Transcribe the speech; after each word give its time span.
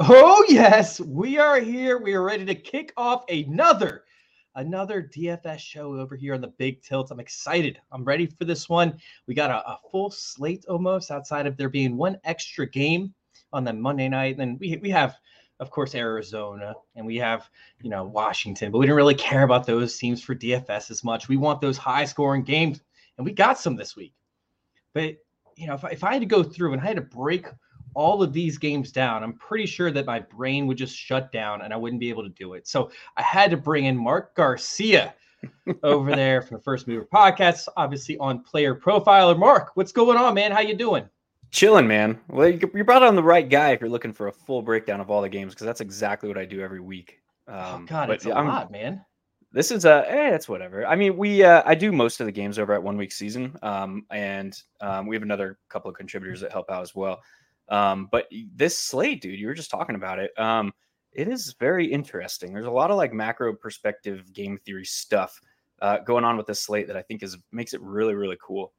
Oh 0.00 0.44
yes, 0.48 1.00
we 1.00 1.38
are 1.38 1.58
here. 1.58 1.98
We 1.98 2.14
are 2.14 2.22
ready 2.22 2.44
to 2.44 2.54
kick 2.54 2.92
off 2.96 3.24
another 3.28 4.04
another 4.54 5.02
DFS 5.02 5.58
show 5.58 5.94
over 5.94 6.14
here 6.14 6.34
on 6.34 6.40
the 6.40 6.54
Big 6.56 6.82
Tilt. 6.82 7.10
I'm 7.10 7.18
excited. 7.18 7.80
I'm 7.90 8.04
ready 8.04 8.26
for 8.26 8.44
this 8.44 8.68
one. 8.68 8.96
We 9.26 9.34
got 9.34 9.50
a, 9.50 9.68
a 9.68 9.80
full 9.90 10.12
slate 10.12 10.64
almost 10.68 11.10
outside 11.10 11.48
of 11.48 11.56
there 11.56 11.68
being 11.68 11.96
one 11.96 12.16
extra 12.22 12.70
game 12.70 13.12
on 13.52 13.64
the 13.64 13.72
Monday 13.72 14.08
night. 14.08 14.38
And 14.38 14.40
then 14.40 14.58
we 14.60 14.76
we 14.76 14.90
have 14.90 15.16
of 15.58 15.70
course 15.72 15.96
Arizona 15.96 16.74
and 16.94 17.04
we 17.04 17.16
have 17.16 17.50
you 17.82 17.90
know 17.90 18.04
Washington, 18.04 18.70
but 18.70 18.78
we 18.78 18.86
didn't 18.86 18.98
really 18.98 19.16
care 19.16 19.42
about 19.42 19.66
those 19.66 19.98
teams 19.98 20.22
for 20.22 20.36
DFS 20.36 20.92
as 20.92 21.02
much. 21.02 21.28
We 21.28 21.36
want 21.36 21.60
those 21.60 21.76
high 21.76 22.04
scoring 22.04 22.44
games, 22.44 22.80
and 23.16 23.24
we 23.24 23.32
got 23.32 23.58
some 23.58 23.74
this 23.74 23.96
week. 23.96 24.14
But 24.94 25.16
you 25.56 25.66
know, 25.66 25.74
if 25.74 25.84
I, 25.84 25.88
if 25.88 26.04
I 26.04 26.12
had 26.12 26.22
to 26.22 26.26
go 26.26 26.44
through 26.44 26.74
and 26.74 26.80
I 26.80 26.86
had 26.86 26.96
to 26.96 27.02
break 27.02 27.46
all 27.98 28.22
of 28.22 28.32
these 28.32 28.58
games 28.58 28.92
down, 28.92 29.24
I'm 29.24 29.32
pretty 29.32 29.66
sure 29.66 29.90
that 29.90 30.06
my 30.06 30.20
brain 30.20 30.68
would 30.68 30.76
just 30.78 30.96
shut 30.96 31.32
down 31.32 31.62
and 31.62 31.74
I 31.74 31.76
wouldn't 31.76 31.98
be 31.98 32.08
able 32.10 32.22
to 32.22 32.28
do 32.28 32.54
it. 32.54 32.68
So 32.68 32.92
I 33.16 33.22
had 33.22 33.50
to 33.50 33.56
bring 33.56 33.86
in 33.86 33.96
Mark 33.96 34.36
Garcia 34.36 35.16
over 35.82 36.14
there 36.14 36.40
from 36.40 36.58
the 36.58 36.62
First 36.62 36.86
Mover 36.86 37.08
Podcast, 37.12 37.66
obviously 37.76 38.16
on 38.18 38.44
Player 38.44 38.76
Profiler. 38.76 39.36
Mark, 39.36 39.72
what's 39.74 39.90
going 39.90 40.16
on, 40.16 40.32
man? 40.34 40.52
How 40.52 40.60
you 40.60 40.76
doing? 40.76 41.08
Chilling, 41.50 41.88
man. 41.88 42.20
Well, 42.28 42.48
you 42.48 42.84
brought 42.84 43.02
on 43.02 43.16
the 43.16 43.22
right 43.22 43.48
guy 43.48 43.70
if 43.72 43.80
you're 43.80 43.90
looking 43.90 44.12
for 44.12 44.28
a 44.28 44.32
full 44.32 44.62
breakdown 44.62 45.00
of 45.00 45.10
all 45.10 45.20
the 45.20 45.28
games 45.28 45.54
because 45.54 45.66
that's 45.66 45.80
exactly 45.80 46.28
what 46.28 46.38
I 46.38 46.44
do 46.44 46.60
every 46.60 46.80
week. 46.80 47.18
Oh, 47.48 47.52
um, 47.52 47.82
oh 47.82 47.86
God, 47.86 48.10
it's 48.10 48.26
a 48.26 48.32
I'm, 48.32 48.46
lot, 48.46 48.70
man. 48.70 49.04
This 49.50 49.72
is 49.72 49.86
a 49.86 50.04
eh, 50.06 50.34
it's 50.34 50.48
whatever. 50.48 50.86
I 50.86 50.94
mean, 50.94 51.16
we 51.16 51.42
uh, 51.42 51.62
I 51.66 51.74
do 51.74 51.90
most 51.90 52.20
of 52.20 52.26
the 52.26 52.32
games 52.32 52.60
over 52.60 52.74
at 52.74 52.82
one 52.82 52.96
week 52.96 53.10
season, 53.10 53.56
um, 53.62 54.04
and 54.10 54.56
um, 54.82 55.06
we 55.06 55.16
have 55.16 55.22
another 55.22 55.58
couple 55.68 55.90
of 55.90 55.96
contributors 55.96 56.40
that 56.42 56.52
help 56.52 56.70
out 56.70 56.82
as 56.82 56.94
well. 56.94 57.20
Um, 57.68 58.08
but 58.10 58.28
this 58.54 58.78
slate, 58.78 59.20
dude, 59.20 59.38
you 59.38 59.46
were 59.46 59.54
just 59.54 59.70
talking 59.70 59.94
about 59.94 60.18
it. 60.18 60.38
Um, 60.38 60.72
it 61.12 61.28
is 61.28 61.54
very 61.58 61.86
interesting. 61.86 62.52
There's 62.52 62.66
a 62.66 62.70
lot 62.70 62.90
of 62.90 62.96
like 62.96 63.12
macro 63.12 63.54
perspective 63.54 64.32
game 64.32 64.58
theory 64.58 64.84
stuff 64.84 65.38
uh, 65.80 65.98
going 65.98 66.24
on 66.24 66.36
with 66.36 66.46
this 66.46 66.60
slate 66.60 66.86
that 66.88 66.96
I 66.96 67.02
think 67.02 67.22
is 67.22 67.36
makes 67.52 67.72
it 67.72 67.80
really 67.80 68.14
really 68.14 68.36
cool 68.42 68.72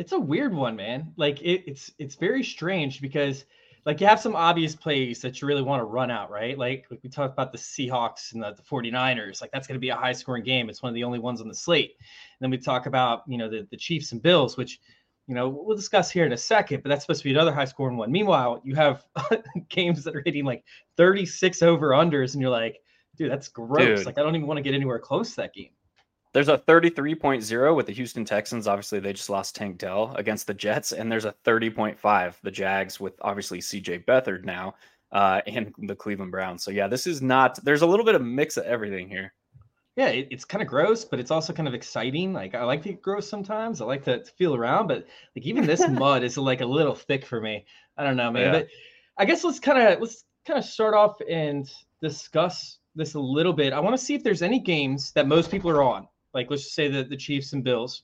it's 0.00 0.12
a 0.12 0.18
weird 0.18 0.54
one, 0.54 0.76
man. 0.76 1.12
Like 1.18 1.42
it, 1.42 1.62
it's 1.66 1.92
it's 1.98 2.14
very 2.14 2.42
strange 2.42 3.02
because 3.02 3.44
like 3.84 4.00
you 4.00 4.06
have 4.06 4.18
some 4.18 4.34
obvious 4.34 4.74
plays 4.74 5.20
that 5.20 5.40
you 5.40 5.46
really 5.46 5.62
want 5.62 5.80
to 5.80 5.84
run 5.84 6.10
out, 6.10 6.30
right? 6.30 6.56
Like, 6.56 6.86
like 6.90 7.00
we 7.02 7.10
talked 7.10 7.34
about 7.34 7.52
the 7.52 7.58
Seahawks 7.58 8.32
and 8.32 8.42
the, 8.42 8.54
the 8.54 8.62
49ers. 8.62 9.42
Like 9.42 9.50
that's 9.52 9.66
going 9.66 9.76
to 9.76 9.80
be 9.80 9.90
a 9.90 9.96
high 9.96 10.12
scoring 10.12 10.42
game. 10.42 10.70
It's 10.70 10.82
one 10.82 10.88
of 10.88 10.94
the 10.94 11.04
only 11.04 11.18
ones 11.18 11.42
on 11.42 11.48
the 11.48 11.54
slate. 11.54 11.96
And 11.98 12.40
then 12.40 12.50
we 12.50 12.56
talk 12.56 12.86
about, 12.86 13.24
you 13.26 13.36
know, 13.36 13.50
the, 13.50 13.66
the 13.70 13.76
Chiefs 13.76 14.12
and 14.12 14.22
Bills, 14.22 14.56
which, 14.56 14.80
you 15.30 15.36
know, 15.36 15.48
we'll 15.48 15.76
discuss 15.76 16.10
here 16.10 16.26
in 16.26 16.32
a 16.32 16.36
second, 16.36 16.82
but 16.82 16.88
that's 16.88 17.04
supposed 17.04 17.20
to 17.20 17.28
be 17.28 17.30
another 17.30 17.52
high 17.52 17.64
scoring 17.64 17.96
one. 17.96 18.10
Meanwhile, 18.10 18.60
you 18.64 18.74
have 18.74 19.04
games 19.68 20.02
that 20.02 20.16
are 20.16 20.22
hitting 20.26 20.44
like 20.44 20.64
36 20.96 21.62
over 21.62 21.90
unders, 21.90 22.32
and 22.32 22.42
you're 22.42 22.50
like, 22.50 22.80
dude, 23.14 23.30
that's 23.30 23.46
gross. 23.46 24.00
Dude. 24.00 24.06
Like 24.06 24.18
I 24.18 24.24
don't 24.24 24.34
even 24.34 24.48
want 24.48 24.58
to 24.58 24.62
get 24.62 24.74
anywhere 24.74 24.98
close 24.98 25.30
to 25.30 25.36
that 25.36 25.54
game. 25.54 25.70
There's 26.32 26.48
a 26.48 26.58
33.0 26.58 27.76
with 27.76 27.86
the 27.86 27.92
Houston 27.92 28.24
Texans. 28.24 28.66
Obviously, 28.66 28.98
they 28.98 29.12
just 29.12 29.30
lost 29.30 29.54
Tank 29.54 29.78
Dell 29.78 30.12
against 30.16 30.48
the 30.48 30.54
Jets. 30.54 30.90
And 30.90 31.10
there's 31.10 31.26
a 31.26 31.34
30.5, 31.44 32.34
the 32.42 32.50
Jags, 32.50 32.98
with 32.98 33.14
obviously 33.20 33.60
CJ 33.60 34.06
Beathard 34.06 34.44
now 34.44 34.74
uh, 35.12 35.42
and 35.46 35.72
the 35.78 35.94
Cleveland 35.94 36.32
Browns. 36.32 36.64
So, 36.64 36.72
yeah, 36.72 36.88
this 36.88 37.06
is 37.06 37.22
not, 37.22 37.64
there's 37.64 37.82
a 37.82 37.86
little 37.86 38.04
bit 38.04 38.16
of 38.16 38.22
mix 38.22 38.56
of 38.56 38.64
everything 38.64 39.08
here. 39.08 39.32
Yeah, 40.00 40.08
it, 40.08 40.28
it's 40.30 40.44
kind 40.44 40.62
of 40.62 40.68
gross, 40.68 41.04
but 41.04 41.20
it's 41.20 41.30
also 41.30 41.52
kind 41.52 41.68
of 41.68 41.74
exciting. 41.74 42.32
Like, 42.32 42.54
I 42.54 42.64
like 42.64 42.82
to 42.82 42.90
get 42.90 43.02
gross 43.02 43.28
sometimes. 43.28 43.80
I 43.80 43.84
like 43.84 44.04
to, 44.04 44.22
to 44.22 44.30
feel 44.32 44.54
around, 44.54 44.86
but 44.86 45.06
like 45.36 45.44
even 45.44 45.66
this 45.66 45.86
mud 45.90 46.22
is 46.22 46.38
like 46.38 46.60
a 46.60 46.66
little 46.66 46.94
thick 46.94 47.24
for 47.24 47.40
me. 47.40 47.64
I 47.96 48.04
don't 48.04 48.16
know, 48.16 48.30
man. 48.30 48.42
Yeah. 48.42 48.52
But 48.52 48.68
I 49.18 49.24
guess 49.24 49.44
let's 49.44 49.60
kind 49.60 49.78
of, 49.78 50.00
let's 50.00 50.24
kind 50.46 50.58
of 50.58 50.64
start 50.64 50.94
off 50.94 51.16
and 51.28 51.70
discuss 52.00 52.78
this 52.94 53.14
a 53.14 53.20
little 53.20 53.52
bit. 53.52 53.72
I 53.72 53.80
want 53.80 53.96
to 53.96 54.04
see 54.04 54.14
if 54.14 54.24
there's 54.24 54.42
any 54.42 54.58
games 54.58 55.12
that 55.12 55.26
most 55.26 55.50
people 55.50 55.70
are 55.70 55.82
on 55.82 56.08
like 56.32 56.50
let's 56.50 56.62
just 56.62 56.74
say 56.74 56.88
the, 56.88 57.02
the 57.04 57.16
Chiefs 57.16 57.52
and 57.52 57.64
Bills, 57.64 58.02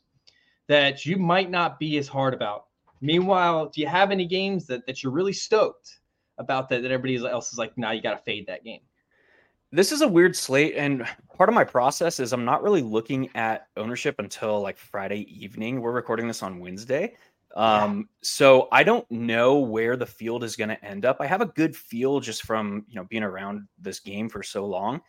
that 0.68 1.06
you 1.06 1.16
might 1.16 1.50
not 1.50 1.78
be 1.78 1.96
as 1.98 2.08
hard 2.08 2.34
about. 2.34 2.66
Meanwhile, 3.00 3.66
do 3.66 3.80
you 3.80 3.86
have 3.86 4.10
any 4.10 4.26
games 4.26 4.66
that, 4.66 4.86
that 4.86 5.02
you're 5.02 5.12
really 5.12 5.32
stoked 5.32 6.00
about 6.38 6.68
that, 6.70 6.82
that 6.82 6.90
everybody 6.90 7.16
else 7.28 7.52
is 7.52 7.58
like, 7.58 7.76
now 7.76 7.88
nah, 7.88 7.92
you 7.92 8.02
got 8.02 8.16
to 8.16 8.22
fade 8.24 8.46
that 8.46 8.64
game? 8.64 8.80
This 9.72 9.93
is 9.93 10.03
a 10.03 10.09
weird 10.09 10.37
slate. 10.37 10.75
And 10.77 11.06
part 11.34 11.49
of 11.49 11.54
my 11.54 11.65
process 11.65 12.21
is 12.21 12.32
I'm 12.32 12.44
not 12.44 12.62
really 12.62 12.82
looking 12.82 13.28
at 13.34 13.69
ownership 13.77 14.16
until 14.19 14.60
like 14.60 14.78
Friday 14.78 15.27
evening. 15.28 15.81
We're 15.81 15.93
recording 15.93 16.28
this 16.28 16.43
on 16.43 16.60
Wednesday. 16.60 17.15
Um, 17.56 18.09
so 18.22 18.69
I 18.71 18.82
don't 18.82 19.10
know 19.10 19.59
where 19.59 19.97
the 19.97 20.06
field 20.06 20.44
is 20.44 20.56
going 20.56 20.69
to 20.69 20.84
end 20.84 21.05
up. 21.05 21.16
I 21.21 21.26
have 21.26 21.41
a 21.41 21.47
good 21.47 21.75
feel 21.75 22.21
just 22.21 22.43
from, 22.43 22.84
you 22.87 22.97
know, 22.97 23.05
being 23.05 23.22
around 23.22 23.66
this 23.78 23.99
game 23.99 24.28
for 24.28 24.43
so 24.43 24.66
long. 24.66 25.00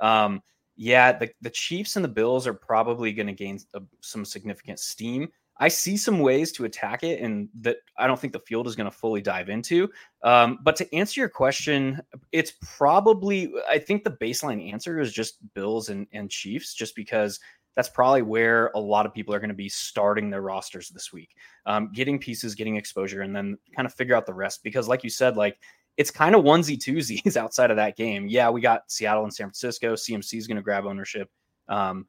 Um, 0.00 0.42
yeah, 0.76 1.12
the, 1.12 1.30
the 1.40 1.50
Chiefs 1.50 1.96
and 1.96 2.04
the 2.04 2.08
Bills 2.08 2.46
are 2.46 2.54
probably 2.54 3.12
going 3.12 3.28
to 3.28 3.32
gain 3.32 3.58
a, 3.74 3.80
some 4.00 4.24
significant 4.24 4.80
steam. 4.80 5.28
I 5.58 5.68
see 5.68 5.96
some 5.96 6.18
ways 6.18 6.50
to 6.52 6.64
attack 6.64 7.04
it, 7.04 7.20
and 7.20 7.48
that 7.60 7.76
I 7.96 8.06
don't 8.06 8.18
think 8.18 8.32
the 8.32 8.40
field 8.40 8.66
is 8.66 8.74
going 8.74 8.90
to 8.90 8.96
fully 8.96 9.20
dive 9.20 9.48
into. 9.48 9.88
Um, 10.22 10.58
but 10.62 10.74
to 10.76 10.94
answer 10.94 11.20
your 11.20 11.28
question, 11.28 12.00
it's 12.32 12.54
probably 12.76 13.52
I 13.68 13.78
think 13.78 14.02
the 14.02 14.10
baseline 14.10 14.72
answer 14.72 14.98
is 14.98 15.12
just 15.12 15.38
Bills 15.54 15.90
and, 15.90 16.06
and 16.12 16.30
Chiefs, 16.30 16.74
just 16.74 16.96
because 16.96 17.38
that's 17.76 17.88
probably 17.88 18.22
where 18.22 18.70
a 18.74 18.80
lot 18.80 19.06
of 19.06 19.14
people 19.14 19.34
are 19.34 19.40
going 19.40 19.48
to 19.48 19.54
be 19.54 19.68
starting 19.68 20.30
their 20.30 20.42
rosters 20.42 20.88
this 20.88 21.12
week, 21.12 21.36
um, 21.66 21.90
getting 21.92 22.18
pieces, 22.18 22.54
getting 22.54 22.76
exposure, 22.76 23.22
and 23.22 23.34
then 23.34 23.58
kind 23.74 23.86
of 23.86 23.94
figure 23.94 24.14
out 24.14 24.26
the 24.26 24.34
rest. 24.34 24.62
Because, 24.62 24.88
like 24.88 25.04
you 25.04 25.10
said, 25.10 25.36
like 25.36 25.58
it's 25.96 26.10
kind 26.10 26.34
of 26.34 26.44
onesie 26.44 26.78
twosies 26.78 27.36
outside 27.36 27.70
of 27.70 27.76
that 27.76 27.96
game. 27.96 28.26
Yeah, 28.26 28.50
we 28.50 28.60
got 28.60 28.90
Seattle 28.90 29.24
and 29.24 29.32
San 29.32 29.46
Francisco. 29.46 29.94
CMC 29.94 30.38
is 30.38 30.46
going 30.46 30.56
to 30.56 30.62
grab 30.62 30.84
ownership. 30.84 31.30
Um, 31.68 32.06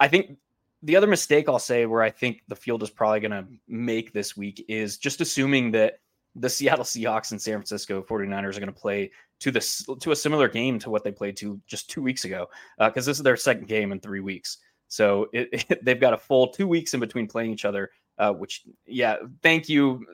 I 0.00 0.08
think 0.08 0.36
the 0.82 0.96
other 0.96 1.06
mistake 1.06 1.48
I'll 1.48 1.58
say 1.58 1.86
where 1.86 2.02
I 2.02 2.10
think 2.10 2.42
the 2.48 2.56
field 2.56 2.82
is 2.82 2.90
probably 2.90 3.20
going 3.20 3.30
to 3.30 3.46
make 3.68 4.12
this 4.12 4.36
week 4.36 4.64
is 4.68 4.98
just 4.98 5.20
assuming 5.20 5.70
that 5.72 6.00
the 6.34 6.48
Seattle 6.48 6.84
Seahawks 6.84 7.30
and 7.30 7.40
San 7.40 7.54
Francisco 7.54 8.02
49ers 8.02 8.56
are 8.56 8.60
going 8.60 8.66
to 8.66 8.72
play 8.72 9.10
to 9.40 9.50
this 9.50 9.84
to 10.00 10.12
a 10.12 10.16
similar 10.16 10.48
game 10.48 10.78
to 10.78 10.90
what 10.90 11.04
they 11.04 11.12
played 11.12 11.36
to 11.36 11.60
just 11.66 11.90
two 11.90 12.02
weeks 12.02 12.24
ago 12.24 12.48
because 12.78 13.06
uh, 13.06 13.10
this 13.10 13.18
is 13.18 13.22
their 13.22 13.36
second 13.36 13.68
game 13.68 13.92
in 13.92 14.00
three 14.00 14.20
weeks. 14.20 14.58
So 14.88 15.28
it, 15.32 15.48
it, 15.52 15.84
they've 15.84 16.00
got 16.00 16.14
a 16.14 16.18
full 16.18 16.48
two 16.48 16.66
weeks 16.66 16.94
in 16.94 17.00
between 17.00 17.26
playing 17.26 17.52
each 17.52 17.64
other. 17.64 17.90
Uh, 18.18 18.32
which, 18.32 18.62
yeah, 18.86 19.16
thank 19.42 19.68
you 19.68 20.04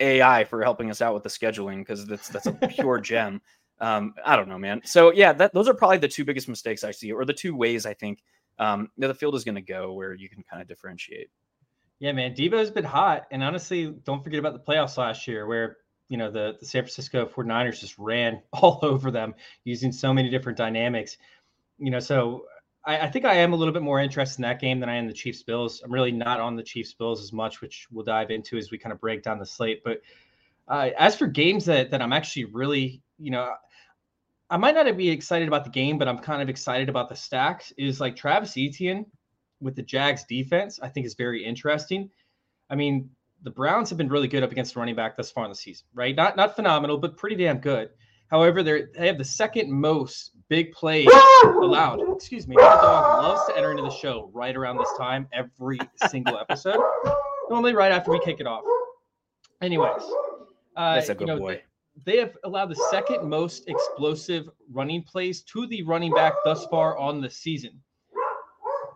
AI 0.00 0.42
for 0.44 0.62
helping 0.62 0.90
us 0.90 1.02
out 1.02 1.14
with 1.14 1.22
the 1.22 1.28
scheduling 1.28 1.80
because 1.80 2.06
that's 2.06 2.28
that's 2.28 2.46
a 2.46 2.52
pure 2.52 2.98
gem. 3.00 3.40
Um, 3.78 4.14
I 4.24 4.36
don't 4.36 4.48
know, 4.48 4.58
man. 4.58 4.80
So 4.84 5.12
yeah, 5.12 5.32
that 5.34 5.52
those 5.52 5.68
are 5.68 5.74
probably 5.74 5.98
the 5.98 6.08
two 6.08 6.24
biggest 6.24 6.48
mistakes 6.48 6.82
I 6.82 6.92
see, 6.92 7.12
or 7.12 7.24
the 7.24 7.32
two 7.32 7.54
ways 7.54 7.84
I 7.84 7.94
think 7.94 8.22
um, 8.58 8.88
the 8.98 9.14
field 9.14 9.34
is 9.34 9.44
going 9.44 9.54
to 9.54 9.60
go 9.60 9.92
where 9.92 10.14
you 10.14 10.28
can 10.28 10.42
kind 10.42 10.62
of 10.62 10.68
differentiate. 10.68 11.30
Yeah, 11.98 12.12
man, 12.12 12.34
Deebo's 12.34 12.70
been 12.70 12.84
hot, 12.84 13.26
and 13.30 13.44
honestly, 13.44 13.94
don't 14.04 14.24
forget 14.24 14.40
about 14.40 14.54
the 14.54 14.72
playoffs 14.72 14.98
last 14.98 15.28
year 15.28 15.46
where 15.46 15.76
you 16.12 16.18
know, 16.18 16.30
the, 16.30 16.56
the 16.60 16.66
San 16.66 16.82
Francisco 16.82 17.24
49ers 17.24 17.80
just 17.80 17.96
ran 17.96 18.42
all 18.52 18.78
over 18.82 19.10
them 19.10 19.34
using 19.64 19.90
so 19.90 20.12
many 20.12 20.28
different 20.28 20.58
dynamics. 20.58 21.16
You 21.78 21.90
know, 21.90 22.00
so 22.00 22.44
I, 22.84 23.00
I, 23.00 23.10
think 23.10 23.24
I 23.24 23.36
am 23.36 23.54
a 23.54 23.56
little 23.56 23.72
bit 23.72 23.80
more 23.80 23.98
interested 23.98 24.40
in 24.40 24.42
that 24.42 24.60
game 24.60 24.78
than 24.78 24.90
I 24.90 24.96
am 24.96 25.06
the 25.06 25.14
Chiefs 25.14 25.42
Bills. 25.42 25.80
I'm 25.82 25.90
really 25.90 26.12
not 26.12 26.38
on 26.38 26.54
the 26.54 26.62
Chiefs 26.62 26.92
Bills 26.92 27.22
as 27.22 27.32
much, 27.32 27.62
which 27.62 27.86
we'll 27.90 28.04
dive 28.04 28.30
into 28.30 28.58
as 28.58 28.70
we 28.70 28.76
kind 28.76 28.92
of 28.92 29.00
break 29.00 29.22
down 29.22 29.38
the 29.38 29.46
slate. 29.46 29.82
But 29.82 30.02
uh, 30.68 30.90
as 30.98 31.16
for 31.16 31.26
games 31.26 31.64
that 31.64 31.90
that 31.90 32.02
I'm 32.02 32.12
actually 32.12 32.44
really, 32.44 33.00
you 33.18 33.30
know, 33.30 33.50
I 34.52 34.58
might 34.58 34.74
not 34.74 34.94
be 34.98 35.08
excited 35.08 35.48
about 35.48 35.64
the 35.64 35.70
game, 35.70 35.96
but 35.96 36.08
I'm 36.08 36.18
kind 36.18 36.42
of 36.42 36.50
excited 36.50 36.90
about 36.90 37.08
the 37.08 37.16
stacks. 37.16 37.72
Is 37.78 38.00
like 38.00 38.14
Travis 38.14 38.54
Etienne 38.58 39.06
with 39.62 39.74
the 39.74 39.82
Jags 39.82 40.24
defense. 40.24 40.78
I 40.82 40.90
think 40.90 41.06
is 41.06 41.14
very 41.14 41.42
interesting. 41.42 42.10
I 42.68 42.74
mean, 42.74 43.08
the 43.44 43.50
Browns 43.50 43.88
have 43.88 43.96
been 43.96 44.10
really 44.10 44.28
good 44.28 44.42
up 44.42 44.52
against 44.52 44.76
running 44.76 44.94
back 44.94 45.16
thus 45.16 45.30
far 45.30 45.46
in 45.46 45.50
the 45.50 45.56
season, 45.56 45.86
right? 45.94 46.14
Not 46.14 46.36
not 46.36 46.54
phenomenal, 46.54 46.98
but 46.98 47.16
pretty 47.16 47.36
damn 47.36 47.60
good. 47.60 47.88
However, 48.30 48.62
they 48.62 48.82
they 48.94 49.06
have 49.06 49.16
the 49.16 49.24
second 49.24 49.72
most 49.72 50.32
big 50.50 50.72
plays 50.72 51.08
allowed. 51.44 52.00
Excuse 52.14 52.46
me. 52.46 52.56
My 52.56 52.62
dog 52.62 53.22
loves 53.22 53.46
to 53.48 53.56
enter 53.56 53.70
into 53.70 53.84
the 53.84 53.90
show 53.90 54.30
right 54.34 54.54
around 54.54 54.76
this 54.76 54.92
time 54.98 55.28
every 55.32 55.78
single 56.08 56.38
episode. 56.38 56.76
Normally, 57.48 57.72
right 57.72 57.90
after 57.90 58.10
we 58.10 58.20
kick 58.20 58.38
it 58.38 58.46
off. 58.46 58.64
Anyways, 59.62 60.02
uh, 60.76 60.96
that's 60.96 61.08
a 61.08 61.14
good 61.14 61.22
you 61.22 61.34
know, 61.34 61.38
boy. 61.38 61.62
They 62.04 62.16
have 62.18 62.36
allowed 62.44 62.70
the 62.70 62.86
second 62.90 63.28
most 63.28 63.68
explosive 63.68 64.48
running 64.70 65.02
plays 65.02 65.42
to 65.42 65.66
the 65.66 65.82
running 65.82 66.12
back 66.12 66.34
thus 66.44 66.66
far 66.66 66.96
on 66.96 67.20
the 67.20 67.30
season. 67.30 67.80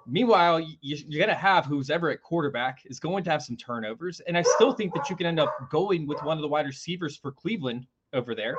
Meanwhile, 0.09 0.61
you, 0.61 0.77
you're 0.81 1.19
going 1.19 1.35
to 1.35 1.41
have 1.41 1.67
who's 1.67 1.91
ever 1.91 2.11
at 2.11 2.23
quarterback 2.23 2.81
is 2.85 3.01
going 3.01 3.25
to 3.25 3.31
have 3.31 3.43
some 3.43 3.57
turnovers. 3.57 4.21
And 4.21 4.39
I 4.39 4.43
still 4.43 4.73
think 4.73 4.95
that 4.95 5.11
you 5.11 5.17
can 5.17 5.27
end 5.27 5.41
up 5.41 5.69
going 5.69 6.07
with 6.07 6.23
one 6.23 6.39
of 6.39 6.43
the 6.43 6.49
wide 6.49 6.67
receivers 6.67 7.17
for 7.17 7.33
Cleveland 7.33 7.87
over 8.13 8.35
there. 8.35 8.57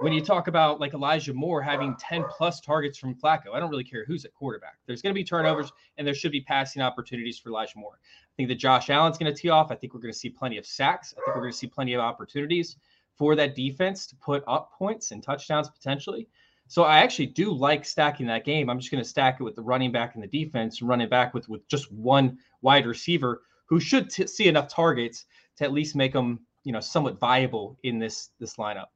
When 0.00 0.12
you 0.12 0.20
talk 0.20 0.48
about 0.48 0.78
like 0.78 0.92
Elijah 0.92 1.32
Moore 1.32 1.62
having 1.62 1.96
10 1.96 2.24
plus 2.28 2.60
targets 2.60 2.98
from 2.98 3.14
Flacco, 3.14 3.54
I 3.54 3.60
don't 3.60 3.70
really 3.70 3.84
care 3.84 4.04
who's 4.04 4.26
at 4.26 4.34
quarterback. 4.34 4.76
There's 4.86 5.00
going 5.00 5.14
to 5.14 5.18
be 5.18 5.24
turnovers 5.24 5.72
and 5.96 6.06
there 6.06 6.14
should 6.14 6.32
be 6.32 6.42
passing 6.42 6.82
opportunities 6.82 7.38
for 7.38 7.48
Elijah 7.48 7.78
Moore. 7.78 7.98
I 8.02 8.32
think 8.36 8.50
that 8.50 8.56
Josh 8.56 8.90
Allen's 8.90 9.16
going 9.16 9.34
to 9.34 9.40
tee 9.40 9.48
off. 9.48 9.72
I 9.72 9.76
think 9.76 9.94
we're 9.94 10.00
going 10.00 10.12
to 10.12 10.18
see 10.18 10.28
plenty 10.28 10.58
of 10.58 10.66
sacks. 10.66 11.14
I 11.16 11.24
think 11.24 11.28
we're 11.36 11.42
going 11.42 11.52
to 11.52 11.58
see 11.58 11.66
plenty 11.66 11.94
of 11.94 12.02
opportunities 12.02 12.76
for 13.16 13.34
that 13.36 13.54
defense 13.54 14.06
to 14.06 14.16
put 14.16 14.44
up 14.46 14.72
points 14.78 15.10
and 15.10 15.22
touchdowns 15.22 15.68
potentially. 15.68 16.28
So 16.68 16.82
I 16.82 16.98
actually 16.98 17.26
do 17.26 17.52
like 17.52 17.84
stacking 17.84 18.26
that 18.26 18.44
game. 18.44 18.68
I'm 18.68 18.80
just 18.80 18.90
going 18.90 19.02
to 19.02 19.08
stack 19.08 19.40
it 19.40 19.44
with 19.44 19.54
the 19.54 19.62
running 19.62 19.92
back 19.92 20.14
and 20.14 20.22
the 20.22 20.26
defense, 20.28 20.80
and 20.80 20.88
running 20.88 21.08
back 21.08 21.32
with 21.32 21.48
with 21.48 21.66
just 21.68 21.92
one 21.92 22.38
wide 22.62 22.86
receiver 22.86 23.42
who 23.68 23.78
should 23.80 24.10
t- 24.10 24.26
see 24.26 24.48
enough 24.48 24.68
targets 24.68 25.26
to 25.56 25.64
at 25.64 25.72
least 25.72 25.96
make 25.96 26.12
them, 26.12 26.40
you 26.64 26.72
know, 26.72 26.80
somewhat 26.80 27.20
viable 27.20 27.78
in 27.84 27.98
this 27.98 28.30
this 28.40 28.56
lineup. 28.56 28.86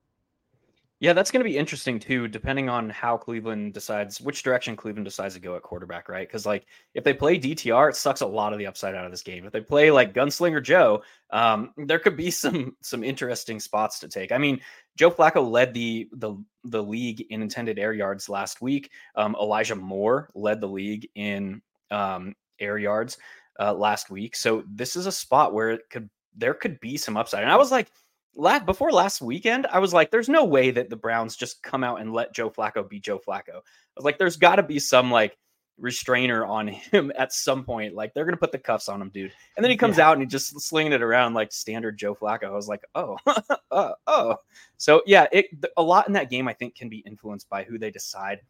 Yeah, 1.01 1.15
that's 1.15 1.31
going 1.31 1.41
to 1.43 1.49
be 1.49 1.57
interesting 1.57 1.99
too, 1.99 2.29
depending 2.29 2.69
on 2.69 2.91
how 2.91 3.17
Cleveland 3.17 3.73
decides 3.73 4.21
which 4.21 4.43
direction 4.43 4.77
Cleveland 4.77 5.07
decides 5.07 5.33
to 5.33 5.41
go 5.41 5.57
at 5.57 5.63
quarterback, 5.63 6.11
right? 6.11 6.29
Because 6.29 6.45
like 6.45 6.67
if 6.93 7.05
they 7.05 7.15
play 7.15 7.39
DTR, 7.39 7.89
it 7.89 7.97
sucks 7.97 8.21
a 8.21 8.27
lot 8.27 8.53
of 8.53 8.59
the 8.59 8.67
upside 8.67 8.95
out 8.95 9.07
of 9.07 9.11
this 9.11 9.23
game. 9.23 9.47
If 9.47 9.53
they 9.53 9.63
play 9.63 9.91
like 9.91 10.13
Gunslinger 10.13 10.63
Joe, 10.63 11.03
um, 11.31 11.73
there 11.87 11.99
could 11.99 12.19
be 12.19 12.31
some 12.31 12.77
some 12.83 13.03
interesting 13.03 13.59
spots 13.61 13.99
to 14.01 14.09
take. 14.09 14.31
I 14.31 14.37
mean, 14.37 14.61
Joe 14.99 15.11
Flacco 15.11 15.51
led 15.51 15.73
the 15.73 16.07
the 16.13 16.35
the 16.65 16.83
league 16.83 17.25
in 17.31 17.41
intended 17.41 17.79
air 17.79 17.95
yards 17.95 18.29
last 18.29 18.61
week. 18.61 18.91
Um, 19.15 19.35
Elijah 19.41 19.77
Moore 19.77 20.29
led 20.35 20.61
the 20.61 20.69
league 20.69 21.09
in 21.15 21.63
um, 21.91 22.35
air 22.59 22.77
yards 22.77 23.17
uh, 23.59 23.73
last 23.73 24.11
week. 24.11 24.37
So 24.37 24.65
this 24.69 24.97
is 24.97 25.07
a 25.07 25.13
spot 25.13 25.55
where 25.55 25.71
it 25.71 25.89
could 25.89 26.11
there 26.37 26.53
could 26.53 26.79
be 26.81 26.99
some 26.99 27.17
upside. 27.17 27.43
And 27.43 27.51
I 27.51 27.57
was 27.57 27.71
like 27.71 27.91
last 28.35 28.67
before 28.67 28.93
last 28.93 29.21
weekend, 29.21 29.67
I 29.67 29.79
was 29.79 29.93
like, 29.93 30.11
there's 30.11 30.29
no 30.29 30.45
way 30.45 30.71
that 30.71 30.91
the 30.91 30.97
Browns 30.97 31.37
just 31.37 31.63
come 31.63 31.85
out 31.85 32.01
and 32.01 32.13
let 32.13 32.35
Joe 32.35 32.51
Flacco 32.51 32.89
be 32.89 33.01
Joe 33.01 33.19
Flacco. 33.19 33.57
I 33.57 33.97
was 33.97 34.05
like, 34.05 34.19
there's 34.19 34.37
got 34.37 34.57
to 34.57 34.63
be 34.63 34.79
some 34.79 35.11
like 35.11 35.37
restrainer 35.81 36.45
on 36.45 36.69
him 36.69 37.13
at 37.17 37.33
some 37.33 37.65
point. 37.65 37.95
Like 37.95 38.15
they're 38.15 38.25
gonna 38.25 38.37
put 38.37 38.53
the 38.53 38.59
cuffs 38.59 38.89
on 38.89 39.01
him, 39.01 39.11
dude. 39.11 39.33
And 39.57 39.65
then 39.65 39.71
he 39.71 39.77
comes 39.77 39.99
yeah. 39.99 40.09
out 40.09 40.13
and 40.15 40.23
he 40.23 40.27
just 40.27 40.61
slinging 40.61 40.93
it 40.93 41.03
around 41.03 41.35
like 41.35 41.53
standard 41.53 41.99
Joe 41.99 42.15
Flacco. 42.15 42.45
I 42.45 42.51
was 42.51 42.69
like, 42.69 42.85
oh, 42.95 43.17
uh, 43.71 43.93
oh. 44.07 44.37
So 44.77 45.03
yeah, 45.07 45.27
it 45.33 45.47
a 45.77 45.83
lot 45.83 46.07
in 46.07 46.13
that 46.15 46.31
game 46.31 46.49
I 46.49 46.53
think 46.53 46.75
can 46.75 46.89
be 46.89 46.99
influenced 46.99 47.49
by 47.49 47.65
who 47.65 47.79
they 47.79 47.91
decide. 47.91 48.41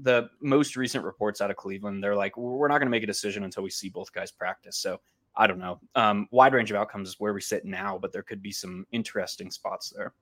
The 0.00 0.30
most 0.40 0.76
recent 0.76 1.04
reports 1.04 1.40
out 1.40 1.50
of 1.50 1.56
Cleveland, 1.56 2.02
they're 2.04 2.14
like, 2.14 2.36
we're 2.36 2.68
not 2.68 2.78
gonna 2.78 2.90
make 2.90 3.02
a 3.02 3.06
decision 3.06 3.44
until 3.44 3.62
we 3.62 3.70
see 3.70 3.88
both 3.88 4.12
guys 4.12 4.30
practice. 4.30 4.76
So 4.76 5.00
I 5.38 5.46
don't 5.46 5.60
know. 5.60 5.80
Um, 5.94 6.26
wide 6.32 6.52
range 6.52 6.70
of 6.70 6.76
outcomes 6.76 7.08
is 7.08 7.20
where 7.20 7.32
we 7.32 7.40
sit 7.40 7.64
now, 7.64 7.96
but 7.96 8.12
there 8.12 8.24
could 8.24 8.42
be 8.42 8.50
some 8.50 8.84
interesting 8.90 9.50
spots 9.50 9.90
there. 9.96 10.12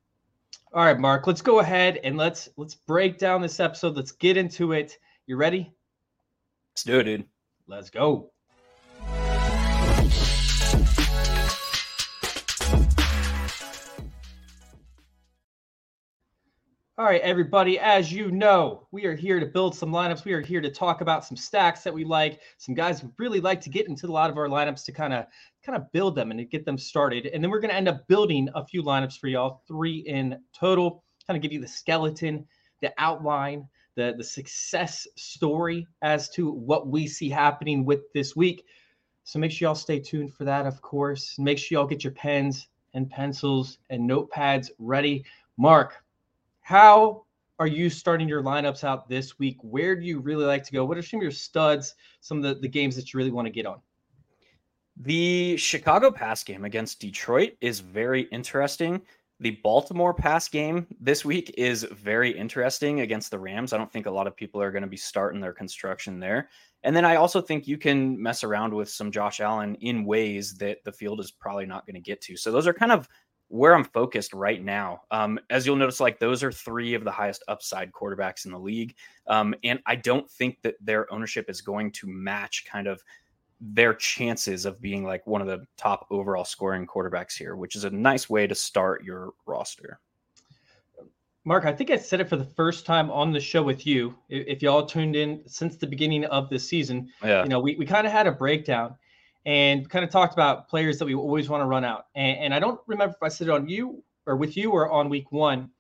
All 0.74 0.84
right, 0.84 0.98
Mark, 0.98 1.26
let's 1.26 1.40
go 1.40 1.60
ahead 1.60 1.98
and 2.04 2.16
let's 2.18 2.50
let's 2.56 2.74
break 2.74 3.18
down 3.18 3.40
this 3.40 3.58
episode. 3.58 3.96
Let's 3.96 4.12
get 4.12 4.36
into 4.36 4.72
it. 4.72 4.98
You 5.26 5.36
ready? 5.36 5.72
Let's 6.72 6.84
do 6.84 6.98
it, 6.98 7.04
dude. 7.04 7.24
Let's 7.66 7.88
go. 7.88 8.30
All 16.98 17.04
right, 17.04 17.20
everybody, 17.20 17.78
as 17.78 18.10
you 18.10 18.30
know, 18.30 18.88
we 18.90 19.04
are 19.04 19.14
here 19.14 19.38
to 19.38 19.44
build 19.44 19.76
some 19.76 19.90
lineups. 19.92 20.24
We 20.24 20.32
are 20.32 20.40
here 20.40 20.62
to 20.62 20.70
talk 20.70 21.02
about 21.02 21.26
some 21.26 21.36
stacks 21.36 21.82
that 21.82 21.92
we 21.92 22.04
like, 22.04 22.40
some 22.56 22.74
guys 22.74 23.00
who 23.00 23.12
really 23.18 23.38
like 23.38 23.60
to 23.62 23.68
get 23.68 23.86
into 23.86 24.06
a 24.06 24.08
lot 24.08 24.30
of 24.30 24.38
our 24.38 24.48
lineups 24.48 24.82
to 24.86 24.92
kind 24.92 25.12
of 25.12 25.26
kind 25.62 25.76
of 25.76 25.92
build 25.92 26.14
them 26.14 26.30
and 26.30 26.40
to 26.40 26.46
get 26.46 26.64
them 26.64 26.78
started. 26.78 27.26
And 27.26 27.44
then 27.44 27.50
we're 27.50 27.60
going 27.60 27.70
to 27.70 27.76
end 27.76 27.88
up 27.88 28.08
building 28.08 28.48
a 28.54 28.64
few 28.64 28.82
lineups 28.82 29.18
for 29.18 29.28
y'all, 29.28 29.60
three 29.68 30.04
in 30.06 30.38
total, 30.58 31.04
kind 31.26 31.36
of 31.36 31.42
give 31.42 31.52
you 31.52 31.60
the 31.60 31.68
skeleton, 31.68 32.46
the 32.80 32.90
outline, 32.96 33.68
the 33.94 34.14
the 34.16 34.24
success 34.24 35.06
story 35.18 35.86
as 36.00 36.30
to 36.30 36.50
what 36.50 36.88
we 36.88 37.06
see 37.06 37.28
happening 37.28 37.84
with 37.84 38.10
this 38.14 38.34
week. 38.34 38.64
So 39.24 39.38
make 39.38 39.50
sure 39.50 39.68
y'all 39.68 39.74
stay 39.74 40.00
tuned 40.00 40.32
for 40.32 40.44
that, 40.44 40.64
of 40.64 40.80
course. 40.80 41.38
Make 41.38 41.58
sure 41.58 41.76
y'all 41.76 41.86
get 41.86 42.04
your 42.04 42.14
pens 42.14 42.68
and 42.94 43.10
pencils 43.10 43.80
and 43.90 44.08
notepads 44.08 44.70
ready. 44.78 45.26
Mark, 45.58 46.02
how 46.66 47.22
are 47.60 47.68
you 47.68 47.88
starting 47.88 48.28
your 48.28 48.42
lineups 48.42 48.82
out 48.82 49.08
this 49.08 49.38
week? 49.38 49.56
Where 49.60 49.94
do 49.94 50.04
you 50.04 50.18
really 50.18 50.44
like 50.44 50.64
to 50.64 50.72
go? 50.72 50.84
What 50.84 50.98
are 50.98 51.02
some 51.02 51.20
of 51.20 51.22
your 51.22 51.30
studs, 51.30 51.94
some 52.20 52.38
of 52.38 52.42
the, 52.42 52.60
the 52.60 52.66
games 52.66 52.96
that 52.96 53.12
you 53.12 53.18
really 53.18 53.30
want 53.30 53.46
to 53.46 53.52
get 53.52 53.66
on? 53.66 53.78
The 54.96 55.56
Chicago 55.58 56.10
pass 56.10 56.42
game 56.42 56.64
against 56.64 56.98
Detroit 56.98 57.52
is 57.60 57.78
very 57.78 58.22
interesting. 58.32 59.00
The 59.38 59.60
Baltimore 59.62 60.12
pass 60.12 60.48
game 60.48 60.88
this 61.00 61.24
week 61.24 61.54
is 61.56 61.84
very 61.84 62.36
interesting 62.36 63.02
against 63.02 63.30
the 63.30 63.38
Rams. 63.38 63.72
I 63.72 63.78
don't 63.78 63.92
think 63.92 64.06
a 64.06 64.10
lot 64.10 64.26
of 64.26 64.34
people 64.34 64.60
are 64.60 64.72
going 64.72 64.82
to 64.82 64.88
be 64.88 64.96
starting 64.96 65.40
their 65.40 65.52
construction 65.52 66.18
there. 66.18 66.48
And 66.82 66.96
then 66.96 67.04
I 67.04 67.14
also 67.14 67.40
think 67.40 67.68
you 67.68 67.78
can 67.78 68.20
mess 68.20 68.42
around 68.42 68.74
with 68.74 68.88
some 68.90 69.12
Josh 69.12 69.40
Allen 69.40 69.76
in 69.82 70.04
ways 70.04 70.54
that 70.54 70.82
the 70.82 70.90
field 70.90 71.20
is 71.20 71.30
probably 71.30 71.66
not 71.66 71.86
going 71.86 71.94
to 71.94 72.00
get 72.00 72.20
to. 72.22 72.36
So 72.36 72.50
those 72.50 72.66
are 72.66 72.74
kind 72.74 72.90
of 72.90 73.08
where 73.48 73.74
I'm 73.74 73.84
focused 73.84 74.32
right 74.32 74.62
now. 74.62 75.02
Um, 75.10 75.38
as 75.50 75.66
you'll 75.66 75.76
notice, 75.76 76.00
like 76.00 76.18
those 76.18 76.42
are 76.42 76.50
three 76.50 76.94
of 76.94 77.04
the 77.04 77.10
highest 77.10 77.44
upside 77.48 77.92
quarterbacks 77.92 78.44
in 78.44 78.50
the 78.50 78.58
league. 78.58 78.94
Um, 79.28 79.54
and 79.62 79.80
I 79.86 79.96
don't 79.96 80.28
think 80.30 80.62
that 80.62 80.74
their 80.80 81.12
ownership 81.12 81.48
is 81.48 81.60
going 81.60 81.92
to 81.92 82.06
match 82.06 82.64
kind 82.70 82.86
of 82.86 83.02
their 83.60 83.94
chances 83.94 84.66
of 84.66 84.80
being 84.80 85.04
like 85.04 85.26
one 85.26 85.40
of 85.40 85.46
the 85.46 85.64
top 85.76 86.06
overall 86.10 86.44
scoring 86.44 86.86
quarterbacks 86.86 87.36
here, 87.36 87.56
which 87.56 87.76
is 87.76 87.84
a 87.84 87.90
nice 87.90 88.28
way 88.28 88.46
to 88.46 88.54
start 88.54 89.04
your 89.04 89.32
roster. 89.46 90.00
Mark, 91.44 91.64
I 91.64 91.72
think 91.72 91.90
I 91.90 91.96
said 91.96 92.20
it 92.20 92.28
for 92.28 92.36
the 92.36 92.44
first 92.44 92.84
time 92.84 93.08
on 93.08 93.32
the 93.32 93.38
show 93.38 93.62
with 93.62 93.86
you. 93.86 94.16
If 94.28 94.62
y'all 94.62 94.84
tuned 94.84 95.14
in 95.14 95.42
since 95.46 95.76
the 95.76 95.86
beginning 95.86 96.24
of 96.24 96.50
the 96.50 96.58
season, 96.58 97.08
yeah. 97.22 97.44
you 97.44 97.48
know, 97.48 97.60
we, 97.60 97.76
we 97.76 97.86
kind 97.86 98.04
of 98.04 98.12
had 98.12 98.26
a 98.26 98.32
breakdown 98.32 98.96
and 99.46 99.88
kind 99.88 100.04
of 100.04 100.10
talked 100.10 100.34
about 100.34 100.68
players 100.68 100.98
that 100.98 101.06
we 101.06 101.14
always 101.14 101.48
want 101.48 101.62
to 101.62 101.66
run 101.66 101.84
out. 101.84 102.06
And, 102.16 102.36
and 102.38 102.54
I 102.54 102.58
don't 102.58 102.80
remember 102.86 103.14
if 103.14 103.22
I 103.22 103.28
said 103.28 103.46
it 103.46 103.52
on 103.52 103.68
you 103.68 104.02
or 104.26 104.36
with 104.36 104.56
you 104.56 104.72
or 104.72 104.90
on 104.90 105.08
week 105.08 105.30
one 105.30 105.70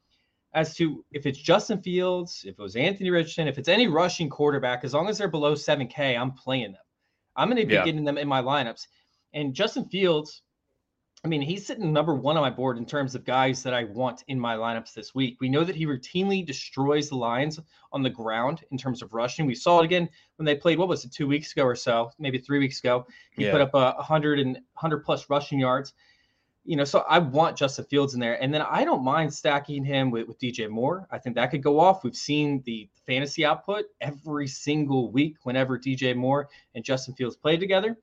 as 0.54 0.74
to 0.76 1.04
if 1.12 1.26
it's 1.26 1.38
Justin 1.38 1.82
Fields, 1.82 2.44
if 2.46 2.58
it 2.58 2.62
was 2.62 2.76
Anthony 2.76 3.10
Richardson, 3.10 3.48
if 3.48 3.58
it's 3.58 3.68
any 3.68 3.88
rushing 3.88 4.30
quarterback, 4.30 4.84
as 4.84 4.94
long 4.94 5.08
as 5.08 5.18
they're 5.18 5.28
below 5.28 5.54
7K, 5.54 6.18
I'm 6.18 6.30
playing 6.30 6.72
them. 6.72 6.82
I'm 7.34 7.48
going 7.48 7.60
to 7.60 7.66
be 7.66 7.74
yeah. 7.74 7.84
getting 7.84 8.04
them 8.04 8.16
in 8.16 8.28
my 8.28 8.40
lineups. 8.40 8.86
And 9.34 9.52
Justin 9.52 9.84
Fields, 9.86 10.42
I 11.26 11.28
mean, 11.28 11.42
he's 11.42 11.66
sitting 11.66 11.92
number 11.92 12.14
one 12.14 12.36
on 12.36 12.42
my 12.44 12.50
board 12.50 12.78
in 12.78 12.86
terms 12.86 13.16
of 13.16 13.24
guys 13.24 13.64
that 13.64 13.74
I 13.74 13.82
want 13.82 14.22
in 14.28 14.38
my 14.38 14.54
lineups 14.54 14.94
this 14.94 15.12
week. 15.12 15.38
We 15.40 15.48
know 15.48 15.64
that 15.64 15.74
he 15.74 15.84
routinely 15.84 16.46
destroys 16.46 17.08
the 17.08 17.16
Lions 17.16 17.58
on 17.90 18.04
the 18.04 18.10
ground 18.10 18.62
in 18.70 18.78
terms 18.78 19.02
of 19.02 19.12
rushing. 19.12 19.44
We 19.44 19.56
saw 19.56 19.80
it 19.80 19.86
again 19.86 20.08
when 20.36 20.46
they 20.46 20.54
played, 20.54 20.78
what 20.78 20.86
was 20.86 21.04
it, 21.04 21.10
two 21.10 21.26
weeks 21.26 21.50
ago 21.50 21.64
or 21.64 21.74
so, 21.74 22.12
maybe 22.20 22.38
three 22.38 22.60
weeks 22.60 22.78
ago. 22.78 23.08
He 23.32 23.44
yeah. 23.44 23.50
put 23.50 23.60
up 23.60 23.74
a 23.74 23.94
100 23.96 24.38
and 24.38 24.52
100 24.54 24.98
plus 24.98 25.28
rushing 25.28 25.58
yards. 25.58 25.94
You 26.64 26.76
know, 26.76 26.84
so 26.84 27.00
I 27.08 27.18
want 27.18 27.56
Justin 27.56 27.86
Fields 27.86 28.14
in 28.14 28.20
there. 28.20 28.40
And 28.40 28.54
then 28.54 28.62
I 28.62 28.84
don't 28.84 29.02
mind 29.02 29.34
stacking 29.34 29.84
him 29.84 30.12
with, 30.12 30.28
with 30.28 30.38
DJ 30.38 30.70
Moore. 30.70 31.08
I 31.10 31.18
think 31.18 31.34
that 31.34 31.50
could 31.50 31.62
go 31.62 31.80
off. 31.80 32.04
We've 32.04 32.14
seen 32.14 32.62
the 32.66 32.88
fantasy 33.04 33.44
output 33.44 33.86
every 34.00 34.46
single 34.46 35.10
week 35.10 35.38
whenever 35.42 35.76
DJ 35.76 36.14
Moore 36.14 36.48
and 36.76 36.84
Justin 36.84 37.14
Fields 37.14 37.34
play 37.36 37.56
together 37.56 37.98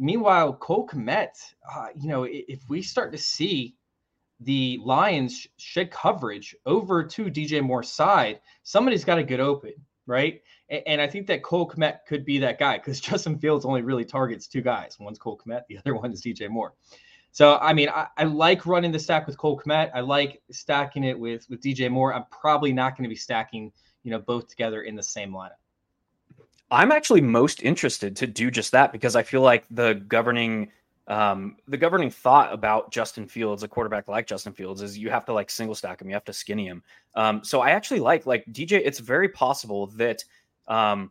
meanwhile, 0.00 0.54
Cole 0.54 0.88
Kmet, 0.88 1.54
uh, 1.72 1.88
you 1.94 2.08
know, 2.08 2.24
if 2.24 2.60
we 2.68 2.82
start 2.82 3.12
to 3.12 3.18
see 3.18 3.76
the 4.40 4.80
Lions 4.82 5.46
shed 5.58 5.90
coverage 5.90 6.56
over 6.64 7.04
to 7.04 7.26
DJ 7.26 7.62
Moore's 7.62 7.92
side, 7.92 8.40
somebody's 8.62 9.04
got 9.04 9.16
to 9.16 9.22
get 9.22 9.38
open, 9.38 9.74
right? 10.06 10.40
And, 10.70 10.82
and 10.86 11.00
I 11.00 11.06
think 11.06 11.26
that 11.26 11.42
Cole 11.42 11.68
Kmet 11.68 11.98
could 12.08 12.24
be 12.24 12.38
that 12.38 12.58
guy 12.58 12.78
because 12.78 13.00
Justin 13.00 13.38
Fields 13.38 13.64
only 13.64 13.82
really 13.82 14.04
targets 14.04 14.48
two 14.48 14.62
guys. 14.62 14.96
One's 14.98 15.18
Cole 15.18 15.38
Kmet, 15.38 15.66
the 15.68 15.78
other 15.78 15.94
one 16.00 16.12
is 16.12 16.22
DJ 16.22 16.48
Moore. 16.48 16.74
So 17.32 17.58
I 17.58 17.72
mean, 17.72 17.88
I, 17.90 18.08
I, 18.16 18.24
like 18.24 18.66
running 18.66 18.90
the 18.90 18.98
stack 18.98 19.28
with 19.28 19.38
Cole 19.38 19.60
Kmet. 19.60 19.92
I 19.94 20.00
like 20.00 20.42
stacking 20.50 21.04
it 21.04 21.16
with 21.16 21.48
with 21.48 21.60
DJ 21.60 21.88
Moore. 21.88 22.12
I'm 22.12 22.24
probably 22.32 22.72
not 22.72 22.96
going 22.96 23.04
to 23.04 23.08
be 23.08 23.14
stacking, 23.14 23.70
you 24.02 24.10
know, 24.10 24.18
both 24.18 24.48
together 24.48 24.82
in 24.82 24.96
the 24.96 25.02
same 25.02 25.30
lineup. 25.30 25.60
I'm 26.70 26.92
actually 26.92 27.20
most 27.20 27.62
interested 27.62 28.14
to 28.16 28.26
do 28.26 28.50
just 28.50 28.72
that 28.72 28.92
because 28.92 29.16
I 29.16 29.22
feel 29.22 29.42
like 29.42 29.64
the 29.70 29.94
governing 30.08 30.70
um, 31.08 31.56
the 31.66 31.76
governing 31.76 32.08
thought 32.08 32.52
about 32.52 32.92
Justin 32.92 33.26
Fields, 33.26 33.64
a 33.64 33.68
quarterback 33.68 34.06
like 34.06 34.28
Justin 34.28 34.52
Fields, 34.52 34.80
is 34.80 34.96
you 34.96 35.10
have 35.10 35.24
to 35.24 35.32
like 35.32 35.50
single 35.50 35.74
stack 35.74 36.00
him, 36.00 36.08
you 36.08 36.14
have 36.14 36.24
to 36.26 36.32
skinny 36.32 36.66
him. 36.66 36.84
Um, 37.16 37.42
so 37.42 37.60
I 37.60 37.70
actually 37.70 37.98
like 37.98 38.26
like 38.26 38.44
DJ. 38.52 38.80
It's 38.84 39.00
very 39.00 39.28
possible 39.28 39.88
that 39.88 40.22
um, 40.68 41.10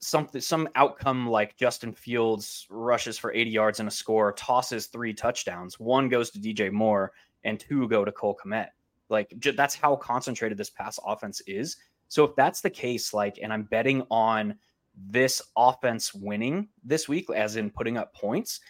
something 0.00 0.42
some 0.42 0.68
outcome 0.74 1.26
like 1.26 1.56
Justin 1.56 1.94
Fields 1.94 2.66
rushes 2.68 3.16
for 3.16 3.32
80 3.32 3.50
yards 3.50 3.80
and 3.80 3.88
a 3.88 3.92
score, 3.92 4.32
tosses 4.32 4.86
three 4.86 5.14
touchdowns. 5.14 5.80
One 5.80 6.10
goes 6.10 6.30
to 6.30 6.38
DJ 6.38 6.70
Moore 6.70 7.12
and 7.44 7.58
two 7.58 7.88
go 7.88 8.04
to 8.04 8.12
Cole 8.12 8.38
Kmet. 8.44 8.68
Like 9.08 9.32
j- 9.38 9.52
that's 9.52 9.74
how 9.74 9.96
concentrated 9.96 10.58
this 10.58 10.70
pass 10.70 10.98
offense 11.06 11.40
is. 11.46 11.78
So 12.08 12.24
if 12.24 12.34
that's 12.36 12.60
the 12.60 12.70
case, 12.70 13.14
like, 13.14 13.38
and 13.40 13.52
I'm 13.52 13.62
betting 13.62 14.02
on 14.10 14.56
this 14.96 15.42
offense 15.56 16.14
winning 16.14 16.68
this 16.84 17.08
week, 17.08 17.28
as 17.30 17.56
in 17.56 17.70
putting 17.70 17.96
up 17.96 18.14
points, 18.14 18.60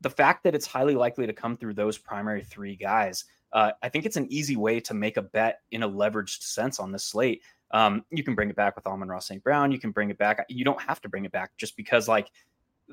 the 0.00 0.10
fact 0.10 0.44
that 0.44 0.54
it's 0.54 0.66
highly 0.66 0.94
likely 0.94 1.26
to 1.26 1.32
come 1.32 1.56
through 1.56 1.74
those 1.74 1.98
primary 1.98 2.42
three 2.42 2.76
guys, 2.76 3.24
uh, 3.52 3.72
I 3.82 3.88
think 3.88 4.06
it's 4.06 4.16
an 4.16 4.30
easy 4.30 4.56
way 4.56 4.80
to 4.80 4.94
make 4.94 5.16
a 5.16 5.22
bet 5.22 5.60
in 5.72 5.82
a 5.82 5.88
leveraged 5.88 6.42
sense 6.42 6.78
on 6.80 6.92
this 6.92 7.04
slate. 7.04 7.42
Um, 7.72 8.04
you 8.10 8.22
can 8.22 8.34
bring 8.34 8.50
it 8.50 8.56
back 8.56 8.76
with 8.76 8.86
Amon-Ra 8.86 9.18
St. 9.18 9.42
Brown. 9.42 9.72
You 9.72 9.78
can 9.78 9.90
bring 9.90 10.10
it 10.10 10.18
back. 10.18 10.44
You 10.48 10.64
don't 10.64 10.80
have 10.80 11.00
to 11.02 11.08
bring 11.08 11.24
it 11.24 11.32
back 11.32 11.52
just 11.56 11.76
because, 11.76 12.08
like, 12.08 12.30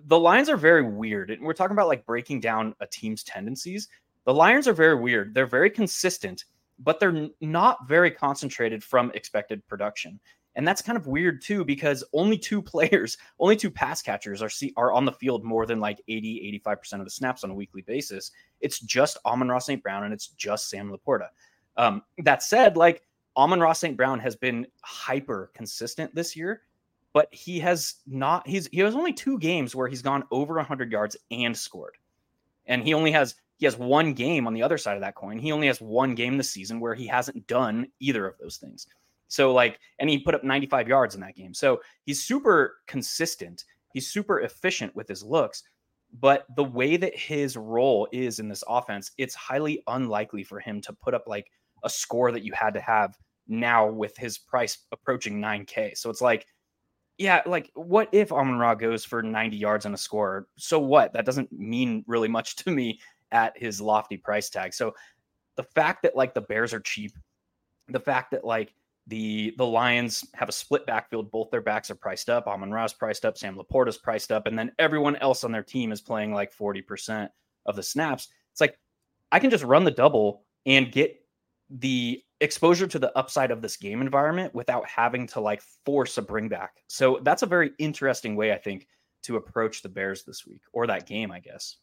the 0.06 0.20
lines 0.20 0.50
are 0.50 0.58
very 0.58 0.84
weird. 0.84 1.32
And 1.32 1.42
we're 1.44 1.54
talking 1.54 1.76
about 1.76 1.88
like 1.88 2.06
breaking 2.06 2.40
down 2.40 2.76
a 2.80 2.88
team's 2.88 3.24
tendencies. 3.24 3.88
The 4.26 4.34
Lions 4.34 4.68
are 4.68 4.74
very 4.74 4.96
weird. 4.96 5.34
They're 5.34 5.48
very 5.48 5.70
consistent, 5.70 6.46
but 6.80 7.00
they're 7.00 7.30
not 7.42 7.88
very 7.88 8.12
concentrated 8.12 8.84
from 8.84 9.12
expected 9.16 9.66
production. 9.68 10.20
And 10.58 10.68
that's 10.68 10.82
kind 10.82 10.98
of 10.98 11.06
weird 11.06 11.42
too, 11.42 11.64
because 11.64 12.04
only 12.14 12.38
two 12.38 12.62
players, 12.74 13.18
only 13.40 13.56
two 13.56 13.72
pass 13.72 14.02
catchers 14.02 14.42
are 14.42 14.50
see, 14.50 14.74
are 14.76 14.92
on 14.92 15.06
the 15.06 15.12
field 15.14 15.46
more 15.46 15.66
than 15.66 15.80
like 15.80 16.02
80, 16.08 16.62
85% 16.66 16.94
of 16.94 17.06
the 17.06 17.12
snaps 17.12 17.44
on 17.44 17.52
a 17.52 17.56
weekly 17.56 17.84
basis. 17.84 18.32
It's 18.60 18.80
just 18.80 19.20
Amon-Ra 19.26 19.60
St. 19.60 19.82
Brown 19.82 20.04
and 20.04 20.14
it's 20.14 20.28
just 20.30 20.70
Sam 20.70 20.92
LaPorta. 20.92 21.28
Um, 21.78 22.02
that 22.24 22.42
said, 22.42 22.76
like 22.76 23.04
Amon-Ra 23.38 23.74
St. 23.74 23.96
Brown 23.96 24.20
has 24.20 24.36
been 24.36 24.66
hyper 24.82 25.52
consistent 25.54 26.14
this 26.16 26.36
year, 26.36 26.64
but 27.14 27.32
he 27.32 27.60
has 27.60 27.96
not, 28.08 28.48
he's, 28.48 28.68
he 28.68 28.80
has 28.80 28.96
only 28.96 29.14
two 29.14 29.38
games 29.38 29.76
where 29.76 29.88
he's 29.88 30.02
gone 30.02 30.24
over 30.32 30.56
100 30.56 30.92
yards 30.92 31.16
and 31.30 31.56
scored. 31.56 31.98
And 32.66 32.84
he 32.84 32.96
only 32.96 33.12
has, 33.12 33.36
he 33.58 33.66
has 33.66 33.78
one 33.78 34.14
game 34.14 34.48
on 34.48 34.56
the 34.56 34.64
other 34.64 34.80
side 34.80 34.96
of 34.96 35.02
that 35.02 35.16
coin. 35.16 35.38
He 35.38 35.52
only 35.52 35.68
has 35.68 35.80
one 35.80 36.16
game 36.16 36.36
this 36.36 36.50
season 36.50 36.80
where 36.80 36.96
he 36.96 37.06
hasn't 37.06 37.46
done 37.46 37.88
either 38.00 38.26
of 38.26 38.40
those 38.40 38.58
things. 38.58 38.88
So 39.28 39.54
like, 39.54 39.80
and 40.00 40.10
he 40.10 40.20
put 40.20 40.36
up 40.36 40.44
95 40.44 40.88
yards 40.88 41.16
in 41.16 41.22
that 41.22 41.36
game. 41.36 41.54
So 41.54 41.82
he's 42.04 42.24
super 42.24 42.78
consistent. 42.88 43.66
He's 43.94 44.08
super 44.08 44.42
efficient 44.42 44.96
with 44.96 45.08
his 45.08 45.24
looks. 45.24 45.64
But 46.20 46.46
the 46.56 46.64
way 46.64 46.98
that 46.98 47.18
his 47.18 47.58
role 47.58 48.08
is 48.12 48.40
in 48.40 48.48
this 48.48 48.64
offense, 48.68 49.12
it's 49.18 49.36
highly 49.36 49.84
unlikely 49.88 50.44
for 50.44 50.60
him 50.60 50.82
to 50.82 50.94
put 50.94 51.14
up 51.14 51.24
like 51.28 51.52
a 51.84 51.90
score 51.90 52.32
that 52.32 52.44
you 52.44 52.54
had 52.54 52.74
to 52.74 52.80
have 52.80 53.18
now 53.48 53.88
with 53.88 54.16
his 54.18 54.38
price 54.38 54.86
approaching 54.92 55.40
9K. 55.42 55.98
So 55.98 56.10
it's 56.10 56.22
like, 56.22 56.48
yeah, 57.18 57.42
like 57.46 57.72
what 57.74 58.10
if 58.12 58.32
Amon 58.32 58.60
Ra 58.60 58.76
goes 58.76 59.04
for 59.04 59.22
90 59.22 59.58
yards 59.58 59.86
and 59.86 59.96
a 59.96 59.98
score? 59.98 60.48
So 60.58 60.80
what? 60.80 61.14
That 61.14 61.26
doesn't 61.26 61.52
mean 61.52 62.04
really 62.08 62.28
much 62.28 62.56
to 62.58 62.72
me 62.72 63.00
at 63.32 63.58
his 63.58 63.82
lofty 63.82 64.18
price 64.18 64.50
tag. 64.50 64.74
So 64.74 64.94
the 65.56 65.64
fact 65.64 66.04
that 66.04 66.16
like 66.16 66.34
the 66.34 66.42
Bears 66.42 66.74
are 66.74 66.80
cheap, 66.80 67.12
the 67.88 68.00
fact 68.00 68.32
that 68.32 68.46
like 68.46 68.74
the 69.08 69.54
the 69.58 69.66
Lions 69.66 70.28
have 70.34 70.50
a 70.50 70.54
split 70.54 70.86
backfield. 70.86 71.32
Both 71.32 71.50
their 71.50 71.62
backs 71.62 71.90
are 71.90 71.96
priced 71.96 72.30
up. 72.30 72.48
Amon 72.48 72.72
Ra's 72.72 72.94
priced 72.94 73.26
up. 73.26 73.38
Sam 73.38 73.58
LaPorta's 73.58 73.98
priced 73.98 74.32
up, 74.32 74.48
and 74.48 74.58
then 74.58 74.72
everyone 74.80 75.16
else 75.18 75.44
on 75.44 75.52
their 75.52 75.64
team 75.64 75.92
is 75.92 76.02
playing 76.02 76.34
like 76.34 76.52
forty 76.52 76.82
percent 76.82 77.32
of 77.66 77.76
the 77.76 77.84
snaps. 77.84 78.28
It's 78.52 78.62
like 78.62 78.78
I 79.32 79.40
can 79.40 79.50
just 79.50 79.64
run 79.64 79.84
the 79.84 79.92
double 79.92 80.44
and 80.66 80.92
get 80.92 81.22
the 81.70 82.22
exposure 82.40 82.88
to 82.88 83.00
the 83.00 83.18
upside 83.18 83.52
of 83.52 83.62
this 83.62 83.78
game 83.78 84.02
environment 84.02 84.54
without 84.54 84.88
having 84.88 85.26
to 85.28 85.40
like 85.40 85.62
force 85.86 86.18
a 86.18 86.22
bring 86.22 86.50
back. 86.50 86.84
So 86.88 87.20
that's 87.24 87.44
a 87.44 87.48
very 87.48 87.72
interesting 87.80 88.36
way, 88.36 88.54
I 88.54 88.58
think, 88.58 88.88
to 89.24 89.38
approach 89.38 89.82
the 89.82 89.90
Bears 89.90 90.24
this 90.24 90.46
week 90.46 90.62
or 90.72 90.86
that 90.88 91.08
game, 91.08 91.32
I 91.32 91.40
guess. 91.40 91.78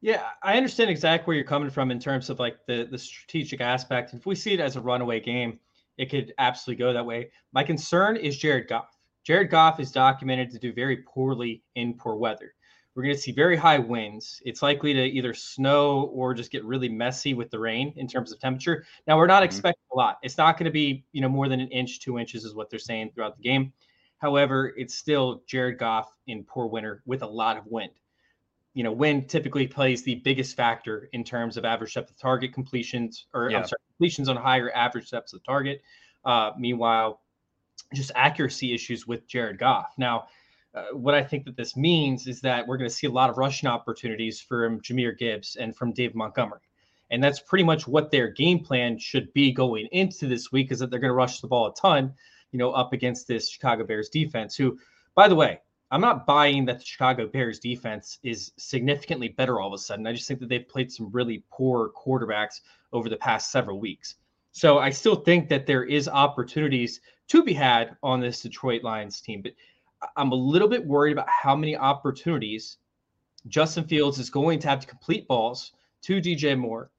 Yeah, 0.00 0.28
I 0.42 0.56
understand 0.56 0.88
exactly 0.88 1.26
where 1.26 1.36
you're 1.36 1.44
coming 1.44 1.68
from 1.68 1.90
in 1.90 2.00
terms 2.00 2.30
of 2.30 2.38
like 2.38 2.56
the 2.66 2.88
the 2.90 2.98
strategic 2.98 3.60
aspect. 3.60 4.14
If 4.14 4.24
we 4.24 4.34
see 4.34 4.54
it 4.54 4.60
as 4.60 4.76
a 4.76 4.80
runaway 4.80 5.20
game, 5.20 5.58
it 6.00 6.08
could 6.08 6.32
absolutely 6.38 6.82
go 6.82 6.94
that 6.94 7.04
way. 7.04 7.30
My 7.52 7.62
concern 7.62 8.16
is 8.16 8.38
Jared 8.38 8.68
Goff. 8.68 8.88
Jared 9.22 9.50
Goff 9.50 9.78
is 9.78 9.92
documented 9.92 10.50
to 10.50 10.58
do 10.58 10.72
very 10.72 10.96
poorly 11.06 11.62
in 11.74 11.92
poor 11.92 12.16
weather. 12.16 12.54
We're 12.94 13.02
going 13.02 13.14
to 13.14 13.20
see 13.20 13.32
very 13.32 13.54
high 13.54 13.78
winds. 13.78 14.40
It's 14.46 14.62
likely 14.62 14.94
to 14.94 15.04
either 15.04 15.34
snow 15.34 16.10
or 16.14 16.32
just 16.32 16.50
get 16.50 16.64
really 16.64 16.88
messy 16.88 17.34
with 17.34 17.50
the 17.50 17.58
rain 17.58 17.92
in 17.96 18.08
terms 18.08 18.32
of 18.32 18.40
temperature. 18.40 18.86
Now, 19.06 19.18
we're 19.18 19.26
not 19.26 19.42
mm-hmm. 19.42 19.44
expecting 19.44 19.84
a 19.92 19.96
lot. 19.96 20.16
It's 20.22 20.38
not 20.38 20.56
going 20.56 20.64
to 20.64 20.70
be, 20.70 21.04
you 21.12 21.20
know, 21.20 21.28
more 21.28 21.50
than 21.50 21.60
an 21.60 21.68
inch, 21.68 22.00
two 22.00 22.18
inches 22.18 22.46
is 22.46 22.54
what 22.54 22.70
they're 22.70 22.78
saying 22.78 23.10
throughout 23.14 23.36
the 23.36 23.42
game. 23.42 23.70
However, 24.20 24.72
it's 24.78 24.94
still 24.94 25.42
Jared 25.46 25.78
Goff 25.78 26.08
in 26.28 26.44
poor 26.44 26.66
winter 26.66 27.02
with 27.04 27.22
a 27.22 27.26
lot 27.26 27.58
of 27.58 27.66
wind. 27.66 27.92
You 28.74 28.84
know, 28.84 28.92
wind 28.92 29.28
typically 29.28 29.66
plays 29.66 30.02
the 30.02 30.16
biggest 30.16 30.56
factor 30.56 31.08
in 31.12 31.24
terms 31.24 31.56
of 31.56 31.64
average 31.64 31.94
depth 31.94 32.10
of 32.10 32.16
target 32.16 32.52
completions, 32.52 33.26
or 33.34 33.50
yeah. 33.50 33.58
I'm 33.58 33.64
sorry, 33.64 33.80
completions 33.96 34.28
on 34.28 34.36
higher 34.36 34.70
average 34.72 35.10
depths 35.10 35.32
of 35.32 35.44
target. 35.44 35.82
Uh, 36.24 36.52
meanwhile, 36.58 37.20
just 37.94 38.12
accuracy 38.14 38.72
issues 38.72 39.06
with 39.06 39.26
Jared 39.26 39.58
Goff. 39.58 39.94
Now, 39.98 40.26
uh, 40.74 40.84
what 40.92 41.14
I 41.14 41.22
think 41.22 41.44
that 41.46 41.56
this 41.56 41.76
means 41.76 42.26
is 42.28 42.40
that 42.42 42.66
we're 42.66 42.76
going 42.76 42.88
to 42.88 42.94
see 42.94 43.08
a 43.08 43.10
lot 43.10 43.30
of 43.30 43.38
rushing 43.38 43.68
opportunities 43.68 44.40
from 44.40 44.80
Jahmyr 44.80 45.18
Gibbs 45.18 45.56
and 45.56 45.74
from 45.74 45.92
Dave 45.92 46.14
Montgomery. 46.14 46.60
And 47.10 47.22
that's 47.22 47.40
pretty 47.40 47.64
much 47.64 47.88
what 47.88 48.12
their 48.12 48.28
game 48.28 48.60
plan 48.60 48.96
should 48.96 49.32
be 49.32 49.50
going 49.50 49.88
into 49.90 50.28
this 50.28 50.52
week 50.52 50.70
is 50.70 50.78
that 50.78 50.90
they're 50.90 51.00
going 51.00 51.10
to 51.10 51.14
rush 51.14 51.40
the 51.40 51.48
ball 51.48 51.66
a 51.66 51.74
ton, 51.74 52.14
you 52.52 52.58
know, 52.58 52.70
up 52.70 52.92
against 52.92 53.26
this 53.26 53.50
Chicago 53.50 53.84
Bears 53.84 54.08
defense, 54.10 54.54
who, 54.54 54.78
by 55.16 55.26
the 55.26 55.34
way, 55.34 55.58
I'm 55.90 56.00
not 56.00 56.26
buying 56.26 56.64
that 56.66 56.78
the 56.78 56.84
Chicago 56.84 57.26
Bears 57.26 57.58
defense 57.58 58.18
is 58.22 58.52
significantly 58.56 59.28
better 59.28 59.60
all 59.60 59.68
of 59.68 59.74
a 59.74 59.78
sudden. 59.78 60.06
I 60.06 60.12
just 60.12 60.28
think 60.28 60.38
that 60.40 60.48
they've 60.48 60.68
played 60.68 60.92
some 60.92 61.10
really 61.10 61.42
poor 61.50 61.90
quarterbacks 61.90 62.60
over 62.92 63.08
the 63.08 63.16
past 63.16 63.50
several 63.50 63.80
weeks. 63.80 64.16
So 64.52 64.78
I 64.78 64.90
still 64.90 65.16
think 65.16 65.48
that 65.48 65.66
there 65.66 65.84
is 65.84 66.08
opportunities 66.08 67.00
to 67.28 67.42
be 67.42 67.52
had 67.52 67.96
on 68.02 68.20
this 68.20 68.42
Detroit 68.42 68.82
Lions 68.82 69.20
team, 69.20 69.42
but 69.42 69.52
I'm 70.16 70.32
a 70.32 70.36
little 70.36 70.68
bit 70.68 70.84
worried 70.84 71.12
about 71.12 71.28
how 71.28 71.54
many 71.54 71.76
opportunities 71.76 72.78
Justin 73.48 73.84
Fields 73.84 74.18
is 74.18 74.30
going 74.30 74.58
to 74.60 74.68
have 74.68 74.80
to 74.80 74.86
complete 74.86 75.26
balls 75.26 75.72
to 76.02 76.20
DJ 76.20 76.58
Moore, 76.58 76.90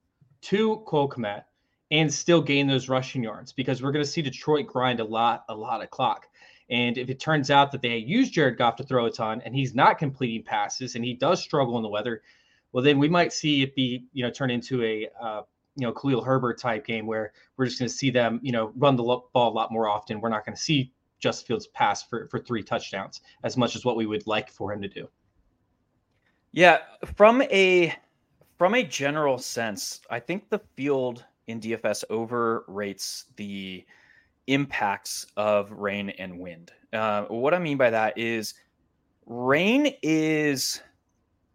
to 0.41 0.77
Cole 0.85 1.09
Kmet, 1.09 1.43
and 1.91 2.11
still 2.11 2.41
gain 2.41 2.67
those 2.67 2.89
rushing 2.89 3.23
yards 3.23 3.51
because 3.51 3.81
we're 3.81 3.91
going 3.91 4.05
to 4.05 4.09
see 4.09 4.21
Detroit 4.21 4.67
grind 4.67 4.99
a 4.99 5.03
lot, 5.03 5.43
a 5.49 5.55
lot 5.55 5.83
of 5.83 5.89
clock. 5.89 6.27
And 6.71 6.97
if 6.97 7.09
it 7.09 7.19
turns 7.19 7.51
out 7.51 7.71
that 7.73 7.81
they 7.81 7.97
use 7.97 8.29
Jared 8.29 8.57
Goff 8.57 8.77
to 8.77 8.83
throw 8.83 9.05
a 9.05 9.11
ton 9.11 9.41
and 9.41 9.53
he's 9.53 9.75
not 9.75 9.99
completing 9.99 10.43
passes 10.43 10.95
and 10.95 11.03
he 11.03 11.13
does 11.13 11.41
struggle 11.41 11.75
in 11.75 11.83
the 11.83 11.89
weather, 11.89 12.21
well, 12.71 12.83
then 12.83 12.97
we 12.97 13.09
might 13.09 13.33
see 13.33 13.61
it 13.61 13.75
be, 13.75 14.05
you 14.13 14.23
know, 14.23 14.31
turn 14.31 14.49
into 14.49 14.81
a, 14.83 15.09
uh, 15.21 15.41
you 15.75 15.85
know, 15.85 15.91
Khalil 15.91 16.23
Herbert 16.23 16.57
type 16.57 16.85
game 16.85 17.05
where 17.05 17.33
we're 17.57 17.65
just 17.65 17.77
going 17.77 17.89
to 17.89 17.95
see 17.95 18.09
them, 18.09 18.39
you 18.41 18.53
know, 18.53 18.71
run 18.77 18.95
the 18.95 19.03
ball 19.03 19.51
a 19.51 19.53
lot 19.53 19.71
more 19.71 19.89
often. 19.89 20.21
We're 20.21 20.29
not 20.29 20.45
going 20.45 20.55
to 20.55 20.61
see 20.61 20.93
Justin 21.19 21.47
Fields 21.47 21.67
pass 21.67 22.03
for, 22.03 22.27
for 22.29 22.39
three 22.39 22.63
touchdowns 22.63 23.21
as 23.43 23.57
much 23.57 23.75
as 23.75 23.83
what 23.83 23.97
we 23.97 24.05
would 24.05 24.25
like 24.25 24.49
for 24.49 24.71
him 24.71 24.81
to 24.81 24.87
do. 24.87 25.09
Yeah, 26.53 26.79
from 27.15 27.41
a 27.43 27.95
from 28.57 28.75
a 28.75 28.83
general 28.83 29.37
sense, 29.37 30.01
I 30.09 30.19
think 30.19 30.49
the 30.49 30.59
field 30.75 31.25
in 31.47 31.59
DFS 31.59 32.03
overrates 32.09 33.25
the 33.35 33.85
impacts 34.47 35.27
of 35.37 35.71
rain 35.71 36.09
and 36.11 36.39
wind. 36.39 36.71
Uh, 36.93 37.23
what 37.25 37.53
I 37.53 37.59
mean 37.59 37.77
by 37.77 37.89
that 37.89 38.17
is 38.17 38.53
rain 39.25 39.93
is, 40.01 40.81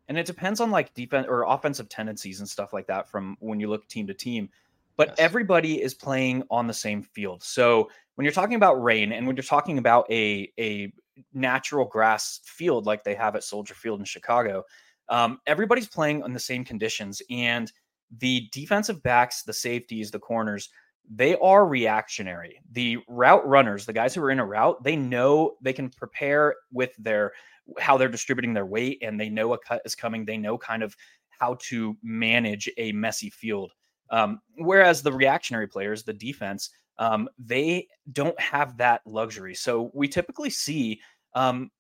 and 0.08 0.16
it 0.18 0.26
depends 0.26 0.60
on 0.60 0.70
like 0.70 0.94
defense 0.94 1.26
or 1.28 1.44
offensive 1.44 1.88
tendencies 1.88 2.40
and 2.40 2.48
stuff 2.48 2.72
like 2.72 2.86
that 2.86 3.08
from 3.08 3.36
when 3.40 3.60
you 3.60 3.68
look 3.68 3.86
team 3.88 4.06
to 4.06 4.14
team. 4.14 4.48
But 4.96 5.08
yes. 5.08 5.16
everybody 5.18 5.82
is 5.82 5.92
playing 5.92 6.42
on 6.50 6.66
the 6.66 6.74
same 6.74 7.02
field. 7.02 7.42
So 7.42 7.90
when 8.14 8.24
you're 8.24 8.32
talking 8.32 8.56
about 8.56 8.82
rain 8.82 9.12
and 9.12 9.26
when 9.26 9.36
you're 9.36 9.42
talking 9.42 9.78
about 9.78 10.10
a 10.10 10.50
a 10.58 10.92
natural 11.32 11.84
grass 11.84 12.40
field 12.44 12.86
like 12.86 13.04
they 13.04 13.14
have 13.14 13.36
at 13.36 13.44
Soldier 13.44 13.74
Field 13.74 14.00
in 14.00 14.06
Chicago, 14.06 14.64
um, 15.08 15.38
everybody's 15.46 15.86
playing 15.86 16.22
on 16.22 16.32
the 16.32 16.40
same 16.40 16.64
conditions 16.64 17.20
and 17.30 17.70
the 18.18 18.48
defensive 18.52 19.02
backs, 19.02 19.42
the 19.42 19.52
safeties, 19.52 20.10
the 20.10 20.18
corners, 20.18 20.70
they 21.08 21.36
are 21.36 21.66
reactionary. 21.66 22.60
The 22.72 22.98
route 23.08 23.46
runners, 23.46 23.86
the 23.86 23.92
guys 23.92 24.14
who 24.14 24.22
are 24.22 24.30
in 24.30 24.40
a 24.40 24.46
route, 24.46 24.82
they 24.82 24.96
know 24.96 25.56
they 25.60 25.72
can 25.72 25.90
prepare 25.90 26.56
with 26.72 26.94
their 26.98 27.32
how 27.78 27.96
they're 27.96 28.08
distributing 28.08 28.54
their 28.54 28.66
weight 28.66 28.98
and 29.02 29.18
they 29.18 29.28
know 29.28 29.52
a 29.52 29.58
cut 29.58 29.82
is 29.84 29.94
coming. 29.94 30.24
They 30.24 30.36
know 30.36 30.56
kind 30.56 30.82
of 30.82 30.96
how 31.30 31.56
to 31.62 31.96
manage 32.02 32.68
a 32.76 32.92
messy 32.92 33.30
field. 33.30 33.72
Um, 34.10 34.40
whereas 34.56 35.02
the 35.02 35.12
reactionary 35.12 35.66
players, 35.66 36.04
the 36.04 36.12
defense, 36.12 36.70
um, 36.98 37.28
they 37.38 37.88
don't 38.12 38.38
have 38.40 38.76
that 38.78 39.02
luxury. 39.04 39.54
So 39.54 39.90
we 39.94 40.08
typically 40.08 40.50
see 40.50 41.00
um, 41.34 41.70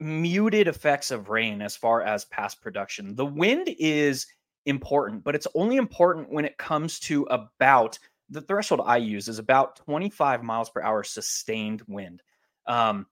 muted 0.00 0.66
effects 0.66 1.10
of 1.10 1.28
rain 1.28 1.62
as 1.62 1.76
far 1.76 2.02
as 2.02 2.24
pass 2.26 2.54
production. 2.54 3.14
The 3.14 3.26
wind 3.26 3.68
is 3.78 4.26
important, 4.66 5.24
but 5.24 5.34
it's 5.34 5.46
only 5.54 5.76
important 5.76 6.30
when 6.30 6.44
it 6.44 6.58
comes 6.58 6.98
to 7.00 7.22
about 7.24 7.98
the 8.30 8.40
threshold 8.42 8.82
I 8.84 8.98
use 8.98 9.28
is 9.28 9.38
about 9.38 9.76
25 9.76 10.42
miles 10.42 10.70
per 10.70 10.82
hour 10.82 11.02
sustained 11.02 11.82
wind. 11.86 12.22
Um, 12.66 13.06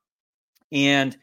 and 0.73 1.17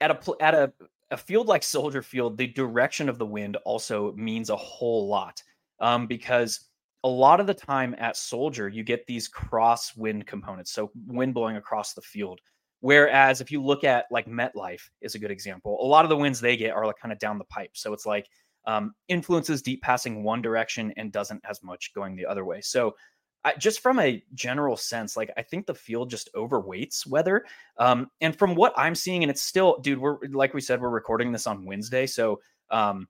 at 0.00 0.10
a 0.10 0.34
at 0.40 0.54
a 0.54 0.72
a 1.10 1.16
field 1.16 1.46
like 1.46 1.62
Soldier 1.62 2.02
Field, 2.02 2.36
the 2.36 2.46
direction 2.46 3.08
of 3.08 3.18
the 3.18 3.26
wind 3.26 3.56
also 3.64 4.12
means 4.12 4.50
a 4.50 4.56
whole 4.56 5.08
lot 5.08 5.42
um, 5.80 6.06
because 6.06 6.68
a 7.04 7.08
lot 7.08 7.40
of 7.40 7.46
the 7.46 7.54
time 7.54 7.94
at 7.98 8.16
Soldier, 8.16 8.68
you 8.68 8.82
get 8.82 9.06
these 9.06 9.28
cross 9.28 9.96
wind 9.96 10.26
components, 10.26 10.72
so 10.72 10.90
wind 11.06 11.32
blowing 11.32 11.56
across 11.56 11.94
the 11.94 12.02
field. 12.02 12.40
Whereas 12.80 13.40
if 13.40 13.50
you 13.50 13.62
look 13.62 13.84
at 13.84 14.06
like 14.10 14.26
MetLife 14.26 14.82
is 15.00 15.14
a 15.14 15.18
good 15.18 15.30
example, 15.30 15.78
a 15.80 15.86
lot 15.86 16.04
of 16.04 16.08
the 16.08 16.16
winds 16.16 16.40
they 16.40 16.56
get 16.56 16.74
are 16.74 16.86
like 16.86 16.98
kind 17.00 17.12
of 17.12 17.18
down 17.18 17.38
the 17.38 17.44
pipe. 17.44 17.70
So 17.72 17.92
it's 17.92 18.06
like 18.06 18.28
um, 18.68 18.94
influences 19.08 19.62
deep 19.62 19.80
passing 19.80 20.22
one 20.22 20.42
direction 20.42 20.92
and 20.98 21.10
doesn't 21.10 21.42
as 21.48 21.62
much 21.62 21.94
going 21.94 22.14
the 22.14 22.26
other 22.26 22.44
way. 22.44 22.60
So 22.60 22.94
I, 23.42 23.54
just 23.54 23.80
from 23.80 23.98
a 23.98 24.22
general 24.34 24.76
sense, 24.76 25.16
like 25.16 25.30
I 25.38 25.42
think 25.42 25.66
the 25.66 25.74
field 25.74 26.10
just 26.10 26.28
overweights 26.34 27.06
weather. 27.06 27.46
Um, 27.78 28.10
and 28.20 28.38
from 28.38 28.54
what 28.54 28.74
I'm 28.76 28.94
seeing, 28.94 29.24
and 29.24 29.30
it's 29.30 29.42
still, 29.42 29.78
dude, 29.78 29.98
we're 29.98 30.18
like 30.28 30.52
we 30.52 30.60
said, 30.60 30.82
we're 30.82 30.90
recording 30.90 31.32
this 31.32 31.46
on 31.46 31.64
Wednesday, 31.64 32.06
so 32.06 32.40
um, 32.70 33.08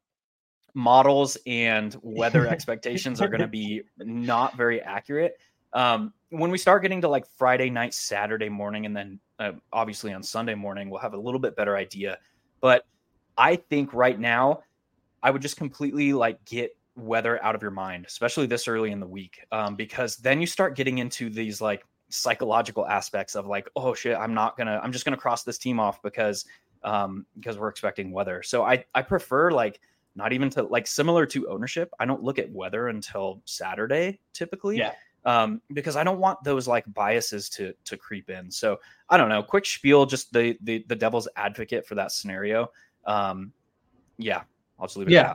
models 0.74 1.36
and 1.44 1.96
weather 2.02 2.46
expectations 2.48 3.20
are 3.20 3.28
going 3.28 3.40
to 3.40 3.48
be 3.48 3.82
not 3.98 4.56
very 4.56 4.80
accurate. 4.80 5.40
Um, 5.72 6.14
when 6.30 6.52
we 6.52 6.58
start 6.58 6.82
getting 6.82 7.00
to 7.00 7.08
like 7.08 7.26
Friday 7.36 7.68
night, 7.68 7.94
Saturday 7.94 8.48
morning, 8.48 8.86
and 8.86 8.96
then 8.96 9.18
uh, 9.40 9.52
obviously 9.72 10.12
on 10.12 10.22
Sunday 10.22 10.54
morning, 10.54 10.88
we'll 10.88 11.00
have 11.00 11.14
a 11.14 11.18
little 11.18 11.40
bit 11.40 11.56
better 11.56 11.76
idea. 11.76 12.18
But 12.60 12.84
I 13.36 13.56
think 13.56 13.92
right 13.92 14.18
now, 14.18 14.62
I 15.22 15.30
would 15.30 15.42
just 15.42 15.56
completely 15.56 16.12
like 16.12 16.44
get 16.44 16.76
weather 16.96 17.42
out 17.42 17.54
of 17.54 17.62
your 17.62 17.70
mind, 17.70 18.06
especially 18.06 18.46
this 18.46 18.68
early 18.68 18.90
in 18.90 19.00
the 19.00 19.06
week, 19.06 19.40
um, 19.52 19.76
because 19.76 20.16
then 20.16 20.40
you 20.40 20.46
start 20.46 20.76
getting 20.76 20.98
into 20.98 21.30
these 21.30 21.60
like 21.60 21.84
psychological 22.08 22.86
aspects 22.86 23.34
of 23.34 23.46
like, 23.46 23.68
oh 23.76 23.94
shit, 23.94 24.16
I'm 24.16 24.34
not 24.34 24.56
gonna, 24.56 24.80
I'm 24.82 24.92
just 24.92 25.04
gonna 25.04 25.16
cross 25.16 25.44
this 25.44 25.58
team 25.58 25.80
off 25.80 26.02
because 26.02 26.44
um, 26.82 27.26
because 27.34 27.58
we're 27.58 27.68
expecting 27.68 28.12
weather. 28.12 28.42
So 28.42 28.64
I 28.64 28.84
I 28.94 29.02
prefer 29.02 29.50
like 29.50 29.80
not 30.14 30.32
even 30.32 30.50
to 30.50 30.62
like 30.62 30.86
similar 30.86 31.26
to 31.26 31.48
ownership. 31.48 31.90
I 31.98 32.04
don't 32.04 32.22
look 32.22 32.38
at 32.38 32.50
weather 32.50 32.88
until 32.88 33.42
Saturday 33.44 34.20
typically. 34.32 34.78
Yeah. 34.78 34.92
Um, 35.24 35.60
because 35.72 35.96
I 35.96 36.04
don't 36.04 36.20
want 36.20 36.42
those 36.44 36.66
like 36.66 36.84
biases 36.94 37.48
to 37.50 37.74
to 37.84 37.96
creep 37.96 38.30
in. 38.30 38.50
So 38.50 38.78
I 39.08 39.16
don't 39.16 39.28
know. 39.28 39.42
Quick 39.42 39.66
spiel, 39.66 40.06
just 40.06 40.32
the 40.32 40.56
the 40.62 40.84
the 40.88 40.96
devil's 40.96 41.28
advocate 41.36 41.86
for 41.86 41.94
that 41.96 42.12
scenario. 42.12 42.70
Um, 43.04 43.52
yeah, 44.16 44.42
I'll 44.78 44.86
just 44.86 44.96
leave 44.96 45.08
it. 45.08 45.12
Yeah. 45.12 45.34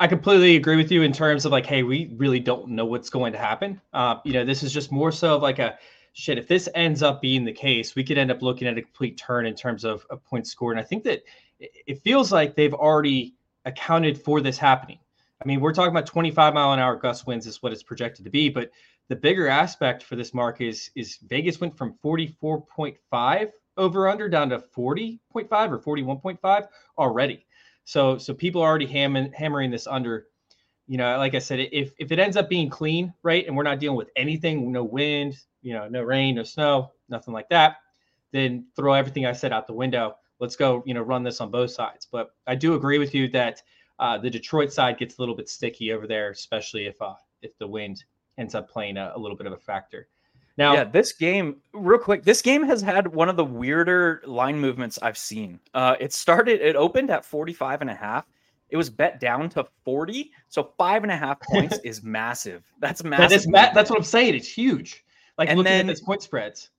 I 0.00 0.06
completely 0.06 0.56
agree 0.56 0.76
with 0.76 0.92
you 0.92 1.02
in 1.02 1.12
terms 1.12 1.44
of 1.44 1.50
like, 1.50 1.66
hey, 1.66 1.82
we 1.82 2.12
really 2.16 2.38
don't 2.38 2.68
know 2.68 2.84
what's 2.84 3.10
going 3.10 3.32
to 3.32 3.38
happen. 3.38 3.80
Uh, 3.92 4.16
you 4.24 4.32
know, 4.32 4.44
this 4.44 4.62
is 4.62 4.72
just 4.72 4.92
more 4.92 5.10
so 5.10 5.36
of 5.36 5.42
like 5.42 5.58
a 5.58 5.76
shit. 6.12 6.38
If 6.38 6.46
this 6.46 6.68
ends 6.74 7.02
up 7.02 7.20
being 7.20 7.44
the 7.44 7.52
case, 7.52 7.96
we 7.96 8.04
could 8.04 8.16
end 8.16 8.30
up 8.30 8.40
looking 8.40 8.68
at 8.68 8.78
a 8.78 8.82
complete 8.82 9.16
turn 9.16 9.44
in 9.44 9.54
terms 9.54 9.84
of 9.84 10.06
a 10.10 10.16
point 10.16 10.46
score. 10.46 10.70
And 10.70 10.78
I 10.78 10.84
think 10.84 11.02
that 11.04 11.22
it 11.58 12.00
feels 12.04 12.30
like 12.30 12.54
they've 12.54 12.74
already 12.74 13.34
accounted 13.64 14.22
for 14.22 14.40
this 14.40 14.56
happening. 14.56 14.98
I 15.42 15.46
mean, 15.46 15.60
we're 15.60 15.72
talking 15.72 15.90
about 15.90 16.06
25 16.06 16.54
mile 16.54 16.72
an 16.72 16.78
hour 16.78 16.96
gust 16.96 17.26
winds 17.26 17.46
is 17.46 17.62
what 17.62 17.72
it's 17.72 17.82
projected 17.82 18.24
to 18.24 18.30
be, 18.30 18.48
but 18.48 18.70
the 19.08 19.16
bigger 19.16 19.48
aspect 19.48 20.02
for 20.02 20.16
this 20.16 20.34
mark 20.34 20.60
is 20.60 20.90
is 20.94 21.18
Vegas 21.28 21.60
went 21.60 21.76
from 21.76 21.94
44.5 22.04 23.50
over 23.76 24.08
under 24.08 24.28
down 24.28 24.50
to 24.50 24.58
40.5 24.58 25.18
or 25.86 25.98
41.5 25.98 26.68
already. 26.98 27.46
So 27.88 28.18
so 28.18 28.34
people 28.34 28.60
are 28.60 28.68
already 28.68 28.84
hammering 28.84 29.32
hammering 29.32 29.70
this 29.70 29.86
under. 29.86 30.26
You 30.88 30.98
know, 30.98 31.16
like 31.16 31.34
I 31.34 31.38
said, 31.38 31.58
if 31.72 31.94
if 31.98 32.12
it 32.12 32.18
ends 32.18 32.36
up 32.36 32.50
being 32.50 32.68
clean, 32.68 33.14
right, 33.22 33.46
and 33.46 33.56
we're 33.56 33.62
not 33.62 33.80
dealing 33.80 33.96
with 33.96 34.10
anything, 34.14 34.70
no 34.70 34.84
wind, 34.84 35.38
you 35.62 35.72
know, 35.72 35.88
no 35.88 36.02
rain, 36.02 36.34
no 36.34 36.42
snow, 36.42 36.92
nothing 37.08 37.32
like 37.32 37.48
that, 37.48 37.76
then 38.30 38.66
throw 38.76 38.92
everything 38.92 39.24
I 39.24 39.32
said 39.32 39.54
out 39.54 39.66
the 39.66 39.72
window. 39.72 40.16
Let's 40.38 40.54
go, 40.54 40.82
you 40.84 40.92
know, 40.92 41.00
run 41.00 41.22
this 41.22 41.40
on 41.40 41.50
both 41.50 41.70
sides. 41.70 42.06
But 42.12 42.28
I 42.46 42.56
do 42.56 42.74
agree 42.74 42.98
with 42.98 43.14
you 43.14 43.26
that 43.28 43.62
uh, 43.98 44.18
the 44.18 44.28
Detroit 44.28 44.70
side 44.70 44.98
gets 44.98 45.16
a 45.16 45.22
little 45.22 45.34
bit 45.34 45.48
sticky 45.48 45.90
over 45.90 46.06
there, 46.06 46.28
especially 46.30 46.84
if 46.84 47.00
uh, 47.00 47.14
if 47.40 47.56
the 47.56 47.66
wind 47.66 48.04
ends 48.36 48.54
up 48.54 48.68
playing 48.68 48.98
a, 48.98 49.12
a 49.14 49.18
little 49.18 49.36
bit 49.36 49.46
of 49.46 49.54
a 49.54 49.58
factor. 49.58 50.08
Now, 50.58 50.74
yeah, 50.74 50.84
this 50.84 51.12
game, 51.12 51.58
real 51.72 52.00
quick, 52.00 52.24
this 52.24 52.42
game 52.42 52.64
has 52.64 52.82
had 52.82 53.06
one 53.06 53.28
of 53.28 53.36
the 53.36 53.44
weirder 53.44 54.22
line 54.26 54.58
movements 54.58 54.98
I've 55.00 55.16
seen. 55.16 55.60
Uh, 55.72 55.94
it 56.00 56.12
started, 56.12 56.60
it 56.60 56.74
opened 56.74 57.10
at 57.10 57.24
45 57.24 57.80
and 57.80 57.88
a 57.88 57.94
half. 57.94 58.26
It 58.68 58.76
was 58.76 58.90
bet 58.90 59.20
down 59.20 59.48
to 59.50 59.64
40. 59.84 60.32
So 60.48 60.72
five 60.76 61.04
and 61.04 61.12
a 61.12 61.16
half 61.16 61.38
points 61.52 61.78
is 61.84 62.02
massive. 62.02 62.64
That's 62.80 63.04
massive. 63.04 63.30
That 63.30 63.36
is 63.36 63.46
ma- 63.46 63.72
that's 63.72 63.88
what 63.88 64.00
I'm 64.00 64.04
saying. 64.04 64.34
It's 64.34 64.48
huge. 64.48 65.04
Like 65.38 65.48
and 65.48 65.58
looking 65.58 65.70
then, 65.70 65.88
at 65.88 65.92
its 65.92 66.00
point 66.00 66.22
spreads. 66.22 66.70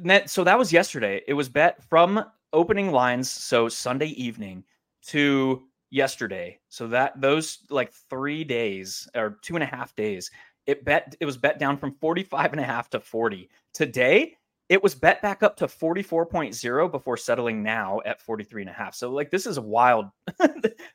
Net, 0.00 0.30
so 0.30 0.42
that 0.42 0.58
was 0.58 0.72
yesterday. 0.72 1.20
It 1.28 1.34
was 1.34 1.50
bet 1.50 1.84
from 1.84 2.24
opening 2.54 2.92
lines, 2.92 3.30
so 3.30 3.68
Sunday 3.68 4.08
evening 4.08 4.64
to 5.08 5.64
yesterday. 5.90 6.58
So 6.70 6.88
that 6.88 7.20
those 7.20 7.58
like 7.68 7.92
three 7.92 8.42
days 8.42 9.06
or 9.14 9.38
two 9.42 9.54
and 9.54 9.62
a 9.62 9.66
half 9.66 9.94
days 9.94 10.30
it 10.66 10.84
bet 10.84 11.14
it 11.20 11.26
was 11.26 11.36
bet 11.36 11.58
down 11.58 11.76
from 11.76 11.92
45 11.92 12.52
and 12.52 12.60
a 12.60 12.64
half 12.64 12.90
to 12.90 13.00
40. 13.00 13.48
Today, 13.72 14.36
it 14.68 14.82
was 14.82 14.94
bet 14.94 15.20
back 15.20 15.42
up 15.42 15.56
to 15.58 15.66
44.0 15.66 16.90
before 16.90 17.16
settling 17.16 17.62
now 17.62 18.00
at 18.06 18.20
43 18.22 18.62
and 18.62 18.70
a 18.70 18.72
half. 18.72 18.94
So 18.94 19.10
like 19.10 19.30
this 19.30 19.46
is 19.46 19.58
a 19.58 19.62
wild. 19.62 20.06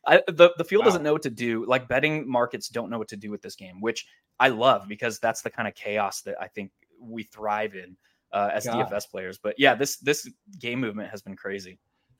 I, 0.05 0.21
the 0.27 0.51
the 0.57 0.63
field 0.63 0.81
wow. 0.81 0.85
doesn't 0.85 1.03
know 1.03 1.13
what 1.13 1.23
to 1.23 1.29
do. 1.29 1.65
Like 1.65 1.87
betting 1.87 2.29
markets 2.29 2.69
don't 2.69 2.89
know 2.89 2.97
what 2.97 3.09
to 3.09 3.17
do 3.17 3.29
with 3.29 3.41
this 3.41 3.55
game, 3.55 3.81
which 3.81 4.07
I 4.39 4.49
love 4.49 4.87
because 4.87 5.19
that's 5.19 5.41
the 5.41 5.49
kind 5.49 5.67
of 5.67 5.75
chaos 5.75 6.21
that 6.21 6.35
I 6.41 6.47
think 6.47 6.71
we 6.99 7.23
thrive 7.23 7.75
in 7.75 7.97
uh, 8.31 8.49
as 8.53 8.65
God. 8.65 8.89
DFS 8.89 9.09
players. 9.09 9.37
But 9.37 9.55
yeah, 9.57 9.75
this 9.75 9.97
this 9.97 10.29
game 10.59 10.79
movement 10.79 11.09
has 11.11 11.21
been 11.21 11.35
crazy. 11.35 11.79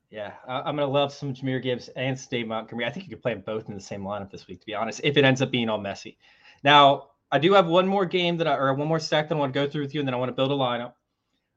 Yeah, 0.10 0.33
I'm 0.47 0.77
gonna 0.77 0.88
love 0.88 1.12
some 1.13 1.33
Jahmyr 1.33 1.62
Gibbs 1.62 1.89
and 1.95 2.17
Dave 2.29 2.47
Montgomery. 2.47 2.86
I 2.86 2.89
think 2.89 3.05
you 3.05 3.10
could 3.10 3.21
play 3.21 3.33
them 3.33 3.43
both 3.45 3.67
in 3.67 3.75
the 3.75 3.81
same 3.81 4.03
lineup 4.03 4.31
this 4.31 4.47
week, 4.47 4.62
to 4.62 4.65
be 4.65 4.73
honest. 4.73 5.01
If 5.03 5.17
it 5.17 5.25
ends 5.25 5.41
up 5.41 5.51
being 5.51 5.69
all 5.69 5.77
messy. 5.77 6.17
Now, 6.63 7.10
I 7.31 7.39
do 7.39 7.53
have 7.53 7.67
one 7.67 7.87
more 7.87 8.05
game 8.05 8.37
that 8.37 8.47
I, 8.47 8.55
or 8.55 8.73
one 8.73 8.87
more 8.87 8.99
stack 8.99 9.27
that 9.29 9.35
I 9.35 9.37
want 9.37 9.53
to 9.53 9.59
go 9.59 9.69
through 9.69 9.83
with 9.83 9.93
you, 9.93 9.99
and 9.99 10.07
then 10.07 10.13
I 10.13 10.17
want 10.17 10.29
to 10.29 10.33
build 10.35 10.51
a 10.51 10.55
lineup. 10.55 10.93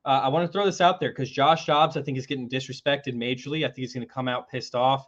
Uh, 0.05 0.21
I 0.25 0.29
want 0.29 0.47
to 0.47 0.53
throw 0.53 0.65
this 0.65 0.81
out 0.81 0.99
there 0.99 1.11
because 1.11 1.31
Josh 1.31 1.67
Dobbs, 1.67 1.97
I 1.97 2.03
think, 2.03 2.19
is 2.19 2.27
getting 2.27 2.49
disrespected 2.49 3.15
majorly. 3.15 3.65
I 3.65 3.69
think 3.69 3.79
he's 3.79 3.95
going 3.95 4.07
to 4.07 4.13
come 4.13 4.29
out 4.29 4.49
pissed 4.49 4.75
off. 4.75 5.07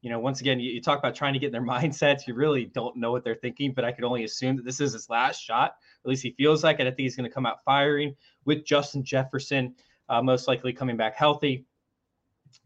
You 0.00 0.08
know, 0.08 0.18
once 0.18 0.40
again, 0.40 0.58
you, 0.58 0.72
you, 0.72 0.80
talk 0.80 0.98
about 0.98 1.14
trying 1.14 1.34
to 1.34 1.38
get 1.38 1.48
in 1.48 1.52
their 1.52 1.62
mindsets. 1.66 2.26
You 2.26 2.34
really 2.34 2.64
don't 2.64 2.96
know 2.96 3.12
what 3.12 3.22
they're 3.22 3.34
thinking, 3.34 3.72
but 3.74 3.84
I 3.84 3.92
could 3.92 4.04
only 4.04 4.24
assume 4.24 4.56
that 4.56 4.64
this 4.64 4.80
is 4.80 4.94
his 4.94 5.10
last 5.10 5.40
shot. 5.40 5.74
At 6.04 6.08
least 6.08 6.22
he 6.22 6.30
feels 6.32 6.64
like 6.64 6.80
it. 6.80 6.86
I 6.86 6.90
think 6.90 7.00
he's 7.00 7.16
going 7.16 7.28
to 7.28 7.34
come 7.34 7.46
out 7.46 7.62
firing 7.64 8.16
with 8.46 8.64
Justin 8.64 9.04
Jefferson, 9.04 9.74
uh, 10.08 10.22
most 10.22 10.48
likely 10.48 10.72
coming 10.72 10.96
back 10.96 11.14
healthy. 11.14 11.66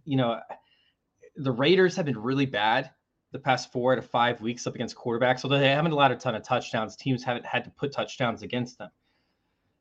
You 0.05 0.17
know, 0.17 0.41
the 1.37 1.53
Raiders 1.53 1.97
have 1.97 2.07
been 2.07 2.19
really 2.19 2.47
bad 2.47 2.91
the 3.35 3.39
past 3.41 3.73
four 3.73 3.97
to 3.97 4.01
five 4.01 4.41
weeks 4.41 4.65
up 4.65 4.77
against 4.77 4.95
quarterbacks. 4.95 5.43
Although 5.43 5.59
they 5.59 5.69
haven't 5.69 5.91
allowed 5.91 6.13
a 6.13 6.17
ton 6.17 6.37
of 6.37 6.45
touchdowns, 6.45 6.95
teams 6.95 7.25
haven't 7.25 7.45
had 7.45 7.65
to 7.65 7.71
put 7.71 7.91
touchdowns 7.91 8.43
against 8.43 8.79
them. 8.79 8.91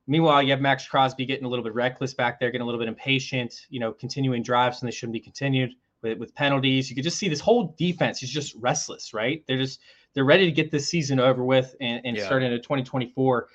Meanwhile, 0.07 0.41
you 0.41 0.49
have 0.49 0.59
Maxx 0.59 0.87
Crosby 0.87 1.23
getting 1.23 1.45
a 1.45 1.47
little 1.47 1.63
bit 1.63 1.75
reckless 1.75 2.15
back 2.15 2.39
there, 2.39 2.49
getting 2.49 2.63
a 2.63 2.65
little 2.65 2.79
bit 2.79 2.87
impatient, 2.87 3.67
you 3.69 3.79
know, 3.79 3.93
continuing 3.93 4.41
drives 4.41 4.81
and 4.81 4.87
they 4.87 4.91
shouldn't 4.91 5.13
be 5.13 5.19
continued 5.19 5.75
with, 6.01 6.17
with 6.17 6.33
penalties. 6.33 6.89
You 6.89 6.95
could 6.95 7.03
just 7.03 7.19
see 7.19 7.29
this 7.29 7.39
whole 7.39 7.75
defense 7.77 8.23
is 8.23 8.31
just 8.31 8.55
restless, 8.55 9.13
right? 9.13 9.43
They're 9.47 9.59
just 9.59 9.81
they're 10.15 10.25
ready 10.25 10.45
to 10.45 10.51
get 10.51 10.71
this 10.71 10.89
season 10.89 11.19
over 11.19 11.43
with 11.43 11.75
and, 11.79 12.01
and 12.05 12.17
yeah. 12.17 12.25
start 12.25 12.41
into 12.41 12.57
2024. 12.57 13.47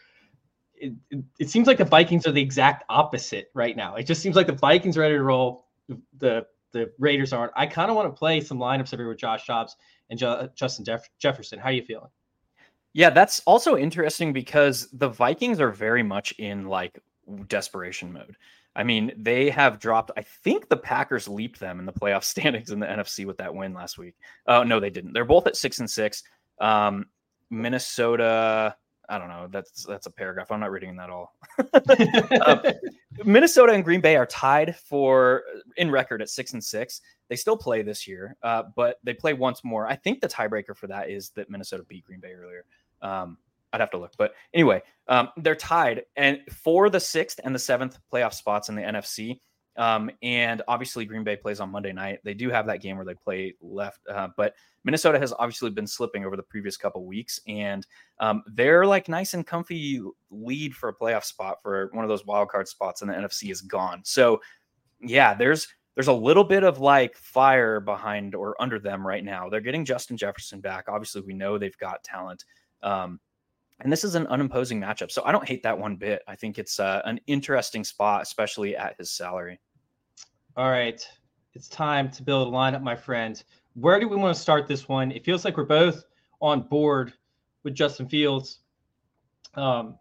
It, 0.76 0.92
it, 1.10 1.24
it, 1.40 1.50
seems 1.50 1.66
like 1.66 1.78
the 1.78 1.84
Vikings 1.84 2.24
are 2.24 2.32
the 2.32 2.40
exact 2.40 2.84
opposite 2.88 3.50
right 3.52 3.76
now. 3.76 3.96
It 3.96 4.04
just 4.04 4.22
seems 4.22 4.36
like 4.36 4.46
the 4.46 4.52
Vikings 4.52 4.96
are 4.96 5.00
ready 5.00 5.16
to 5.16 5.22
roll. 5.24 5.66
The 6.18 6.46
the 6.72 6.90
Raiders 6.98 7.32
aren't. 7.32 7.52
I 7.56 7.66
kind 7.66 7.90
of 7.90 7.96
want 7.96 8.12
to 8.12 8.18
play 8.18 8.40
some 8.40 8.58
lineups 8.58 8.92
over 8.94 9.08
with 9.08 9.18
Josh 9.18 9.46
Dobbs 9.46 9.76
and 10.10 10.18
jo- 10.18 10.48
Justin 10.54 10.84
Jeff- 10.84 11.08
Jefferson. 11.18 11.58
How 11.58 11.68
are 11.68 11.72
you 11.72 11.82
feeling? 11.82 12.10
Yeah, 12.92 13.10
that's 13.10 13.40
also 13.46 13.76
interesting 13.76 14.32
because 14.32 14.88
the 14.92 15.08
Vikings 15.08 15.60
are 15.60 15.70
very 15.70 16.02
much 16.02 16.32
in 16.32 16.66
like 16.66 16.98
desperation 17.48 18.12
mode. 18.12 18.36
I 18.74 18.84
mean, 18.84 19.12
they 19.16 19.50
have 19.50 19.78
dropped. 19.78 20.10
I 20.16 20.22
think 20.22 20.68
the 20.68 20.76
Packers 20.76 21.28
leaped 21.28 21.58
them 21.58 21.80
in 21.80 21.86
the 21.86 21.92
playoff 21.92 22.24
standings 22.24 22.70
in 22.70 22.80
the 22.80 22.86
NFC 22.86 23.26
with 23.26 23.38
that 23.38 23.54
win 23.54 23.74
last 23.74 23.98
week. 23.98 24.14
Oh 24.46 24.62
no, 24.62 24.80
they 24.80 24.90
didn't. 24.90 25.12
They're 25.12 25.24
both 25.24 25.46
at 25.46 25.56
six 25.56 25.80
and 25.80 25.90
six. 25.90 26.22
Um, 26.60 27.06
Minnesota. 27.50 28.76
I 29.08 29.18
don't 29.18 29.28
know. 29.28 29.48
That's 29.50 29.84
that's 29.84 30.06
a 30.06 30.10
paragraph. 30.10 30.50
I'm 30.50 30.60
not 30.60 30.70
reading 30.70 30.96
that 30.96 31.08
all. 31.08 31.34
uh, 31.72 32.72
Minnesota 33.24 33.72
and 33.72 33.82
Green 33.82 34.00
Bay 34.00 34.16
are 34.16 34.26
tied 34.26 34.76
for 34.76 35.44
in 35.76 35.90
record 35.90 36.20
at 36.20 36.28
six 36.28 36.52
and 36.52 36.62
six. 36.62 37.00
They 37.28 37.36
still 37.36 37.56
play 37.56 37.82
this 37.82 38.06
year, 38.06 38.36
uh, 38.42 38.64
but 38.76 38.98
they 39.02 39.14
play 39.14 39.32
once 39.32 39.64
more. 39.64 39.86
I 39.86 39.96
think 39.96 40.20
the 40.20 40.28
tiebreaker 40.28 40.76
for 40.76 40.86
that 40.88 41.10
is 41.10 41.30
that 41.30 41.48
Minnesota 41.50 41.84
beat 41.88 42.04
Green 42.04 42.20
Bay 42.20 42.32
earlier. 42.32 42.64
Um, 43.00 43.38
I'd 43.72 43.80
have 43.80 43.90
to 43.90 43.98
look, 43.98 44.12
but 44.16 44.32
anyway, 44.54 44.82
um, 45.08 45.28
they're 45.36 45.54
tied 45.54 46.04
and 46.16 46.40
for 46.50 46.88
the 46.88 47.00
sixth 47.00 47.38
and 47.44 47.54
the 47.54 47.58
seventh 47.58 47.98
playoff 48.12 48.32
spots 48.32 48.68
in 48.68 48.74
the 48.74 48.82
NFC. 48.82 49.40
Um, 49.78 50.10
and 50.22 50.60
obviously, 50.66 51.04
Green 51.04 51.22
Bay 51.22 51.36
plays 51.36 51.60
on 51.60 51.70
Monday 51.70 51.92
night. 51.92 52.18
They 52.24 52.34
do 52.34 52.50
have 52.50 52.66
that 52.66 52.82
game 52.82 52.96
where 52.96 53.06
they 53.06 53.14
play 53.14 53.54
left, 53.62 54.00
uh, 54.10 54.28
but 54.36 54.54
Minnesota 54.84 55.18
has 55.18 55.32
obviously 55.32 55.70
been 55.70 55.86
slipping 55.86 56.24
over 56.24 56.36
the 56.36 56.42
previous 56.42 56.76
couple 56.76 57.06
weeks, 57.06 57.40
and 57.46 57.86
um, 58.18 58.42
they're 58.54 58.84
like 58.84 59.08
nice 59.08 59.34
and 59.34 59.46
comfy 59.46 60.02
lead 60.30 60.74
for 60.74 60.88
a 60.88 60.94
playoff 60.94 61.24
spot 61.24 61.62
for 61.62 61.90
one 61.92 62.04
of 62.04 62.08
those 62.08 62.26
wild 62.26 62.48
card 62.48 62.66
spots 62.66 63.02
in 63.02 63.08
the 63.08 63.14
NFC 63.14 63.50
is 63.52 63.60
gone. 63.60 64.00
So, 64.04 64.40
yeah, 65.00 65.32
there's 65.32 65.68
there's 65.94 66.08
a 66.08 66.12
little 66.12 66.44
bit 66.44 66.64
of 66.64 66.80
like 66.80 67.16
fire 67.16 67.78
behind 67.80 68.34
or 68.34 68.60
under 68.60 68.80
them 68.80 69.06
right 69.06 69.24
now. 69.24 69.48
They're 69.48 69.60
getting 69.60 69.84
Justin 69.84 70.16
Jefferson 70.16 70.60
back. 70.60 70.86
Obviously, 70.88 71.22
we 71.22 71.34
know 71.34 71.56
they've 71.56 71.78
got 71.78 72.02
talent. 72.02 72.44
Um, 72.82 73.20
and 73.80 73.92
this 73.92 74.04
is 74.04 74.14
an 74.14 74.26
unimposing 74.26 74.80
matchup. 74.80 75.10
So 75.10 75.22
I 75.24 75.32
don't 75.32 75.46
hate 75.46 75.62
that 75.62 75.78
one 75.78 75.96
bit. 75.96 76.22
I 76.26 76.34
think 76.34 76.58
it's 76.58 76.80
uh, 76.80 77.00
an 77.04 77.20
interesting 77.26 77.84
spot, 77.84 78.22
especially 78.22 78.76
at 78.76 78.96
his 78.98 79.10
salary. 79.10 79.60
All 80.58 80.72
right. 80.72 81.00
It's 81.54 81.68
time 81.68 82.10
to 82.10 82.22
build 82.24 82.48
a 82.48 82.50
lineup, 82.50 82.82
my 82.82 82.96
friend. 82.96 83.40
Where 83.74 84.00
do 84.00 84.08
we 84.08 84.16
want 84.16 84.34
to 84.34 84.42
start 84.42 84.66
this 84.66 84.88
one? 84.88 85.12
It 85.12 85.24
feels 85.24 85.44
like 85.44 85.56
we're 85.56 85.62
both 85.62 86.02
on 86.42 86.62
board 86.62 87.12
with 87.62 87.76
Justin 87.76 88.08
Fields. 88.08 88.58
Um, 89.54 89.96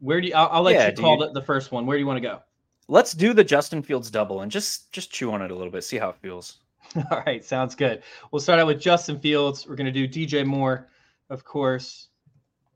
where 0.00 0.20
do 0.20 0.28
you, 0.28 0.34
I'll, 0.34 0.48
I'll 0.52 0.62
let 0.62 0.74
yeah, 0.74 0.90
you 0.90 0.96
call 0.96 1.16
the, 1.16 1.32
the 1.32 1.40
first 1.40 1.72
one. 1.72 1.86
Where 1.86 1.96
do 1.96 2.00
you 2.00 2.06
want 2.06 2.18
to 2.18 2.20
go? 2.20 2.40
Let's 2.88 3.14
do 3.14 3.32
the 3.32 3.42
Justin 3.42 3.82
Fields 3.82 4.10
double 4.10 4.42
and 4.42 4.52
just 4.52 4.92
just 4.92 5.10
chew 5.10 5.32
on 5.32 5.40
it 5.40 5.50
a 5.50 5.54
little 5.54 5.72
bit, 5.72 5.84
see 5.84 5.96
how 5.96 6.10
it 6.10 6.16
feels. 6.16 6.58
All 7.10 7.22
right, 7.24 7.42
sounds 7.42 7.74
good. 7.74 8.02
We'll 8.30 8.40
start 8.40 8.60
out 8.60 8.66
with 8.66 8.78
Justin 8.78 9.18
Fields. 9.18 9.66
We're 9.66 9.76
going 9.76 9.90
to 9.90 10.06
do 10.06 10.06
DJ 10.06 10.44
Moore, 10.44 10.90
of 11.30 11.44
course. 11.44 12.08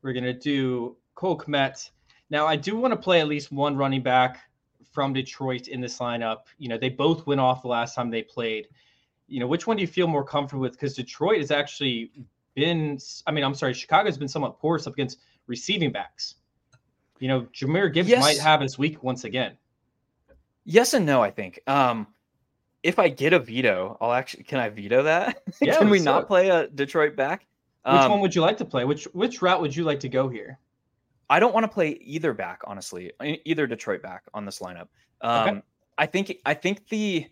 We're 0.01 0.13
going 0.13 0.23
to 0.23 0.33
do 0.33 0.97
Cole 1.13 1.37
Kmet. 1.37 1.91
Now, 2.31 2.47
I 2.47 2.55
do 2.55 2.75
want 2.75 2.91
to 2.91 2.97
play 2.97 3.21
at 3.21 3.27
least 3.27 3.51
one 3.51 3.77
running 3.77 4.01
back 4.01 4.39
from 4.91 5.13
Detroit 5.13 5.67
in 5.67 5.81
this 5.81 5.99
lineup. 5.99 6.43
You 6.57 6.69
know, 6.69 6.77
they 6.77 6.89
both 6.89 7.25
went 7.25 7.39
off 7.39 7.61
the 7.61 7.67
last 7.67 7.95
time 7.95 8.09
they 8.09 8.23
played. 8.23 8.67
You 9.27 9.39
know, 9.39 9.47
which 9.47 9.65
one 9.65 9.77
do 9.77 9.81
you 9.81 9.87
feel 9.87 10.07
more 10.07 10.23
comfortable 10.23 10.61
with? 10.61 10.73
Because 10.73 10.95
Detroit 10.95 11.39
has 11.39 11.51
actually 11.51 12.11
been, 12.53 12.99
I 13.25 13.31
mean, 13.31 13.43
I'm 13.43 13.55
sorry, 13.55 13.73
Chicago's 13.73 14.17
been 14.17 14.27
somewhat 14.27 14.59
porous 14.59 14.87
up 14.87 14.93
against 14.93 15.19
receiving 15.47 15.91
backs. 15.91 16.35
You 17.19 17.27
know, 17.27 17.41
Jahmyr 17.53 17.93
Gibbs 17.93 18.09
yes. 18.09 18.21
might 18.21 18.39
have 18.39 18.61
his 18.61 18.77
week 18.77 19.03
once 19.03 19.23
again. 19.23 19.57
Yes 20.65 20.93
and 20.93 21.05
no, 21.05 21.21
I 21.21 21.31
think. 21.31 21.59
Um, 21.67 22.07
if 22.83 22.99
I 22.99 23.09
get 23.09 23.33
a 23.33 23.39
veto, 23.39 23.97
I'll 24.01 24.13
actually 24.13 24.43
can 24.43 24.59
I 24.59 24.69
veto 24.69 25.03
that? 25.03 25.41
Yeah, 25.61 25.77
can 25.77 25.89
we 25.89 25.99
not 25.99 26.27
play 26.27 26.49
a 26.49 26.67
Detroit 26.67 27.15
back? 27.15 27.45
Which 27.83 27.93
um, 27.93 28.11
one 28.11 28.19
would 28.21 28.35
you 28.35 28.41
like 28.41 28.57
to 28.57 28.65
play? 28.65 28.85
Which 28.85 29.05
which 29.13 29.41
route 29.41 29.61
would 29.61 29.75
you 29.75 29.83
like 29.83 29.99
to 30.01 30.09
go 30.09 30.29
here? 30.29 30.59
I 31.31 31.39
don't 31.39 31.53
want 31.53 31.63
to 31.63 31.69
play 31.69 31.91
either 32.01 32.33
back, 32.33 32.59
honestly, 32.65 33.09
either 33.45 33.65
Detroit 33.65 34.01
back 34.03 34.23
on 34.33 34.45
this 34.45 34.59
lineup. 34.59 34.89
Um, 35.21 35.49
okay. 35.49 35.61
I 35.97 36.05
think 36.05 36.37
I 36.45 36.53
think 36.53 36.89
the 36.89 37.25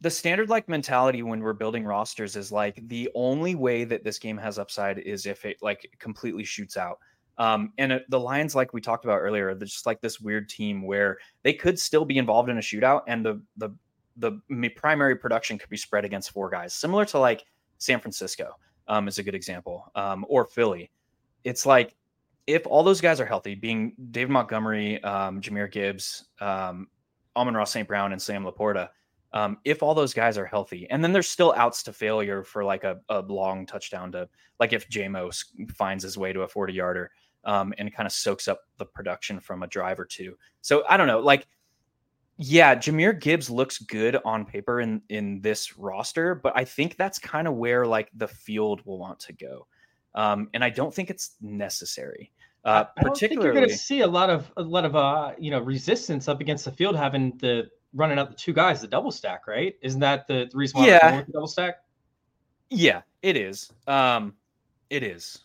the 0.00 0.10
standard 0.10 0.48
like 0.48 0.68
mentality 0.68 1.22
when 1.22 1.40
we're 1.40 1.52
building 1.52 1.84
rosters 1.84 2.36
is 2.36 2.52
like 2.52 2.80
the 2.88 3.10
only 3.16 3.56
way 3.56 3.82
that 3.84 4.04
this 4.04 4.20
game 4.20 4.36
has 4.38 4.56
upside 4.56 4.98
is 5.00 5.26
if 5.26 5.44
it 5.44 5.56
like 5.62 5.90
completely 5.98 6.44
shoots 6.44 6.76
out. 6.76 6.98
Um, 7.38 7.72
and 7.78 7.90
it, 7.90 8.04
the 8.08 8.20
Lions, 8.20 8.54
like 8.54 8.72
we 8.72 8.80
talked 8.80 9.04
about 9.04 9.18
earlier, 9.18 9.52
they're 9.54 9.66
just 9.66 9.86
like 9.86 10.00
this 10.00 10.20
weird 10.20 10.48
team 10.48 10.86
where 10.86 11.18
they 11.42 11.54
could 11.54 11.76
still 11.76 12.04
be 12.04 12.18
involved 12.18 12.48
in 12.50 12.58
a 12.58 12.60
shootout, 12.60 13.02
and 13.08 13.26
the 13.26 13.42
the 13.56 13.70
the 14.16 14.68
primary 14.76 15.16
production 15.16 15.58
could 15.58 15.70
be 15.70 15.76
spread 15.76 16.04
against 16.04 16.30
four 16.30 16.48
guys, 16.48 16.72
similar 16.72 17.04
to 17.06 17.18
like 17.18 17.44
San 17.78 17.98
Francisco 17.98 18.52
um, 18.86 19.08
is 19.08 19.18
a 19.18 19.24
good 19.24 19.34
example, 19.34 19.90
um, 19.96 20.24
or 20.28 20.44
Philly. 20.44 20.92
It's 21.42 21.66
like 21.66 21.96
if 22.46 22.66
all 22.66 22.82
those 22.82 23.00
guys 23.00 23.20
are 23.20 23.26
healthy, 23.26 23.54
being 23.54 23.94
David 24.10 24.30
Montgomery, 24.30 25.02
um, 25.02 25.40
Jahmyr 25.40 25.70
Gibbs, 25.70 26.26
um, 26.40 26.88
Amon-Ra 27.36 27.64
St. 27.64 27.88
Brown, 27.88 28.12
and 28.12 28.20
Sam 28.20 28.44
LaPorta, 28.44 28.90
um, 29.32 29.58
if 29.64 29.82
all 29.82 29.94
those 29.94 30.14
guys 30.14 30.38
are 30.38 30.46
healthy, 30.46 30.86
and 30.90 31.02
then 31.02 31.12
there's 31.12 31.28
still 31.28 31.52
outs 31.56 31.82
to 31.84 31.92
failure 31.92 32.44
for 32.44 32.62
like 32.62 32.84
a, 32.84 33.00
a 33.08 33.20
long 33.22 33.66
touchdown 33.66 34.12
to 34.12 34.28
like 34.60 34.72
if 34.72 34.88
Jamo 34.88 35.32
finds 35.74 36.04
his 36.04 36.16
way 36.16 36.32
to 36.32 36.42
a 36.42 36.48
40 36.48 36.72
yarder 36.72 37.10
um, 37.44 37.74
and 37.78 37.92
kind 37.92 38.06
of 38.06 38.12
soaks 38.12 38.46
up 38.46 38.60
the 38.78 38.86
production 38.86 39.40
from 39.40 39.62
a 39.62 39.66
drive 39.66 39.98
or 39.98 40.04
two. 40.04 40.36
So 40.60 40.84
I 40.88 40.96
don't 40.96 41.08
know, 41.08 41.18
like 41.18 41.46
yeah, 42.36 42.74
Jahmyr 42.74 43.20
Gibbs 43.20 43.48
looks 43.48 43.78
good 43.78 44.18
on 44.24 44.44
paper 44.44 44.80
in 44.80 45.02
in 45.08 45.40
this 45.40 45.78
roster, 45.78 46.34
but 46.34 46.52
I 46.56 46.64
think 46.64 46.96
that's 46.96 47.18
kind 47.18 47.46
of 47.46 47.54
where 47.54 47.86
like 47.86 48.10
the 48.14 48.28
field 48.28 48.84
will 48.84 48.98
want 48.98 49.20
to 49.20 49.32
go, 49.32 49.66
um, 50.14 50.48
and 50.54 50.64
I 50.64 50.70
don't 50.70 50.94
think 50.94 51.10
it's 51.10 51.36
necessary. 51.40 52.32
Uh, 52.64 52.84
I 52.96 53.02
don't 53.02 53.16
think 53.16 53.32
you're 53.34 53.52
going 53.52 53.68
to 53.68 53.76
see 53.76 54.00
a 54.00 54.06
lot 54.06 54.30
of 54.30 54.50
a 54.56 54.62
lot 54.62 54.84
of 54.84 54.96
uh, 54.96 55.32
you 55.38 55.50
know 55.50 55.60
resistance 55.60 56.28
up 56.28 56.40
against 56.40 56.64
the 56.64 56.72
field 56.72 56.96
having 56.96 57.36
the 57.38 57.68
running 57.92 58.18
out 58.18 58.30
the 58.30 58.36
two 58.36 58.52
guys 58.52 58.80
the 58.80 58.86
double 58.88 59.10
stack, 59.10 59.46
right? 59.46 59.74
Isn't 59.82 60.00
that 60.00 60.26
the, 60.26 60.48
the 60.50 60.56
reason 60.56 60.80
why 60.80 60.86
yeah. 60.86 61.20
the 61.22 61.32
double 61.32 61.46
stack? 61.46 61.76
Yeah, 62.70 63.02
it 63.22 63.36
is. 63.36 63.70
Um, 63.86 64.34
it 64.88 65.02
is. 65.02 65.40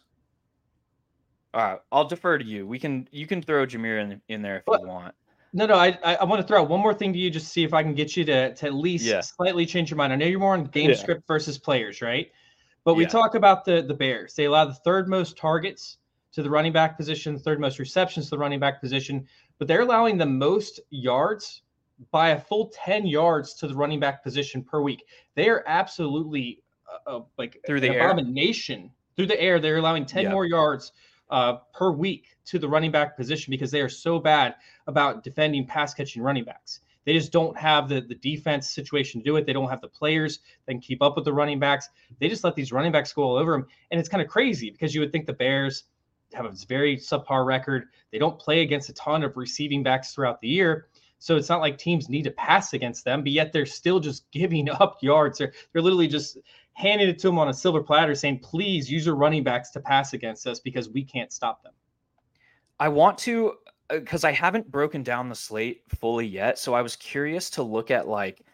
All 1.53 1.62
right, 1.62 1.79
I'll 1.91 2.05
defer 2.05 2.38
to 2.38 2.45
you. 2.45 2.65
We 2.65 2.79
can 2.79 3.08
you 3.12 3.27
can 3.27 3.41
throw 3.41 3.65
Jahmyr 3.65 4.01
in 4.01 4.21
in 4.29 4.41
there 4.41 4.58
if 4.58 4.65
but, 4.65 4.82
you 4.82 4.88
want. 4.88 5.13
No, 5.51 5.65
no, 5.65 5.75
I 5.75 5.97
I, 6.03 6.23
want 6.25 6.41
to 6.41 6.47
throw 6.47 6.62
out 6.62 6.69
one 6.69 6.79
more 6.79 6.93
thing 6.93 7.12
to 7.12 7.19
you, 7.19 7.32
just 7.32 7.47
to 7.47 7.51
see 7.51 7.63
if 7.63 7.73
I 7.73 7.82
can 7.82 7.95
get 7.95 8.15
you 8.15 8.23
to 8.25 8.53
to 8.53 8.65
at 8.65 8.73
least 8.73 9.05
yeah. 9.05 9.21
slightly 9.21 9.65
change 9.65 9.89
your 9.89 9.97
mind. 9.97 10.13
I 10.13 10.15
know 10.15 10.27
you're 10.27 10.39
more 10.39 10.53
on 10.53 10.65
game 10.65 10.91
yeah. 10.91 10.95
script 10.95 11.27
versus 11.27 11.58
players, 11.58 12.01
right? 12.01 12.32
But 12.84 12.96
we 12.96 13.04
yeah. 13.04 13.10
talk 13.10 13.36
about 13.36 13.65
the 13.65 13.82
the 13.82 13.94
Bears. 13.94 14.34
They 14.34 14.46
allow 14.46 14.65
the 14.65 14.74
third 14.74 15.08
most 15.08 15.38
targets 15.38 15.98
to 16.32 16.44
the 16.44 16.50
running 16.50 16.74
back 16.74 16.98
position, 16.98 17.38
third 17.38 17.60
most 17.60 17.80
receptions 17.80 18.26
to 18.28 18.32
the 18.32 18.38
running 18.38 18.60
back 18.60 18.82
position, 18.82 19.28
but 19.58 19.68
they're 19.68 19.82
allowing 19.82 20.18
the 20.18 20.26
most 20.26 20.80
yards 20.89 21.63
by 22.12 22.30
a 22.30 22.39
full 22.39 22.72
10 22.74 23.06
yards 23.06 23.54
to 23.56 23.68
the 23.68 23.74
running 23.74 24.00
back 24.00 24.24
position 24.24 24.63
per 24.63 24.82
week. 24.82 25.04
They 25.36 25.50
are 25.50 25.63
absolutely 25.68 26.62
uh, 26.88 27.18
uh 27.18 27.22
like 27.38 27.58
through 27.65 27.82
the 27.82 27.96
abomination 27.96 28.84
air. 28.84 28.89
through 29.15 29.28
the 29.28 29.42
air. 29.42 29.60
They're 29.60 29.78
allowing 29.78 30.06
10 30.06 30.32
more 30.32 30.46
yards 30.46 30.94
uh, 31.30 31.58
per 31.74 31.92
week 31.92 32.38
to 32.46 32.60
the 32.60 32.68
running 32.68 32.92
back 32.92 33.15
position 33.15 33.52
because 33.52 33.72
they 33.72 33.82
are 33.82 33.89
so 33.89 34.20
bad 34.20 34.56
about 34.88 35.24
defending 35.24 35.65
pass 35.65 35.94
catching 35.94 36.24
running 36.24 36.44
backs. 36.44 36.82
They 37.06 37.14
just 37.14 37.32
don't 37.32 37.58
have 37.58 37.90
the, 37.90 38.02
the 38.02 38.16
defense 38.16 38.70
situation 38.70 39.22
to 39.22 39.26
do 39.26 39.36
it. 39.38 39.46
They 39.46 39.54
don't 39.54 39.70
have 39.70 39.82
the 39.82 39.88
players 39.88 40.40
that 40.66 40.74
can 40.74 40.82
keep 40.82 41.02
up 41.02 41.16
with 41.16 41.26
the 41.26 41.34
running 41.34 41.60
backs. 41.60 41.90
They 42.20 42.30
just 42.30 42.44
let 42.44 42.56
these 42.56 42.72
running 42.72 42.92
backs 42.92 43.14
go 43.14 43.24
all 43.24 43.36
over 43.36 43.54
them. 43.54 43.66
And 43.92 44.00
it's 44.00 44.10
kind 44.10 44.22
of 44.22 44.28
crazy 44.28 44.70
because 44.70 44.94
you 44.94 45.02
would 45.02 45.12
think 45.12 45.26
the 45.26 45.34
Bears 45.34 45.86
have 46.34 46.46
a 46.46 46.54
very 46.68 46.98
subpar 46.98 47.46
record. 47.46 47.86
They 48.12 48.20
don't 48.20 48.38
play 48.40 48.62
against 48.62 48.90
a 48.90 48.94
ton 48.94 49.24
of 49.24 49.38
receiving 49.38 49.84
backs 49.84 50.14
throughout 50.14 50.40
the 50.42 50.48
year. 50.48 50.88
So 51.20 51.36
it's 51.36 51.50
not 51.50 51.60
like 51.60 51.78
teams 51.78 52.10
need 52.10 52.24
to 52.24 52.32
pass 52.32 52.74
against 52.74 53.04
them, 53.04 53.24
but 53.24 53.32
yet 53.32 53.52
they're 53.52 53.66
still 53.66 54.00
just 54.00 54.24
giving 54.32 54.70
up 54.70 54.98
yards. 55.02 55.38
They're, 55.38 55.54
they're 55.74 55.82
literally 55.82 56.08
just 56.08 56.38
handing 56.74 57.10
it 57.10 57.20
to 57.20 57.28
them 57.28 57.38
on 57.38 57.50
a 57.50 57.54
silver 57.54 57.84
platter 57.84 58.16
saying, 58.16 58.40
please 58.40 58.90
use 58.90 59.06
your 59.06 59.16
running 59.16 59.44
backs 59.44 59.70
to 59.72 59.80
pass 59.80 60.14
against 60.14 60.48
us 60.48 60.60
because 60.60 60.90
we 60.90 61.04
can't 61.04 61.32
stop 61.32 61.62
them. 61.62 61.74
I 62.80 62.88
want 62.88 63.18
to, 63.20 63.56
because 63.89 64.23
uh, 64.23 64.28
I 64.28 64.32
haven't 64.32 64.71
broken 64.71 65.04
down 65.04 65.30
the 65.30 65.36
slate 65.36 65.84
fully 65.88 66.25
yet. 66.25 66.60
So 66.60 66.73
I 66.73 66.82
was 66.82 66.95
curious 66.95 67.49
to 67.52 67.63
look 67.63 67.91
at 67.91 68.08
like 68.08 68.45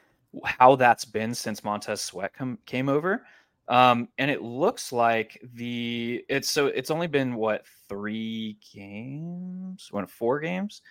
how 0.43 0.75
that's 0.75 1.05
been 1.05 1.33
since 1.33 1.63
Montez 1.63 2.01
Sweat 2.01 2.33
com- 2.33 2.59
came 2.65 2.89
over. 2.89 3.25
Um, 3.67 4.09
and 4.17 4.29
it 4.29 4.41
looks 4.41 4.91
like 4.91 5.41
the 5.55 6.23
it's 6.29 6.49
so 6.49 6.67
it's 6.67 6.91
only 6.91 7.07
been 7.07 7.35
what 7.35 7.65
three 7.89 8.57
games, 8.73 9.87
one 9.91 10.05
four 10.05 10.39
games. 10.39 10.81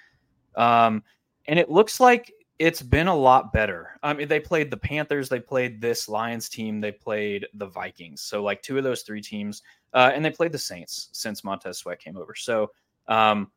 Um, 0.57 1.02
and 1.46 1.59
it 1.59 1.70
looks 1.70 2.00
like 2.00 2.33
it's 2.59 2.83
been 2.83 3.09
a 3.09 3.14
lot 3.14 3.52
better. 3.52 3.98
I 4.02 4.12
mean, 4.12 4.28
they 4.28 4.40
played 4.40 4.70
the 4.70 4.76
Panthers, 4.76 5.28
they 5.28 5.40
played 5.40 5.80
this 5.80 6.09
Lions 6.09 6.48
team, 6.48 6.80
they 6.80 6.92
played 6.92 7.46
the 7.54 7.66
Vikings. 7.66 8.22
So 8.22 8.42
like 8.42 8.62
two 8.62 8.78
of 8.78 8.85
those 8.85 9.02
three 9.02 9.20
teams, 9.20 9.62
uh, 9.92 10.12
and 10.14 10.24
they 10.24 10.30
played 10.30 10.52
the 10.52 10.59
Saints 10.59 11.09
since 11.12 11.44
Montez 11.44 11.78
Sweat 11.78 12.00
came 12.00 12.16
over. 12.16 12.35
So 12.35 12.70
um, 13.09 13.50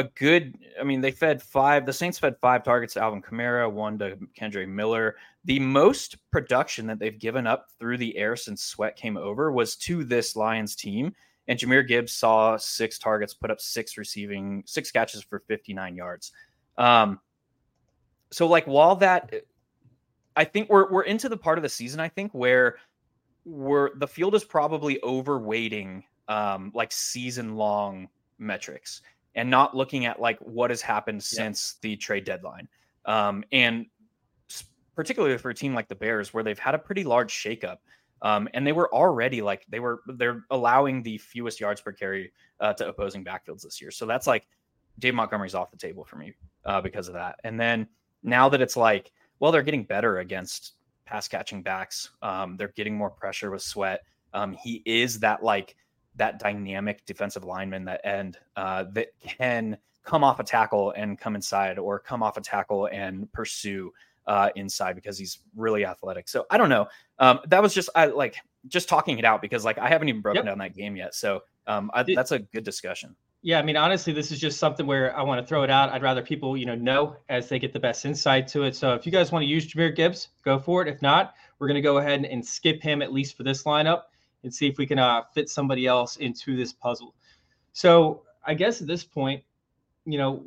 a 0.00 0.04
good, 0.14 0.58
I 0.80 0.84
mean, 0.84 1.00
they 1.00 1.10
fed 1.10 1.42
five. 1.42 1.86
The 1.86 1.92
Saints 1.92 2.18
fed 2.18 2.36
five 2.40 2.64
targets 2.64 2.94
to 2.94 3.02
Alvin 3.02 3.22
Kamara, 3.22 3.70
one 3.70 3.98
to 3.98 4.16
Kendre 4.38 4.68
Miller. 4.68 5.16
The 5.44 5.60
most 5.60 6.16
production 6.30 6.86
that 6.88 6.98
they've 6.98 7.18
given 7.18 7.46
up 7.46 7.68
through 7.78 7.98
the 7.98 8.16
air 8.16 8.36
since 8.36 8.62
Sweat 8.62 8.96
came 8.96 9.16
over 9.16 9.52
was 9.52 9.76
to 9.76 10.04
this 10.04 10.36
Lions 10.36 10.74
team. 10.74 11.14
And 11.48 11.58
Jahmyr 11.58 11.86
Gibbs 11.86 12.12
saw 12.12 12.56
six 12.56 12.98
targets, 12.98 13.34
put 13.34 13.50
up 13.50 13.60
six 13.60 13.96
receiving, 13.96 14.62
six 14.66 14.90
catches 14.90 15.22
for 15.22 15.40
59 15.40 15.96
yards. 15.96 16.32
Um, 16.78 17.20
so 18.30 18.46
like 18.46 18.66
while 18.66 18.96
that 18.96 19.32
I 20.36 20.44
think 20.44 20.70
we're 20.70 20.90
we're 20.90 21.02
into 21.02 21.28
the 21.28 21.36
part 21.36 21.58
of 21.58 21.62
the 21.62 21.68
season 21.68 22.00
I 22.00 22.08
think 22.08 22.32
where 22.32 22.76
we're 23.44 23.94
the 23.96 24.06
field 24.06 24.34
is 24.34 24.44
probably 24.44 24.98
overweighting 25.02 26.04
um, 26.28 26.70
like 26.74 26.92
season 26.92 27.56
long 27.56 28.08
metrics 28.38 29.02
and 29.34 29.48
not 29.48 29.76
looking 29.76 30.06
at 30.06 30.20
like 30.20 30.38
what 30.40 30.70
has 30.70 30.80
happened 30.80 31.18
yeah. 31.18 31.42
since 31.42 31.76
the 31.82 31.96
trade 31.96 32.24
deadline. 32.24 32.68
Um, 33.04 33.44
and 33.52 33.86
particularly 34.94 35.38
for 35.38 35.50
a 35.50 35.54
team 35.54 35.74
like 35.74 35.88
the 35.88 35.94
Bears, 35.94 36.34
where 36.34 36.44
they've 36.44 36.58
had 36.58 36.74
a 36.74 36.78
pretty 36.78 37.04
large 37.04 37.32
shakeup. 37.32 37.78
Um, 38.22 38.48
and 38.52 38.66
they 38.66 38.72
were 38.72 38.92
already 38.94 39.40
like 39.40 39.64
they 39.68 39.80
were 39.80 40.00
they're 40.06 40.44
allowing 40.50 41.02
the 41.02 41.16
fewest 41.18 41.58
yards 41.58 41.80
per 41.80 41.92
carry 41.92 42.32
uh, 42.60 42.74
to 42.74 42.88
opposing 42.88 43.24
backfields 43.24 43.62
this 43.62 43.80
year. 43.80 43.90
So 43.90 44.04
that's 44.04 44.26
like 44.26 44.46
Dave 44.98 45.14
Montgomery's 45.14 45.54
off 45.54 45.70
the 45.70 45.78
table 45.78 46.04
for 46.04 46.16
me 46.16 46.34
uh, 46.66 46.82
because 46.82 47.08
of 47.08 47.14
that. 47.14 47.36
And 47.44 47.58
then 47.58 47.88
now 48.22 48.48
that 48.50 48.60
it's 48.60 48.76
like, 48.76 49.10
well, 49.38 49.50
they're 49.52 49.62
getting 49.62 49.84
better 49.84 50.18
against 50.18 50.74
pass 51.06 51.28
catching 51.28 51.62
backs. 51.62 52.10
Um, 52.20 52.56
they're 52.56 52.74
getting 52.76 52.94
more 52.94 53.10
pressure 53.10 53.50
with 53.50 53.62
Sweat. 53.62 54.02
Um, 54.34 54.52
he 54.52 54.82
is 54.84 55.18
that 55.20 55.42
like 55.42 55.76
that 56.16 56.38
dynamic 56.38 57.04
defensive 57.06 57.44
lineman 57.44 57.84
that 57.84 58.00
end 58.04 58.38
uh, 58.56 58.84
that 58.92 59.08
can 59.20 59.76
come 60.04 60.24
off 60.24 60.40
a 60.40 60.44
tackle 60.44 60.92
and 60.96 61.18
come 61.18 61.34
inside, 61.34 61.78
or 61.78 61.98
come 61.98 62.22
off 62.22 62.36
a 62.36 62.40
tackle 62.40 62.86
and 62.86 63.30
pursue 63.32 63.92
uh, 64.26 64.50
inside 64.56 64.94
because 64.94 65.18
he's 65.18 65.40
really 65.56 65.84
athletic. 65.84 66.28
So 66.28 66.46
I 66.50 66.58
don't 66.58 66.68
know. 66.68 66.88
Um, 67.18 67.40
that 67.48 67.62
was 67.62 67.74
just 67.74 67.90
I 67.94 68.06
like 68.06 68.36
just 68.68 68.88
talking 68.88 69.18
it 69.18 69.24
out 69.24 69.42
because 69.42 69.64
like 69.64 69.78
I 69.78 69.88
haven't 69.88 70.08
even 70.08 70.20
broken 70.20 70.44
yep. 70.44 70.52
down 70.52 70.58
that 70.58 70.74
game 70.74 70.96
yet. 70.96 71.14
So 71.14 71.42
um, 71.66 71.90
I, 71.94 72.02
that's 72.02 72.32
a 72.32 72.38
good 72.38 72.64
discussion. 72.64 73.14
Yeah, 73.42 73.58
I 73.58 73.62
mean, 73.62 73.76
honestly, 73.76 74.12
this 74.12 74.30
is 74.30 74.38
just 74.38 74.58
something 74.58 74.86
where 74.86 75.16
I 75.16 75.22
want 75.22 75.40
to 75.40 75.46
throw 75.46 75.62
it 75.62 75.70
out. 75.70 75.90
I'd 75.90 76.02
rather 76.02 76.20
people, 76.20 76.58
you 76.58 76.66
know, 76.66 76.74
know 76.74 77.16
as 77.30 77.48
they 77.48 77.58
get 77.58 77.72
the 77.72 77.80
best 77.80 78.04
insight 78.04 78.46
to 78.48 78.64
it. 78.64 78.76
So 78.76 78.92
if 78.92 79.06
you 79.06 79.12
guys 79.12 79.32
want 79.32 79.44
to 79.44 79.46
use 79.46 79.66
Jahmyr 79.66 79.96
Gibbs, 79.96 80.28
go 80.44 80.58
for 80.58 80.82
it. 80.82 80.88
If 80.88 81.00
not, 81.00 81.34
we're 81.58 81.66
going 81.66 81.76
to 81.76 81.80
go 81.80 81.98
ahead 81.98 82.22
and 82.22 82.44
skip 82.44 82.82
him 82.82 83.00
at 83.00 83.14
least 83.14 83.38
for 83.38 83.42
this 83.42 83.62
lineup 83.62 84.02
and 84.42 84.54
see 84.54 84.66
if 84.66 84.78
we 84.78 84.86
can 84.86 84.98
uh, 84.98 85.22
fit 85.34 85.48
somebody 85.48 85.86
else 85.86 86.16
into 86.16 86.56
this 86.56 86.72
puzzle. 86.72 87.14
So 87.72 88.22
I 88.44 88.54
guess 88.54 88.80
at 88.80 88.86
this 88.86 89.04
point, 89.04 89.42
you 90.04 90.18
know, 90.18 90.44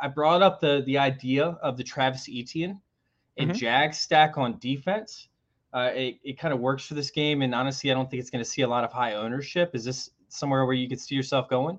I 0.00 0.08
brought 0.08 0.42
up 0.42 0.60
the 0.60 0.82
the 0.86 0.98
idea 0.98 1.58
of 1.62 1.76
the 1.76 1.84
Travis 1.84 2.28
Etienne 2.28 2.80
and 3.36 3.50
mm-hmm. 3.50 3.58
Jag 3.58 3.94
stack 3.94 4.36
on 4.36 4.58
defense. 4.58 5.28
Uh, 5.72 5.90
it, 5.94 6.18
it 6.24 6.38
kind 6.38 6.54
of 6.54 6.60
works 6.60 6.86
for 6.86 6.94
this 6.94 7.10
game, 7.10 7.42
and 7.42 7.54
honestly, 7.54 7.90
I 7.90 7.94
don't 7.94 8.10
think 8.10 8.20
it's 8.20 8.30
going 8.30 8.42
to 8.42 8.50
see 8.50 8.62
a 8.62 8.68
lot 8.68 8.84
of 8.84 8.92
high 8.92 9.14
ownership. 9.14 9.74
Is 9.74 9.84
this 9.84 10.10
somewhere 10.28 10.64
where 10.64 10.74
you 10.74 10.88
could 10.88 11.00
see 11.00 11.14
yourself 11.14 11.48
going? 11.48 11.78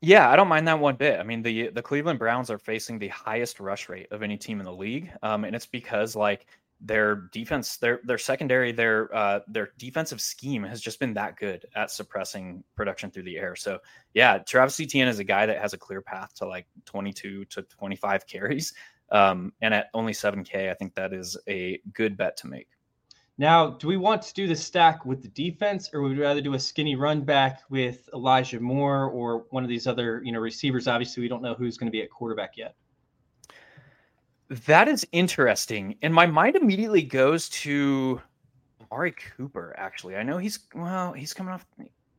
Yeah, 0.00 0.30
I 0.30 0.36
don't 0.36 0.46
mind 0.46 0.68
that 0.68 0.78
one 0.78 0.94
bit. 0.94 1.18
I 1.18 1.24
mean, 1.24 1.42
the 1.42 1.70
the 1.70 1.82
Cleveland 1.82 2.20
Browns 2.20 2.50
are 2.50 2.58
facing 2.58 2.98
the 2.98 3.08
highest 3.08 3.58
rush 3.58 3.88
rate 3.88 4.06
of 4.12 4.22
any 4.22 4.36
team 4.36 4.60
in 4.60 4.64
the 4.64 4.72
league, 4.72 5.10
um, 5.22 5.44
and 5.44 5.56
it's 5.56 5.66
because 5.66 6.14
like 6.14 6.46
their 6.80 7.28
defense, 7.32 7.76
their 7.76 8.00
their 8.04 8.18
secondary, 8.18 8.72
their 8.72 9.14
uh, 9.14 9.40
their 9.48 9.70
defensive 9.78 10.20
scheme 10.20 10.62
has 10.62 10.80
just 10.80 11.00
been 11.00 11.14
that 11.14 11.36
good 11.36 11.66
at 11.74 11.90
suppressing 11.90 12.62
production 12.76 13.10
through 13.10 13.24
the 13.24 13.36
air. 13.36 13.56
So 13.56 13.78
yeah, 14.14 14.38
Travis 14.38 14.78
Etienne 14.78 15.08
is 15.08 15.18
a 15.18 15.24
guy 15.24 15.46
that 15.46 15.60
has 15.60 15.72
a 15.72 15.78
clear 15.78 16.00
path 16.00 16.34
to 16.36 16.46
like 16.46 16.66
22 16.84 17.44
to 17.46 17.62
25 17.62 18.26
carries, 18.26 18.74
um, 19.10 19.52
and 19.60 19.74
at 19.74 19.86
only 19.94 20.12
7K, 20.12 20.70
I 20.70 20.74
think 20.74 20.94
that 20.94 21.12
is 21.12 21.36
a 21.48 21.80
good 21.92 22.16
bet 22.16 22.36
to 22.38 22.46
make. 22.46 22.68
Now, 23.40 23.70
do 23.70 23.86
we 23.86 23.96
want 23.96 24.22
to 24.22 24.34
do 24.34 24.48
the 24.48 24.56
stack 24.56 25.04
with 25.04 25.22
the 25.22 25.28
defense, 25.28 25.90
or 25.92 26.02
would 26.02 26.16
we 26.16 26.22
rather 26.22 26.40
do 26.40 26.54
a 26.54 26.58
skinny 26.58 26.96
run 26.96 27.20
back 27.22 27.62
with 27.70 28.08
Elijah 28.12 28.58
Moore 28.58 29.06
or 29.06 29.46
one 29.50 29.62
of 29.62 29.68
these 29.68 29.86
other, 29.86 30.20
you 30.24 30.32
know, 30.32 30.40
receivers? 30.40 30.88
Obviously, 30.88 31.22
we 31.22 31.28
don't 31.28 31.42
know 31.42 31.54
who's 31.54 31.78
going 31.78 31.86
to 31.86 31.92
be 31.92 32.02
at 32.02 32.10
quarterback 32.10 32.56
yet. 32.56 32.74
That 34.50 34.88
is 34.88 35.06
interesting, 35.12 35.96
and 36.00 36.12
my 36.12 36.26
mind 36.26 36.56
immediately 36.56 37.02
goes 37.02 37.50
to 37.50 38.20
Amari 38.80 39.12
Cooper. 39.12 39.74
Actually, 39.76 40.16
I 40.16 40.22
know 40.22 40.38
he's 40.38 40.60
well, 40.74 41.12
he's 41.12 41.34
coming 41.34 41.52
off. 41.52 41.66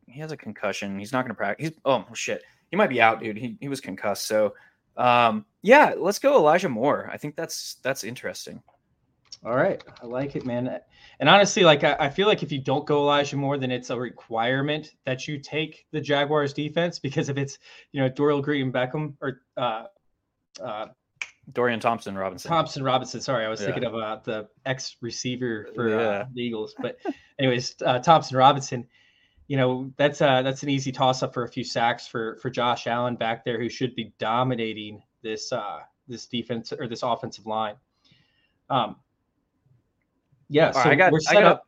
He 0.05 0.19
has 0.19 0.31
a 0.31 0.37
concussion. 0.37 0.99
He's 0.99 1.11
not 1.11 1.23
going 1.23 1.31
to 1.31 1.35
practice. 1.35 1.69
He's 1.69 1.77
oh 1.85 2.05
shit, 2.13 2.43
he 2.69 2.77
might 2.77 2.89
be 2.89 3.01
out, 3.01 3.19
dude. 3.19 3.37
He 3.37 3.57
he 3.59 3.67
was 3.67 3.81
concussed. 3.81 4.27
So, 4.27 4.53
um, 4.95 5.45
yeah, 5.63 5.95
let's 5.97 6.19
go 6.19 6.37
Elijah 6.37 6.69
Moore. 6.69 7.09
I 7.11 7.17
think 7.17 7.35
that's 7.35 7.77
that's 7.81 8.03
interesting. 8.03 8.61
All 9.43 9.55
right, 9.55 9.83
I 10.01 10.05
like 10.05 10.35
it, 10.35 10.45
man. 10.45 10.79
And 11.19 11.29
honestly, 11.29 11.63
like 11.63 11.83
I, 11.83 11.95
I, 11.99 12.09
feel 12.09 12.27
like 12.27 12.43
if 12.43 12.51
you 12.51 12.59
don't 12.59 12.85
go 12.85 12.99
Elijah 12.99 13.37
Moore, 13.37 13.57
then 13.57 13.71
it's 13.71 13.89
a 13.89 13.97
requirement 13.97 14.95
that 15.05 15.27
you 15.29 15.39
take 15.39 15.85
the 15.91 16.01
Jaguars 16.01 16.53
defense 16.53 16.99
because 16.99 17.29
if 17.29 17.37
it's 17.37 17.57
you 17.93 18.01
know 18.01 18.09
Dorial 18.09 18.43
Green 18.43 18.71
Beckham 18.71 19.13
or 19.21 19.41
uh, 19.55 19.85
uh, 20.61 20.87
Dorian 21.53 21.79
Thompson 21.79 22.17
Robinson. 22.17 22.49
Thompson 22.49 22.83
Robinson. 22.83 23.21
Sorry, 23.21 23.45
I 23.45 23.49
was 23.49 23.59
yeah. 23.59 23.67
thinking 23.67 23.85
of 23.85 23.95
uh, 23.95 24.19
the 24.23 24.47
ex 24.65 24.97
receiver 25.01 25.69
for 25.75 25.87
uh, 25.87 26.01
yeah. 26.01 26.07
uh, 26.07 26.25
the 26.33 26.41
Eagles. 26.41 26.75
But 26.79 26.97
anyways, 27.39 27.75
uh, 27.85 27.99
Thompson 27.99 28.37
Robinson. 28.37 28.87
You 29.47 29.57
know 29.57 29.91
that's 29.97 30.21
uh 30.21 30.43
that's 30.43 30.61
an 30.61 30.69
easy 30.69 30.91
toss 30.91 31.23
up 31.23 31.33
for 31.33 31.43
a 31.43 31.49
few 31.49 31.63
sacks 31.63 32.05
for 32.05 32.37
for 32.39 32.51
Josh 32.51 32.85
Allen 32.85 33.15
back 33.15 33.43
there, 33.43 33.59
who 33.59 33.67
should 33.67 33.95
be 33.95 34.13
dominating 34.19 35.01
this 35.23 35.51
uh 35.51 35.79
this 36.07 36.27
defense 36.27 36.71
or 36.71 36.87
this 36.87 37.01
offensive 37.01 37.47
line. 37.47 37.73
Um, 38.69 38.97
yeah, 40.49 40.71
so 40.71 40.79
right, 40.79 40.89
I 40.89 40.95
got, 40.95 41.11
we're 41.11 41.19
set 41.19 41.37
I 41.37 41.41
got, 41.41 41.51
up. 41.51 41.67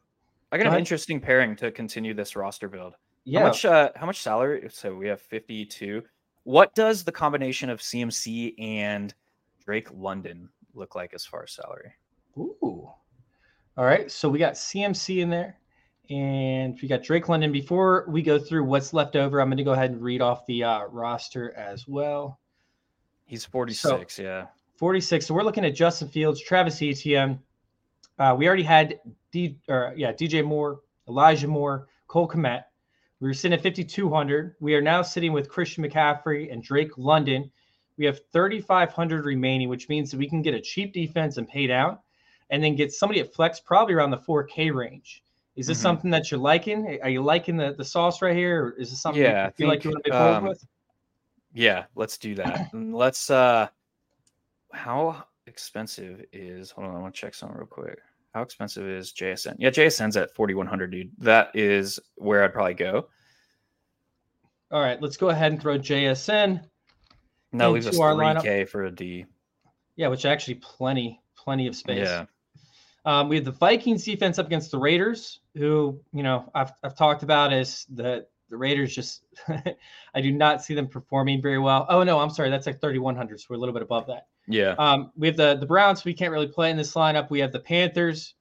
I 0.52 0.58
got 0.58 0.64
Go 0.64 0.68
an 0.68 0.74
ahead. 0.74 0.80
interesting 0.80 1.20
pairing 1.20 1.56
to 1.58 1.72
continue 1.72 2.14
this 2.14 2.36
roster 2.36 2.68
build. 2.68 2.96
Yeah. 3.24 3.40
How 3.40 3.46
much 3.48 3.66
uh 3.66 3.90
how 3.96 4.06
much 4.06 4.22
salary? 4.22 4.68
So 4.72 4.96
we 4.96 5.08
have 5.08 5.22
52. 5.22 6.04
What 6.44 6.74
does 6.76 7.04
the 7.04 7.12
combination 7.12 7.70
of 7.70 7.80
CMC 7.80 8.56
and 8.60 9.14
Drake 9.64 9.88
London 9.94 10.50
look 10.74 10.96
like 10.96 11.14
as 11.14 11.26
far 11.26 11.44
as 11.44 11.52
salary? 11.52 11.94
Ooh. 12.38 12.90
All 13.78 13.86
right. 13.86 14.12
So 14.12 14.30
we 14.30 14.40
got 14.40 14.54
CMC 14.54 15.22
in 15.22 15.30
there 15.30 15.58
and 16.10 16.78
we 16.82 16.88
got 16.88 17.04
Drake 17.04 17.30
London. 17.30 17.52
Before 17.52 18.06
we 18.08 18.22
go 18.22 18.38
through 18.40 18.64
what's 18.64 18.94
left 18.94 19.16
over, 19.16 19.42
I'm 19.42 19.48
going 19.48 19.58
to 19.58 19.64
go 19.64 19.74
ahead 19.74 19.92
and 19.92 20.02
read 20.02 20.22
off 20.22 20.46
the 20.46 20.64
uh, 20.64 20.86
roster 20.86 21.54
as 21.56 21.88
well. 21.88 22.40
He's 23.26 23.46
46, 23.46 24.16
so, 24.16 24.22
yeah. 24.22 24.48
46. 24.76 25.26
So 25.26 25.34
we're 25.34 25.44
looking 25.44 25.64
at 25.64 25.76
Justin 25.76 26.10
Fields, 26.10 26.42
Travis 26.42 26.82
Etienne, 26.82 27.40
uh, 28.22 28.36
we 28.36 28.48
already 28.48 28.64
had 28.64 29.00
D, 29.32 29.58
or 29.68 29.94
yeah, 29.98 30.12
DJ 30.14 30.46
Moore, 30.46 30.82
Elijah 31.08 31.48
Moore, 31.48 31.88
Cole 32.08 32.28
Kmet. 32.28 32.64
We 33.20 33.28
were 33.28 33.34
sitting 33.34 33.58
at 33.58 33.64
5,200. 33.64 34.56
We 34.60 34.76
are 34.76 34.82
now 34.82 35.02
sitting 35.02 35.34
with 35.34 35.50
Christian 35.50 35.84
McCaffrey 35.84 36.52
and 36.54 36.62
Drake 36.62 36.98
London. 36.98 37.52
We 37.98 38.06
have 38.06 38.22
3,500 38.32 39.26
remaining, 39.26 39.70
which 39.70 39.90
means 39.90 40.12
that 40.12 40.18
we 40.18 40.30
can 40.30 40.42
get 40.42 40.54
a 40.54 40.62
cheap 40.62 40.94
defense 40.94 41.38
and 41.38 41.48
pay 41.48 41.68
down, 41.68 42.00
and 42.50 42.64
then 42.64 42.76
get 42.76 42.92
somebody 42.92 43.20
at 43.20 43.34
flex 43.34 43.60
probably 43.60 43.94
around 43.94 44.12
the 44.12 44.18
4K 44.18 44.74
range. 44.74 45.24
Is 45.56 45.68
this 45.68 45.78
mm-hmm. 45.78 45.84
something 45.84 46.12
that 46.12 46.32
you're 46.32 46.40
liking? 46.40 47.00
Are 47.04 47.10
you 47.10 47.22
liking 47.22 47.58
the, 47.58 47.74
the 47.78 47.84
sauce 47.84 48.22
right 48.22 48.36
here? 48.36 48.66
Or 48.66 48.72
is 48.72 48.90
this 48.90 49.02
something 49.02 49.22
yeah, 49.22 49.48
you 49.48 49.52
feel 49.52 49.70
think, 49.70 49.70
like 49.70 49.84
you 49.84 49.92
want 49.92 50.06
to 50.06 50.12
be 50.12 50.16
um, 50.16 50.46
with? 50.46 50.66
Yeah, 51.54 51.86
let's 51.96 52.18
do 52.18 52.36
that. 52.36 52.70
let's 52.74 53.30
uh 53.30 53.68
how 54.74 55.26
expensive 55.48 56.24
is 56.32 56.72
hold 56.72 56.88
on, 56.88 56.96
I 56.96 57.00
want 57.00 57.14
to 57.14 57.20
check 57.20 57.34
something 57.34 57.58
real 57.58 57.68
quick. 57.68 58.00
How 58.34 58.42
expensive 58.42 58.88
is 58.88 59.12
JSN? 59.12 59.56
Yeah, 59.60 59.70
JSN's 59.70 60.16
at 60.16 60.34
4100, 60.34 60.92
dude. 60.92 61.12
That 61.18 61.52
is 61.54 62.00
where 62.16 62.44
I'd 62.44 62.54
probably 62.54 62.76
go. 62.76 63.08
All 64.72 64.80
right, 64.80 65.02
let's 65.02 65.18
go 65.18 65.30
ahead 65.30 65.52
and 65.52 65.62
throw 65.62 65.78
JSN. 65.78 66.64
No, 67.52 67.72
leaves 67.72 67.88
us 67.88 67.98
3K 67.98 68.16
lineup. 68.16 68.70
for 68.70 68.86
a 68.86 68.92
D. 68.92 69.26
Yeah, 69.96 70.08
which 70.08 70.26
actually 70.26 70.56
plenty, 70.56 71.22
plenty 71.36 71.68
of 71.68 71.76
space. 71.76 72.08
Yeah. 72.08 72.26
Um, 73.04 73.30
we 73.30 73.36
have 73.36 73.46
the 73.46 73.52
Vikings 73.52 74.04
defense 74.06 74.38
up 74.40 74.46
against 74.46 74.72
the 74.72 74.78
Raiders, 74.78 75.40
who, 75.56 76.00
you 76.14 76.24
know, 76.24 76.50
I've, 76.54 76.72
I've 76.84 76.96
talked 76.96 77.24
about 77.24 77.52
as 77.52 77.86
the, 77.94 78.28
the 78.50 78.58
Raiders 78.58 78.94
just, 78.94 79.24
I 80.14 80.22
do 80.22 80.32
not 80.32 80.64
see 80.64 80.76
them 80.76 80.88
performing 80.88 81.42
very 81.42 81.58
well. 81.58 81.86
Oh, 81.90 82.04
no, 82.04 82.20
I'm 82.20 82.30
sorry. 82.30 82.50
That's 82.50 82.68
like 82.68 82.80
3,100. 82.80 83.40
So 83.40 83.48
we're 83.50 83.56
a 83.56 83.60
little 83.60 83.74
bit 83.74 83.82
above 83.82 84.08
that. 84.08 84.28
Yeah. 84.48 84.76
Um, 84.78 85.12
we 85.16 85.28
have 85.28 85.38
the 85.38 85.56
the 85.56 85.66
Browns. 85.66 86.04
We 86.04 86.14
can't 86.14 86.32
really 86.32 86.48
play 86.48 86.72
in 86.72 86.78
this 86.78 86.94
lineup. 86.94 87.30
We 87.30 87.40
have 87.40 87.52
the 87.52 87.60
Panthers, 87.60 88.36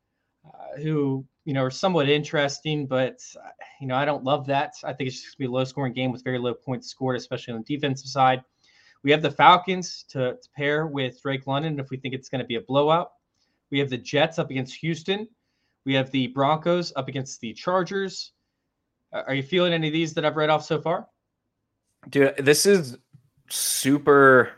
uh, 0.44 0.80
who 0.80 1.24
you 1.44 1.54
know 1.54 1.62
are 1.62 1.70
somewhat 1.70 2.08
interesting, 2.08 2.86
but 2.86 3.20
uh, 3.36 3.48
you 3.80 3.86
know 3.86 3.94
I 3.94 4.04
don't 4.04 4.24
love 4.24 4.46
that. 4.46 4.74
I 4.84 4.92
think 4.92 5.08
it's 5.08 5.22
just 5.22 5.38
gonna 5.38 5.48
be 5.48 5.52
a 5.52 5.56
low 5.56 5.64
scoring 5.64 5.92
game 5.92 6.12
with 6.12 6.24
very 6.24 6.38
low 6.38 6.54
points 6.54 6.88
scored, 6.88 7.16
especially 7.16 7.54
on 7.54 7.64
the 7.66 7.76
defensive 7.76 8.08
side. 8.08 8.42
We 9.02 9.10
have 9.10 9.22
the 9.22 9.30
Falcons 9.30 10.04
to, 10.10 10.34
to 10.34 10.48
pair 10.54 10.86
with 10.86 11.22
Drake 11.22 11.46
London 11.46 11.78
if 11.80 11.90
we 11.90 11.96
think 11.96 12.14
it's 12.14 12.28
going 12.28 12.40
to 12.40 12.46
be 12.46 12.56
a 12.56 12.60
blowout. 12.60 13.12
We 13.70 13.78
have 13.78 13.90
the 13.90 13.96
Jets 13.96 14.38
up 14.38 14.50
against 14.50 14.74
Houston. 14.76 15.28
We 15.84 15.94
have 15.94 16.10
the 16.10 16.26
Broncos 16.28 16.92
up 16.96 17.08
against 17.08 17.40
the 17.40 17.54
Chargers. 17.54 18.32
Are 19.12 19.34
you 19.34 19.42
feeling 19.42 19.72
any 19.72 19.88
of 19.88 19.92
these 19.92 20.12
that 20.14 20.24
I've 20.24 20.36
read 20.36 20.50
off 20.50 20.64
so 20.64 20.80
far? 20.80 21.08
Dude, 22.10 22.36
this 22.38 22.66
is 22.66 22.98
super 23.48 24.52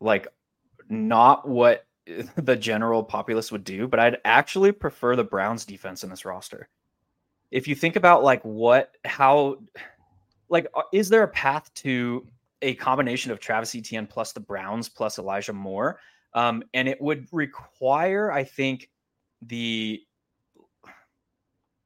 like 0.00 0.28
not 0.88 1.48
what 1.48 1.86
the 2.36 2.56
general 2.56 3.02
populace 3.02 3.50
would 3.52 3.64
do, 3.64 3.88
but 3.88 4.00
I'd 4.00 4.18
actually 4.24 4.72
prefer 4.72 5.16
the 5.16 5.24
Browns 5.24 5.64
defense 5.64 6.04
in 6.04 6.10
this 6.10 6.24
roster. 6.24 6.68
If 7.50 7.68
you 7.68 7.74
think 7.74 7.96
about 7.96 8.22
like 8.22 8.42
what, 8.42 8.96
how, 9.04 9.58
like, 10.48 10.66
is 10.92 11.08
there 11.08 11.22
a 11.22 11.28
path 11.28 11.72
to 11.76 12.26
a 12.62 12.74
combination 12.74 13.30
of 13.30 13.40
Travis 13.40 13.74
Etienne 13.74 14.06
plus 14.06 14.32
the 14.32 14.40
Browns 14.40 14.88
plus 14.88 15.18
Elijah 15.18 15.52
Moore? 15.52 15.98
Um, 16.34 16.62
and 16.72 16.88
it 16.88 17.00
would 17.00 17.26
require, 17.32 18.32
I 18.32 18.44
think, 18.44 18.88
the 19.42 20.02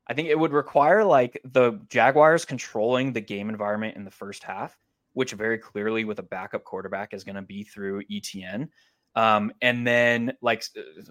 I 0.08 0.14
think 0.14 0.28
it 0.28 0.38
would 0.38 0.52
require 0.52 1.04
like 1.04 1.40
the 1.44 1.80
Jaguars 1.88 2.44
controlling 2.44 3.12
the 3.12 3.20
game 3.20 3.48
environment 3.48 3.96
in 3.96 4.04
the 4.04 4.10
first 4.10 4.44
half, 4.44 4.78
which 5.14 5.32
very 5.32 5.58
clearly 5.58 6.04
with 6.04 6.20
a 6.20 6.22
backup 6.22 6.62
quarterback 6.64 7.12
is 7.12 7.24
going 7.24 7.36
to 7.36 7.42
be 7.42 7.64
through 7.64 8.04
ETN. 8.04 8.68
Um, 9.16 9.52
and 9.62 9.86
then 9.86 10.34
like 10.42 10.62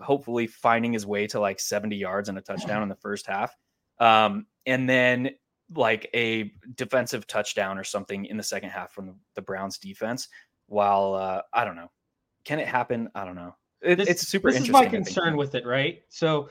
hopefully 0.01 0.47
finding 0.47 0.93
his 0.93 1.05
way 1.05 1.27
to 1.27 1.39
like 1.39 1.59
70 1.59 1.95
yards 1.95 2.29
and 2.29 2.37
a 2.37 2.41
touchdown 2.41 2.83
in 2.83 2.89
the 2.89 2.95
first 2.95 3.25
half. 3.27 3.53
Um, 3.99 4.45
and 4.65 4.87
then 4.87 5.31
like 5.73 6.09
a 6.13 6.51
defensive 6.75 7.27
touchdown 7.27 7.77
or 7.77 7.83
something 7.83 8.25
in 8.25 8.37
the 8.37 8.43
second 8.43 8.69
half 8.69 8.91
from 8.91 9.07
the, 9.07 9.15
the 9.35 9.41
Browns 9.41 9.77
defense. 9.77 10.27
While 10.67 11.13
uh, 11.15 11.41
I 11.53 11.65
don't 11.65 11.75
know, 11.75 11.91
can 12.43 12.59
it 12.59 12.67
happen? 12.67 13.09
I 13.15 13.25
don't 13.25 13.35
know. 13.35 13.55
It, 13.81 13.95
This- 13.97 14.09
it's 14.09 14.27
super 14.27 14.51
This 14.51 14.61
is 14.61 14.69
my 14.69 14.85
concern 14.85 15.37
with 15.37 15.55
it, 15.55 15.65
right? 15.65 16.01
So, 16.09 16.49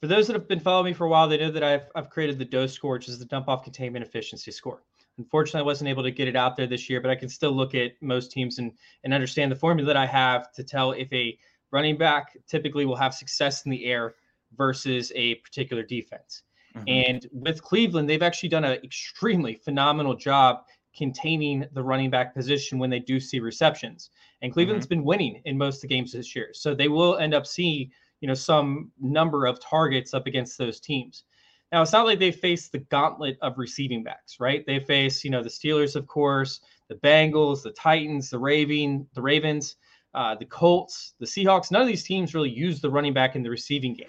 for 0.00 0.06
those 0.06 0.26
that 0.26 0.32
have 0.32 0.48
been 0.48 0.60
following 0.60 0.86
me 0.86 0.92
for 0.94 1.04
a 1.04 1.10
while, 1.10 1.28
they 1.28 1.38
know 1.38 1.50
that 1.50 1.62
I've 1.62 1.88
I've 1.94 2.10
created 2.10 2.38
the 2.38 2.44
dose 2.44 2.72
score, 2.72 2.94
which 2.94 3.08
is 3.08 3.18
the 3.18 3.26
dump 3.26 3.48
off 3.48 3.64
containment 3.64 4.04
efficiency 4.04 4.50
score. 4.50 4.82
Unfortunately, 5.18 5.60
I 5.60 5.64
wasn't 5.64 5.88
able 5.90 6.02
to 6.02 6.10
get 6.10 6.26
it 6.26 6.36
out 6.36 6.56
there 6.56 6.66
this 6.66 6.90
year, 6.90 7.00
but 7.00 7.10
I 7.10 7.14
can 7.14 7.28
still 7.28 7.52
look 7.52 7.74
at 7.74 7.92
most 8.00 8.32
teams 8.32 8.58
and 8.58 8.72
and 9.04 9.12
understand 9.14 9.52
the 9.52 9.56
formula 9.56 9.86
that 9.86 9.96
I 9.96 10.06
have 10.06 10.52
to 10.52 10.64
tell 10.64 10.92
if 10.92 11.12
a 11.12 11.38
running 11.70 11.96
back 11.96 12.36
typically 12.48 12.86
will 12.86 12.96
have 12.96 13.14
success 13.14 13.64
in 13.64 13.70
the 13.70 13.84
air 13.84 14.14
versus 14.56 15.12
a 15.14 15.36
particular 15.36 15.82
defense. 15.82 16.42
Mhm. 16.76 16.82
And 16.86 17.26
with 17.32 17.62
Cleveland, 17.62 18.08
they've 18.08 18.22
actually 18.22 18.48
done 18.48 18.64
an 18.64 18.78
extremely 18.82 19.54
phenomenal 19.54 20.14
job 20.14 20.64
containing 20.96 21.66
the 21.72 21.82
running 21.82 22.10
back 22.10 22.34
position 22.34 22.78
when 22.78 22.90
they 22.90 23.00
do 23.00 23.18
see 23.18 23.40
receptions. 23.40 24.10
And 24.42 24.52
Cleveland's 24.52 24.86
been 24.86 25.04
winning 25.04 25.40
in 25.44 25.58
most 25.58 25.76
of 25.76 25.82
the 25.82 25.88
games 25.88 26.12
this 26.12 26.36
year. 26.36 26.50
So 26.52 26.74
they 26.74 26.88
will 26.88 27.16
end 27.16 27.34
up 27.34 27.46
seeing, 27.46 27.90
you 28.20 28.28
know, 28.28 28.34
some 28.34 28.92
number 29.00 29.46
of 29.46 29.60
targets 29.60 30.14
up 30.14 30.26
against 30.26 30.56
those 30.58 30.80
teams. 30.80 31.24
Now, 31.72 31.82
it's 31.82 31.92
not 31.92 32.06
like 32.06 32.20
they 32.20 32.30
face 32.30 32.68
the 32.68 32.78
gauntlet 32.78 33.36
of 33.42 33.58
receiving 33.58 34.04
backs, 34.04 34.38
right? 34.38 34.64
They 34.64 34.78
face, 34.78 35.24
you 35.24 35.30
know, 35.30 35.42
the 35.42 35.48
Steelers, 35.48 35.96
of 35.96 36.06
course, 36.06 36.60
the 36.88 36.94
Bengals, 36.96 37.62
the 37.62 37.72
Titans, 37.72 38.30
the 38.30 38.38
Raving, 38.38 39.08
the 39.14 39.22
Ravens, 39.22 39.76
uh, 40.14 40.36
the 40.36 40.44
Colts, 40.44 41.14
the 41.18 41.26
Seahawks. 41.26 41.72
None 41.72 41.82
of 41.82 41.88
these 41.88 42.04
teams 42.04 42.34
really 42.34 42.50
use 42.50 42.80
the 42.80 42.90
running 42.90 43.12
back 43.12 43.34
in 43.34 43.42
the 43.42 43.50
receiving 43.50 43.94
game. 43.94 44.06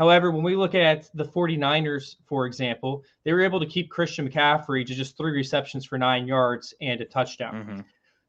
However, 0.00 0.30
when 0.30 0.42
we 0.42 0.56
look 0.56 0.74
at 0.74 1.10
the 1.12 1.26
49ers, 1.26 2.16
for 2.24 2.46
example, 2.46 3.04
they 3.22 3.34
were 3.34 3.42
able 3.42 3.60
to 3.60 3.66
keep 3.66 3.90
Christian 3.90 4.26
McCaffrey 4.26 4.86
to 4.86 4.94
just 4.94 5.14
three 5.14 5.32
receptions 5.32 5.84
for 5.84 5.98
nine 5.98 6.26
yards 6.26 6.72
and 6.80 7.02
a 7.02 7.04
touchdown. 7.04 7.52
Mhm. 7.52 7.84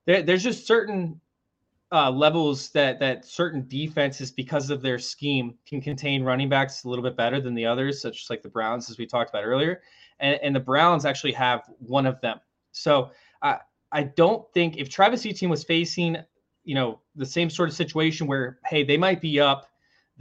There, 0.05 0.21
there's 0.21 0.43
just 0.43 0.67
certain 0.67 1.21
uh, 1.93 2.11
levels 2.11 2.71
that 2.71 2.99
that 2.99 3.23
certain 3.23 3.65
defenses, 3.69 4.31
because 4.31 4.69
of 4.69 4.81
their 4.81 4.99
scheme, 4.99 5.57
can 5.65 5.79
contain 5.79 6.23
running 6.23 6.49
backs 6.49 6.83
a 6.83 6.89
little 6.89 7.03
bit 7.03 7.15
better 7.15 7.39
than 7.39 7.53
the 7.53 7.65
others, 7.65 8.01
such 8.01 8.23
as 8.23 8.29
like 8.29 8.41
the 8.41 8.49
Browns, 8.49 8.89
as 8.89 8.97
we 8.97 9.05
talked 9.05 9.29
about 9.29 9.45
earlier. 9.45 9.81
And, 10.19 10.37
and 10.43 10.53
the 10.53 10.59
Browns 10.59 11.05
actually 11.05 11.33
have 11.33 11.69
one 11.79 12.05
of 12.05 12.19
them. 12.19 12.41
So 12.73 13.11
I 13.41 13.59
I 13.93 14.03
don't 14.03 14.45
think 14.53 14.75
if 14.75 14.89
Travis 14.89 15.25
Etienne 15.25 15.49
was 15.49 15.63
facing, 15.63 16.17
you 16.65 16.75
know, 16.75 16.99
the 17.15 17.25
same 17.25 17.49
sort 17.49 17.69
of 17.69 17.75
situation 17.75 18.27
where 18.27 18.59
hey 18.65 18.83
they 18.83 18.97
might 18.97 19.21
be 19.21 19.39
up, 19.39 19.70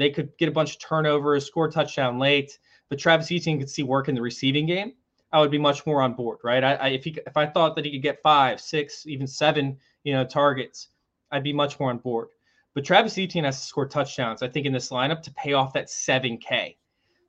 they 0.01 0.11
could 0.11 0.37
get 0.39 0.49
a 0.49 0.53
bunch 0.53 0.73
of 0.73 0.81
turnovers, 0.81 1.47
score 1.47 1.67
a 1.67 1.71
touchdown 1.71 2.19
late, 2.19 2.59
but 2.89 2.99
Travis 2.99 3.31
Etienne 3.31 3.59
could 3.59 3.71
see 3.71 3.83
work 3.83 4.09
in 4.09 4.15
the 4.15 4.23
receiving 4.23 4.67
game. 4.67 4.93
I 5.33 5.41
would 5.41 5.51
be 5.51 5.59
much 5.59 5.87
more 5.87 6.03
on 6.03 6.15
board, 6.15 6.39
right? 6.43 6.65
I, 6.65 6.75
I 6.75 6.89
if 6.89 7.05
he 7.05 7.17
if 7.27 7.37
I 7.37 7.47
thought 7.47 7.77
that 7.77 7.85
he 7.85 7.93
could 7.93 8.03
get 8.03 8.23
five, 8.23 8.61
six, 8.61 9.07
even 9.07 9.27
seven, 9.27 9.77
you 10.03 10.13
know, 10.13 10.25
targets, 10.25 10.89
I'd 11.31 11.45
be 11.45 11.53
much 11.53 11.79
more 11.79 11.91
on 11.91 11.99
board. 11.99 12.29
But 12.75 12.85
Travis 12.85 13.19
Etienne 13.19 13.45
has 13.45 13.61
to 13.61 13.67
score 13.67 13.87
touchdowns, 13.87 14.43
I 14.43 14.49
think, 14.49 14.67
in 14.67 14.73
this 14.73 14.91
lineup 14.91 15.23
to 15.23 15.33
pay 15.33 15.53
off 15.53 15.73
that 15.75 15.91
seven 15.91 16.39
K. 16.39 16.77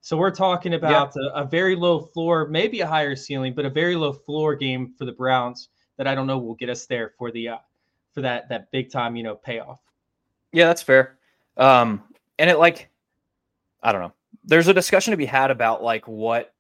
So 0.01 0.17
we're 0.17 0.31
talking 0.31 0.73
about 0.73 1.15
a, 1.15 1.41
a 1.41 1.45
very 1.45 1.75
low 1.75 1.99
floor, 1.99 2.47
maybe 2.47 2.81
a 2.81 2.87
higher 2.87 3.15
ceiling, 3.15 3.53
but 3.53 3.65
a 3.65 3.69
very 3.69 3.95
low 3.95 4.13
floor 4.13 4.55
game 4.55 4.93
for 4.97 5.05
the 5.05 5.11
Browns 5.11 5.69
that 5.97 6.07
I 6.07 6.15
don't 6.15 6.25
know 6.25 6.39
will 6.39 6.55
get 6.55 6.69
us 6.69 6.87
there 6.87 7.13
for 7.17 7.31
the 7.31 7.49
uh, 7.49 7.57
for 8.11 8.21
that 8.21 8.49
that 8.49 8.71
big 8.71 8.91
time, 8.91 9.15
you 9.15 9.23
know, 9.23 9.35
payoff. 9.35 9.79
Yeah, 10.51 10.67
that's 10.67 10.81
fair. 10.81 11.17
Um, 11.57 12.03
and 12.41 12.49
it 12.49 12.57
like, 12.57 12.89
I 13.83 13.91
don't 13.91 14.01
know. 14.01 14.13
There's 14.43 14.67
a 14.67 14.73
discussion 14.73 15.11
to 15.11 15.17
be 15.17 15.25
had 15.27 15.51
about 15.51 15.83
like 15.83 16.07
what 16.07 16.53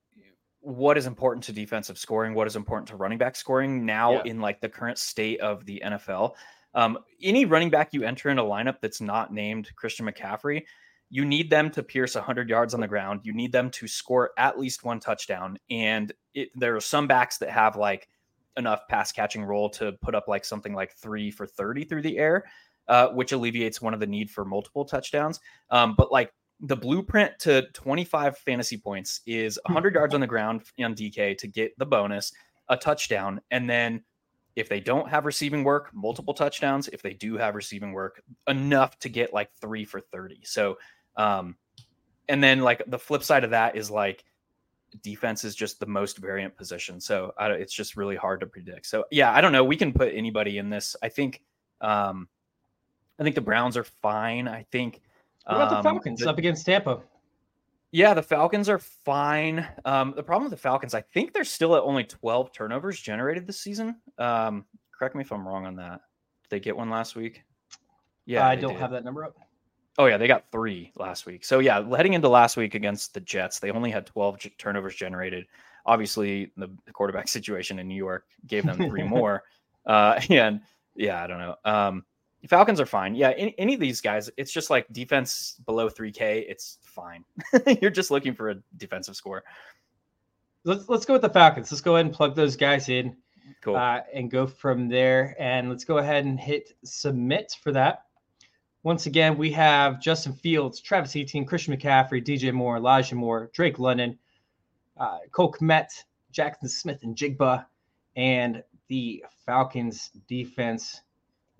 what 0.59 0.95
is 0.95 1.07
important 1.07 1.43
to 1.45 1.51
defensive 1.51 1.97
scoring, 1.97 2.35
what 2.35 2.45
is 2.45 2.55
important 2.55 2.87
to 2.89 2.95
running 2.95 3.17
back 3.17 3.35
scoring 3.35 3.83
now 3.83 4.13
Yeah. 4.13 4.21
in 4.25 4.39
like 4.39 4.61
the 4.61 4.69
current 4.69 4.99
state 4.99 5.39
of 5.39 5.65
the 5.65 5.81
NFL. 5.83 6.35
Um, 6.75 6.99
any 7.19 7.45
running 7.45 7.71
back 7.71 7.89
you 7.93 8.03
enter 8.03 8.29
in 8.29 8.37
a 8.37 8.43
lineup 8.43 8.75
that's 8.79 9.01
not 9.01 9.33
named 9.33 9.75
Christian 9.75 10.05
McCaffrey, 10.05 10.61
you 11.09 11.25
need 11.25 11.49
them 11.49 11.71
to 11.71 11.81
pierce 11.81 12.13
100 12.13 12.47
yards 12.47 12.75
on 12.75 12.79
the 12.79 12.87
ground. 12.87 13.21
You 13.23 13.33
need 13.33 13.51
them 13.51 13.71
to 13.71 13.87
score 13.87 14.31
at 14.37 14.59
least 14.59 14.83
one 14.83 14.99
touchdown. 14.99 15.57
And 15.71 16.13
it, 16.35 16.49
there 16.55 16.75
are 16.75 16.79
some 16.81 17.07
backs 17.07 17.39
that 17.39 17.49
have 17.49 17.75
like 17.75 18.07
enough 18.55 18.87
pass 18.87 19.11
catching 19.11 19.43
role 19.43 19.69
to 19.71 19.93
put 19.93 20.13
up 20.13 20.27
like 20.27 20.45
something 20.45 20.75
like 20.75 20.93
three 20.93 21.31
for 21.31 21.47
30 21.47 21.85
through 21.85 22.03
the 22.03 22.19
air, 22.19 22.45
uh, 22.87 23.09
which 23.09 23.31
alleviates 23.31 23.81
one 23.81 23.93
of 23.93 23.99
the 23.99 24.07
need 24.07 24.29
for 24.29 24.45
multiple 24.45 24.85
touchdowns. 24.85 25.39
Um, 25.69 25.95
but 25.97 26.11
like 26.11 26.33
the 26.59 26.75
blueprint 26.75 27.37
to 27.39 27.67
25 27.73 28.37
fantasy 28.37 28.77
points 28.77 29.21
is 29.25 29.59
100 29.65 29.95
yards 29.95 30.13
on 30.13 30.21
the 30.21 30.27
ground 30.27 30.61
on 30.79 30.93
DK 30.93 31.37
to 31.37 31.47
get 31.47 31.77
the 31.77 31.85
bonus, 31.85 32.31
a 32.69 32.77
touchdown, 32.77 33.41
and 33.51 33.69
then 33.69 34.03
if 34.55 34.67
they 34.67 34.79
don't 34.79 35.09
have 35.09 35.25
receiving 35.25 35.63
work, 35.63 35.89
multiple 35.93 36.33
touchdowns. 36.33 36.87
If 36.89 37.01
they 37.01 37.13
do 37.13 37.37
have 37.37 37.55
receiving 37.55 37.93
work, 37.93 38.21
enough 38.47 38.99
to 38.99 39.09
get 39.09 39.33
like 39.33 39.49
three 39.61 39.85
for 39.85 40.01
30. 40.01 40.41
So, 40.43 40.77
um, 41.15 41.55
and 42.27 42.43
then 42.43 42.61
like 42.61 42.83
the 42.87 42.99
flip 42.99 43.23
side 43.23 43.43
of 43.43 43.51
that 43.51 43.75
is 43.75 43.89
like 43.89 44.23
defense 45.01 45.45
is 45.45 45.55
just 45.55 45.79
the 45.79 45.85
most 45.85 46.17
variant 46.17 46.55
position. 46.57 46.99
So 46.99 47.33
I, 47.37 47.51
it's 47.51 47.73
just 47.73 47.95
really 47.95 48.15
hard 48.15 48.41
to 48.41 48.45
predict. 48.45 48.87
So 48.87 49.05
yeah, 49.09 49.31
I 49.33 49.39
don't 49.41 49.53
know. 49.53 49.63
We 49.63 49.77
can 49.77 49.93
put 49.93 50.13
anybody 50.13 50.57
in 50.57 50.69
this. 50.69 50.95
I 51.01 51.09
think, 51.09 51.41
um, 51.79 52.27
I 53.21 53.23
think 53.23 53.35
the 53.35 53.41
Browns 53.41 53.77
are 53.77 53.83
fine. 53.83 54.47
I 54.47 54.65
think. 54.71 54.99
What 55.45 55.55
about 55.55 55.69
the 55.69 55.77
um, 55.77 55.83
Falcons 55.83 56.19
the- 56.21 56.29
up 56.29 56.39
against 56.39 56.65
Tampa? 56.65 57.01
yeah, 57.91 58.13
the 58.15 58.23
Falcons 58.23 58.67
are 58.67 58.79
fine. 58.79 59.67
Um, 59.85 60.13
the 60.15 60.23
problem 60.23 60.49
with 60.49 60.57
the 60.59 60.61
Falcons, 60.61 60.93
I 60.95 61.01
think 61.01 61.33
they're 61.33 61.43
still 61.43 61.75
at 61.75 61.83
only 61.83 62.03
12 62.03 62.51
turnovers 62.51 62.99
generated 62.99 63.45
this 63.45 63.59
season. 63.59 63.97
Um, 64.17 64.65
correct 64.97 65.13
me 65.13 65.21
if 65.21 65.31
I'm 65.31 65.47
wrong 65.47 65.65
on 65.65 65.75
that. 65.75 66.01
Did 66.43 66.49
they 66.49 66.59
get 66.59 66.75
one 66.75 66.89
last 66.89 67.15
week? 67.15 67.43
Yeah, 68.25 68.47
I 68.47 68.55
don't 68.55 68.73
did. 68.73 68.79
have 68.81 68.91
that 68.91 69.03
number 69.03 69.23
up. 69.25 69.35
Oh 69.97 70.05
yeah, 70.05 70.17
they 70.17 70.27
got 70.27 70.45
three 70.51 70.91
last 70.95 71.25
week. 71.25 71.43
So 71.45 71.59
yeah, 71.59 71.83
heading 71.95 72.13
into 72.13 72.29
last 72.29 72.55
week 72.57 72.75
against 72.75 73.13
the 73.13 73.19
Jets, 73.19 73.59
they 73.59 73.71
only 73.71 73.91
had 73.91 74.05
12 74.07 74.39
j- 74.39 74.53
turnovers 74.57 74.95
generated. 74.95 75.45
Obviously, 75.85 76.51
the, 76.57 76.71
the 76.85 76.93
quarterback 76.93 77.27
situation 77.27 77.77
in 77.77 77.87
New 77.87 77.95
York 77.95 78.25
gave 78.47 78.65
them 78.65 78.77
three 78.77 79.03
more. 79.07 79.43
Uh, 79.85 80.19
and 80.29 80.61
yeah, 80.95 81.21
I 81.23 81.27
don't 81.27 81.39
know. 81.39 81.55
Um, 81.65 82.05
Falcons 82.47 82.79
are 82.79 82.85
fine. 82.85 83.15
Yeah, 83.15 83.31
any, 83.37 83.55
any 83.57 83.73
of 83.73 83.79
these 83.79 84.01
guys, 84.01 84.29
it's 84.37 84.51
just 84.51 84.69
like 84.69 84.91
defense 84.91 85.55
below 85.65 85.89
3K, 85.89 86.45
it's 86.47 86.79
fine. 86.81 87.23
You're 87.81 87.91
just 87.91 88.11
looking 88.11 88.33
for 88.33 88.49
a 88.49 88.55
defensive 88.77 89.15
score. 89.15 89.43
Let's 90.63 90.87
let's 90.89 91.05
go 91.05 91.13
with 91.13 91.21
the 91.23 91.29
Falcons. 91.29 91.71
Let's 91.71 91.81
go 91.81 91.95
ahead 91.95 92.05
and 92.05 92.13
plug 92.13 92.35
those 92.35 92.55
guys 92.55 92.89
in 92.89 93.15
Cool. 93.61 93.75
uh, 93.75 94.01
and 94.13 94.29
go 94.29 94.45
from 94.47 94.87
there. 94.87 95.35
And 95.39 95.69
let's 95.69 95.83
go 95.83 95.97
ahead 95.97 96.25
and 96.25 96.39
hit 96.39 96.73
submit 96.83 97.55
for 97.61 97.71
that. 97.71 98.05
Once 98.83 99.05
again, 99.05 99.37
we 99.37 99.51
have 99.51 100.01
Justin 100.01 100.33
Fields, 100.33 100.79
Travis 100.79 101.15
Etienne, 101.15 101.45
Christian 101.45 101.75
McCaffrey, 101.75 102.23
DJ 102.23 102.51
Moore, 102.51 102.77
Elijah 102.77 103.15
Moore, 103.15 103.51
Drake 103.53 103.77
London, 103.77 104.17
uh, 104.97 105.19
Cole 105.31 105.51
Kmet, 105.51 105.89
Jaxon 106.33 106.67
Smith-Njigba, 106.69 107.65
and 108.15 108.63
the 108.87 109.23
Falcons 109.45 110.09
defense 110.27 111.01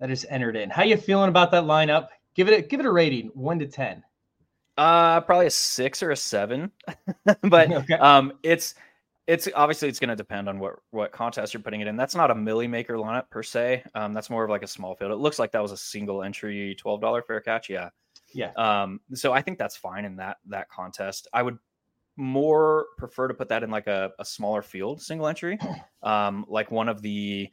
that 0.02 0.10
is 0.10 0.26
entered 0.28 0.56
in. 0.56 0.68
How 0.68 0.82
you 0.82 0.96
feeling 0.96 1.28
about 1.28 1.52
that 1.52 1.62
lineup? 1.62 2.08
Give 2.34 2.48
it 2.48 2.58
a, 2.58 2.62
give 2.62 2.80
it 2.80 2.86
a 2.86 2.90
rating, 2.90 3.30
one 3.34 3.60
to 3.60 3.68
ten. 3.68 4.02
Uh, 4.76 5.20
probably 5.20 5.46
a 5.46 5.50
six 5.50 6.02
or 6.02 6.10
a 6.10 6.16
seven, 6.16 6.72
but 7.42 7.70
Okay. 7.72 7.94
um, 7.94 8.32
it's 8.42 8.74
it's 9.28 9.46
obviously 9.54 9.88
it's 9.88 10.00
going 10.00 10.08
to 10.08 10.16
depend 10.16 10.48
on 10.48 10.58
what 10.58 10.74
what 10.90 11.12
contest 11.12 11.54
you're 11.54 11.62
putting 11.62 11.82
it 11.82 11.86
in. 11.86 11.96
That's 11.96 12.16
not 12.16 12.32
a 12.32 12.34
millie 12.34 12.66
maker 12.66 12.94
lineup 12.94 13.30
per 13.30 13.44
se. 13.44 13.84
Um, 13.94 14.12
that's 14.12 14.28
more 14.28 14.42
of 14.42 14.50
like 14.50 14.64
a 14.64 14.66
small 14.66 14.96
field. 14.96 15.12
It 15.12 15.18
looks 15.18 15.38
like 15.38 15.52
that 15.52 15.62
was 15.62 15.70
a 15.70 15.76
single 15.76 16.24
entry 16.24 16.74
twelve 16.74 17.00
dollar 17.00 17.22
fair 17.22 17.40
catch. 17.40 17.70
Yeah. 17.70 17.90
Yeah. 18.34 18.50
Um, 18.56 18.98
so 19.14 19.32
I 19.32 19.40
think 19.40 19.56
that's 19.56 19.76
fine 19.76 20.04
in 20.04 20.16
that 20.16 20.38
that 20.48 20.68
contest. 20.68 21.28
I 21.32 21.44
would 21.44 21.58
more 22.16 22.86
prefer 22.98 23.28
to 23.28 23.34
put 23.34 23.48
that 23.50 23.62
in 23.62 23.70
like 23.70 23.86
a, 23.86 24.10
a 24.18 24.24
smaller 24.24 24.62
field 24.62 25.00
single 25.00 25.28
entry, 25.28 25.60
um, 26.02 26.44
like 26.48 26.72
one 26.72 26.88
of 26.88 27.02
the 27.02 27.48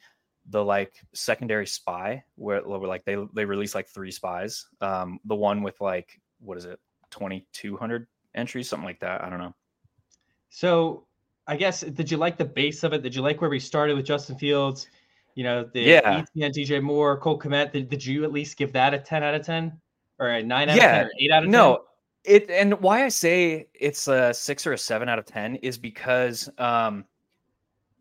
the 0.50 0.64
like 0.64 0.94
secondary 1.14 1.68
spy 1.68 2.24
where, 2.36 2.62
where 2.62 2.80
like 2.88 3.06
they 3.06 3.18
they 3.34 3.46
release 3.46 3.76
like 3.76 3.88
three 3.88 4.12
spies. 4.12 4.66
Um, 4.82 5.20
the 5.26 5.36
one 5.36 5.64
with 5.64 5.80
like 5.82 6.20
what 6.40 6.58
is 6.58 6.66
it, 6.66 6.80
twenty 7.10 7.46
two 7.54 7.78
hundred 7.78 8.08
entries, 8.36 8.70
something 8.70 8.86
like 8.86 9.00
that. 9.00 9.24
I 9.24 9.30
don't 9.30 9.40
know. 9.40 9.56
So 10.50 11.06
I 11.48 11.56
guess 11.56 11.82
did 11.82 12.10
you 12.12 12.18
like 12.18 12.38
the 12.38 12.46
base 12.46 12.84
of 12.84 12.94
it? 12.94 13.02
Did 13.04 13.16
you 13.16 13.22
like 13.22 13.42
where 13.42 13.50
we 13.50 13.60
started 13.60 13.96
with 13.96 14.06
Justin 14.06 14.38
Fields? 14.38 14.88
You 15.36 15.44
know, 15.44 15.70
the 15.74 15.82
Yeah. 15.82 16.24
Etienne, 16.36 16.52
DJ 16.52 16.82
Moore, 16.82 17.18
Cole 17.18 17.40
Kmet. 17.40 17.72
Did, 17.72 17.90
did 17.90 18.06
you 18.06 18.24
at 18.24 18.32
least 18.32 18.58
give 18.58 18.74
that 18.74 18.94
a 18.94 19.00
10 19.00 19.24
out 19.24 19.36
of 19.36 19.46
10? 19.46 19.72
Or 20.20 20.28
a 20.30 20.44
9 20.44 20.70
out 20.70 20.76
Yeah. 20.76 20.84
of 20.84 20.92
10 20.98 21.06
or 21.06 21.12
8 21.20 21.32
out 21.32 21.44
of 21.44 21.44
10? 21.46 21.52
No, 21.52 21.84
It 22.26 22.50
and 22.50 22.80
why 22.82 23.06
I 23.06 23.10
say 23.10 23.68
it's 23.74 24.08
a 24.08 24.34
six 24.34 24.68
or 24.68 24.74
a 24.74 24.78
seven 24.78 25.08
out 25.08 25.18
of 25.18 25.26
ten 25.26 25.56
is 25.58 25.78
because 25.78 26.50
um, 26.58 27.06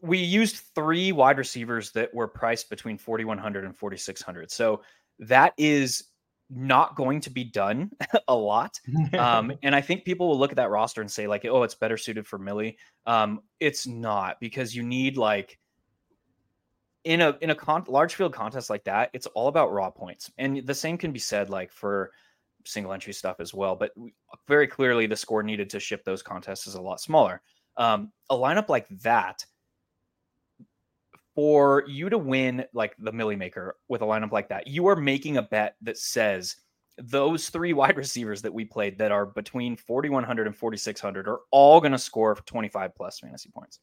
we 0.01 0.18
used 0.18 0.57
three 0.74 1.12
wide 1.12 1.38
receivers 1.38 1.90
that 1.92 2.12
were 2.14 2.28
priced 2.28 2.70
between 2.70 2.99
4100 2.99 3.64
and 3.64 3.76
4600 3.76 4.51
so 4.51 4.82
that 5.18 5.53
is 5.57 6.05
not 6.51 6.96
going 6.96 7.20
to 7.20 7.30
be 7.30 7.44
done 7.44 7.90
a 8.28 8.34
lot. 8.34 8.80
Um, 9.18 9.53
and 9.62 9.74
i 9.74 9.80
think 9.80 10.05
people 10.05 10.28
will 10.28 10.38
look 10.38 10.51
at 10.51 10.57
that 10.57 10.70
roster 10.70 11.01
and 11.01 11.11
say 11.11 11.26
like 11.26 11.44
oh 11.44 11.62
it's 11.62 11.74
better 11.74 11.96
suited 11.96 12.26
for 12.26 12.38
millie. 12.38 12.78
Um, 13.07 13.40
it's 13.61 13.86
not 13.86 14.40
because 14.40 14.74
you 14.74 14.82
need 14.82 15.16
like 15.16 15.59
in 17.05 17.20
a 17.20 17.36
in 17.40 17.51
a 17.51 17.55
con- 17.55 17.84
large 17.88 18.14
field 18.14 18.32
contest 18.32 18.70
like 18.70 18.84
that 18.84 19.11
it's 19.12 19.26
all 19.28 19.49
about 19.49 19.72
raw 19.72 19.90
points. 19.90 20.30
And 20.38 20.66
the 20.66 20.74
same 20.74 20.99
can 20.99 21.12
be 21.12 21.18
said 21.18 21.51
like 21.51 21.70
for 21.70 22.12
single 22.64 22.92
entry 22.92 23.12
stuff 23.12 23.36
as 23.40 23.55
well 23.55 23.76
but 23.76 23.92
very 24.46 24.66
clearly 24.66 25.07
the 25.07 25.16
score 25.16 25.42
needed 25.42 25.70
to 25.70 25.80
ship 25.80 26.05
those 26.05 26.22
contests 26.22 26.66
is 26.66 26.74
a 26.74 26.80
lot 26.80 27.01
smaller. 27.01 27.42
Um, 27.76 28.11
a 28.30 28.34
lineup 28.34 28.68
like 28.68 28.88
that 29.03 29.44
for 31.39 31.84
you 31.86 32.11
to 32.11 32.18
win 32.18 32.64
like 32.72 32.97
the 32.99 33.12
Millie 33.12 33.36
Maker 33.36 33.76
with 33.86 34.03
a 34.03 34.05
lineup 34.05 34.32
like 34.32 34.49
that, 34.49 34.66
you 34.66 34.89
are 34.89 34.97
making 34.97 35.36
a 35.36 35.43
bet 35.43 35.76
that 35.82 35.97
says 35.97 36.57
those 36.97 37.49
three 37.49 37.72
wide 37.74 37.97
receivers 37.97 38.43
that 38.43 38.53
we 38.53 38.64
played 38.64 38.99
that 38.99 39.12
are 39.12 39.24
between 39.24 39.76
4,100 39.76 40.49
and 40.49 40.57
4,600 40.57 41.28
are 41.28 41.39
all 41.53 41.80
going 41.80 41.93
to 41.93 41.99
score 41.99 42.34
25 42.34 42.93
plus 42.93 43.20
fantasy 43.20 43.51
points. 43.51 43.78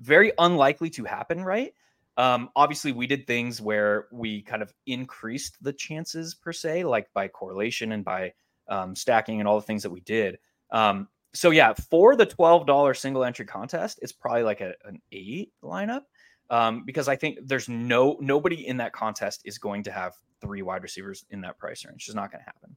Very 0.00 0.32
unlikely 0.38 0.90
to 0.90 1.04
happen, 1.04 1.42
right? 1.42 1.72
Um, 2.18 2.50
obviously, 2.56 2.92
we 2.92 3.06
did 3.06 3.26
things 3.26 3.58
where 3.58 4.08
we 4.12 4.42
kind 4.42 4.60
of 4.60 4.74
increased 4.86 5.56
the 5.64 5.72
chances 5.72 6.34
per 6.34 6.52
se, 6.52 6.84
like 6.84 7.10
by 7.14 7.26
correlation 7.26 7.92
and 7.92 8.04
by 8.04 8.34
um, 8.68 8.94
stacking 8.94 9.40
and 9.40 9.48
all 9.48 9.58
the 9.58 9.66
things 9.66 9.82
that 9.82 9.90
we 9.90 10.00
did. 10.00 10.38
Um, 10.70 11.08
so 11.32 11.52
yeah, 11.52 11.72
for 11.72 12.16
the 12.16 12.26
twelve 12.26 12.66
dollar 12.66 12.92
single 12.92 13.24
entry 13.24 13.46
contest, 13.46 13.98
it's 14.02 14.12
probably 14.12 14.42
like 14.42 14.60
a, 14.60 14.74
an 14.84 15.00
eight 15.10 15.54
lineup 15.64 16.02
um, 16.52 16.84
because 16.84 17.08
I 17.08 17.16
think 17.16 17.38
there's 17.44 17.68
no 17.68 18.16
nobody 18.20 18.68
in 18.68 18.76
that 18.76 18.92
contest 18.92 19.40
is 19.44 19.58
going 19.58 19.82
to 19.84 19.90
have 19.90 20.14
three 20.40 20.62
wide 20.62 20.82
receivers 20.82 21.24
in 21.30 21.40
that 21.40 21.58
price 21.58 21.84
range. 21.84 21.96
It's 21.96 22.04
just 22.04 22.16
not 22.16 22.30
going 22.30 22.40
to 22.40 22.44
happen. 22.44 22.76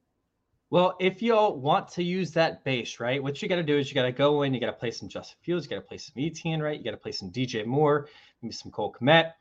Well, 0.70 0.96
if 0.98 1.22
you 1.22 1.36
want 1.36 1.86
to 1.90 2.02
use 2.02 2.32
that 2.32 2.64
base, 2.64 2.98
right, 2.98 3.22
what 3.22 3.40
you 3.40 3.48
got 3.48 3.56
to 3.56 3.62
do 3.62 3.78
is 3.78 3.88
you 3.88 3.94
got 3.94 4.02
to 4.02 4.12
go 4.12 4.42
in, 4.42 4.52
you 4.52 4.60
got 4.60 4.66
to 4.66 4.72
play 4.72 4.90
some 4.90 5.08
Justin 5.08 5.36
Fields, 5.42 5.66
you 5.66 5.70
got 5.70 5.76
to 5.76 5.86
play 5.86 5.98
some 5.98 6.14
Etienne, 6.18 6.60
right? 6.60 6.76
You 6.76 6.84
got 6.84 6.90
to 6.90 6.96
play 6.96 7.12
some 7.12 7.30
DJ 7.30 7.64
Moore, 7.64 8.08
maybe 8.42 8.52
some 8.52 8.72
Cole 8.72 8.92
Kmet. 8.98 9.32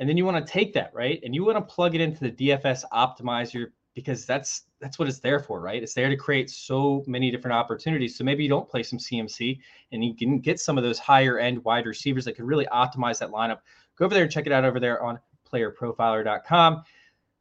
And 0.00 0.08
then 0.08 0.16
you 0.16 0.24
want 0.24 0.44
to 0.44 0.52
take 0.52 0.72
that, 0.72 0.90
right? 0.92 1.20
And 1.22 1.34
you 1.34 1.44
want 1.44 1.56
to 1.58 1.74
plug 1.74 1.94
it 1.94 2.00
into 2.00 2.18
the 2.20 2.32
DFS 2.32 2.82
optimizer 2.92 3.66
because 3.94 4.24
that's 4.24 4.62
that's 4.80 4.98
what 4.98 5.06
it's 5.06 5.20
there 5.20 5.38
for, 5.38 5.60
right? 5.60 5.82
It's 5.82 5.94
there 5.94 6.08
to 6.08 6.16
create 6.16 6.50
so 6.50 7.04
many 7.06 7.30
different 7.30 7.54
opportunities. 7.54 8.16
So 8.16 8.24
maybe 8.24 8.42
you 8.42 8.48
don't 8.48 8.68
play 8.68 8.82
some 8.82 8.98
CMC 8.98 9.58
and 9.92 10.04
you 10.04 10.16
can 10.16 10.40
get 10.40 10.58
some 10.58 10.76
of 10.78 10.84
those 10.84 10.98
higher 10.98 11.38
end 11.38 11.62
wide 11.64 11.86
receivers 11.86 12.24
that 12.24 12.34
could 12.34 12.46
really 12.46 12.66
optimize 12.66 13.18
that 13.18 13.30
lineup 13.30 13.58
Go 13.96 14.06
over 14.06 14.14
there 14.14 14.24
and 14.24 14.32
check 14.32 14.46
it 14.46 14.52
out 14.52 14.64
over 14.64 14.80
there 14.80 15.02
on 15.02 15.18
playerprofiler.com. 15.52 16.82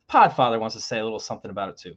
Podfather 0.10 0.60
wants 0.60 0.76
to 0.76 0.82
say 0.82 1.00
a 1.00 1.04
little 1.04 1.20
something 1.20 1.52
about 1.52 1.70
it 1.70 1.78
too. 1.78 1.96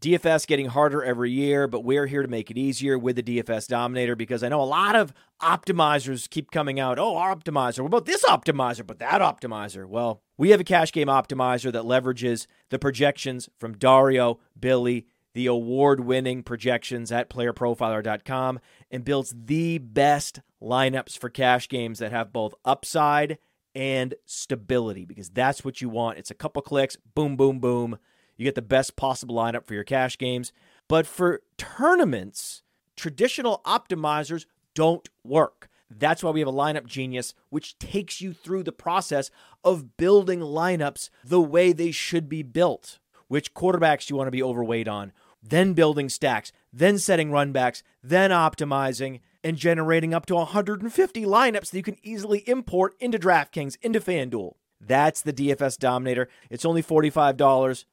DFS 0.00 0.46
getting 0.46 0.66
harder 0.66 1.02
every 1.02 1.30
year, 1.30 1.66
but 1.66 1.82
we're 1.82 2.06
here 2.06 2.22
to 2.22 2.28
make 2.28 2.50
it 2.50 2.58
easier 2.58 2.96
with 2.96 3.16
the 3.16 3.22
DFS 3.22 3.66
Dominator 3.66 4.14
because 4.14 4.44
I 4.44 4.48
know 4.48 4.60
a 4.60 4.64
lot 4.64 4.94
of 4.94 5.12
optimizers 5.42 6.30
keep 6.30 6.52
coming 6.52 6.78
out. 6.78 6.98
Oh, 6.98 7.16
our 7.16 7.34
optimizer. 7.34 7.80
What 7.80 7.88
about 7.88 8.06
this 8.06 8.24
optimizer? 8.24 8.86
But 8.86 9.00
that 9.00 9.20
optimizer. 9.20 9.86
Well, 9.86 10.22
we 10.36 10.50
have 10.50 10.60
a 10.60 10.64
cash 10.64 10.92
game 10.92 11.08
optimizer 11.08 11.72
that 11.72 11.82
leverages 11.82 12.46
the 12.70 12.78
projections 12.78 13.48
from 13.58 13.76
Dario, 13.76 14.38
Billy, 14.58 15.06
the 15.34 15.46
award 15.46 16.00
winning 16.00 16.42
projections 16.42 17.10
at 17.10 17.28
playerprofiler.com 17.28 18.60
and 18.90 19.04
builds 19.04 19.34
the 19.36 19.78
best 19.78 20.40
lineups 20.62 21.18
for 21.18 21.28
cash 21.28 21.68
games 21.68 21.98
that 21.98 22.12
have 22.12 22.32
both 22.32 22.54
upside 22.64 23.38
and 23.74 24.14
stability 24.24 25.04
because 25.04 25.30
that's 25.30 25.64
what 25.64 25.80
you 25.80 25.88
want. 25.88 26.18
It's 26.18 26.30
a 26.30 26.34
couple 26.34 26.62
clicks, 26.62 26.96
boom, 27.14 27.36
boom, 27.36 27.60
boom. 27.60 27.98
You 28.36 28.44
get 28.44 28.54
the 28.54 28.62
best 28.62 28.96
possible 28.96 29.36
lineup 29.36 29.66
for 29.66 29.74
your 29.74 29.84
cash 29.84 30.16
games. 30.18 30.52
But 30.88 31.06
for 31.06 31.42
tournaments, 31.56 32.62
traditional 32.96 33.60
optimizers 33.64 34.46
don't 34.74 35.08
work. 35.24 35.68
That's 35.90 36.22
why 36.22 36.30
we 36.30 36.40
have 36.40 36.48
a 36.48 36.52
lineup 36.52 36.86
genius, 36.86 37.34
which 37.48 37.78
takes 37.78 38.20
you 38.20 38.32
through 38.32 38.62
the 38.62 38.72
process 38.72 39.30
of 39.64 39.96
building 39.96 40.40
lineups 40.40 41.10
the 41.24 41.40
way 41.40 41.72
they 41.72 41.90
should 41.90 42.28
be 42.28 42.42
built. 42.42 42.98
Which 43.26 43.54
quarterbacks 43.54 44.08
you 44.08 44.16
want 44.16 44.28
to 44.28 44.32
be 44.32 44.42
overweight 44.42 44.88
on? 44.88 45.12
then 45.42 45.72
building 45.72 46.08
stacks, 46.08 46.52
then 46.72 46.98
setting 46.98 47.30
runbacks, 47.30 47.82
then 48.02 48.30
optimizing 48.30 49.20
and 49.42 49.56
generating 49.56 50.12
up 50.14 50.26
to 50.26 50.34
150 50.34 51.24
lineups 51.24 51.70
that 51.70 51.76
you 51.76 51.82
can 51.82 51.96
easily 52.02 52.48
import 52.48 52.94
into 53.00 53.18
DraftKings, 53.18 53.76
into 53.82 54.00
FanDuel. 54.00 54.54
That's 54.80 55.22
the 55.22 55.32
DFS 55.32 55.78
Dominator. 55.78 56.28
It's 56.50 56.64
only 56.64 56.82
$45 56.82 57.84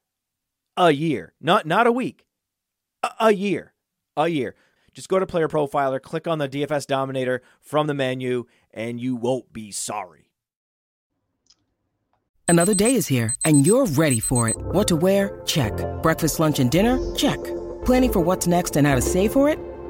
a 0.78 0.92
year, 0.92 1.34
not 1.40 1.66
not 1.66 1.88
a 1.88 1.92
week. 1.92 2.26
A, 3.04 3.10
a 3.20 3.32
year. 3.32 3.74
A 4.18 4.28
year. 4.28 4.56
Just 4.94 5.10
go 5.10 5.20
to 5.20 5.26
Player 5.26 5.48
Profiler, 5.48 6.02
click 6.02 6.28
on 6.28 6.38
the 6.38 6.48
DFS 6.48 6.88
Dominator 6.88 7.42
from 7.62 7.88
the 7.88 7.94
menu, 7.94 8.46
and 8.74 9.00
you 9.00 9.16
won't 9.16 9.52
be 9.52 9.72
sorry. 9.72 10.32
Another 12.48 12.74
day 12.74 12.94
is 12.96 13.08
here, 13.08 13.34
and 13.44 13.66
you're 13.66 13.88
ready 13.88 14.20
for 14.20 14.48
it. 14.48 14.56
What 14.58 14.88
to 14.90 14.96
wear? 14.96 15.42
Check. 15.46 15.74
Breakfast, 16.02 16.40
lunch, 16.40 16.60
and 16.60 16.70
dinner? 16.70 17.16
Check. 17.16 17.44
Planning 17.84 18.14
for 18.14 18.20
what's 18.20 18.48
next 18.48 18.78
and 18.78 18.86
how 18.88 18.96
to 18.96 19.02
save 19.02 19.34
for 19.34 19.50
it? 19.50 19.60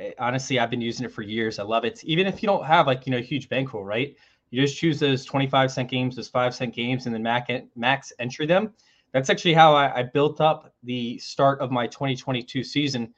Eh, 0.00 0.12
honestly, 0.18 0.58
I've 0.58 0.70
been 0.70 0.80
using 0.80 1.04
it 1.04 1.12
for 1.12 1.22
years. 1.22 1.58
I 1.58 1.62
love 1.62 1.84
it. 1.84 2.02
Even 2.04 2.26
if 2.26 2.42
you 2.42 2.46
don't 2.46 2.64
have 2.64 2.86
like, 2.86 3.06
you 3.06 3.12
know, 3.12 3.18
a 3.18 3.22
huge 3.22 3.48
bankroll, 3.48 3.84
right? 3.84 4.16
You 4.50 4.62
just 4.62 4.78
choose 4.78 4.98
those 4.98 5.24
25 5.24 5.70
cent 5.70 5.90
games, 5.90 6.16
those 6.16 6.28
five 6.28 6.54
cent 6.54 6.74
games, 6.74 7.06
and 7.06 7.14
then 7.14 7.22
max, 7.22 7.52
max 7.76 8.12
entry 8.18 8.46
them. 8.46 8.72
That's 9.12 9.28
actually 9.28 9.54
how 9.54 9.74
I, 9.74 10.00
I 10.00 10.02
built 10.04 10.40
up 10.40 10.72
the 10.82 11.18
start 11.18 11.60
of 11.60 11.70
my 11.70 11.86
2022 11.86 12.64
season. 12.64 13.14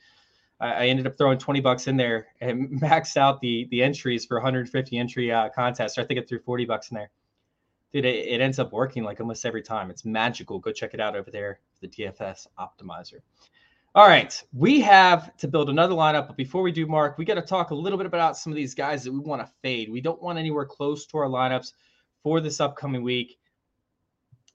I, 0.61 0.87
ended 0.87 1.09
up 1.09 1.19
throwing 1.19 1.39
20 1.39 1.61
bucks 1.61 1.89
in 1.89 1.97
there 1.97 2.29
and 2.41 2.71
maxed 2.81 3.17
out 3.17 3.41
the 3.41 3.67
the 3.71 3.83
entries 3.83 4.25
for 4.25 4.37
150 4.37 4.97
entry 4.97 5.33
uh, 5.33 5.49
contest. 5.49 5.99
I 5.99 6.05
think 6.05 6.21
it 6.21 6.29
threw 6.29 6.39
40 6.39 6.67
bucks 6.67 6.91
in 6.91 6.95
there. 6.97 7.11
Dude, 7.93 8.05
it, 8.05 8.27
it 8.29 8.41
ends 8.41 8.61
up 8.61 8.73
working 8.73 9.03
like 9.03 9.21
almost 9.21 9.45
every 9.45 9.63
time. 9.63 9.91
It's 9.91 10.05
magical. 10.05 10.61
Go 10.61 10.71
check 10.71 10.95
it 10.95 11.01
out 11.01 11.17
over 11.17 11.33
there, 11.33 11.59
the 11.81 11.89
DFS 11.89 12.47
optimizer. 12.61 13.21
All 13.95 14.09
right, 14.09 14.43
we 14.55 14.81
have 14.81 15.37
to 15.37 15.49
build 15.49 15.69
another 15.69 15.95
lineup, 15.95 16.27
but 16.27 16.39
before 16.39 16.63
we 16.63 16.73
do, 16.73 16.87
Mark, 16.87 17.19
we 17.19 17.27
got 17.27 17.35
to 17.35 17.43
talk 17.43 17.73
a 17.73 17.75
little 17.75 17.99
bit 17.99 18.07
about 18.07 18.39
some 18.39 18.51
of 18.51 18.57
these 18.57 18.75
guys 18.75 19.05
that 19.05 19.13
we 19.13 19.19
want 19.19 19.43
to 19.43 19.53
fade. 19.61 19.91
We 19.93 20.01
don't 20.01 20.23
want 20.23 20.39
anywhere 20.39 20.65
close 20.65 21.05
to 21.09 21.19
our 21.19 21.27
lineups 21.27 21.73
for 22.23 22.41
this 22.41 22.59
upcoming 22.59 23.03
week. 23.03 23.37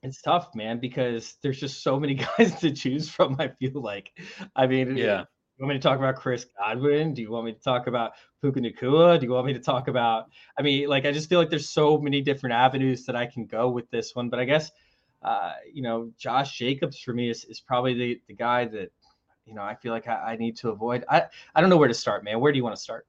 It's 0.01 0.23
tough, 0.23 0.55
man, 0.55 0.79
because 0.79 1.35
there's 1.43 1.59
just 1.59 1.83
so 1.83 1.99
many 1.99 2.15
guys 2.38 2.59
to 2.61 2.71
choose 2.71 3.09
from. 3.09 3.35
I 3.38 3.49
feel 3.49 3.79
like, 3.79 4.11
I 4.55 4.65
mean, 4.65 4.97
yeah. 4.97 5.25
You 5.59 5.65
want 5.65 5.75
me 5.75 5.79
to 5.79 5.88
talk 5.88 5.97
about 5.97 6.15
Chris 6.15 6.45
Godwin? 6.57 7.13
Do 7.13 7.21
you 7.21 7.31
want 7.31 7.45
me 7.45 7.53
to 7.53 7.59
talk 7.59 7.88
about 7.88 8.13
Puka 8.41 8.59
Nacua? 8.59 9.19
Do 9.19 9.25
you 9.25 9.31
want 9.33 9.47
me 9.47 9.53
to 9.53 9.59
talk 9.59 9.88
about? 9.88 10.29
I 10.57 10.61
mean, 10.63 10.88
like, 10.88 11.05
I 11.05 11.11
just 11.11 11.29
feel 11.29 11.39
like 11.39 11.49
there's 11.49 11.69
so 11.69 11.99
many 11.99 12.21
different 12.21 12.53
avenues 12.53 13.05
that 13.05 13.15
I 13.15 13.25
can 13.25 13.45
go 13.47 13.69
with 13.69 13.89
this 13.89 14.15
one. 14.15 14.29
But 14.29 14.39
I 14.39 14.45
guess, 14.45 14.71
uh, 15.23 15.53
you 15.71 15.81
know, 15.81 16.11
Josh 16.17 16.57
Jacobs 16.57 16.99
for 16.99 17.11
me 17.13 17.29
is, 17.29 17.43
is 17.45 17.59
probably 17.59 17.93
the 17.95 18.21
the 18.27 18.35
guy 18.35 18.65
that 18.65 18.91
you 19.48 19.56
know, 19.56 19.62
I 19.62 19.76
feel 19.76 19.93
like 19.93 20.08
I, 20.08 20.34
I 20.34 20.36
need 20.36 20.58
to 20.58 20.70
avoid. 20.70 21.06
I, 21.10 21.24
I 21.56 21.62
don't 21.62 21.70
know 21.70 21.78
where 21.78 21.88
to 21.88 21.93
start, 21.93 22.24
man. 22.24 22.39
Where 22.39 22.52
do 22.52 22.58
you 22.58 22.64
want 22.64 22.76
to 22.76 22.82
start? 22.82 23.08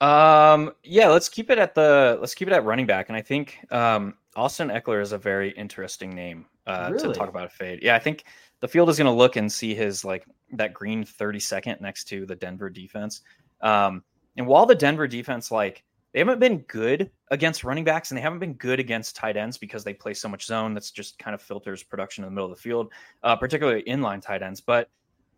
Um, 0.00 0.72
yeah, 0.84 1.08
let's 1.08 1.28
keep 1.28 1.50
it 1.50 1.58
at 1.58 1.74
the 1.74 2.18
let's 2.20 2.34
keep 2.34 2.46
it 2.46 2.54
at 2.54 2.64
running 2.64 2.86
back. 2.86 3.08
And 3.08 3.16
I 3.16 3.22
think 3.22 3.58
um 3.72 4.14
Austin 4.36 4.68
Ekeler 4.68 5.02
is 5.02 5.12
a 5.12 5.18
very 5.18 5.50
interesting 5.52 6.10
name 6.10 6.46
uh 6.66 6.90
really? 6.92 7.08
to 7.08 7.14
talk 7.14 7.28
about 7.28 7.46
a 7.46 7.48
fade. 7.48 7.80
Yeah, 7.82 7.96
I 7.96 7.98
think 7.98 8.24
the 8.60 8.68
field 8.68 8.90
is 8.90 8.98
gonna 8.98 9.14
look 9.14 9.36
and 9.36 9.50
see 9.50 9.74
his 9.74 10.04
like 10.04 10.24
that 10.52 10.72
green 10.72 11.04
30 11.04 11.40
second 11.40 11.80
next 11.80 12.04
to 12.04 12.26
the 12.26 12.36
Denver 12.36 12.70
defense. 12.70 13.22
Um, 13.60 14.04
and 14.36 14.46
while 14.46 14.66
the 14.66 14.74
Denver 14.74 15.08
defense 15.08 15.50
like 15.50 15.82
they 16.12 16.20
haven't 16.20 16.38
been 16.38 16.58
good 16.60 17.10
against 17.30 17.64
running 17.64 17.84
backs 17.84 18.10
and 18.10 18.18
they 18.18 18.22
haven't 18.22 18.38
been 18.38 18.54
good 18.54 18.80
against 18.80 19.14
tight 19.14 19.36
ends 19.36 19.58
because 19.58 19.84
they 19.84 19.92
play 19.92 20.14
so 20.14 20.28
much 20.28 20.46
zone. 20.46 20.72
That's 20.72 20.90
just 20.90 21.18
kind 21.18 21.34
of 21.34 21.42
filters 21.42 21.82
production 21.82 22.24
in 22.24 22.30
the 22.30 22.34
middle 22.34 22.50
of 22.50 22.56
the 22.56 22.62
field, 22.62 22.90
uh, 23.22 23.36
particularly 23.36 23.82
inline 23.82 24.22
tight 24.22 24.42
ends. 24.42 24.60
But 24.60 24.88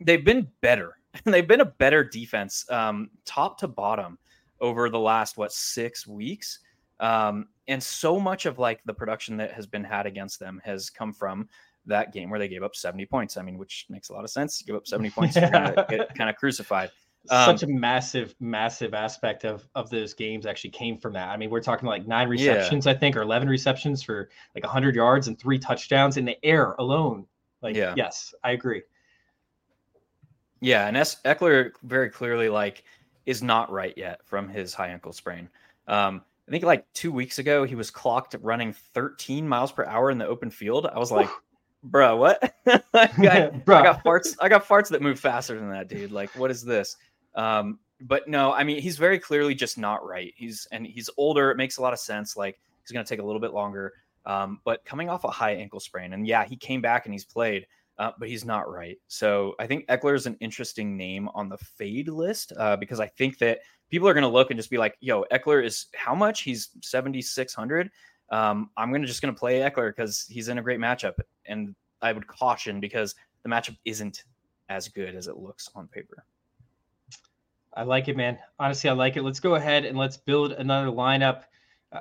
they've 0.00 0.24
been 0.24 0.48
better. 0.60 0.96
they've 1.24 1.48
been 1.48 1.60
a 1.60 1.66
better 1.66 2.04
defense, 2.04 2.64
um, 2.70 3.10
top 3.24 3.58
to 3.58 3.68
bottom, 3.68 4.18
over 4.60 4.90
the 4.90 4.98
last 4.98 5.36
what 5.36 5.52
six 5.52 6.06
weeks. 6.06 6.60
Um, 7.00 7.48
and 7.66 7.82
so 7.82 8.20
much 8.20 8.46
of 8.46 8.58
like 8.58 8.80
the 8.84 8.92
production 8.92 9.36
that 9.38 9.52
has 9.52 9.66
been 9.66 9.84
had 9.84 10.06
against 10.06 10.38
them 10.38 10.60
has 10.64 10.90
come 10.90 11.12
from 11.12 11.48
that 11.86 12.12
game 12.12 12.28
where 12.30 12.38
they 12.38 12.48
gave 12.48 12.62
up 12.62 12.76
70 12.76 13.06
points. 13.06 13.36
I 13.36 13.42
mean, 13.42 13.56
which 13.56 13.86
makes 13.88 14.10
a 14.10 14.12
lot 14.12 14.24
of 14.24 14.30
sense. 14.30 14.60
You 14.60 14.66
give 14.66 14.76
up 14.76 14.86
70 14.86 15.10
points, 15.16 15.36
you're 15.36 15.50
gonna 15.50 15.86
get 15.88 16.14
kind 16.14 16.28
of 16.28 16.36
crucified. 16.36 16.90
Um, 17.28 17.56
Such 17.56 17.64
a 17.64 17.66
massive, 17.66 18.34
massive 18.40 18.94
aspect 18.94 19.44
of 19.44 19.68
of 19.74 19.90
those 19.90 20.14
games 20.14 20.46
actually 20.46 20.70
came 20.70 20.96
from 20.96 21.12
that. 21.12 21.28
I 21.28 21.36
mean, 21.36 21.50
we're 21.50 21.60
talking 21.60 21.86
like 21.86 22.06
nine 22.06 22.28
receptions, 22.28 22.86
yeah. 22.86 22.92
I 22.92 22.94
think, 22.94 23.14
or 23.14 23.20
eleven 23.20 23.48
receptions 23.48 24.02
for 24.02 24.30
like 24.54 24.64
hundred 24.64 24.94
yards 24.94 25.28
and 25.28 25.38
three 25.38 25.58
touchdowns 25.58 26.16
in 26.16 26.24
the 26.24 26.42
air 26.42 26.72
alone. 26.78 27.26
Like, 27.60 27.76
yeah. 27.76 27.92
yes, 27.94 28.34
I 28.42 28.52
agree. 28.52 28.82
Yeah, 30.60 30.86
and 30.86 30.96
es- 30.96 31.20
Ekeler 31.24 31.72
very 31.82 32.10
clearly 32.10 32.48
like 32.48 32.84
is 33.26 33.42
not 33.42 33.70
right 33.70 33.94
yet 33.96 34.20
from 34.24 34.48
his 34.48 34.74
high 34.74 34.88
ankle 34.88 35.12
sprain. 35.12 35.48
Um, 35.88 36.22
I 36.46 36.50
think 36.50 36.64
like 36.64 36.84
two 36.94 37.12
weeks 37.12 37.38
ago 37.38 37.64
he 37.64 37.74
was 37.74 37.90
clocked 37.90 38.34
running 38.40 38.72
13 38.94 39.48
miles 39.48 39.72
per 39.72 39.84
hour 39.84 40.10
in 40.10 40.18
the 40.18 40.26
open 40.26 40.50
field. 40.50 40.86
I 40.86 40.98
was 40.98 41.12
like, 41.12 41.28
bro, 41.82 42.16
what? 42.16 42.54
I, 42.66 42.80
got, 43.22 43.54
I 43.78 43.82
got 43.82 44.04
farts. 44.04 44.36
I 44.40 44.48
got 44.48 44.66
farts 44.66 44.88
that 44.88 45.02
move 45.02 45.18
faster 45.18 45.58
than 45.58 45.70
that, 45.70 45.88
dude. 45.88 46.12
Like, 46.12 46.30
what 46.36 46.50
is 46.50 46.64
this? 46.64 46.96
Um, 47.34 47.78
but 48.00 48.28
no, 48.28 48.52
I 48.52 48.64
mean, 48.64 48.80
he's 48.80 48.96
very 48.96 49.18
clearly 49.18 49.54
just 49.54 49.78
not 49.78 50.04
right. 50.04 50.32
He's 50.36 50.66
and 50.72 50.86
he's 50.86 51.10
older. 51.16 51.50
It 51.50 51.56
makes 51.56 51.76
a 51.76 51.82
lot 51.82 51.92
of 51.92 51.98
sense. 51.98 52.36
Like 52.36 52.58
he's 52.82 52.92
going 52.92 53.04
to 53.04 53.08
take 53.08 53.20
a 53.20 53.24
little 53.24 53.40
bit 53.40 53.52
longer. 53.52 53.92
Um, 54.26 54.60
but 54.64 54.84
coming 54.84 55.08
off 55.08 55.24
a 55.24 55.30
high 55.30 55.52
ankle 55.52 55.80
sprain, 55.80 56.12
and 56.12 56.26
yeah, 56.26 56.44
he 56.44 56.56
came 56.56 56.80
back 56.80 57.06
and 57.06 57.14
he's 57.14 57.24
played, 57.24 57.66
uh, 58.00 58.12
but 58.18 58.28
he's 58.28 58.46
not 58.46 58.68
right. 58.70 58.98
So 59.08 59.54
I 59.58 59.66
think 59.66 59.86
Ekeler 59.88 60.14
is 60.14 60.24
an 60.24 60.36
interesting 60.40 60.96
name 60.96 61.28
on 61.34 61.50
the 61.50 61.58
fade 61.58 62.08
list 62.08 62.50
uh, 62.56 62.74
because 62.76 62.98
I 62.98 63.06
think 63.06 63.36
that 63.38 63.60
people 63.90 64.08
are 64.08 64.14
going 64.14 64.22
to 64.22 64.28
look 64.28 64.50
and 64.50 64.58
just 64.58 64.70
be 64.70 64.78
like, 64.78 64.96
"Yo, 65.00 65.24
Ekeler 65.30 65.62
is 65.62 65.86
how 65.94 66.14
much? 66.14 66.40
He's 66.40 66.70
seventy 66.80 67.20
six 67.20 67.52
hundred. 67.52 67.90
Um, 68.30 68.70
I'm 68.78 68.88
going 68.88 69.02
to 69.02 69.06
just 69.06 69.20
going 69.20 69.34
to 69.34 69.38
play 69.38 69.60
Ekeler 69.60 69.94
because 69.94 70.26
he's 70.30 70.48
in 70.48 70.56
a 70.56 70.62
great 70.62 70.80
matchup, 70.80 71.18
and 71.44 71.74
I 72.00 72.14
would 72.14 72.26
caution 72.26 72.80
because 72.80 73.14
the 73.42 73.50
matchup 73.50 73.76
isn't 73.84 74.24
as 74.70 74.88
good 74.88 75.14
as 75.14 75.28
it 75.28 75.36
looks 75.36 75.68
on 75.74 75.86
paper. 75.86 76.24
I 77.74 77.82
like 77.82 78.08
it, 78.08 78.16
man. 78.16 78.38
Honestly, 78.58 78.88
I 78.88 78.94
like 78.94 79.18
it. 79.18 79.22
Let's 79.24 79.40
go 79.40 79.56
ahead 79.56 79.84
and 79.84 79.98
let's 79.98 80.16
build 80.16 80.52
another 80.52 80.88
lineup. 80.88 81.42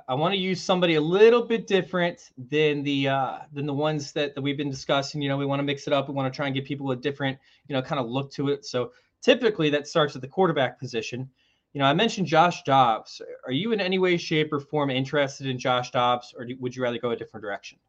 I 0.08 0.14
want 0.14 0.34
to 0.34 0.40
use 0.40 0.62
somebody 0.62 0.96
a 0.96 1.02
little 1.02 1.44
bit 1.44 1.66
different 1.66 2.30
than 2.38 2.84
the 2.84 3.08
uh, 3.08 3.38
than 3.52 3.66
the 3.66 3.74
ones 3.74 4.12
that, 4.12 4.36
that 4.36 4.42
we've 4.42 4.58
been 4.58 4.70
discussing. 4.70 5.22
You 5.22 5.30
know, 5.30 5.38
we 5.38 5.48
want 5.48 5.60
to 5.60 5.64
mix 5.64 5.88
it 5.88 5.94
up. 5.94 6.08
We 6.08 6.14
want 6.14 6.32
to 6.32 6.36
try 6.36 6.46
and 6.46 6.54
give 6.54 6.66
people 6.66 6.92
a 6.92 6.96
different, 6.96 7.40
you 7.68 7.76
know, 7.76 7.82
kind 7.82 8.00
of 8.00 8.08
look 8.08 8.32
to 8.34 8.50
it. 8.50 8.66
So 8.66 8.92
typically 9.22 9.70
that 9.72 9.88
starts 9.88 10.16
at 10.16 10.22
the 10.22 10.28
quarterback 10.28 10.80
position. 10.80 11.28
You 11.74 11.80
know, 11.80 11.86
I 11.86 11.94
mentioned 11.94 12.28
Josh 12.28 12.64
Dobbs. 12.64 13.22
Are 13.46 13.52
you 13.52 13.72
in 13.72 13.82
any 13.82 13.98
way, 13.98 14.18
shape, 14.18 14.54
or 14.54 14.60
form 14.60 14.92
interested 14.92 15.48
in 15.48 15.58
Josh 15.58 15.92
Dobbs, 15.92 16.34
or 16.38 16.48
would 16.60 16.76
you 16.76 16.84
rather 16.84 17.00
go 17.00 17.12
a 17.12 17.16
different 17.16 17.44
direction? 17.44 17.80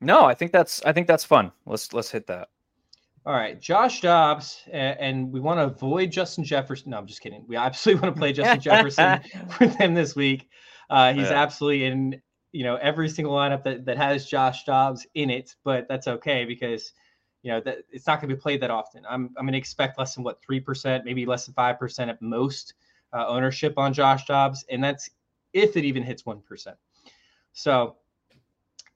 No, 0.00 0.24
I 0.24 0.34
think 0.34 0.52
that's 0.52 0.82
I 0.84 0.92
think 0.92 1.06
that's 1.06 1.24
fun. 1.24 1.52
Let's 1.64 1.92
let's 1.94 2.10
hit 2.10 2.26
that. 2.26 2.48
All 3.24 3.32
right, 3.32 3.60
Josh 3.60 4.02
Dobbs, 4.02 4.62
and 4.70 5.32
we 5.32 5.40
want 5.40 5.58
to 5.58 5.64
avoid 5.64 6.12
Justin 6.12 6.44
Jefferson. 6.44 6.90
No, 6.90 6.98
I'm 6.98 7.06
just 7.06 7.20
kidding. 7.22 7.44
We 7.48 7.56
absolutely 7.56 8.02
want 8.02 8.14
to 8.14 8.20
play 8.20 8.32
Justin 8.32 8.60
Jefferson 8.60 9.20
with 9.58 9.74
him 9.76 9.94
this 9.94 10.14
week. 10.14 10.48
Uh, 10.88 11.12
he's 11.12 11.30
yeah. 11.30 11.42
absolutely 11.42 11.84
in, 11.84 12.22
you 12.52 12.64
know, 12.64 12.76
every 12.76 13.08
single 13.08 13.34
lineup 13.34 13.64
that, 13.64 13.84
that 13.84 13.96
has 13.96 14.26
Josh 14.26 14.64
Dobbs 14.64 15.06
in 15.14 15.30
it, 15.30 15.54
but 15.64 15.86
that's 15.88 16.06
okay 16.06 16.44
because, 16.44 16.92
you 17.42 17.52
know, 17.52 17.60
that 17.60 17.78
it's 17.90 18.06
not 18.06 18.20
going 18.20 18.28
to 18.28 18.36
be 18.36 18.40
played 18.40 18.62
that 18.62 18.70
often. 18.70 19.04
I'm, 19.08 19.30
I'm 19.36 19.44
going 19.44 19.52
to 19.52 19.58
expect 19.58 19.98
less 19.98 20.14
than 20.14 20.24
what 20.24 20.40
three 20.42 20.60
percent, 20.60 21.04
maybe 21.04 21.26
less 21.26 21.46
than 21.46 21.54
five 21.54 21.78
percent 21.78 22.10
at 22.10 22.22
most 22.22 22.74
uh, 23.12 23.26
ownership 23.26 23.74
on 23.76 23.92
Josh 23.92 24.26
Dobbs, 24.26 24.64
and 24.70 24.82
that's 24.82 25.10
if 25.52 25.76
it 25.76 25.84
even 25.84 26.02
hits 26.02 26.24
one 26.24 26.40
percent. 26.40 26.76
So 27.52 27.96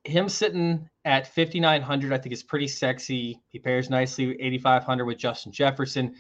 him 0.05 0.28
sitting 0.28 0.88
at 1.05 1.26
5,900, 1.34 2.12
I 2.12 2.18
think 2.18 2.32
is 2.32 2.43
pretty 2.43 2.68
sexy. 2.68 3.41
He 3.51 3.59
pairs 3.59 3.91
nicely 3.91 4.41
8,500 4.41 5.05
with 5.05 5.18
Justin 5.18 5.53
Jefferson. 5.53 6.14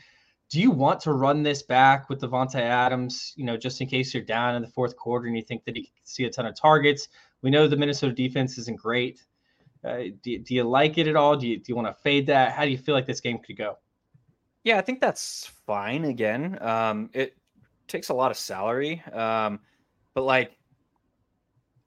Do 0.50 0.60
you 0.60 0.72
want 0.72 1.00
to 1.02 1.12
run 1.12 1.44
this 1.44 1.62
back 1.62 2.08
with 2.08 2.20
Davante 2.20 2.56
Adams, 2.56 3.32
you 3.36 3.44
know, 3.44 3.56
just 3.56 3.80
in 3.80 3.86
case 3.86 4.12
you're 4.12 4.22
down 4.22 4.56
in 4.56 4.62
the 4.62 4.68
fourth 4.68 4.96
quarter 4.96 5.28
and 5.28 5.36
you 5.36 5.42
think 5.42 5.64
that 5.64 5.76
he 5.76 5.84
can 5.84 5.92
see 6.02 6.24
a 6.24 6.30
ton 6.30 6.46
of 6.46 6.56
targets? 6.56 7.08
We 7.42 7.50
know 7.50 7.68
the 7.68 7.76
Minnesota 7.76 8.12
defense 8.12 8.58
isn't 8.58 8.80
great. 8.80 9.24
Uh, 9.84 10.02
do, 10.22 10.38
do 10.38 10.54
you 10.54 10.64
like 10.64 10.98
it 10.98 11.06
at 11.06 11.14
all? 11.14 11.36
Do 11.36 11.46
you, 11.46 11.56
do 11.56 11.64
you 11.68 11.76
want 11.76 11.86
to 11.86 12.02
fade 12.02 12.26
that? 12.26 12.52
How 12.52 12.64
do 12.64 12.70
you 12.70 12.78
feel 12.78 12.94
like 12.94 13.06
this 13.06 13.20
game 13.20 13.38
could 13.38 13.56
go? 13.56 13.78
Yeah, 14.64 14.76
I 14.76 14.82
think 14.82 15.00
that's 15.00 15.46
fine. 15.66 16.04
Again, 16.04 16.58
um, 16.60 17.10
it 17.14 17.36
takes 17.86 18.08
a 18.08 18.14
lot 18.14 18.30
of 18.30 18.36
salary, 18.36 19.02
um, 19.12 19.60
but 20.14 20.24
like 20.24 20.58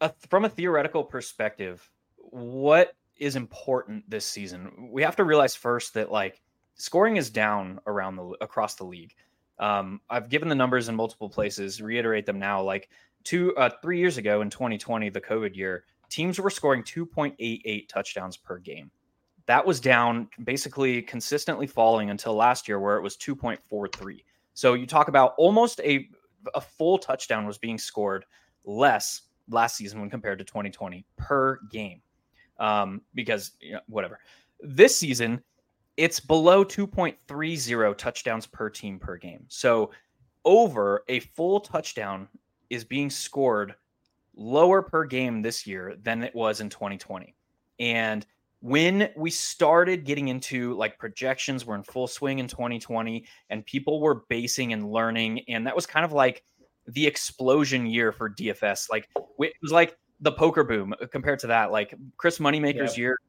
a, 0.01 0.11
from 0.30 0.45
a 0.45 0.49
theoretical 0.49 1.03
perspective, 1.03 1.88
what 2.16 2.95
is 3.18 3.36
important 3.36 4.09
this 4.09 4.26
season? 4.26 4.89
We 4.91 5.03
have 5.03 5.18
to 5.18 5.24
realize 5.24 5.53
first 5.53 5.93
that 5.95 6.11
like 6.11 6.41
scoring 6.76 7.17
is 7.17 7.30
down 7.30 7.80
around 7.88 8.15
the 8.15 8.36
across 8.41 8.76
the 8.76 8.86
league. 8.86 9.13
Um, 9.59 10.01
I've 10.09 10.30
given 10.30 10.49
the 10.49 10.55
numbers 10.55 10.89
in 10.89 10.95
multiple 10.95 11.30
places. 11.30 11.82
Reiterate 11.82 12.26
them 12.26 12.39
now. 12.39 12.61
Like 12.61 12.89
two, 13.24 13.55
uh, 13.55 13.69
three 13.82 13.99
years 13.99 14.17
ago 14.17 14.41
in 14.41 14.49
2020, 14.49 15.09
the 15.09 15.21
COVID 15.21 15.55
year, 15.55 15.86
teams 16.09 16.39
were 16.39 16.49
scoring 16.49 16.84
2.88 16.84 17.88
touchdowns 17.88 18.38
per 18.38 18.57
game. 18.57 18.91
That 19.45 19.65
was 19.65 19.80
down, 19.80 20.30
basically 20.43 21.01
consistently 21.01 21.67
falling 21.67 22.09
until 22.09 22.34
last 22.34 22.67
year, 22.67 22.80
where 22.80 22.97
it 22.97 23.01
was 23.01 23.17
2.43. 23.17 24.24
So 24.53 24.74
you 24.74 24.86
talk 24.86 25.07
about 25.07 25.34
almost 25.38 25.80
a 25.82 26.09
a 26.55 26.61
full 26.61 26.97
touchdown 26.97 27.45
was 27.45 27.57
being 27.57 27.78
scored 27.78 28.26
less 28.65 29.21
last 29.49 29.78
season 29.78 30.01
when 30.01 30.09
compared 30.09 30.39
to 30.39 30.43
2020 30.43 31.05
per 31.17 31.59
game. 31.71 32.01
Um, 32.59 33.01
because 33.13 33.51
you 33.59 33.74
know, 33.74 33.80
whatever. 33.88 34.19
This 34.61 34.95
season, 34.95 35.41
it's 35.98 36.20
below 36.20 36.66
2.30 36.66 37.98
touchdowns 37.98 38.46
per 38.46 38.70
team 38.70 39.00
per 39.00 39.18
game. 39.18 39.46
So 39.48 39.91
over 40.46 41.04
a 41.08 41.20
full 41.20 41.60
touchdown 41.60 42.28
is 42.70 42.84
being 42.84 43.10
scored 43.10 43.76
lower 44.36 44.82
per 44.82 45.06
game 45.06 45.41
this 45.41 45.68
year 45.68 45.96
than 46.02 46.24
it 46.24 46.34
was 46.34 46.62
in 46.62 46.70
2020. 46.70 47.36
And 47.80 48.26
when 48.62 49.10
we 49.18 49.30
started 49.30 50.06
getting 50.06 50.30
into 50.30 50.74
like 50.76 50.98
projections 50.98 51.66
we 51.66 51.72
were 51.72 51.76
in 51.76 51.84
full 51.84 52.08
swing 52.08 52.39
in 52.39 52.48
2020 52.48 53.26
and 53.50 53.66
people 53.66 54.00
were 54.00 54.24
basing 54.30 54.74
and 54.74 54.89
learning 54.89 55.41
and 55.50 55.68
that 55.68 55.76
was 55.76 55.86
kind 55.86 56.06
of 56.06 56.14
like 56.14 56.44
the 56.88 57.06
explosion 57.06 57.86
year 57.86 58.12
for 58.12 58.30
DFS. 58.30 58.89
Like 58.89 59.10
it 59.39 59.54
was 59.62 59.72
like 59.72 59.98
the 60.24 60.32
poker 60.32 60.63
boom 60.63 60.93
uh, 61.01 61.05
compared 61.07 61.39
to 61.39 61.47
that. 61.47 61.71
Like 61.71 61.93
Chris 62.17 62.39
Moneymaker's 62.39 62.97
year, 62.97 63.19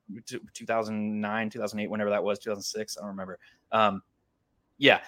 2009, 0.54 1.50
2008, 1.50 1.90
whenever 1.90 2.10
that 2.10 2.22
was, 2.22 2.38
2006, 2.38 2.96
I 2.96 3.00
don't 3.00 3.08
remember. 3.08 3.38
Um, 3.72 4.00
yeah, 4.78 5.00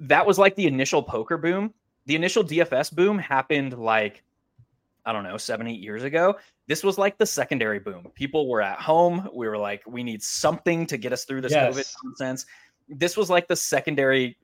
that 0.00 0.26
was 0.26 0.38
like 0.38 0.56
the 0.56 0.66
initial 0.66 1.02
poker 1.02 1.36
boom. 1.36 1.72
The 2.06 2.16
initial 2.16 2.42
DFS 2.42 2.94
boom 2.94 3.18
happened 3.18 3.78
like 3.78 4.24
I 5.04 5.12
don't 5.12 5.22
know, 5.22 5.36
seven, 5.36 5.68
eight 5.68 5.80
years 5.80 6.02
ago. 6.02 6.36
This 6.66 6.82
was 6.82 6.98
like 6.98 7.16
the 7.16 7.26
secondary 7.26 7.78
boom. 7.78 8.08
People 8.14 8.48
were 8.48 8.60
at 8.60 8.80
home. 8.80 9.28
We 9.32 9.46
were 9.46 9.56
like, 9.56 9.82
we 9.86 10.02
need 10.02 10.20
something 10.20 10.84
to 10.86 10.96
get 10.96 11.12
us 11.12 11.24
through 11.24 11.42
this 11.42 11.52
yes. 11.52 11.72
COVID 11.72 11.94
nonsense. 12.04 12.46
This 12.88 13.16
was 13.16 13.30
like 13.30 13.46
the 13.46 13.54
secondary 13.54 14.36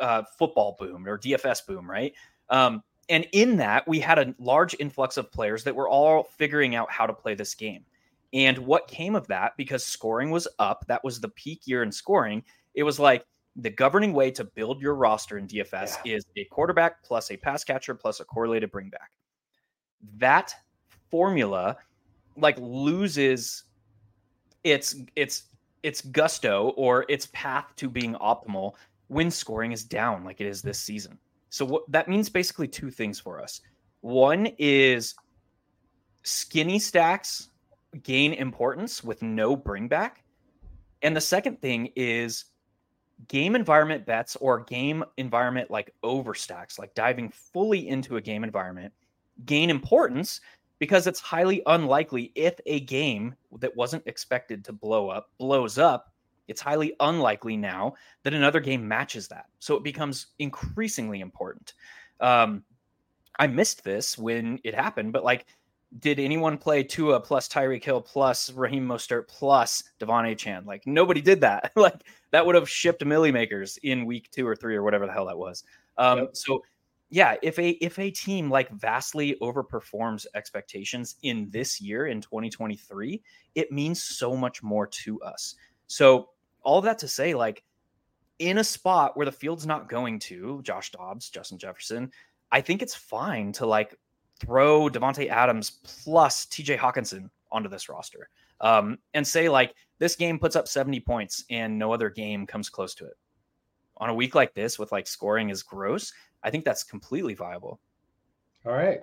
uh, 0.00 0.24
football 0.36 0.76
boom 0.76 1.06
or 1.06 1.18
DFS 1.18 1.64
boom, 1.64 1.88
right? 1.88 2.12
Um, 2.50 2.82
and 3.08 3.26
in 3.32 3.56
that, 3.56 3.86
we 3.88 4.00
had 4.00 4.18
a 4.18 4.34
large 4.38 4.76
influx 4.78 5.16
of 5.16 5.32
players 5.32 5.64
that 5.64 5.74
were 5.74 5.88
all 5.88 6.24
figuring 6.24 6.74
out 6.74 6.90
how 6.90 7.06
to 7.06 7.12
play 7.12 7.34
this 7.34 7.54
game. 7.54 7.84
And 8.32 8.58
what 8.58 8.88
came 8.88 9.14
of 9.14 9.26
that, 9.28 9.56
because 9.56 9.84
scoring 9.84 10.30
was 10.30 10.46
up, 10.58 10.84
that 10.88 11.02
was 11.02 11.20
the 11.20 11.30
peak 11.30 11.62
year 11.66 11.82
in 11.82 11.90
scoring. 11.90 12.42
It 12.74 12.82
was 12.82 12.98
like 12.98 13.24
the 13.56 13.70
governing 13.70 14.12
way 14.12 14.30
to 14.32 14.44
build 14.44 14.80
your 14.80 14.94
roster 14.94 15.38
in 15.38 15.46
DFS 15.46 15.96
yeah. 16.04 16.16
is 16.16 16.26
a 16.36 16.44
quarterback 16.44 17.02
plus 17.02 17.30
a 17.30 17.36
pass 17.36 17.64
catcher 17.64 17.94
plus 17.94 18.20
a 18.20 18.24
correlated 18.24 18.70
bringback. 18.70 19.10
That 20.18 20.54
formula 21.10 21.76
like 22.36 22.56
loses 22.60 23.64
its 24.62 24.94
its 25.16 25.44
its 25.82 26.02
gusto 26.02 26.74
or 26.76 27.04
its 27.08 27.26
path 27.32 27.72
to 27.76 27.88
being 27.88 28.14
optimal 28.14 28.74
when 29.08 29.30
scoring 29.30 29.72
is 29.72 29.84
down 29.84 30.24
like 30.24 30.40
it 30.40 30.46
is 30.46 30.62
this 30.62 30.78
season. 30.78 31.18
So 31.50 31.64
what 31.64 31.90
that 31.90 32.08
means 32.08 32.28
basically 32.28 32.68
two 32.68 32.90
things 32.90 33.18
for 33.18 33.40
us. 33.40 33.60
One 34.00 34.48
is 34.58 35.14
skinny 36.22 36.78
stacks 36.78 37.48
gain 38.02 38.34
importance 38.34 39.02
with 39.02 39.22
no 39.22 39.56
bring 39.56 39.88
back. 39.88 40.24
And 41.02 41.16
the 41.16 41.20
second 41.20 41.60
thing 41.60 41.90
is 41.96 42.46
game 43.28 43.56
environment 43.56 44.06
bets 44.06 44.36
or 44.36 44.60
game 44.60 45.04
environment 45.16 45.70
like 45.70 45.94
overstacks, 46.04 46.78
like 46.78 46.94
diving 46.94 47.30
fully 47.30 47.88
into 47.88 48.16
a 48.16 48.20
game 48.20 48.44
environment 48.44 48.92
gain 49.44 49.70
importance 49.70 50.40
because 50.78 51.06
it's 51.06 51.20
highly 51.20 51.62
unlikely 51.66 52.32
if 52.34 52.54
a 52.66 52.80
game 52.80 53.34
that 53.58 53.76
wasn't 53.76 54.02
expected 54.06 54.64
to 54.64 54.72
blow 54.72 55.08
up 55.08 55.30
blows 55.38 55.78
up. 55.78 56.12
It's 56.48 56.60
highly 56.60 56.94
unlikely 57.00 57.56
now 57.56 57.94
that 58.24 58.34
another 58.34 58.60
game 58.60 58.86
matches 58.86 59.28
that. 59.28 59.46
So 59.60 59.76
it 59.76 59.84
becomes 59.84 60.28
increasingly 60.38 61.20
important. 61.20 61.74
Um, 62.20 62.64
I 63.38 63.46
missed 63.46 63.84
this 63.84 64.18
when 64.18 64.58
it 64.64 64.74
happened, 64.74 65.12
but 65.12 65.24
like, 65.24 65.46
did 66.00 66.18
anyone 66.18 66.58
play 66.58 66.82
Tua 66.82 67.20
plus 67.20 67.48
Tyreek 67.48 67.82
Hill 67.82 68.02
plus 68.02 68.52
Raheem 68.52 68.86
Mostert 68.86 69.26
plus 69.28 69.84
De'Von 70.00 70.30
Achane? 70.34 70.66
Like 70.66 70.86
nobody 70.86 71.20
did 71.20 71.40
that. 71.40 71.72
like 71.76 72.02
that 72.30 72.44
would 72.44 72.54
have 72.54 72.68
shipped 72.68 73.02
milli 73.04 73.32
makers 73.32 73.78
in 73.82 74.04
week 74.04 74.30
two 74.30 74.46
or 74.46 74.54
three 74.54 74.76
or 74.76 74.82
whatever 74.82 75.06
the 75.06 75.12
hell 75.12 75.26
that 75.26 75.38
was. 75.38 75.64
Um, 75.96 76.18
yep. 76.18 76.36
So 76.36 76.62
yeah, 77.10 77.36
if 77.42 77.58
a 77.58 77.70
if 77.70 77.98
a 77.98 78.10
team 78.10 78.50
like 78.50 78.70
vastly 78.70 79.36
overperforms 79.40 80.26
expectations 80.34 81.16
in 81.22 81.48
this 81.50 81.80
year 81.80 82.08
in 82.08 82.20
2023, 82.20 83.22
it 83.54 83.72
means 83.72 84.02
so 84.02 84.36
much 84.36 84.62
more 84.62 84.86
to 84.86 85.20
us. 85.22 85.54
So 85.86 86.28
all 86.62 86.80
that 86.82 86.98
to 87.00 87.08
say, 87.08 87.34
like 87.34 87.62
in 88.38 88.58
a 88.58 88.64
spot 88.64 89.16
where 89.16 89.26
the 89.26 89.32
field's 89.32 89.66
not 89.66 89.88
going 89.88 90.18
to 90.20 90.60
Josh 90.62 90.90
Dobbs, 90.92 91.28
Justin 91.28 91.58
Jefferson, 91.58 92.10
I 92.50 92.60
think 92.60 92.82
it's 92.82 92.94
fine 92.94 93.52
to 93.52 93.66
like 93.66 93.94
throw 94.40 94.88
Davante 94.88 95.28
Adams 95.28 95.70
plus 95.82 96.46
TJ 96.46 96.78
Hockenson 96.78 97.30
onto 97.50 97.68
this 97.68 97.88
roster 97.88 98.28
um, 98.60 98.98
and 99.14 99.26
say 99.26 99.48
like 99.48 99.74
this 99.98 100.16
game 100.16 100.38
puts 100.38 100.56
up 100.56 100.68
70 100.68 101.00
points 101.00 101.44
and 101.50 101.78
no 101.78 101.92
other 101.92 102.10
game 102.10 102.46
comes 102.46 102.68
close 102.68 102.94
to 102.96 103.06
it. 103.06 103.16
On 103.96 104.10
a 104.10 104.14
week 104.14 104.34
like 104.34 104.54
this, 104.54 104.78
with 104.78 104.92
like 104.92 105.06
scoring 105.06 105.50
is 105.50 105.62
gross, 105.62 106.12
I 106.42 106.50
think 106.50 106.64
that's 106.64 106.84
completely 106.84 107.34
viable. 107.34 107.80
All 108.64 108.72
right. 108.72 109.00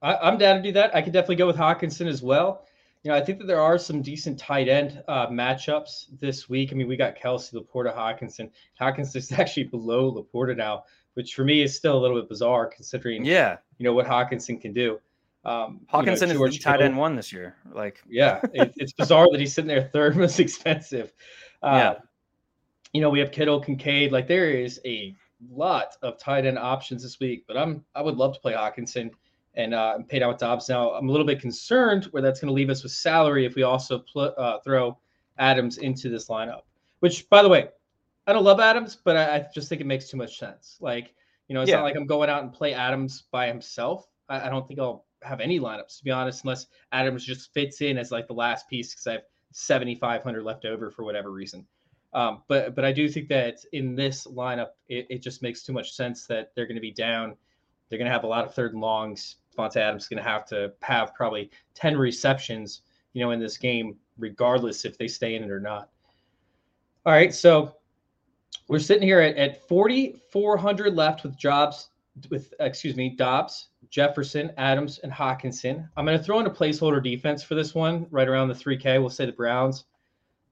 I, 0.00 0.28
am 0.28 0.38
down 0.38 0.56
to 0.56 0.62
do 0.62 0.72
that. 0.72 0.94
I 0.94 1.02
could 1.02 1.12
definitely 1.12 1.36
go 1.36 1.46
with 1.46 1.56
Hawkinson 1.56 2.08
as 2.08 2.22
well. 2.22 2.64
You 3.02 3.10
know, 3.10 3.16
I 3.16 3.20
think 3.20 3.38
that 3.38 3.46
there 3.46 3.60
are 3.60 3.78
some 3.78 4.02
decent 4.02 4.38
tight 4.38 4.68
end 4.68 5.02
uh, 5.08 5.28
matchups 5.28 6.06
this 6.20 6.48
week. 6.48 6.70
I 6.72 6.74
mean, 6.74 6.88
we 6.88 6.96
got 6.96 7.16
Kelce, 7.16 7.54
LaPorta, 7.54 7.94
Hockenson. 7.94 8.50
Hockenson 8.80 9.16
is 9.16 9.32
actually 9.38 9.64
below 9.64 10.12
LaPorta 10.12 10.56
now, 10.56 10.84
which 11.14 11.34
for 11.34 11.44
me 11.44 11.62
is 11.62 11.76
still 11.76 11.96
a 11.96 12.00
little 12.00 12.20
bit 12.20 12.28
bizarre 12.28 12.66
considering, 12.66 13.24
yeah, 13.24 13.58
you 13.78 13.84
know 13.84 13.92
what 13.92 14.06
Hockenson 14.06 14.60
can 14.60 14.72
do. 14.72 14.98
Um, 15.44 15.80
Hockenson 15.92 16.28
you 16.28 16.34
know, 16.34 16.44
is 16.44 16.56
the 16.56 16.62
tight 16.62 16.82
end 16.82 16.96
one 16.96 17.14
this 17.14 17.32
year. 17.32 17.56
Like, 17.72 18.02
yeah, 18.08 18.40
it, 18.52 18.72
it's 18.76 18.92
bizarre 18.92 19.28
that 19.30 19.40
he's 19.40 19.54
sitting 19.54 19.68
there 19.68 19.82
third 19.92 20.16
most 20.16 20.40
expensive. 20.40 21.12
Uh, 21.62 21.74
yeah, 21.74 21.94
you 22.92 23.00
know, 23.00 23.10
we 23.10 23.20
have 23.20 23.30
Kittle, 23.30 23.60
Kincaid. 23.60 24.12
Like, 24.12 24.26
there 24.26 24.50
is 24.50 24.80
a 24.84 25.14
lot 25.50 25.96
of 26.02 26.18
tight 26.18 26.46
end 26.46 26.58
options 26.58 27.04
this 27.04 27.20
week, 27.20 27.44
but 27.46 27.56
I'm 27.56 27.84
I 27.94 28.02
would 28.02 28.16
love 28.16 28.34
to 28.34 28.40
play 28.40 28.54
Hockenson 28.54 29.10
and 29.58 29.74
uh, 29.74 29.98
down 30.10 30.28
with 30.28 30.38
Dobbs. 30.38 30.68
Now 30.68 30.92
I'm 30.92 31.08
a 31.08 31.12
little 31.12 31.26
bit 31.26 31.40
concerned 31.40 32.06
where 32.06 32.22
that's 32.22 32.40
going 32.40 32.48
to 32.48 32.54
leave 32.54 32.70
us 32.70 32.82
with 32.82 32.92
salary 32.92 33.44
if 33.44 33.54
we 33.56 33.64
also 33.64 33.98
pl- 33.98 34.34
uh, 34.38 34.60
throw 34.60 34.96
Adams 35.38 35.78
into 35.78 36.08
this 36.08 36.28
lineup. 36.28 36.62
Which, 37.00 37.28
by 37.28 37.42
the 37.42 37.48
way, 37.48 37.68
I 38.26 38.32
don't 38.32 38.44
love 38.44 38.60
Adams, 38.60 38.96
but 39.04 39.16
I, 39.16 39.36
I 39.36 39.46
just 39.54 39.68
think 39.68 39.80
it 39.80 39.86
makes 39.86 40.08
too 40.08 40.16
much 40.16 40.38
sense. 40.38 40.78
Like 40.80 41.14
you 41.48 41.54
know, 41.54 41.62
it's 41.62 41.70
yeah. 41.70 41.76
not 41.76 41.82
like 41.82 41.96
I'm 41.96 42.06
going 42.06 42.30
out 42.30 42.42
and 42.42 42.52
play 42.52 42.72
Adams 42.72 43.24
by 43.30 43.46
himself. 43.46 44.08
I, 44.28 44.46
I 44.46 44.48
don't 44.48 44.66
think 44.66 44.80
I'll 44.80 45.04
have 45.22 45.40
any 45.40 45.58
lineups 45.58 45.98
to 45.98 46.04
be 46.04 46.10
honest, 46.10 46.44
unless 46.44 46.66
Adams 46.92 47.24
just 47.24 47.52
fits 47.52 47.80
in 47.80 47.98
as 47.98 48.12
like 48.12 48.28
the 48.28 48.34
last 48.34 48.68
piece 48.68 48.92
because 48.92 49.06
I 49.06 49.12
have 49.12 49.22
7,500 49.52 50.44
left 50.44 50.64
over 50.64 50.90
for 50.90 51.04
whatever 51.04 51.30
reason. 51.30 51.66
Um, 52.12 52.42
but 52.48 52.74
but 52.74 52.84
I 52.84 52.92
do 52.92 53.08
think 53.08 53.28
that 53.28 53.58
in 53.72 53.94
this 53.94 54.26
lineup, 54.26 54.70
it, 54.88 55.06
it 55.10 55.22
just 55.22 55.42
makes 55.42 55.62
too 55.62 55.72
much 55.72 55.92
sense 55.92 56.26
that 56.26 56.52
they're 56.54 56.66
going 56.66 56.76
to 56.76 56.80
be 56.80 56.92
down. 56.92 57.36
They're 57.88 57.98
going 57.98 58.06
to 58.06 58.12
have 58.12 58.24
a 58.24 58.28
lot 58.28 58.44
of 58.44 58.54
third 58.54 58.72
and 58.72 58.80
longs. 58.80 59.36
Davante 59.58 59.76
Adams 59.76 60.04
is 60.04 60.08
going 60.08 60.22
to 60.22 60.28
have 60.28 60.46
to 60.46 60.72
have 60.82 61.14
probably 61.14 61.50
10 61.74 61.96
receptions, 61.96 62.82
you 63.12 63.24
know, 63.24 63.30
in 63.32 63.40
this 63.40 63.56
game, 63.56 63.96
regardless 64.18 64.84
if 64.84 64.96
they 64.96 65.08
stay 65.08 65.34
in 65.34 65.42
it 65.42 65.50
or 65.50 65.60
not. 65.60 65.90
All 67.04 67.12
right, 67.12 67.32
so 67.32 67.74
we're 68.68 68.78
sitting 68.78 69.02
here 69.02 69.20
at, 69.20 69.36
at 69.36 69.66
4,400 69.68 70.94
left 70.94 71.22
with 71.22 71.36
jobs 71.36 71.88
with 72.30 72.52
excuse 72.60 72.96
me, 72.96 73.10
Dobbs, 73.10 73.68
Jefferson, 73.90 74.52
Adams, 74.56 74.98
and 74.98 75.12
Hockenson. 75.12 75.88
I'm 75.96 76.04
going 76.04 76.18
to 76.18 76.24
throw 76.24 76.40
in 76.40 76.46
a 76.46 76.50
placeholder 76.50 77.02
defense 77.02 77.42
for 77.42 77.54
this 77.54 77.74
one, 77.74 78.06
right 78.10 78.28
around 78.28 78.48
the 78.48 78.54
3K. 78.54 79.00
We'll 79.00 79.10
say 79.10 79.26
the 79.26 79.32
Browns 79.32 79.84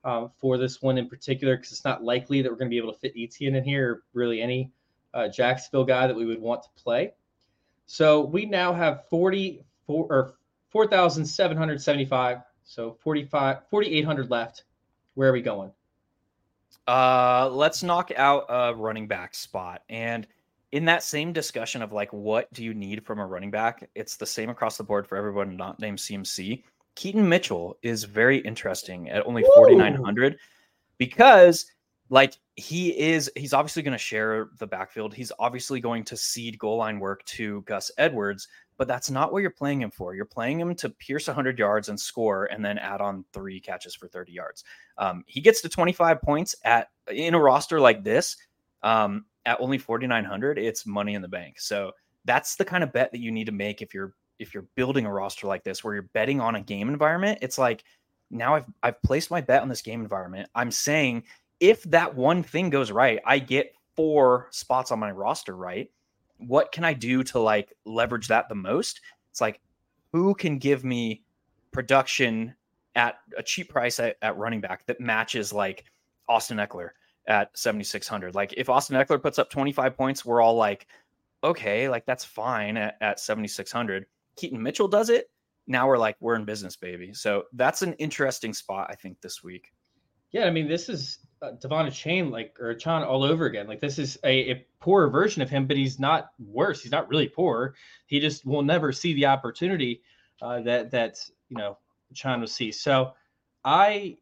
um, 0.04 0.30
for 0.38 0.58
this 0.58 0.80
one 0.80 0.98
in 0.98 1.08
particular 1.08 1.56
because 1.56 1.72
it's 1.72 1.84
not 1.84 2.04
likely 2.04 2.42
that 2.42 2.50
we're 2.50 2.56
going 2.56 2.70
to 2.70 2.74
be 2.74 2.78
able 2.78 2.92
to 2.92 2.98
fit 2.98 3.12
Etienne 3.16 3.56
in 3.56 3.64
here, 3.64 3.90
or 3.90 4.02
really 4.14 4.40
any 4.40 4.70
uh, 5.14 5.28
Jacksonville 5.28 5.84
guy 5.84 6.06
that 6.06 6.14
we 6.14 6.24
would 6.24 6.40
want 6.40 6.62
to 6.62 6.68
play. 6.76 7.12
So 7.86 8.20
we 8.20 8.44
now 8.44 8.72
have 8.72 9.04
44 9.08 10.06
or 10.10 10.34
4,775. 10.70 12.38
So 12.64 12.96
45, 13.00 13.58
4,800 13.70 14.30
left. 14.30 14.64
Where 15.14 15.30
are 15.30 15.32
we 15.32 15.40
going? 15.40 15.70
Uh, 16.86 17.48
let's 17.52 17.82
knock 17.82 18.12
out 18.16 18.44
a 18.48 18.74
running 18.74 19.06
back 19.06 19.34
spot. 19.34 19.82
And 19.88 20.26
in 20.72 20.84
that 20.84 21.02
same 21.02 21.32
discussion 21.32 21.80
of 21.80 21.92
like, 21.92 22.12
what 22.12 22.52
do 22.52 22.64
you 22.64 22.74
need 22.74 23.04
from 23.04 23.18
a 23.18 23.26
running 23.26 23.50
back? 23.50 23.88
It's 23.94 24.16
the 24.16 24.26
same 24.26 24.50
across 24.50 24.76
the 24.76 24.84
board 24.84 25.06
for 25.06 25.16
everyone 25.16 25.56
not 25.56 25.78
named 25.78 25.98
CMC. 25.98 26.64
Keaton 26.96 27.28
Mitchell 27.28 27.78
is 27.82 28.04
very 28.04 28.38
interesting 28.38 29.08
at 29.10 29.26
only 29.26 29.42
4,900 29.54 30.38
because 30.98 31.66
like 32.08 32.34
he 32.54 32.96
is 32.98 33.30
he's 33.36 33.52
obviously 33.52 33.82
going 33.82 33.92
to 33.92 33.98
share 33.98 34.48
the 34.58 34.66
backfield. 34.66 35.12
He's 35.12 35.32
obviously 35.38 35.80
going 35.80 36.04
to 36.04 36.16
cede 36.16 36.58
goal 36.58 36.76
line 36.76 37.00
work 37.00 37.24
to 37.24 37.62
Gus 37.62 37.90
Edwards, 37.98 38.48
but 38.78 38.86
that's 38.88 39.10
not 39.10 39.32
what 39.32 39.42
you're 39.42 39.50
playing 39.50 39.82
him 39.82 39.90
for. 39.90 40.14
You're 40.14 40.24
playing 40.24 40.60
him 40.60 40.74
to 40.76 40.88
pierce 40.88 41.26
100 41.26 41.58
yards 41.58 41.88
and 41.88 41.98
score 41.98 42.46
and 42.46 42.64
then 42.64 42.78
add 42.78 43.00
on 43.00 43.24
three 43.32 43.60
catches 43.60 43.94
for 43.94 44.08
30 44.08 44.32
yards. 44.32 44.64
Um, 44.98 45.24
he 45.26 45.40
gets 45.40 45.60
to 45.62 45.68
25 45.68 46.22
points 46.22 46.54
at 46.64 46.88
in 47.10 47.34
a 47.34 47.40
roster 47.40 47.80
like 47.80 48.04
this 48.04 48.36
um, 48.82 49.24
at 49.44 49.60
only 49.60 49.78
4,900. 49.78 50.58
It's 50.58 50.86
money 50.86 51.14
in 51.14 51.22
the 51.22 51.28
bank. 51.28 51.60
So 51.60 51.92
that's 52.24 52.56
the 52.56 52.64
kind 52.64 52.84
of 52.84 52.92
bet 52.92 53.12
that 53.12 53.20
you 53.20 53.30
need 53.30 53.46
to 53.46 53.52
make 53.52 53.82
if 53.82 53.94
you're 53.94 54.14
if 54.38 54.52
you're 54.52 54.66
building 54.74 55.06
a 55.06 55.12
roster 55.12 55.46
like 55.46 55.64
this 55.64 55.82
where 55.82 55.94
you're 55.94 56.10
betting 56.12 56.40
on 56.40 56.56
a 56.56 56.60
game 56.60 56.88
environment, 56.88 57.38
it's 57.42 57.58
like 57.58 57.84
now 58.30 58.54
I've 58.54 58.66
I've 58.82 59.02
placed 59.02 59.30
my 59.30 59.40
bet 59.40 59.62
on 59.62 59.68
this 59.68 59.82
game 59.82 60.02
environment. 60.02 60.48
I'm 60.54 60.70
saying 60.70 61.24
if 61.60 61.82
that 61.84 62.14
one 62.14 62.42
thing 62.42 62.70
goes 62.70 62.90
right, 62.90 63.20
I 63.24 63.38
get 63.38 63.74
four 63.96 64.48
spots 64.50 64.90
on 64.90 64.98
my 64.98 65.10
roster 65.10 65.56
right. 65.56 65.90
What 66.38 66.72
can 66.72 66.84
I 66.84 66.92
do 66.92 67.22
to 67.24 67.38
like 67.38 67.72
leverage 67.84 68.28
that 68.28 68.48
the 68.48 68.54
most? 68.54 69.00
It's 69.30 69.40
like 69.40 69.60
who 70.12 70.34
can 70.34 70.58
give 70.58 70.84
me 70.84 71.22
production 71.72 72.54
at 72.94 73.16
a 73.36 73.42
cheap 73.42 73.70
price 73.70 74.00
at, 74.00 74.16
at 74.22 74.36
running 74.36 74.60
back 74.60 74.86
that 74.86 75.00
matches 75.00 75.52
like 75.52 75.84
Austin 76.28 76.58
Ekeler 76.58 76.90
at 77.28 77.56
7600. 77.56 78.34
Like 78.34 78.54
if 78.56 78.68
Austin 78.68 78.96
Ekeler 78.96 79.22
puts 79.22 79.38
up 79.38 79.50
25 79.50 79.96
points, 79.96 80.24
we're 80.24 80.42
all 80.42 80.56
like 80.56 80.86
okay, 81.44 81.88
like 81.88 82.04
that's 82.06 82.24
fine 82.24 82.76
at, 82.76 82.96
at 83.00 83.20
7600 83.20 84.06
Keaton 84.36 84.62
Mitchell 84.62 84.88
does 84.88 85.10
it, 85.10 85.30
now 85.66 85.88
we're 85.88 85.98
like, 85.98 86.16
we're 86.20 86.36
in 86.36 86.44
business, 86.44 86.76
baby. 86.76 87.12
So 87.12 87.44
that's 87.54 87.82
an 87.82 87.94
interesting 87.94 88.54
spot, 88.54 88.86
I 88.90 88.94
think, 88.94 89.20
this 89.20 89.42
week. 89.42 89.72
Yeah, 90.30 90.44
I 90.44 90.50
mean, 90.50 90.68
this 90.68 90.88
is 90.88 91.18
uh, 91.42 91.52
De'Von 91.52 91.86
Achane, 91.86 92.30
like, 92.30 92.56
or 92.60 92.74
Chan 92.74 93.02
all 93.02 93.22
over 93.22 93.46
again. 93.46 93.66
Like, 93.66 93.80
this 93.80 93.98
is 93.98 94.18
a, 94.24 94.50
a 94.52 94.66
poor 94.80 95.08
version 95.08 95.42
of 95.42 95.50
him, 95.50 95.66
but 95.66 95.76
he's 95.76 95.98
not 95.98 96.30
worse. 96.38 96.82
He's 96.82 96.92
not 96.92 97.08
really 97.08 97.28
poor. 97.28 97.74
He 98.06 98.20
just 98.20 98.46
will 98.46 98.62
never 98.62 98.92
see 98.92 99.12
the 99.14 99.26
opportunity 99.26 100.02
uh, 100.40 100.60
that, 100.62 100.90
that, 100.90 101.18
you 101.48 101.56
know, 101.56 101.78
Chan 102.14 102.40
will 102.40 102.46
see. 102.46 102.72
So 102.72 103.12
I 103.64 104.16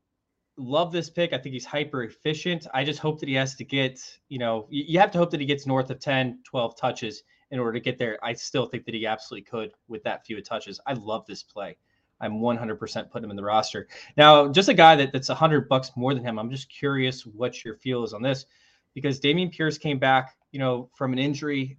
love 0.56 0.92
this 0.92 1.10
pick. 1.10 1.32
I 1.32 1.38
think 1.38 1.52
he's 1.52 1.64
hyper 1.64 2.04
efficient. 2.04 2.66
I 2.72 2.84
just 2.84 2.98
hope 2.98 3.20
that 3.20 3.28
he 3.28 3.34
has 3.34 3.54
to 3.56 3.64
get, 3.64 4.00
you 4.28 4.38
know, 4.38 4.66
you, 4.70 4.84
you 4.88 4.98
have 4.98 5.10
to 5.12 5.18
hope 5.18 5.30
that 5.30 5.40
he 5.40 5.46
gets 5.46 5.66
north 5.66 5.90
of 5.90 6.00
10, 6.00 6.40
12 6.44 6.76
touches 6.76 7.22
in 7.50 7.58
order 7.58 7.72
to 7.72 7.80
get 7.80 7.98
there. 7.98 8.18
I 8.22 8.32
still 8.32 8.66
think 8.66 8.84
that 8.86 8.94
he 8.94 9.06
absolutely 9.06 9.44
could 9.44 9.72
with 9.88 10.02
that 10.04 10.24
few 10.26 10.40
touches. 10.42 10.80
I 10.86 10.94
love 10.94 11.24
this 11.26 11.42
play. 11.42 11.76
I'm 12.24 12.40
100% 12.40 13.10
putting 13.10 13.24
him 13.24 13.30
in 13.30 13.36
the 13.36 13.44
roster. 13.44 13.86
Now, 14.16 14.48
just 14.48 14.68
a 14.68 14.74
guy 14.74 14.96
that, 14.96 15.12
that's 15.12 15.28
100 15.28 15.68
bucks 15.68 15.92
more 15.96 16.14
than 16.14 16.24
him. 16.24 16.38
I'm 16.38 16.50
just 16.50 16.68
curious 16.70 17.26
what 17.26 17.64
your 17.64 17.76
feel 17.76 18.02
is 18.04 18.12
on 18.12 18.22
this 18.22 18.46
because 18.94 19.20
Dameon 19.20 19.52
Pierce 19.52 19.76
came 19.76 19.98
back, 19.98 20.36
you 20.52 20.58
know, 20.58 20.90
from 20.96 21.12
an 21.12 21.18
injury. 21.18 21.78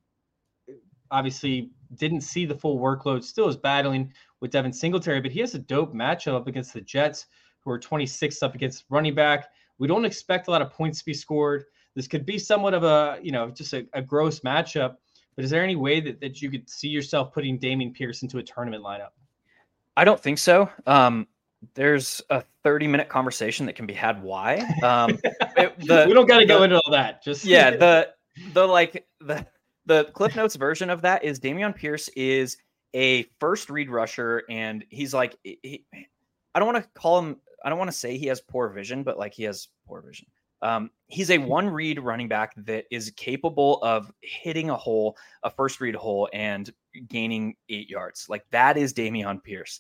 Obviously, 1.12 1.72
didn't 1.96 2.22
see 2.22 2.46
the 2.46 2.56
full 2.56 2.80
workload. 2.80 3.24
Still 3.24 3.48
is 3.48 3.58
battling 3.58 4.12
with 4.42 4.52
Devin 4.52 4.74
Singletary, 4.74 5.22
but 5.22 5.32
he 5.32 5.40
has 5.40 5.56
a 5.56 5.60
dope 5.60 5.94
matchup 5.94 6.36
up 6.36 6.48
against 6.48 6.74
the 6.74 6.82
Jets, 6.82 7.26
who 7.62 7.72
are 7.72 7.80
26th 7.80 8.44
up 8.44 8.54
against 8.54 8.86
running 8.90 9.16
back. 9.16 9.48
We 9.80 9.88
don't 9.88 10.06
expect 10.06 10.48
a 10.48 10.52
lot 10.52 10.62
of 10.62 10.72
points 10.72 11.00
to 11.00 11.06
be 11.06 11.14
scored. 11.14 11.66
This 11.96 12.08
could 12.08 12.26
be 12.26 12.38
somewhat 12.38 12.74
of 12.74 12.84
a, 12.84 13.20
you 13.22 13.32
know, 13.32 13.50
just 13.50 13.74
a, 13.74 13.88
a 13.94 14.02
gross 14.02 14.42
matchup. 14.42 14.96
But 15.36 15.46
is 15.46 15.52
there 15.52 15.64
any 15.64 15.76
way 15.76 16.00
that, 16.02 16.22
that 16.22 16.42
you 16.42 16.50
could 16.50 16.70
see 16.70 16.88
yourself 16.88 17.34
putting 17.34 17.60
Dameon 17.60 17.94
Pierce 17.94 18.22
into 18.22 18.38
a 18.38 18.44
tournament 18.44 18.84
lineup? 18.84 19.10
I 19.98 20.04
don't 20.04 20.20
think 20.20 20.38
so. 20.38 20.70
Um, 20.86 21.28
there's 21.74 22.22
a 22.30 22.44
30 22.64 22.88
minute 22.88 23.10
conversation 23.10 23.66
that 23.66 23.76
can 23.76 23.86
be 23.86 23.94
had 23.94 24.22
why. 24.22 24.58
Um, 24.84 25.12
it, 25.58 25.80
the, 25.80 26.06
we 26.08 26.14
don't 26.14 26.28
got 26.28 26.40
to 26.40 26.46
go 26.46 26.64
into 26.64 26.76
all 26.76 26.92
that. 26.92 27.24
Just 27.24 27.46
yeah, 27.46 27.72
the 27.78 28.10
the 28.54 28.66
like 28.66 29.06
the 29.22 29.46
the 29.86 30.06
Cliff 30.14 30.36
Notes 30.36 30.56
version 30.56 30.90
of 30.90 31.02
that 31.02 31.24
is 31.24 31.40
Dameon 31.40 31.76
Pierce 31.76 32.10
is 32.10 32.58
a 32.94 33.24
first 33.40 33.70
read 33.70 33.90
rusher, 33.90 34.44
and 34.50 34.84
he's 34.90 35.14
like, 35.14 35.38
he, 35.44 35.86
I 36.54 36.60
don't 36.60 36.72
want 36.72 36.84
to 36.84 36.90
call 37.00 37.20
him, 37.20 37.38
I 37.64 37.70
don't 37.70 37.78
want 37.78 37.92
to 37.92 37.98
say 37.98 38.18
he 38.18 38.28
has 38.28 38.42
poor 38.42 38.70
vision, 38.70 39.04
but 39.04 39.18
like 39.20 39.34
he 39.34 39.44
has 39.44 39.68
poor 39.88 40.02
vision. 40.02 40.28
Um, 40.66 40.90
he's 41.08 41.30
a 41.30 41.38
one 41.38 41.70
read 41.70 42.00
running 42.00 42.28
back 42.28 42.54
that 42.58 42.86
is 42.90 43.12
capable 43.16 43.80
of 43.84 44.12
hitting 44.22 44.72
a 44.72 44.76
hole, 44.76 45.16
a 45.44 45.52
first 45.52 45.80
read 45.80 45.94
hole, 45.94 46.28
and 46.34 46.74
gaining 47.08 47.56
eight 47.70 47.88
yards. 47.88 48.26
Like 48.30 48.44
that 48.50 48.76
is 48.76 48.92
Dameon 48.92 49.44
Pierce. 49.44 49.80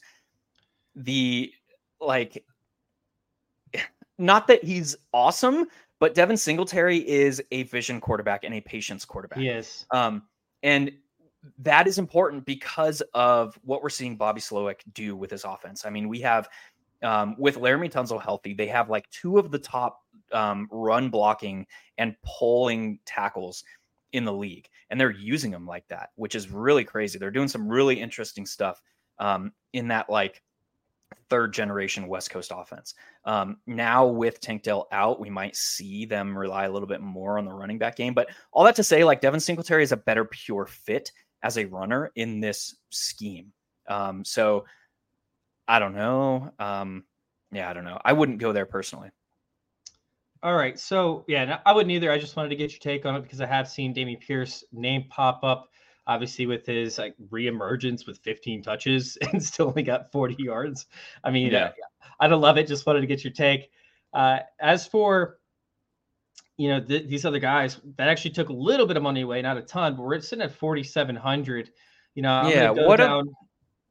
The 0.95 1.51
like, 1.99 2.45
not 4.19 4.47
that 4.47 4.63
he's 4.63 4.95
awesome, 5.11 5.65
but 5.99 6.13
Devin 6.13 6.37
Singletary 6.37 6.97
is 7.09 7.41
a 7.49 7.63
vision 7.63 7.99
quarterback 7.99 8.43
and 8.43 8.53
a 8.53 8.61
patience 8.61 9.05
quarterback. 9.05 9.39
Yes. 9.39 9.87
Um, 9.89 10.21
and 10.61 10.91
that 11.59 11.87
is 11.87 11.97
important 11.97 12.45
because 12.45 13.01
of 13.15 13.57
what 13.63 13.81
we're 13.81 13.89
seeing 13.89 14.17
Bobby 14.17 14.39
Slowik 14.39 14.81
do 14.93 15.15
with 15.15 15.31
his 15.31 15.45
offense. 15.45 15.83
I 15.83 15.89
mean, 15.89 16.07
we 16.07 16.19
have 16.21 16.47
um, 17.01 17.35
with 17.39 17.57
Laremy 17.57 17.91
Tunsil 17.91 18.21
healthy, 18.21 18.53
they 18.53 18.67
have 18.67 18.89
like 18.89 19.09
two 19.09 19.39
of 19.39 19.49
the 19.49 19.59
top 19.59 20.04
um, 20.31 20.67
run 20.71 21.09
blocking 21.09 21.65
and 21.97 22.15
pulling 22.23 22.99
tackles 23.05 23.63
in 24.13 24.25
the 24.25 24.33
league, 24.33 24.67
and 24.89 24.99
they're 24.99 25.11
using 25.11 25.51
them 25.51 25.65
like 25.65 25.87
that, 25.89 26.09
which 26.15 26.35
is 26.35 26.49
really 26.49 26.83
crazy. 26.83 27.19
They're 27.19 27.31
doing 27.31 27.47
some 27.47 27.67
really 27.67 27.99
interesting 27.99 28.45
stuff 28.45 28.81
um, 29.19 29.51
in 29.73 29.89
that 29.89 30.09
like 30.09 30.41
third 31.29 31.53
generation 31.53 32.07
West 32.07 32.29
Coast 32.29 32.51
offense. 32.55 32.95
Um, 33.25 33.57
now 33.67 34.05
with 34.05 34.39
Tank 34.39 34.63
Dell 34.63 34.87
out, 34.91 35.19
we 35.19 35.29
might 35.29 35.55
see 35.55 36.05
them 36.05 36.37
rely 36.37 36.65
a 36.65 36.71
little 36.71 36.87
bit 36.87 37.01
more 37.01 37.37
on 37.37 37.45
the 37.45 37.53
running 37.53 37.77
back 37.77 37.95
game. 37.95 38.13
But 38.13 38.29
all 38.51 38.63
that 38.63 38.75
to 38.75 38.83
say, 38.83 39.03
like 39.03 39.21
Devin 39.21 39.39
Singletary 39.39 39.83
is 39.83 39.91
a 39.91 39.97
better 39.97 40.25
pure 40.25 40.65
fit 40.65 41.11
as 41.43 41.57
a 41.57 41.65
runner 41.65 42.11
in 42.15 42.39
this 42.39 42.75
scheme. 42.89 43.51
Um, 43.87 44.23
so 44.25 44.65
I 45.67 45.79
don't 45.79 45.95
know. 45.95 46.51
Um, 46.59 47.03
yeah, 47.51 47.69
I 47.69 47.73
don't 47.73 47.85
know. 47.85 47.99
I 48.03 48.13
wouldn't 48.13 48.39
go 48.39 48.51
there 48.51 48.65
personally. 48.65 49.09
All 50.43 50.55
right. 50.55 50.79
So 50.79 51.25
yeah, 51.27 51.59
I 51.65 51.73
wouldn't 51.73 51.91
either. 51.91 52.11
I 52.11 52.19
just 52.19 52.35
wanted 52.35 52.49
to 52.49 52.55
get 52.55 52.71
your 52.71 52.79
take 52.79 53.05
on 53.05 53.15
it 53.15 53.23
because 53.23 53.41
I 53.41 53.45
have 53.45 53.67
seen 53.67 53.93
Dameon 53.93 54.19
Pierce 54.19 54.63
name 54.71 55.05
pop 55.09 55.43
up, 55.43 55.69
obviously 56.07 56.45
with 56.45 56.65
his 56.65 56.97
like 56.97 57.15
reemergence 57.31 58.05
with 58.05 58.19
15 58.19 58.61
touches 58.61 59.17
and 59.21 59.43
still 59.43 59.67
only 59.67 59.83
got 59.83 60.11
40 60.11 60.35
yards. 60.37 60.85
I 61.23 61.31
mean, 61.31 61.51
yeah. 61.51 61.65
uh, 61.65 61.71
I 62.19 62.27
don't 62.27 62.41
love 62.41 62.57
it. 62.57 62.67
Just 62.67 62.85
wanted 62.85 63.01
to 63.01 63.07
get 63.07 63.23
your 63.23 63.33
take. 63.33 63.69
Uh, 64.13 64.39
as 64.61 64.87
for 64.87 65.39
you 66.57 66.69
know 66.69 66.79
th- 66.79 67.07
these 67.09 67.25
other 67.25 67.39
guys 67.39 67.79
that 67.97 68.07
actually 68.07 68.31
took 68.31 68.49
a 68.49 68.53
little 68.53 68.85
bit 68.85 68.97
of 68.97 69.03
money 69.03 69.21
away, 69.21 69.41
not 69.41 69.57
a 69.57 69.61
ton, 69.61 69.95
but 69.95 70.03
we're 70.03 70.19
sitting 70.21 70.43
at 70.43 70.53
4,700. 70.53 71.71
You 72.13 72.21
know, 72.21 72.31
I'm 72.31 72.51
yeah. 72.51 72.69
What 72.69 72.97
down, 72.97 73.33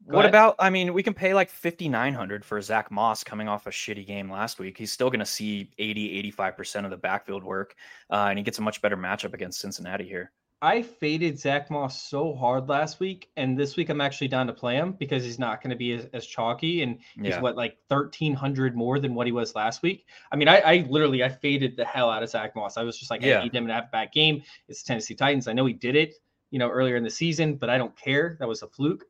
a, 0.09 0.13
what 0.13 0.21
ahead. 0.21 0.31
about? 0.31 0.57
I 0.59 0.71
mean, 0.71 0.93
we 0.93 1.03
can 1.03 1.15
pay 1.15 1.35
like 1.35 1.51
5,900 1.51 2.45
for 2.45 2.61
Zach 2.61 2.91
Moss 2.91 3.25
coming 3.25 3.49
off 3.49 3.67
a 3.67 3.71
shitty 3.71 4.07
game 4.07 4.31
last 4.31 4.59
week. 4.59 4.77
He's 4.77 4.93
still 4.93 5.11
going 5.11 5.21
to 5.21 5.27
see 5.27 5.71
80, 5.79 6.33
85% 6.33 6.85
of 6.85 6.91
the 6.91 6.97
backfield 6.97 7.45
work, 7.45 7.75
uh, 8.11 8.27
and 8.29 8.39
he 8.39 8.45
gets 8.45 8.59
a 8.59 8.63
much 8.63 8.83
better 8.83 8.97
matchup 8.97 9.35
against 9.35 9.61
Cincinnati 9.61 10.07
here. 10.07 10.33
I 10.65 10.81
faded 10.81 11.39
Zach 11.39 11.71
Moss 11.71 12.03
so 12.03 12.33
hard 12.35 12.71
last 12.71 12.99
week, 12.99 13.29
and 13.37 13.59
this 13.59 13.77
week 13.77 13.91
I'm 13.91 14.01
actually 14.01 14.29
down 14.29 14.47
to 14.47 14.53
play 14.55 14.77
him 14.77 14.93
because 14.93 15.23
he's 15.23 15.39
not 15.39 15.63
going 15.63 15.71
to 15.71 15.77
be 15.77 15.93
as, 15.93 16.07
as, 16.15 16.27
chalky, 16.27 16.83
and 16.83 16.99
he's 17.17 17.33
yeah. 17.33 17.41
what 17.41 17.55
like 17.55 17.77
1,300 17.89 18.75
more 18.75 18.99
than 18.99 19.15
what 19.15 19.27
he 19.27 19.33
was 19.33 19.55
last 19.55 19.83
week. 19.83 20.07
I 20.33 20.37
mean, 20.37 20.49
I, 20.49 20.61
I, 20.61 20.87
literally 20.89 21.23
I 21.23 21.29
faded 21.29 21.77
the 21.77 21.85
hell 21.85 22.09
out 22.09 22.23
of 22.23 22.31
Zach 22.31 22.57
Moss. 22.57 22.79
I 22.79 22.83
was 22.83 22.99
just 22.99 23.11
like, 23.11 23.21
yeah. 23.21 23.41
I 23.41 23.45
need 23.45 23.55
him 23.55 23.67
to 23.67 23.75
have 23.75 23.85
a 23.85 23.91
bad 23.93 24.11
game. 24.13 24.43
It's 24.67 24.83
the 24.83 24.87
Tennessee 24.89 25.15
Titans. 25.15 25.49
I 25.49 25.53
know 25.53 25.67
he 25.67 25.75
did 25.75 25.97
it, 25.97 26.15
you 26.51 26.59
know, 26.59 26.71
earlier 26.71 26.97
in 26.97 27.05
the 27.05 27.11
season, 27.11 27.57
but 27.57 27.69
I 27.69 27.77
don't 27.77 27.95
care. 27.99 28.39
That 28.41 28.49
was 28.49 28.63
a 28.63 28.69
fluke. 28.69 29.05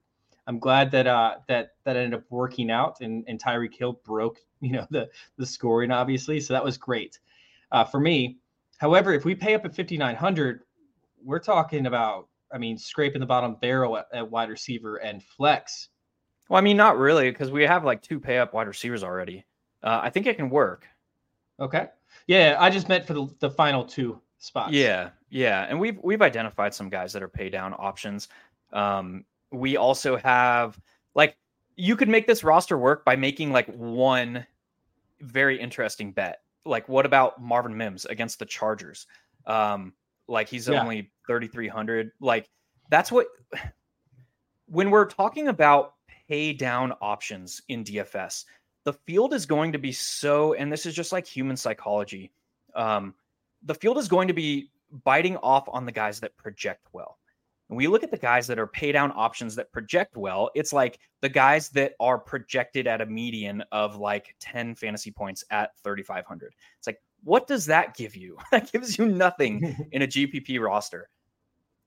I'm 0.46 0.58
glad 0.58 0.90
that 0.90 1.06
uh, 1.06 1.36
that 1.48 1.72
that 1.84 1.96
ended 1.96 2.14
up 2.14 2.24
working 2.30 2.70
out, 2.70 3.00
and 3.00 3.24
and 3.26 3.42
Tyreek 3.42 3.74
Hill 3.74 4.00
broke 4.04 4.38
you 4.60 4.72
know 4.72 4.86
the 4.90 5.08
the 5.36 5.46
scoring 5.46 5.90
obviously, 5.90 6.40
so 6.40 6.54
that 6.54 6.64
was 6.64 6.76
great 6.76 7.18
uh, 7.72 7.84
for 7.84 8.00
me. 8.00 8.38
However, 8.78 9.12
if 9.12 9.24
we 9.24 9.34
pay 9.34 9.54
up 9.54 9.64
at 9.64 9.74
5900, 9.74 10.60
we're 11.24 11.38
talking 11.38 11.86
about 11.86 12.28
I 12.52 12.58
mean 12.58 12.76
scraping 12.76 13.20
the 13.20 13.26
bottom 13.26 13.56
barrel 13.60 13.96
at, 13.96 14.06
at 14.12 14.30
wide 14.30 14.48
receiver 14.48 14.96
and 14.96 15.22
flex. 15.22 15.88
Well, 16.48 16.58
I 16.58 16.60
mean 16.60 16.76
not 16.76 16.98
really 16.98 17.30
because 17.30 17.50
we 17.50 17.62
have 17.62 17.84
like 17.84 18.02
two 18.02 18.20
pay 18.20 18.38
up 18.38 18.52
wide 18.52 18.68
receivers 18.68 19.02
already. 19.02 19.44
Uh, 19.82 20.00
I 20.02 20.10
think 20.10 20.26
it 20.26 20.36
can 20.36 20.50
work. 20.50 20.86
Okay. 21.60 21.88
Yeah, 22.26 22.56
I 22.58 22.70
just 22.70 22.88
meant 22.88 23.06
for 23.06 23.14
the, 23.14 23.28
the 23.40 23.50
final 23.50 23.84
two 23.84 24.20
spots. 24.38 24.72
Yeah, 24.72 25.10
yeah, 25.30 25.66
and 25.68 25.78
we've 25.78 25.98
we've 26.02 26.22
identified 26.22 26.74
some 26.74 26.88
guys 26.88 27.12
that 27.12 27.22
are 27.22 27.28
pay 27.28 27.48
down 27.48 27.74
options. 27.78 28.28
Um, 28.72 29.24
we 29.54 29.76
also 29.76 30.16
have 30.16 30.78
like 31.14 31.36
you 31.76 31.96
could 31.96 32.08
make 32.08 32.26
this 32.26 32.44
roster 32.44 32.78
work 32.78 33.04
by 33.04 33.16
making 33.16 33.52
like 33.52 33.66
one 33.74 34.46
very 35.20 35.60
interesting 35.60 36.12
bet. 36.12 36.40
Like, 36.64 36.88
what 36.88 37.04
about 37.06 37.42
Marvin 37.42 37.76
Mims 37.76 38.04
against 38.06 38.38
the 38.38 38.46
Chargers? 38.46 39.06
Um, 39.46 39.92
like 40.28 40.48
he's 40.48 40.68
yeah. 40.68 40.80
only 40.80 41.10
3,300. 41.26 42.12
Like, 42.20 42.48
that's 42.90 43.12
what 43.12 43.26
when 44.66 44.90
we're 44.90 45.06
talking 45.06 45.48
about 45.48 45.94
pay 46.28 46.52
down 46.52 46.92
options 47.00 47.60
in 47.68 47.84
DFS, 47.84 48.44
the 48.84 48.92
field 48.92 49.34
is 49.34 49.46
going 49.46 49.72
to 49.72 49.78
be 49.78 49.92
so, 49.92 50.54
and 50.54 50.72
this 50.72 50.86
is 50.86 50.94
just 50.94 51.12
like 51.12 51.26
human 51.26 51.56
psychology. 51.56 52.32
Um, 52.74 53.14
the 53.62 53.74
field 53.74 53.98
is 53.98 54.08
going 54.08 54.28
to 54.28 54.34
be 54.34 54.70
biting 55.04 55.36
off 55.38 55.68
on 55.68 55.86
the 55.86 55.92
guys 55.92 56.20
that 56.20 56.36
project 56.36 56.86
well. 56.92 57.18
And 57.68 57.78
we 57.78 57.88
look 57.88 58.02
at 58.02 58.10
the 58.10 58.18
guys 58.18 58.46
that 58.46 58.58
are 58.58 58.66
pay 58.66 58.92
down 58.92 59.12
options 59.16 59.54
that 59.56 59.72
project 59.72 60.16
well, 60.16 60.50
it's 60.54 60.72
like 60.72 60.98
the 61.22 61.28
guys 61.28 61.70
that 61.70 61.92
are 61.98 62.18
projected 62.18 62.86
at 62.86 63.00
a 63.00 63.06
median 63.06 63.62
of 63.72 63.96
like 63.96 64.34
10 64.40 64.74
fantasy 64.74 65.10
points 65.10 65.44
at 65.50 65.70
3,500. 65.82 66.54
It's 66.78 66.86
like, 66.86 67.00
what 67.22 67.46
does 67.46 67.64
that 67.66 67.96
give 67.96 68.14
you? 68.16 68.36
that 68.50 68.70
gives 68.70 68.98
you 68.98 69.06
nothing 69.06 69.88
in 69.92 70.02
a 70.02 70.06
GPP 70.06 70.60
roster. 70.60 71.08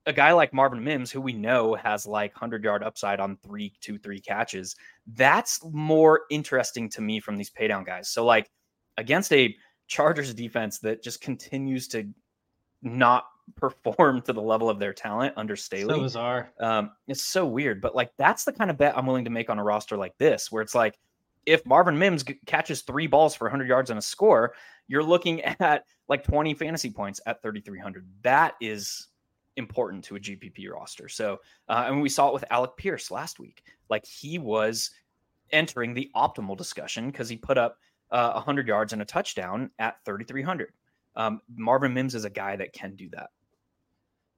A 0.07 0.13
guy 0.13 0.32
like 0.32 0.53
Marvin 0.53 0.84
Mims, 0.84 1.11
who 1.11 1.19
we 1.19 1.34
know 1.34 1.75
has 1.75 2.07
like 2.07 2.34
100 2.34 2.63
yard 2.63 2.82
upside 2.82 3.19
on 3.19 3.38
three, 3.43 3.73
two, 3.82 3.97
three 3.99 4.21
catches, 4.21 4.75
that's 5.13 5.59
more 5.71 6.21
interesting 6.32 6.89
to 6.89 7.01
me 7.01 7.19
from 7.19 7.38
these 7.38 7.49
pay 7.49 7.67
down 7.67 7.84
guys. 7.84 8.09
So, 8.09 8.25
like, 8.25 8.49
against 8.97 9.34
a 9.34 9.55
Chargers 9.88 10.34
defense 10.34 10.80
that 10.80 11.03
just 11.03 11.21
continues 11.21 11.88
to 11.89 12.07
not 12.82 13.25
perform 13.56 14.22
to 14.22 14.34
the 14.34 14.41
level 14.41 14.70
of 14.70 14.80
their 14.80 14.93
talent 14.93 15.34
under 15.38 15.56
Staley. 15.56 15.93
So 15.93 16.02
bizarre. 16.02 16.52
Um, 16.60 16.91
it's 17.08 17.22
so 17.22 17.45
weird, 17.45 17.82
but 17.82 17.95
like 17.95 18.12
that's 18.18 18.43
the 18.43 18.52
kind 18.52 18.70
of 18.70 18.78
bet 18.78 18.98
I'm 18.98 19.06
willing 19.06 19.26
to 19.26 19.32
make 19.32 19.50
on 19.50 19.60
a 19.60 19.64
roster 19.64 19.98
like 19.98 20.18
this, 20.18 20.52
where 20.52 20.62
it's 20.62 20.76
like 20.76 20.98
if 21.45 21.66
Marvin 21.66 21.98
Mims 21.98 22.24
g- 22.24 22.39
catches 22.45 22.82
three 22.82 23.08
balls 23.08 23.34
for 23.34 23.45
100 23.45 23.68
yards 23.68 23.89
and 23.89 23.98
a 23.98 24.02
score, 24.02 24.54
you're 24.88 25.04
looking 25.04 25.41
at 25.60 25.86
like 26.10 26.24
20 26.24 26.54
fantasy 26.54 26.91
points 26.91 27.20
at 27.26 27.41
3,300. 27.41 28.06
That 28.22 28.56
is 28.62 29.08
important 29.56 30.04
to 30.04 30.18
a 30.18 30.20
GPP 30.20 30.70
roster. 30.72 31.10
So, 31.10 31.39
uh, 31.68 31.86
and 31.88 32.02
we 32.02 32.10
saw 32.10 32.28
it 32.28 32.34
with 32.34 32.45
Alec 32.52 32.78
Pierce 32.78 33.10
last 33.10 33.39
week. 33.39 33.64
Like 33.89 34.06
he 34.06 34.38
was 34.38 34.91
entering 35.52 35.93
the 35.93 36.12
optimal 36.16 36.58
discussion 36.58 37.10
because 37.10 37.30
he 37.30 37.38
put 37.38 37.58
up 37.58 37.78
uh, 38.12 38.34
100 38.34 38.68
yards 38.68 38.93
and 38.93 39.02
a 39.02 39.06
touchdown 39.06 39.72
at 39.80 39.98
3,300. 40.06 40.72
Um, 41.16 41.41
Marvin 41.56 41.93
Mims 41.93 42.14
is 42.14 42.26
a 42.26 42.30
guy 42.30 42.56
that 42.56 42.74
can 42.74 42.95
do 42.95 43.10
that. 43.10 43.30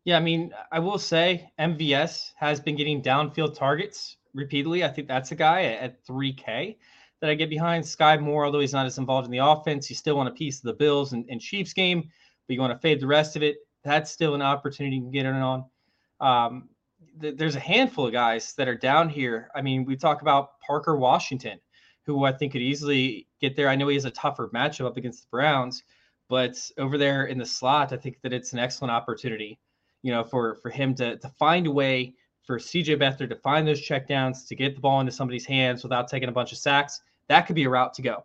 Yeah, 0.05 0.17
I 0.17 0.21
mean, 0.21 0.53
I 0.71 0.79
will 0.79 0.97
say 0.97 1.51
MVS 1.59 2.31
has 2.37 2.59
been 2.59 2.75
getting 2.75 3.01
downfield 3.01 3.55
targets 3.55 4.17
repeatedly. 4.33 4.83
I 4.83 4.87
think 4.87 5.07
that's 5.07 5.31
a 5.31 5.35
guy 5.35 5.63
at, 5.63 6.05
3K 6.05 6.77
that 7.21 7.29
I 7.29 7.33
get 7.33 7.49
behind. 7.49 7.83
Skyy 7.83 8.19
Moore, 8.19 8.45
although 8.45 8.61
he's 8.61 8.73
not 8.73 8.85
as 8.85 8.97
involved 8.97 9.25
in 9.25 9.31
the 9.31 9.45
offense, 9.45 9.89
you 9.89 9.95
still 9.95 10.15
want 10.15 10.29
a 10.29 10.33
piece 10.33 10.57
of 10.59 10.63
the 10.63 10.73
Bills 10.73 11.13
and, 11.13 11.25
and 11.29 11.41
Chiefs 11.41 11.73
game, 11.73 12.01
but 12.01 12.53
you 12.53 12.61
want 12.61 12.71
to 12.71 12.79
fade 12.79 13.01
the 13.01 13.07
rest 13.07 13.35
of 13.35 13.43
it. 13.43 13.57
That's 13.83 14.09
still 14.09 14.35
an 14.35 14.41
opportunity 14.41 14.95
you 14.95 15.01
can 15.01 15.11
get 15.11 15.25
in 15.25 15.35
on. 15.35 15.65
Um, 16.21 16.69
th- 17.21 17.35
there's 17.35 17.55
a 17.55 17.61
handful 17.61 18.07
of 18.07 18.13
guys 18.13 18.53
that 18.53 18.69
are 18.69 18.77
down 18.77 19.09
here. 19.09 19.49
I 19.53 19.61
mean, 19.61 19.83
we 19.83 19.97
talk 19.97 20.21
about 20.21 20.59
Parker 20.65 20.95
Washington, 20.95 21.59
who 22.05 22.23
I 22.23 22.31
think 22.31 22.53
could 22.53 22.61
easily 22.61 23.27
get 23.41 23.55
there. 23.55 23.67
I 23.67 23.75
know 23.75 23.89
he 23.89 23.95
has 23.95 24.05
a 24.05 24.11
tougher 24.11 24.49
matchup 24.53 24.85
up 24.85 24.97
against 24.97 25.23
the 25.23 25.29
Browns, 25.29 25.83
but 26.29 26.57
over 26.77 26.97
there 26.97 27.25
in 27.25 27.37
the 27.37 27.45
slot, 27.45 27.91
I 27.91 27.97
think 27.97 28.21
that 28.21 28.33
it's 28.33 28.53
an 28.53 28.59
excellent 28.59 28.91
opportunity 28.91 29.59
you 30.03 30.11
know, 30.11 30.23
for 30.23 30.55
for 30.55 30.69
him 30.69 30.95
to 30.95 31.17
to 31.17 31.29
find 31.29 31.67
a 31.67 31.71
way 31.71 32.13
for 32.43 32.57
CJ 32.57 32.97
Beathard 32.99 33.29
to 33.29 33.35
find 33.35 33.67
those 33.67 33.79
checkdowns 33.79 34.47
to 34.47 34.55
get 34.55 34.73
the 34.73 34.81
ball 34.81 34.99
into 34.99 35.11
somebody's 35.11 35.45
hands 35.45 35.83
without 35.83 36.07
taking 36.07 36.29
a 36.29 36.31
bunch 36.31 36.51
of 36.51 36.57
sacks. 36.57 36.99
That 37.27 37.45
could 37.45 37.55
be 37.55 37.65
a 37.65 37.69
route 37.69 37.93
to 37.93 38.01
go. 38.01 38.23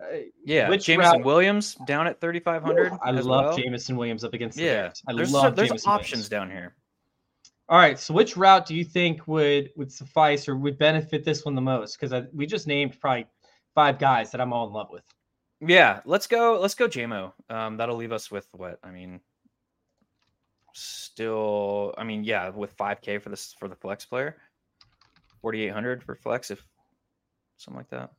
Uh, 0.00 0.16
yeah, 0.44 0.68
Which 0.68 0.86
Jameson 0.86 1.18
route? 1.18 1.24
Williams 1.24 1.76
down 1.86 2.08
at 2.08 2.20
3,500. 2.20 2.92
I 3.02 3.10
love 3.12 3.26
well. 3.26 3.56
Jameson 3.56 3.96
Williams 3.96 4.24
up 4.24 4.34
against 4.34 4.58
yeah. 4.58 4.82
Bears. 4.82 5.02
I 5.06 5.12
there's 5.14 5.32
love 5.32 5.54
there's 5.54 5.68
Jameson 5.68 5.92
options 5.92 6.10
Williams. 6.12 6.28
down 6.28 6.50
here. 6.50 6.74
All 7.68 7.78
right, 7.78 7.98
so 7.98 8.12
which 8.12 8.36
route 8.36 8.66
do 8.66 8.74
you 8.74 8.84
think 8.84 9.28
would 9.28 9.70
would 9.76 9.92
suffice 9.92 10.48
or 10.48 10.56
would 10.56 10.76
benefit 10.76 11.24
this 11.24 11.44
one 11.44 11.54
the 11.54 11.60
most? 11.60 12.00
Because 12.00 12.26
we 12.34 12.46
just 12.46 12.66
named 12.66 12.98
probably 13.00 13.26
five 13.74 13.98
guys 13.98 14.30
that 14.32 14.40
I'm 14.40 14.52
all 14.52 14.66
in 14.66 14.72
love 14.72 14.88
with. 14.90 15.04
Yeah, 15.60 16.00
let's 16.04 16.26
go. 16.26 16.58
Let's 16.60 16.74
go, 16.74 16.88
Jamo. 16.88 17.32
Um, 17.48 17.76
that'll 17.76 17.96
leave 17.96 18.12
us 18.12 18.30
with 18.30 18.48
what 18.52 18.80
I 18.82 18.90
mean 18.90 19.20
still, 20.72 21.94
I 21.98 22.04
mean, 22.04 22.24
yeah, 22.24 22.48
with 22.50 22.76
5K 22.76 23.20
for 23.22 23.28
this 23.28 23.54
for 23.58 23.68
the 23.68 23.76
flex 23.76 24.04
player. 24.04 24.36
4,800 25.40 26.02
for 26.02 26.14
flex, 26.14 26.50
if 26.50 26.64
something 27.56 27.78
like 27.78 27.90
that. 27.90 28.10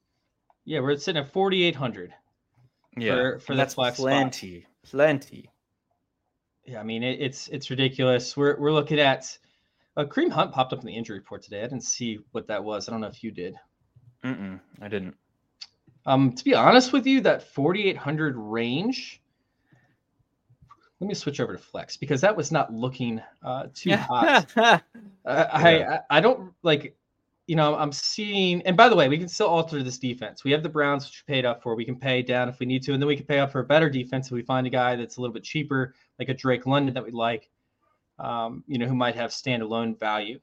Yeah, 0.66 0.80
we're 0.82 0.98
sitting 0.98 1.22
at 1.24 1.32
4,800. 1.32 2.14
Yeah, 2.98 3.16
For- 3.16 3.40
for 3.40 3.56
that's 3.56 3.74
flex 3.74 3.98
spot. 3.98 4.06
plenty, 4.06 4.68
plenty. 4.84 5.50
Yeah, 6.66 6.80
I 6.80 6.84
mean 6.84 7.04
it, 7.04 7.20
it's 7.20 7.48
it's 7.50 7.70
ridiculous. 7.70 8.38
We're 8.38 8.58
we're 8.60 8.72
looking 8.72 9.00
at 9.00 9.38
uh, 9.98 10.06
Kareem 10.06 10.32
Hunt 10.32 10.52
popped 10.54 10.72
up 10.74 10.80
in 10.80 10.86
the 10.86 10.96
injury 10.96 11.18
report 11.18 11.42
today. 11.42 11.60
I 11.60 11.64
didn't 11.64 11.84
see 11.84 12.20
what 12.32 12.48
that 12.48 12.64
was. 12.64 12.88
I 12.88 12.92
don't 12.92 13.02
know 13.02 13.08
if 13.08 13.24
you 13.24 13.32
did. 13.32 13.56
Mm-mm, 14.24 14.60
I 14.82 14.88
didn't. 14.88 15.16
Um, 16.06 16.34
to 16.34 16.44
be 16.44 16.54
honest 16.54 16.94
with 16.94 17.06
you, 17.08 17.20
that 17.22 17.44
4,800 17.54 18.36
range. 18.38 19.22
Let 21.04 21.10
me 21.10 21.16
switch 21.16 21.42
over 21.42 21.52
to 21.52 21.60
flex 21.60 21.98
because 21.98 22.22
that 22.22 22.34
was 22.36 22.50
not 22.50 22.74
looking 22.74 23.22
uh, 23.44 23.68
too 23.74 23.94
hot. 23.98 24.50
I, 24.56 24.82
I 25.26 25.96
I 25.96 26.00
I 26.10 26.22
don't 26.22 26.54
like, 26.64 26.96
you 27.46 27.58
know, 27.58 27.76
I'm 27.76 27.92
seeing. 27.92 28.62
And 28.62 28.78
by 28.78 28.88
the 28.88 28.96
way, 28.96 29.10
we 29.10 29.18
can 29.18 29.28
still 29.28 29.48
alter 29.48 29.84
this 29.84 29.98
defense. 29.98 30.46
We 30.46 30.52
have 30.52 30.64
the 30.64 30.70
Browns, 30.70 31.04
which 31.06 31.26
we 31.28 31.34
paid 31.34 31.44
up 31.44 31.62
for. 31.62 31.76
We 31.76 31.84
can 31.84 31.98
pay 31.98 32.22
down 32.22 32.48
if 32.48 32.60
we 32.60 32.66
need 32.66 32.84
to, 32.84 32.94
and 32.94 33.02
then 33.02 33.08
we 33.10 33.18
can 33.18 33.26
pay 33.26 33.40
up 33.40 33.52
for 33.52 33.60
a 33.60 33.66
better 33.66 33.90
defense 33.90 34.28
if 34.28 34.32
we 34.32 34.44
find 34.44 34.66
a 34.66 34.70
guy 34.70 34.96
that's 34.96 35.18
a 35.18 35.22
little 35.22 35.34
bit 35.34 35.44
cheaper, 35.44 35.94
like 36.20 36.30
a 36.30 36.34
Drake 36.34 36.66
London 36.66 36.94
that 36.94 37.04
we 37.04 37.12
like. 37.12 37.50
Um, 38.18 38.64
you 38.66 38.78
know, 38.78 38.86
who 38.88 38.96
might 38.96 39.16
have 39.16 39.32
standalone 39.32 40.00
value. 40.00 40.40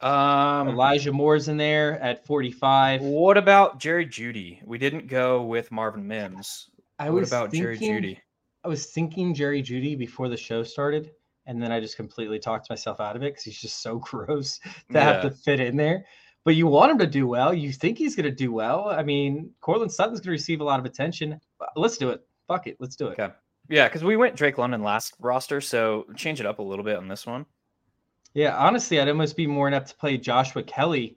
um, 0.00 0.68
Elijah 0.68 1.10
Moore's 1.10 1.48
in 1.48 1.56
there 1.56 1.98
at 2.00 2.24
45. 2.26 3.00
what 3.02 3.36
about 3.36 3.80
Jerry 3.80 4.06
Jeudy? 4.06 4.60
We 4.64 4.78
didn't 4.78 5.08
go 5.08 5.42
with 5.42 5.72
Marvin 5.72 6.06
Mims. 6.06 6.68
I 7.00 7.10
what 7.10 7.20
was 7.20 7.30
about 7.30 7.52
Jerry 7.52 7.76
thinking- 7.76 8.02
Jeudy? 8.02 8.18
I 8.64 8.68
was 8.68 8.86
thinking 8.86 9.34
Jerry 9.34 9.62
Jeudy 9.62 9.96
before 9.98 10.28
the 10.28 10.36
show 10.36 10.62
started, 10.62 11.10
and 11.46 11.60
then 11.60 11.72
I 11.72 11.80
just 11.80 11.96
completely 11.96 12.38
talked 12.38 12.70
myself 12.70 13.00
out 13.00 13.16
of 13.16 13.22
it 13.22 13.32
because 13.32 13.44
he's 13.44 13.60
just 13.60 13.82
so 13.82 13.98
gross 13.98 14.60
to 14.92 15.00
have 15.00 15.22
to 15.22 15.30
fit 15.30 15.60
in 15.60 15.76
there. 15.76 16.04
But 16.44 16.56
you 16.56 16.66
want 16.66 16.92
him 16.92 16.98
to 16.98 17.06
do 17.06 17.26
well. 17.26 17.54
You 17.54 17.72
think 17.72 17.98
he's 17.98 18.16
going 18.16 18.24
to 18.24 18.34
do 18.34 18.52
well. 18.52 18.88
I 18.88 19.02
mean, 19.02 19.50
Courtland 19.60 19.92
Sutton's 19.92 20.18
going 20.20 20.24
to 20.24 20.30
receive 20.30 20.60
a 20.60 20.64
lot 20.64 20.80
of 20.80 20.86
attention. 20.86 21.40
Let's 21.76 21.98
do 21.98 22.10
it. 22.10 22.20
Fuck 22.48 22.66
it. 22.66 22.76
Let's 22.80 22.96
do 22.96 23.08
it. 23.08 23.18
Okay. 23.18 23.32
Yeah, 23.68 23.86
because 23.86 24.02
we 24.02 24.16
went 24.16 24.34
Drake 24.34 24.58
London 24.58 24.82
last 24.82 25.14
roster, 25.20 25.60
so 25.60 26.06
change 26.16 26.40
it 26.40 26.46
up 26.46 26.58
a 26.58 26.62
little 26.62 26.84
bit 26.84 26.96
on 26.96 27.06
this 27.06 27.26
one. 27.26 27.46
Yeah, 28.34 28.56
honestly, 28.56 28.98
I'd 29.00 29.08
almost 29.08 29.36
be 29.36 29.46
more 29.46 29.68
enough 29.68 29.84
to 29.86 29.94
play 29.96 30.16
Joshua 30.18 30.62
Kelley. 30.62 31.16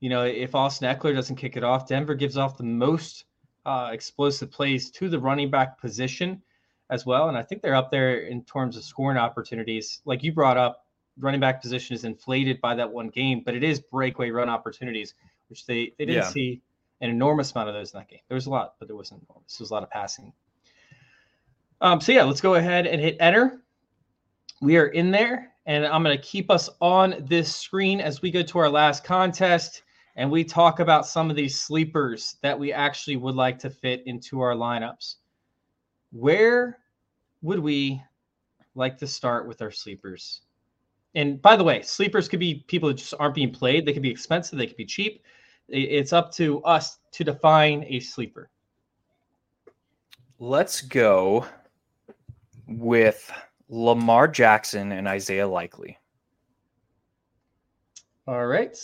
You 0.00 0.10
know, 0.10 0.24
if 0.24 0.54
Austin 0.54 0.92
Ekeler 0.92 1.14
doesn't 1.14 1.36
kick 1.36 1.56
it 1.56 1.62
off, 1.62 1.86
Denver 1.86 2.14
gives 2.14 2.36
off 2.36 2.58
the 2.58 2.64
most 2.64 3.26
uh, 3.64 3.90
explosive 3.92 4.50
plays 4.50 4.90
to 4.92 5.08
the 5.08 5.18
running 5.18 5.50
back 5.50 5.80
position 5.80 6.42
as 6.90 7.06
well. 7.06 7.28
And 7.28 7.36
I 7.36 7.42
think 7.42 7.62
they're 7.62 7.74
up 7.74 7.90
there 7.90 8.20
in 8.20 8.44
terms 8.44 8.76
of 8.76 8.84
scoring 8.84 9.18
opportunities. 9.18 10.00
Like 10.04 10.22
you 10.22 10.32
brought 10.32 10.56
up, 10.56 10.86
running 11.18 11.40
back 11.40 11.62
position 11.62 11.94
is 11.94 12.04
inflated 12.04 12.60
by 12.60 12.74
that 12.74 12.90
one 12.90 13.08
game, 13.08 13.42
but 13.44 13.54
it 13.54 13.62
is 13.62 13.80
breakaway 13.80 14.30
run 14.30 14.48
opportunities, 14.48 15.14
which 15.48 15.64
they, 15.66 15.92
they 15.98 16.06
didn't 16.06 16.24
Yeah. 16.24 16.28
see 16.28 16.60
an 17.00 17.10
enormous 17.10 17.52
amount 17.52 17.68
of 17.68 17.74
those 17.74 17.92
in 17.92 18.00
that 18.00 18.08
game. 18.08 18.20
There 18.28 18.34
was 18.34 18.46
a 18.46 18.50
lot, 18.50 18.74
but 18.78 18.88
there 18.88 18.96
wasn't 18.96 19.22
enormous. 19.28 19.56
There 19.56 19.64
was 19.64 19.70
a 19.70 19.74
lot 19.74 19.82
of 19.82 19.90
passing. 19.90 20.32
Um, 21.80 22.00
so 22.00 22.12
yeah, 22.12 22.24
let's 22.24 22.40
go 22.40 22.54
ahead 22.54 22.86
and 22.86 23.00
hit 23.00 23.16
enter. 23.20 23.62
We 24.60 24.76
are 24.76 24.86
in 24.86 25.10
there, 25.10 25.52
and 25.66 25.84
I'm 25.86 26.02
going 26.02 26.16
to 26.16 26.22
keep 26.22 26.50
us 26.50 26.70
on 26.80 27.16
this 27.28 27.54
screen 27.54 28.00
as 28.00 28.22
we 28.22 28.30
go 28.30 28.42
to 28.42 28.58
our 28.58 28.68
last 28.68 29.04
contest 29.04 29.82
and 30.16 30.30
we 30.30 30.44
talk 30.44 30.78
about 30.78 31.06
some 31.06 31.28
of 31.28 31.36
these 31.36 31.58
sleepers 31.58 32.36
that 32.42 32.58
we 32.58 32.72
actually 32.72 33.16
would 33.16 33.34
like 33.34 33.58
to 33.58 33.70
fit 33.70 34.02
into 34.06 34.40
our 34.40 34.54
lineups. 34.54 35.16
Where 36.14 36.78
would 37.42 37.58
we 37.58 38.00
like 38.76 38.96
to 38.98 39.06
start 39.06 39.48
with 39.48 39.60
our 39.60 39.72
sleepers? 39.72 40.42
And 41.16 41.42
by 41.42 41.56
the 41.56 41.64
way, 41.64 41.82
sleepers 41.82 42.28
could 42.28 42.38
be 42.38 42.64
people 42.68 42.88
that 42.88 42.98
just 42.98 43.14
aren't 43.18 43.34
being 43.34 43.52
played. 43.52 43.84
They 43.84 43.92
could 43.92 44.02
be 44.02 44.10
expensive, 44.10 44.56
they 44.56 44.68
could 44.68 44.76
be 44.76 44.86
cheap. 44.86 45.24
It's 45.68 46.12
up 46.12 46.32
to 46.34 46.62
us 46.62 46.98
to 47.12 47.24
define 47.24 47.84
a 47.88 47.98
sleeper. 47.98 48.48
Let's 50.38 50.82
go 50.82 51.46
with 52.68 53.32
Lamar 53.68 54.28
Jackson 54.28 54.92
and 54.92 55.08
Isaiah 55.08 55.48
Likely. 55.48 55.98
All 58.28 58.46
right. 58.46 58.76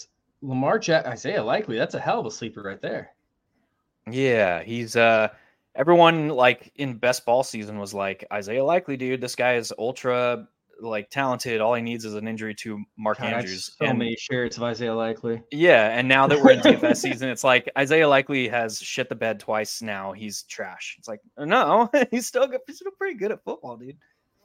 Lamar 0.42 0.80
Jack 0.80 1.06
Isaiah 1.06 1.44
Likely, 1.44 1.76
that's 1.76 1.94
a 1.94 2.00
hell 2.00 2.18
of 2.18 2.26
a 2.26 2.30
sleeper 2.30 2.62
right 2.62 2.80
there. 2.80 3.12
Yeah, 4.10 4.62
he's 4.64 4.96
uh 4.96 5.28
everyone 5.74 6.28
like 6.28 6.72
in 6.76 6.94
best 6.94 7.24
ball 7.24 7.42
season 7.42 7.78
was 7.78 7.94
like 7.94 8.24
Isaiah 8.32 8.64
Likely, 8.64 8.96
dude. 8.96 9.20
This 9.20 9.34
guy 9.36 9.54
is 9.54 9.72
ultra 9.78 10.46
like 10.82 11.10
talented. 11.10 11.60
All 11.60 11.74
he 11.74 11.82
needs 11.82 12.06
is 12.06 12.14
an 12.14 12.26
injury 12.26 12.54
to 12.54 12.82
Mark 12.96 13.18
God, 13.18 13.34
Andrews. 13.34 13.74
so 13.78 13.84
And- 13.84 13.98
many 13.98 14.16
shares 14.16 14.56
of 14.56 14.62
Isaiah 14.62 14.94
Likely. 14.94 15.42
Yeah, 15.52 15.88
and 15.96 16.08
now 16.08 16.26
that 16.26 16.40
we're 16.42 16.52
in 16.52 16.60
DFS 16.60 16.96
season, 16.96 17.28
it's 17.28 17.44
like 17.44 17.70
Isaiah 17.76 18.08
Likely 18.08 18.48
has 18.48 18.78
shit 18.80 19.08
the 19.10 19.14
bed 19.14 19.38
twice. 19.40 19.82
Now 19.82 20.12
he's 20.12 20.42
trash. 20.44 20.96
It's 20.98 21.06
like 21.08 21.20
no, 21.38 21.90
he's 22.10 22.26
still 22.26 22.46
good. 22.46 22.60
He's 22.66 22.76
still 22.76 22.92
pretty 22.96 23.18
good 23.18 23.30
at 23.30 23.44
football, 23.44 23.76
dude. 23.76 23.96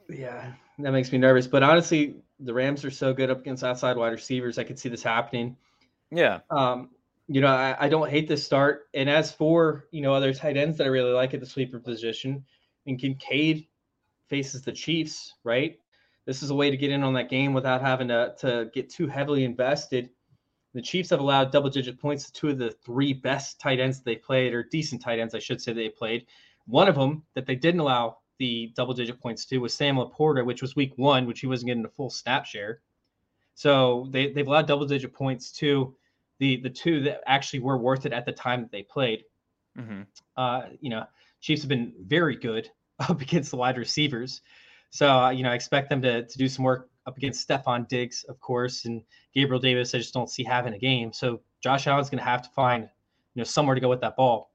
Yeah, 0.10 0.52
that 0.80 0.92
makes 0.92 1.12
me 1.12 1.18
nervous. 1.18 1.48
But 1.48 1.64
honestly, 1.64 2.16
the 2.40 2.54
Rams 2.54 2.84
are 2.86 2.92
so 2.92 3.14
good 3.14 3.32
up 3.32 3.40
against 3.40 3.64
outside 3.64 3.98
wide 3.98 4.10
receivers. 4.12 4.58
I 4.60 4.64
could 4.64 4.78
see 4.78 4.90
this 4.90 5.02
happening. 5.02 5.56
Yeah, 6.12 6.40
Um, 6.52 6.90
you 7.28 7.42
know, 7.42 7.48
I, 7.48 7.76
I 7.80 7.90
don't 7.90 8.10
hate 8.10 8.28
this 8.28 8.46
start. 8.46 8.84
And 8.94 9.10
as 9.10 9.32
for 9.32 9.86
you 9.92 10.02
know 10.02 10.14
other 10.14 10.34
tight 10.34 10.58
ends 10.58 10.78
that 10.78 10.86
I 10.86 10.88
really 10.88 11.12
like 11.12 11.34
at 11.34 11.40
the 11.40 11.46
sleeper 11.46 11.80
position, 11.80 12.44
and 12.86 13.00
Kincaid 13.00 13.68
faces 14.28 14.62
the 14.62 14.72
Chiefs, 14.72 15.34
right? 15.44 15.78
This 16.26 16.42
is 16.42 16.50
a 16.50 16.56
way 16.56 16.70
to 16.70 16.78
get 16.78 16.92
in 16.92 17.04
on 17.04 17.14
that 17.14 17.30
game 17.30 17.54
without 17.54 17.82
having 17.82 18.08
to 18.10 18.36
to 18.40 18.70
get 18.74 18.90
too 18.90 19.08
heavily 19.08 19.44
invested. 19.44 20.10
The 20.74 20.82
Chiefs 20.82 21.10
have 21.12 21.22
allowed 21.22 21.52
double 21.52 21.70
digit 21.70 22.00
points 22.00 22.26
to 22.26 22.34
two 22.34 22.50
of 22.50 22.58
the 22.58 22.72
three 22.72 23.14
best 23.14 23.60
tight 23.62 23.80
ends 23.80 24.02
they 24.02 24.18
played, 24.18 24.54
or 24.54 24.64
decent 24.64 25.02
tight 25.02 25.20
ends, 25.20 25.34
I 25.34 25.40
should 25.40 25.62
say, 25.62 25.72
they 25.74 25.90
played. 25.90 26.26
One 26.68 26.90
of 26.90 26.96
them 26.96 27.24
that 27.34 27.46
they 27.46 27.56
didn't 27.56 27.80
allow 27.80 28.18
the 28.40 28.74
double 28.76 28.94
digit 28.94 29.20
points 29.22 29.46
to 29.46 29.60
was 29.60 29.74
Sam 29.74 29.96
LaPorta, 29.96 30.46
which 30.46 30.62
was 30.62 30.76
week 30.76 30.94
one, 30.98 31.26
which 31.26 31.40
he 31.40 31.48
wasn't 31.48 31.68
getting 31.68 31.86
a 31.86 31.90
full 31.90 32.10
snap 32.10 32.46
share. 32.46 32.82
So 33.54 34.10
they, 34.12 34.34
they've 34.34 34.46
allowed 34.46 34.68
double 34.68 34.86
digit 34.86 35.14
points 35.14 35.52
to 35.54 35.96
the 36.40 36.58
the 36.58 36.70
two 36.70 37.02
that 37.02 37.22
actually 37.28 37.60
were 37.60 37.78
worth 37.78 38.06
it 38.06 38.14
at 38.14 38.26
the 38.26 38.32
time 38.32 38.62
that 38.62 38.72
they 38.72 38.84
played. 38.84 39.24
hmm 39.76 40.04
Uh, 40.38 40.64
you 40.82 40.90
know, 40.90 41.06
Chiefs 41.42 41.62
have 41.62 41.70
been 41.70 41.94
very 42.06 42.36
good 42.36 42.70
up 43.00 43.22
against 43.22 43.52
the 43.52 43.58
wide 43.58 43.78
receivers. 43.78 44.42
So, 44.90 45.10
uh, 45.12 45.30
you 45.30 45.44
know, 45.44 45.52
I 45.52 45.56
expect 45.56 45.90
them 45.90 46.02
to, 46.04 46.26
to 46.26 46.38
do 46.38 46.48
some 46.48 46.64
work 46.64 46.90
up 47.06 47.18
against 47.18 47.48
Stefon 47.48 47.88
Diggs, 47.88 48.24
of 48.30 48.40
course, 48.40 48.86
and 48.86 49.02
Gabriel 49.34 49.60
Davis. 49.60 49.94
I 49.94 49.98
just 49.98 50.14
don't 50.14 50.30
see 50.30 50.44
having 50.44 50.74
a 50.74 50.80
game. 50.80 51.12
So 51.12 51.42
Josh 51.62 51.88
Allen's 51.88 52.10
going 52.10 52.20
to 52.20 52.26
have 52.26 52.42
to 52.44 52.50
find, 52.50 52.84
you 52.84 53.40
know, 53.40 53.44
somewhere 53.44 53.76
to 53.76 53.82
go 53.82 53.90
with 53.90 54.02
that 54.02 54.16
ball. 54.16 54.52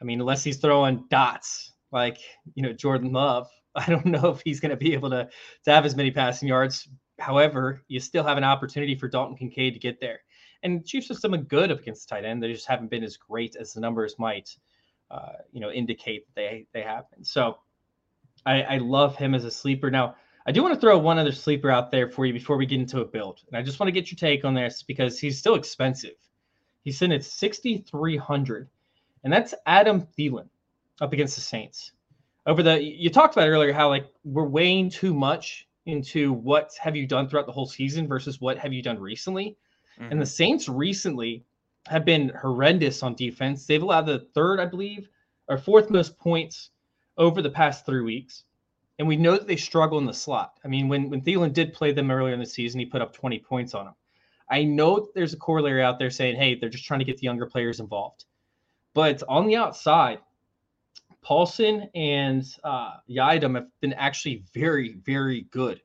I 0.00 0.04
mean, 0.04 0.20
unless 0.20 0.42
he's 0.42 0.56
throwing 0.56 1.04
dots 1.10 1.72
like, 1.92 2.18
you 2.54 2.62
know, 2.62 2.72
Jordan 2.72 3.12
Love, 3.12 3.48
I 3.74 3.86
don't 3.86 4.06
know 4.06 4.30
if 4.30 4.40
he's 4.44 4.60
going 4.60 4.70
to 4.70 4.76
be 4.76 4.94
able 4.94 5.10
to, 5.10 5.28
to 5.64 5.70
have 5.70 5.84
as 5.84 5.94
many 5.94 6.10
passing 6.10 6.48
yards. 6.48 6.88
However, 7.18 7.82
you 7.88 8.00
still 8.00 8.24
have 8.24 8.38
an 8.38 8.44
opportunity 8.44 8.94
for 8.94 9.08
Dalton 9.08 9.36
Kincaid 9.36 9.74
to 9.74 9.78
get 9.78 10.00
there. 10.00 10.20
And 10.62 10.84
Chiefs 10.84 11.10
are 11.10 11.14
still 11.14 11.30
good 11.36 11.70
up 11.70 11.80
against 11.80 12.08
the 12.08 12.14
tight 12.14 12.24
end. 12.24 12.42
They 12.42 12.52
just 12.52 12.66
haven't 12.66 12.90
been 12.90 13.02
as 13.02 13.16
great 13.16 13.56
as 13.56 13.72
the 13.72 13.80
numbers 13.80 14.18
might, 14.18 14.56
uh, 15.10 15.32
you 15.52 15.60
know, 15.60 15.70
indicate 15.70 16.26
that 16.26 16.34
they 16.34 16.66
they 16.72 16.82
have 16.82 17.10
been. 17.10 17.24
So 17.24 17.58
I, 18.46 18.62
I 18.62 18.78
love 18.78 19.16
him 19.16 19.34
as 19.34 19.44
a 19.44 19.50
sleeper. 19.50 19.90
Now, 19.90 20.16
I 20.46 20.52
do 20.52 20.62
want 20.62 20.74
to 20.74 20.80
throw 20.80 20.98
one 20.98 21.18
other 21.18 21.32
sleeper 21.32 21.70
out 21.70 21.90
there 21.90 22.08
for 22.08 22.24
you 22.24 22.32
before 22.32 22.56
we 22.56 22.66
get 22.66 22.80
into 22.80 23.00
a 23.00 23.04
build. 23.04 23.40
And 23.48 23.56
I 23.56 23.62
just 23.62 23.78
want 23.78 23.88
to 23.88 23.92
get 23.92 24.10
your 24.10 24.16
take 24.16 24.44
on 24.44 24.54
this 24.54 24.82
because 24.82 25.18
he's 25.18 25.38
still 25.38 25.54
expensive. 25.54 26.14
He's 26.82 26.98
sitting 26.98 27.14
at 27.14 27.24
6,300. 27.24 28.68
And 29.22 29.32
that's 29.32 29.54
Adam 29.66 30.06
Thielen 30.18 30.48
up 31.00 31.12
against 31.12 31.34
the 31.34 31.42
Saints. 31.42 31.92
Over 32.46 32.62
the, 32.62 32.82
you 32.82 33.10
talked 33.10 33.36
about 33.36 33.48
earlier 33.48 33.72
how 33.72 33.88
like 33.88 34.06
we're 34.24 34.48
weighing 34.48 34.88
too 34.88 35.12
much 35.12 35.68
into 35.84 36.32
what 36.32 36.70
have 36.80 36.96
you 36.96 37.06
done 37.06 37.28
throughout 37.28 37.46
the 37.46 37.52
whole 37.52 37.66
season 37.66 38.08
versus 38.08 38.40
what 38.40 38.58
have 38.58 38.72
you 38.72 38.82
done 38.82 38.98
recently. 38.98 39.56
Mm-hmm. 40.00 40.12
And 40.12 40.20
the 40.20 40.26
Saints 40.26 40.68
recently 40.68 41.44
have 41.86 42.04
been 42.04 42.30
horrendous 42.40 43.02
on 43.02 43.14
defense. 43.14 43.66
They've 43.66 43.82
allowed 43.82 44.06
the 44.06 44.26
third, 44.34 44.60
I 44.60 44.66
believe, 44.66 45.08
or 45.48 45.58
fourth 45.58 45.90
most 45.90 46.18
points 46.18 46.70
over 47.18 47.42
the 47.42 47.50
past 47.50 47.84
three 47.84 48.02
weeks. 48.02 48.44
And 48.98 49.08
we 49.08 49.16
know 49.16 49.32
that 49.32 49.46
they 49.46 49.56
struggle 49.56 49.98
in 49.98 50.06
the 50.06 50.12
slot. 50.12 50.58
I 50.64 50.68
mean, 50.68 50.88
when, 50.88 51.08
when 51.08 51.22
Thielen 51.22 51.52
did 51.52 51.72
play 51.72 51.92
them 51.92 52.10
earlier 52.10 52.34
in 52.34 52.40
the 52.40 52.46
season, 52.46 52.80
he 52.80 52.86
put 52.86 53.00
up 53.00 53.14
20 53.14 53.38
points 53.38 53.74
on 53.74 53.86
them. 53.86 53.94
I 54.50 54.64
know 54.64 55.08
there's 55.14 55.32
a 55.32 55.38
corollary 55.38 55.82
out 55.82 55.98
there 55.98 56.10
saying, 56.10 56.36
hey, 56.36 56.54
they're 56.54 56.68
just 56.68 56.84
trying 56.84 56.98
to 56.98 57.04
get 57.04 57.16
the 57.16 57.24
younger 57.24 57.46
players 57.46 57.80
involved. 57.80 58.24
But 58.94 59.22
on 59.28 59.46
the 59.46 59.56
outside, 59.56 60.18
Paulson 61.22 61.88
and 61.94 62.44
uh, 62.64 62.94
Yiadom 63.08 63.54
have 63.54 63.68
been 63.80 63.92
actually 63.92 64.42
very, 64.52 64.94
very 65.04 65.42
good. 65.50 65.80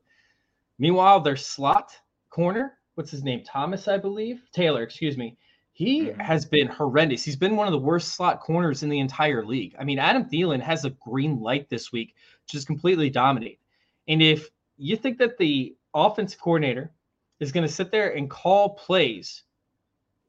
Meanwhile, 0.79 1.21
their 1.21 1.35
slot 1.35 1.91
corner, 2.29 2.79
what's 2.95 3.11
his 3.11 3.23
name? 3.23 3.43
Thomas, 3.43 3.87
I 3.87 3.97
believe. 3.97 4.41
Taylor, 4.51 4.83
excuse 4.83 5.17
me. 5.17 5.37
He 5.73 6.07
Mhm. 6.07 6.21
has 6.21 6.45
been 6.45 6.67
horrendous. 6.67 7.23
He's 7.23 7.35
been 7.35 7.57
one 7.57 7.67
of 7.67 7.73
the 7.73 7.79
worst 7.79 8.15
slot 8.15 8.39
corners 8.39 8.83
in 8.83 8.89
the 8.89 8.99
entire 8.99 9.45
league. 9.45 9.75
I 9.77 9.83
mean, 9.83 9.99
Adam 9.99 10.25
Thielen 10.29 10.61
has 10.61 10.85
a 10.85 10.91
green 10.91 11.41
light 11.41 11.69
this 11.69 11.91
week, 11.91 12.15
is 12.53 12.63
completely 12.65 13.09
dominate. 13.09 13.59
And 14.07 14.21
if 14.21 14.49
you 14.77 14.95
think 14.95 15.17
that 15.17 15.37
the 15.37 15.75
offensive 15.93 16.39
coordinator 16.39 16.93
is 17.39 17.51
going 17.51 17.67
to 17.67 17.71
sit 17.71 17.91
there 17.91 18.15
and 18.15 18.29
call 18.29 18.75
plays 18.75 19.43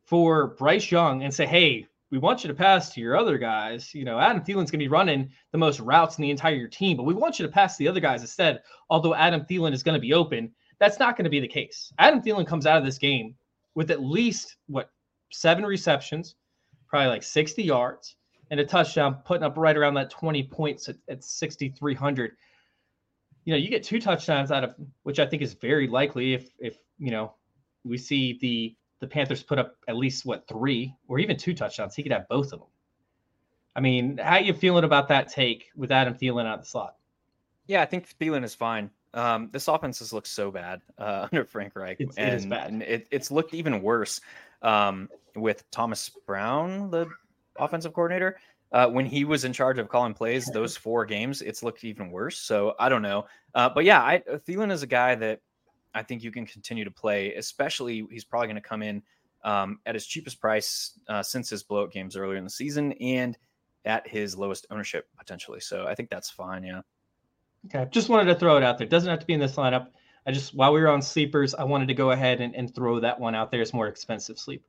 for 0.04 0.48
Bryce 0.56 0.90
Young 0.90 1.22
and 1.22 1.32
say, 1.32 1.46
hey, 1.46 1.86
we 2.10 2.18
want 2.18 2.44
you 2.44 2.48
to 2.48 2.54
pass 2.54 2.92
to 2.94 3.00
your 3.00 3.16
other 3.16 3.38
guys. 3.38 3.94
You 3.94 4.04
know, 4.04 4.18
Adam 4.18 4.40
Thielen's 4.40 4.70
going 4.70 4.78
to 4.78 4.78
be 4.78 4.88
running 4.88 5.30
the 5.50 5.58
most 5.58 5.80
routes 5.80 6.18
in 6.18 6.22
the 6.22 6.30
entire 6.30 6.68
team, 6.68 6.96
but 6.96 7.02
we 7.02 7.14
want 7.14 7.38
you 7.38 7.46
to 7.46 7.52
pass 7.52 7.76
to 7.76 7.84
the 7.84 7.88
other 7.88 8.00
guys 8.00 8.20
instead. 8.20 8.62
Although 8.90 9.14
Adam 9.14 9.42
Thielen 9.42 9.72
is 9.72 9.82
going 9.82 9.96
to 9.96 10.00
be 10.00 10.12
open, 10.12 10.52
that's 10.78 10.98
not 10.98 11.16
going 11.16 11.24
to 11.24 11.30
be 11.30 11.40
the 11.40 11.48
case. 11.48 11.92
Adam 11.98 12.20
Thielen 12.20 12.46
comes 12.46 12.66
out 12.66 12.78
of 12.78 12.84
this 12.84 12.98
game 12.98 13.34
with 13.74 13.90
at 13.90 14.02
least 14.02 14.56
what 14.66 14.90
seven 15.32 15.64
receptions, 15.64 16.36
probably 16.88 17.08
like 17.08 17.22
60 17.22 17.62
yards 17.62 18.16
and 18.50 18.60
a 18.60 18.64
touchdown, 18.64 19.18
putting 19.24 19.42
up 19.42 19.56
right 19.56 19.76
around 19.76 19.94
that 19.94 20.10
20 20.10 20.44
points 20.44 20.88
at, 20.88 20.96
at 21.08 21.24
6,300. 21.24 22.32
You 23.44 23.52
know, 23.52 23.58
you 23.58 23.68
get 23.68 23.82
two 23.82 24.00
touchdowns 24.00 24.50
out 24.50 24.64
of 24.64 24.74
which 25.04 25.18
I 25.18 25.26
think 25.26 25.42
is 25.42 25.54
very 25.54 25.86
likely 25.86 26.34
if 26.34 26.50
if 26.58 26.78
you 26.98 27.12
know 27.12 27.34
we 27.84 27.96
see 27.96 28.38
the 28.40 28.74
the 29.00 29.06
Panthers 29.06 29.42
put 29.42 29.58
up 29.58 29.76
at 29.88 29.96
least 29.96 30.24
what 30.24 30.48
three 30.48 30.94
or 31.06 31.18
even 31.18 31.36
two 31.36 31.54
touchdowns, 31.54 31.94
he 31.94 32.02
could 32.02 32.12
have 32.12 32.26
both 32.28 32.52
of 32.52 32.60
them. 32.60 32.68
I 33.76 33.80
mean, 33.80 34.18
how 34.18 34.38
you 34.38 34.54
feeling 34.54 34.84
about 34.84 35.08
that 35.08 35.28
take 35.28 35.66
with 35.76 35.92
Adam 35.92 36.14
Thielen 36.14 36.46
out 36.46 36.58
of 36.58 36.64
the 36.64 36.66
slot? 36.66 36.96
Yeah, 37.66 37.82
I 37.82 37.84
think 37.84 38.08
Thielen 38.18 38.42
is 38.42 38.54
fine. 38.54 38.90
Um, 39.16 39.48
this 39.50 39.66
offense 39.66 39.98
has 40.00 40.12
looked 40.12 40.28
so 40.28 40.50
bad 40.50 40.82
uh, 40.98 41.26
under 41.32 41.44
Frank 41.44 41.74
Reich, 41.74 41.96
it's, 41.98 42.16
and, 42.16 42.28
it 42.28 42.36
is 42.36 42.46
bad. 42.46 42.70
and 42.70 42.82
it, 42.82 43.08
it's 43.10 43.30
looked 43.30 43.54
even 43.54 43.82
worse 43.82 44.20
um, 44.62 45.08
with 45.34 45.68
Thomas 45.70 46.10
Brown, 46.26 46.90
the 46.90 47.06
offensive 47.58 47.94
coordinator. 47.94 48.38
Uh, 48.72 48.88
when 48.88 49.06
he 49.06 49.24
was 49.24 49.44
in 49.44 49.52
charge 49.52 49.78
of 49.78 49.88
calling 49.88 50.12
plays, 50.12 50.46
those 50.52 50.76
four 50.76 51.06
games, 51.06 51.40
it's 51.40 51.62
looked 51.62 51.82
even 51.82 52.10
worse. 52.10 52.38
So 52.38 52.74
I 52.78 52.90
don't 52.90 53.02
know, 53.02 53.26
uh, 53.54 53.70
but 53.70 53.84
yeah, 53.84 54.02
I, 54.02 54.22
Thielen 54.46 54.70
is 54.70 54.82
a 54.82 54.86
guy 54.86 55.14
that 55.14 55.40
I 55.94 56.02
think 56.02 56.22
you 56.22 56.30
can 56.30 56.44
continue 56.44 56.84
to 56.84 56.90
play. 56.90 57.34
Especially, 57.34 58.06
he's 58.10 58.24
probably 58.24 58.48
going 58.48 58.56
to 58.56 58.68
come 58.68 58.82
in 58.82 59.02
um, 59.44 59.78
at 59.86 59.94
his 59.94 60.06
cheapest 60.06 60.40
price 60.40 60.98
uh, 61.08 61.22
since 61.22 61.48
his 61.48 61.62
blowout 61.62 61.90
games 61.90 62.16
earlier 62.16 62.36
in 62.36 62.44
the 62.44 62.50
season, 62.50 62.92
and 62.94 63.38
at 63.86 64.06
his 64.06 64.36
lowest 64.36 64.66
ownership 64.70 65.08
potentially. 65.16 65.60
So 65.60 65.86
I 65.86 65.94
think 65.94 66.10
that's 66.10 66.28
fine. 66.28 66.64
Yeah. 66.64 66.82
Okay. 67.66 67.88
Just 67.90 68.08
wanted 68.08 68.32
to 68.32 68.38
throw 68.38 68.56
it 68.56 68.62
out 68.62 68.78
there. 68.78 68.86
Doesn't 68.86 69.10
have 69.10 69.18
to 69.18 69.26
be 69.26 69.32
in 69.32 69.40
this 69.40 69.56
lineup. 69.56 69.88
I 70.26 70.32
just 70.32 70.54
while 70.54 70.72
we 70.72 70.80
were 70.80 70.88
on 70.88 71.02
sleepers, 71.02 71.54
I 71.54 71.64
wanted 71.64 71.88
to 71.88 71.94
go 71.94 72.10
ahead 72.10 72.40
and, 72.40 72.54
and 72.54 72.74
throw 72.74 73.00
that 73.00 73.18
one 73.18 73.34
out 73.34 73.50
there 73.50 73.60
as 73.60 73.72
more 73.72 73.86
expensive 73.86 74.38
sleeper. 74.38 74.64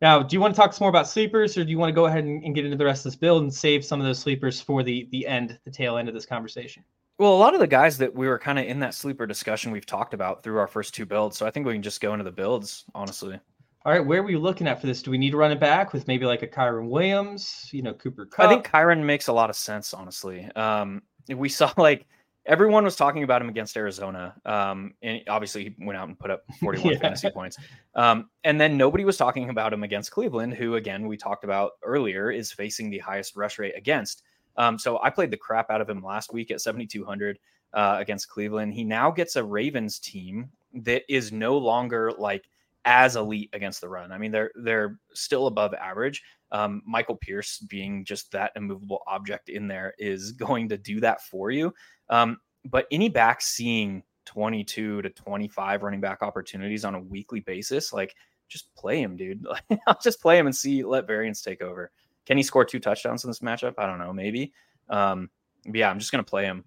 Now, 0.00 0.22
do 0.22 0.34
you 0.34 0.40
want 0.40 0.54
to 0.54 0.60
talk 0.60 0.72
some 0.72 0.84
more 0.84 0.90
about 0.90 1.08
sleepers, 1.08 1.56
or 1.56 1.64
do 1.64 1.70
you 1.70 1.78
want 1.78 1.88
to 1.88 1.94
go 1.94 2.06
ahead 2.06 2.24
and, 2.24 2.42
and, 2.44 2.54
get 2.54 2.64
into 2.64 2.76
the 2.76 2.84
rest 2.84 3.06
of 3.06 3.12
this 3.12 3.16
build 3.16 3.42
and 3.42 3.52
save 3.52 3.84
some 3.84 4.00
of 4.00 4.06
those 4.06 4.18
sleepers 4.18 4.60
for 4.60 4.82
the 4.82 5.08
the 5.10 5.26
end, 5.26 5.58
the 5.64 5.70
tail 5.70 5.96
end 5.96 6.08
of 6.08 6.14
this 6.14 6.26
conversation? 6.26 6.84
Well, 7.18 7.32
a 7.32 7.36
lot 7.36 7.54
of 7.54 7.60
the 7.60 7.66
guys 7.66 7.98
that 7.98 8.14
we 8.14 8.26
were 8.26 8.38
kind 8.38 8.58
of 8.58 8.66
in 8.66 8.80
that 8.80 8.94
sleeper 8.94 9.24
discussion 9.24 9.70
we've 9.70 9.86
talked 9.86 10.14
about 10.14 10.42
through 10.42 10.58
our 10.58 10.66
first 10.66 10.94
two 10.94 11.06
builds, 11.06 11.36
so 11.36 11.46
I 11.46 11.50
think 11.50 11.66
we 11.66 11.72
can 11.72 11.82
just 11.82 12.00
go 12.00 12.12
into 12.12 12.24
the 12.24 12.32
builds, 12.32 12.84
honestly. 12.94 13.38
All 13.86 13.92
right, 13.92 14.04
where 14.04 14.20
are 14.20 14.24
we 14.24 14.36
looking 14.36 14.66
at 14.66 14.80
for 14.80 14.86
this? 14.86 15.02
Do 15.02 15.10
we 15.10 15.18
need 15.18 15.30
to 15.30 15.36
run 15.36 15.52
it 15.52 15.60
back 15.60 15.92
with 15.92 16.08
maybe 16.08 16.24
like 16.24 16.42
a 16.42 16.48
Kyren 16.48 16.88
Williams, 16.88 17.68
you 17.70 17.82
know, 17.82 17.92
Cooper 17.92 18.24
Kupp? 18.24 18.46
I 18.46 18.48
think 18.48 18.66
Kyren 18.66 19.04
makes 19.04 19.28
a 19.28 19.32
lot 19.32 19.50
of 19.50 19.56
sense, 19.56 19.92
honestly. 19.92 20.50
Um, 20.56 21.02
we 21.28 21.48
saw 21.50 21.72
like 21.76 22.06
everyone 22.46 22.84
was 22.84 22.96
talking 22.96 23.22
about 23.22 23.40
him 23.40 23.48
against 23.48 23.76
Arizona. 23.76 24.34
Um, 24.44 24.94
and 25.02 25.22
obviously 25.28 25.64
he 25.64 25.74
went 25.84 25.98
out 25.98 26.08
and 26.08 26.18
put 26.18 26.30
up 26.30 26.44
41 26.60 26.92
yeah. 26.92 26.98
fantasy 26.98 27.30
points. 27.30 27.56
Um, 27.94 28.28
and 28.44 28.60
then 28.60 28.76
nobody 28.76 29.04
was 29.04 29.16
talking 29.16 29.48
about 29.48 29.72
him 29.72 29.82
against 29.82 30.10
Cleveland, 30.10 30.54
who 30.54 30.76
again 30.76 31.06
we 31.08 31.16
talked 31.16 31.44
about 31.44 31.72
earlier 31.82 32.30
is 32.30 32.52
facing 32.52 32.90
the 32.90 32.98
highest 32.98 33.36
rush 33.36 33.58
rate 33.58 33.74
against. 33.76 34.22
Um, 34.56 34.78
so 34.78 35.00
I 35.02 35.10
played 35.10 35.30
the 35.30 35.36
crap 35.36 35.70
out 35.70 35.80
of 35.80 35.88
him 35.88 36.02
last 36.02 36.32
week 36.32 36.50
at 36.50 36.60
7,200 36.60 37.38
uh, 37.72 37.96
against 37.98 38.28
Cleveland. 38.28 38.72
He 38.72 38.84
now 38.84 39.10
gets 39.10 39.36
a 39.36 39.42
Ravens 39.42 39.98
team 39.98 40.50
that 40.74 41.02
is 41.08 41.32
no 41.32 41.56
longer 41.58 42.12
like 42.18 42.48
as 42.84 43.16
elite 43.16 43.50
against 43.52 43.80
the 43.80 43.88
run. 43.88 44.12
I 44.12 44.18
mean, 44.18 44.30
they're 44.30 44.50
they're 44.54 44.98
still 45.14 45.46
above 45.46 45.74
average. 45.74 46.22
Um, 46.54 46.82
Michael 46.86 47.16
Pierce 47.16 47.58
being 47.58 48.04
just 48.04 48.30
that 48.30 48.52
immovable 48.54 49.02
object 49.08 49.48
in 49.48 49.66
there 49.66 49.92
is 49.98 50.32
going 50.46 50.68
to 50.68 50.78
do 50.78 51.00
that 51.00 51.20
for 51.20 51.50
you. 51.50 51.74
Um, 52.08 52.38
but 52.64 52.86
any 52.92 53.08
back 53.08 53.42
seeing 53.42 54.04
22 54.26 55.02
to 55.02 55.10
25 55.10 55.82
running 55.82 56.00
back 56.00 56.22
opportunities 56.22 56.84
on 56.84 56.94
a 56.94 57.00
weekly 57.00 57.40
basis, 57.40 57.92
like 57.92 58.14
just 58.48 58.72
play 58.76 59.02
him, 59.02 59.16
dude. 59.16 59.44
I'll 59.86 59.98
just 60.00 60.22
play 60.22 60.38
him 60.38 60.46
and 60.46 60.54
see, 60.54 60.84
let 60.84 61.08
variance 61.08 61.42
take 61.42 61.60
over. 61.60 61.90
Can 62.24 62.36
he 62.36 62.42
score 62.44 62.64
two 62.64 62.78
touchdowns 62.78 63.24
in 63.24 63.30
this 63.30 63.40
matchup? 63.40 63.74
I 63.76 63.86
don't 63.86 63.98
know, 63.98 64.12
maybe. 64.12 64.52
Um, 64.88 65.30
yeah, 65.66 65.90
I'm 65.90 65.98
just 65.98 66.12
going 66.12 66.24
to 66.24 66.28
play 66.28 66.44
him. 66.44 66.64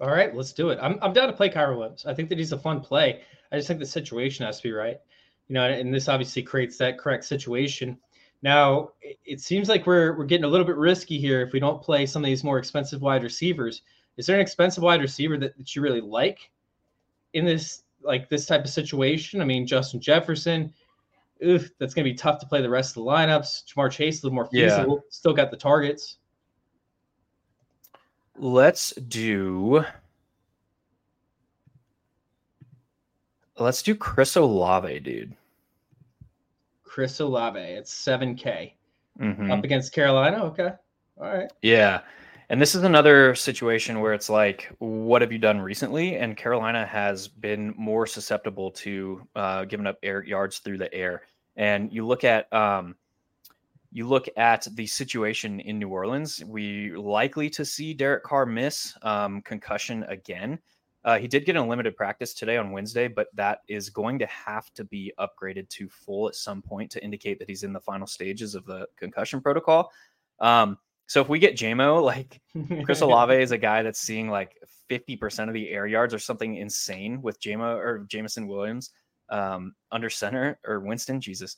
All 0.00 0.10
right, 0.10 0.34
let's 0.34 0.52
do 0.52 0.70
it. 0.70 0.78
I'm, 0.82 0.98
I'm 1.02 1.12
down 1.12 1.28
to 1.28 1.32
play 1.32 1.48
Kyren 1.48 1.78
Williams. 1.78 2.04
I 2.04 2.14
think 2.14 2.28
that 2.30 2.38
he's 2.38 2.52
a 2.52 2.58
fun 2.58 2.80
play. 2.80 3.20
I 3.52 3.56
just 3.56 3.68
think 3.68 3.78
the 3.78 3.86
situation 3.86 4.44
has 4.44 4.56
to 4.56 4.64
be 4.64 4.72
right. 4.72 4.98
You 5.46 5.54
know, 5.54 5.64
and 5.64 5.94
this 5.94 6.08
obviously 6.08 6.42
creates 6.42 6.76
that 6.78 6.98
correct 6.98 7.24
situation. 7.24 7.96
Now, 8.42 8.90
it 9.24 9.40
seems 9.40 9.68
like 9.68 9.86
we're 9.86 10.16
we're 10.16 10.24
getting 10.24 10.44
a 10.44 10.48
little 10.48 10.66
bit 10.66 10.76
risky 10.76 11.18
here 11.18 11.40
if 11.40 11.52
we 11.52 11.60
don't 11.60 11.82
play 11.82 12.04
some 12.04 12.22
of 12.22 12.26
these 12.26 12.44
more 12.44 12.58
expensive 12.58 13.00
wide 13.00 13.22
receivers. 13.22 13.82
Is 14.16 14.26
there 14.26 14.36
an 14.36 14.42
expensive 14.42 14.82
wide 14.82 15.00
receiver 15.00 15.36
that, 15.38 15.56
that 15.56 15.74
you 15.74 15.82
really 15.82 16.00
like 16.00 16.50
in 17.32 17.44
this 17.44 17.84
like 18.02 18.28
this 18.28 18.46
type 18.46 18.64
of 18.64 18.70
situation? 18.70 19.40
I 19.40 19.44
mean, 19.44 19.66
Justin 19.66 20.00
Jefferson, 20.00 20.72
oof, 21.44 21.70
that's 21.78 21.94
gonna 21.94 22.04
be 22.04 22.14
tough 22.14 22.38
to 22.40 22.46
play 22.46 22.60
the 22.60 22.68
rest 22.68 22.90
of 22.90 23.04
the 23.04 23.10
lineups. 23.10 23.64
Ja'Marr 23.64 23.90
Chase 23.90 24.22
a 24.22 24.26
little 24.26 24.34
more 24.34 24.46
feasible, 24.46 24.96
yeah. 24.96 25.08
still 25.08 25.32
got 25.32 25.50
the 25.50 25.56
targets. 25.56 26.18
Let's 28.36 28.92
do 28.92 29.84
let's 33.58 33.82
do 33.82 33.94
Chris 33.94 34.36
Olave, 34.36 35.00
dude. 35.00 35.36
Chris 36.94 37.18
Olave. 37.18 37.58
It's 37.58 37.92
7K 37.92 38.70
mm-hmm. 39.20 39.50
up 39.50 39.64
against 39.64 39.92
Carolina. 39.92 40.44
Okay. 40.44 40.70
All 41.20 41.26
right. 41.26 41.50
Yeah. 41.60 42.02
And 42.50 42.62
this 42.62 42.76
is 42.76 42.84
another 42.84 43.34
situation 43.34 43.98
where 43.98 44.12
it's 44.12 44.30
like, 44.30 44.72
what 44.78 45.20
have 45.20 45.32
you 45.32 45.40
done 45.40 45.60
recently? 45.60 46.14
And 46.14 46.36
Carolina 46.36 46.86
has 46.86 47.26
been 47.26 47.74
more 47.76 48.06
susceptible 48.06 48.70
to 48.70 49.26
uh, 49.34 49.64
giving 49.64 49.88
up 49.88 49.98
air 50.04 50.22
yards 50.22 50.58
through 50.60 50.78
the 50.78 50.94
air. 50.94 51.22
And 51.56 51.92
you 51.92 52.06
look 52.06 52.22
at 52.22 52.52
um, 52.52 52.94
you 53.90 54.06
look 54.06 54.28
at 54.36 54.68
the 54.76 54.86
situation 54.86 55.58
in 55.58 55.80
New 55.80 55.88
Orleans. 55.88 56.44
We 56.46 56.94
likely 56.94 57.50
to 57.50 57.64
see 57.64 57.92
Derek 57.92 58.22
Carr 58.22 58.46
miss 58.46 58.96
um, 59.02 59.42
concussion 59.42 60.04
again. 60.04 60.60
Uh, 61.04 61.18
he 61.18 61.28
did 61.28 61.44
get 61.44 61.56
a 61.56 61.62
limited 61.62 61.96
practice 61.96 62.32
today 62.32 62.56
on 62.56 62.70
Wednesday, 62.70 63.08
but 63.08 63.28
that 63.34 63.60
is 63.68 63.90
going 63.90 64.18
to 64.18 64.26
have 64.26 64.72
to 64.74 64.84
be 64.84 65.12
upgraded 65.18 65.68
to 65.68 65.88
full 65.88 66.28
at 66.28 66.34
some 66.34 66.62
point 66.62 66.90
to 66.90 67.04
indicate 67.04 67.38
that 67.38 67.48
he's 67.48 67.62
in 67.62 67.72
the 67.74 67.80
final 67.80 68.06
stages 68.06 68.54
of 68.54 68.64
the 68.64 68.86
concussion 68.96 69.40
protocol. 69.40 69.90
Um, 70.40 70.78
so 71.06 71.20
if 71.20 71.28
we 71.28 71.38
get 71.38 71.56
Jamo, 71.56 72.02
like 72.02 72.40
Chris 72.84 73.00
Olave 73.02 73.34
is 73.34 73.52
a 73.52 73.58
guy 73.58 73.82
that's 73.82 74.00
seeing 74.00 74.30
like 74.30 74.56
50% 74.90 75.48
of 75.48 75.54
the 75.54 75.68
air 75.68 75.86
yards 75.86 76.14
or 76.14 76.18
something 76.18 76.56
insane 76.56 77.20
with 77.20 77.40
Jamo 77.40 77.76
or 77.76 78.06
Jameson 78.08 78.46
Williams 78.46 78.90
um, 79.28 79.74
under 79.92 80.08
center 80.08 80.58
or 80.66 80.80
Winston, 80.80 81.20
Jesus. 81.20 81.56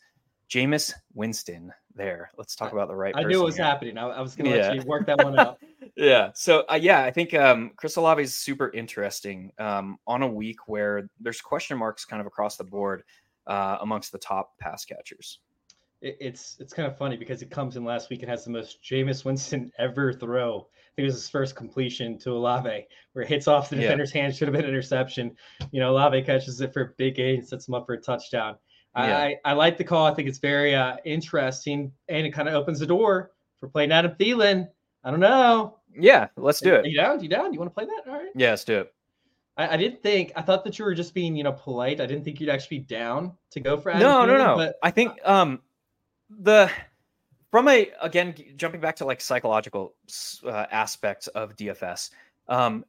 Jameis 0.51 0.93
Winston 1.15 1.73
there. 1.97 2.31
Let's 2.37 2.55
talk 2.55 2.73
about 2.73 2.89
the 2.89 2.95
right. 2.95 3.15
I 3.17 3.23
knew 3.23 3.41
it 3.41 3.45
was 3.45 3.57
here. 3.57 3.65
happening. 3.65 3.99
I, 3.99 4.07
I 4.07 4.21
was 4.21 4.35
going 4.35 4.51
to 4.51 4.57
yeah. 4.57 4.69
let 4.69 4.77
you 4.77 4.83
work 4.83 5.07
that 5.07 5.23
one 5.25 5.39
out. 5.39 5.59
yeah. 5.97 6.31
So 6.35 6.65
uh, 6.71 6.79
yeah, 6.81 7.03
I 7.03 7.11
think 7.11 7.35
um, 7.35 7.73
Chris 7.77 7.97
Olave 7.97 8.23
is 8.23 8.35
super 8.35 8.71
interesting 8.73 9.53
um, 9.59 9.99
on 10.07 10.23
a 10.23 10.29
week 10.29 10.69
where 10.69 11.09
there's 11.21 11.41
question 11.41 11.79
marks 11.79 12.05
kind 12.05 12.21
of 12.21 12.27
across 12.27 12.57
the 12.57 12.65
board 12.65 13.03
uh, 13.47 13.79
amongst 13.81 14.13
the 14.13 14.19
top 14.19 14.57
pass 14.59 14.85
catchers. 14.85 15.41
It, 16.03 16.17
it's 16.21 16.57
it's 16.61 16.73
kind 16.73 16.87
of 16.87 16.97
funny 16.99 17.17
because 17.17 17.43
it 17.43 17.51
comes 17.51 17.77
in 17.77 17.85
last 17.85 18.11
week 18.11 18.23
and 18.23 18.31
has 18.31 18.45
the 18.45 18.51
most 18.51 18.83
Jameis 18.83 19.25
Winston 19.25 19.73
ever 19.79 20.13
throw. 20.13 20.69
I 20.69 20.91
think 20.97 21.05
it 21.05 21.13
was 21.13 21.15
his 21.15 21.29
first 21.29 21.57
completion 21.57 22.19
to 22.21 22.31
Olave, 22.31 22.87
where 23.13 23.23
it 23.23 23.29
hits 23.29 23.49
off 23.49 23.69
the 23.69 23.77
defender's 23.77 24.15
yeah. 24.15 24.23
hand, 24.23 24.35
should 24.35 24.49
have 24.49 24.55
been 24.55 24.65
an 24.65 24.71
interception. 24.71 25.37
You 25.71 25.81
know, 25.81 25.91
Olave 25.91 26.23
catches 26.23 26.59
it 26.63 26.73
for 26.73 26.81
a 26.81 26.91
big 26.97 27.17
gain, 27.17 27.45
sets 27.45 27.69
him 27.69 27.75
up 27.75 27.85
for 27.85 27.95
a 27.95 28.01
touchdown. 28.01 28.57
Yeah. 28.97 29.19
I, 29.19 29.37
I 29.45 29.53
like 29.53 29.77
the 29.77 29.85
call. 29.85 30.07
I 30.07 30.15
think 30.15 30.29
it's 30.29 30.39
very 30.39 30.75
uh, 30.75 30.97
interesting, 31.05 31.93
and 32.09 32.27
it 32.27 32.31
kind 32.31 32.49
of 32.49 32.55
opens 32.55 32.79
the 32.79 32.87
door 32.87 33.33
for 33.59 33.69
playing 33.69 33.93
Adam 33.93 34.13
Thielen. 34.19 34.69
I 35.05 35.11
don't 35.11 35.21
know. 35.21 35.79
Yeah, 35.99 36.29
let's 36.37 36.61
do 36.61 36.75
it. 36.75 36.87
You 36.87 36.97
down? 36.97 37.23
You 37.23 37.29
down? 37.29 37.47
Do 37.47 37.53
You 37.53 37.59
want 37.59 37.71
to 37.71 37.75
play 37.75 37.85
that? 37.85 38.11
All 38.11 38.19
right. 38.19 38.31
Yeah, 38.35 38.51
let's 38.51 38.65
do 38.65 38.81
it. 38.81 38.95
I, 39.57 39.75
I, 39.75 39.77
didn't 39.77 40.03
think. 40.03 40.33
I 40.37 40.43
thought 40.43 40.65
that 40.65 40.79
you 40.79 40.85
were 40.85 40.95
just 40.95 41.15
being, 41.15 41.37
you 41.37 41.45
know, 41.45 41.53
polite. 41.53 42.01
I 42.01 42.07
didn't 42.07 42.25
think 42.25 42.41
you'd 42.41 42.51
actually 42.51 42.81
be 42.81 42.85
down 42.85 43.33
to 43.51 43.61
go 43.61 43.79
for 43.79 43.91
Adam. 43.91 44.03
No, 44.03 44.21
Thielen, 44.21 44.39
no, 44.39 44.45
no. 44.45 44.57
But 44.57 44.77
I 44.83 44.91
think 44.91 45.13
um 45.25 45.61
the 46.29 46.71
from 47.51 47.69
a 47.69 47.91
again 48.03 48.35
jumping 48.57 48.81
back 48.81 48.97
to 48.97 49.05
like 49.05 49.21
psychological 49.21 49.95
uh, 50.45 50.67
aspects 50.71 51.27
of 51.29 51.57
DFS. 51.57 52.11
Um, 52.49 52.85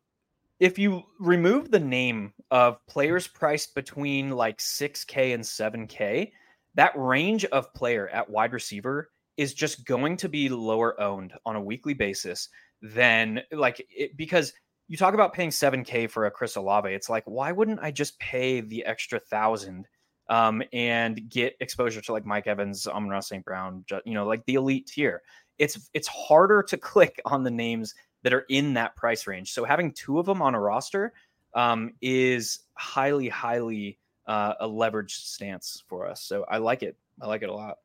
if 0.60 0.80
you 0.80 1.03
remove 1.20 1.70
the 1.70 1.80
name 1.80 2.34
of 2.51 2.86
players 2.88 3.28
priced 3.28 3.76
between 3.76 4.32
like 4.32 4.58
6K 4.58 5.34
and 5.34 5.43
7K, 5.43 6.32
that 6.76 6.93
range 6.95 7.45
of 7.45 7.74
player 7.74 8.08
at 8.10 8.30
wide 8.30 8.53
receiver 8.53 9.10
is 9.38 9.53
just 9.53 9.86
going 9.86 10.18
to 10.18 10.30
be 10.30 10.49
lower 10.49 10.99
owned 10.99 11.34
on 11.45 11.55
a 11.55 11.62
weekly 11.62 11.93
basis 11.93 12.49
than 12.82 13.41
like 13.51 13.86
it, 13.89 14.18
because 14.18 14.53
you 14.88 14.97
talk 14.97 15.14
about 15.14 15.34
paying 15.34 15.49
7K 15.49 16.10
for 16.10 16.26
a 16.26 16.32
Chris 16.32 16.55
Olave. 16.55 16.89
It's 16.91 17.10
like, 17.10 17.24
why 17.26 17.51
wouldn't 17.51 17.82
I 17.82 17.91
just 17.91 18.20
pay 18.20 18.62
the 18.62 18.86
extra 18.86 19.20
thousand 19.20 19.88
um, 20.30 20.64
and 20.74 21.30
get 21.30 21.55
exposure 21.60 22.01
to 22.01 22.14
like 22.14 22.26
Mike 22.26 22.47
Evans, 22.47 22.88
Amon 22.88 23.22
St. 23.22 23.43
Brown, 23.45 23.86
you 24.05 24.14
know, 24.14 24.26
like 24.26 24.45
the 24.45 24.55
elite 24.55 24.88
tier? 24.88 25.22
It's 25.60 25.89
it's 25.93 26.08
harder 26.08 26.64
to 26.64 26.78
click 26.78 27.22
on 27.26 27.43
the 27.43 27.51
names 27.51 27.93
that 28.28 28.34
are 28.34 28.45
in 28.49 28.73
that 28.73 28.97
price 28.97 29.25
range. 29.25 29.53
So 29.53 29.63
having 29.63 29.93
two 29.93 30.19
of 30.19 30.25
them 30.25 30.41
on 30.41 30.53
a 30.53 30.59
roster 30.59 31.13
um, 31.53 31.93
is 32.01 32.59
highly, 32.73 33.30
highly 33.30 33.99
uh, 34.28 34.55
a 34.59 34.67
leveraged 34.67 35.11
stance 35.11 35.82
for 35.88 36.05
us. 36.05 36.21
So 36.21 36.43
I 36.51 36.57
like 36.57 36.84
it. 36.84 36.97
I 37.21 37.28
like 37.28 37.41
it 37.41 37.47
a 37.47 37.53
lot. 37.53 37.78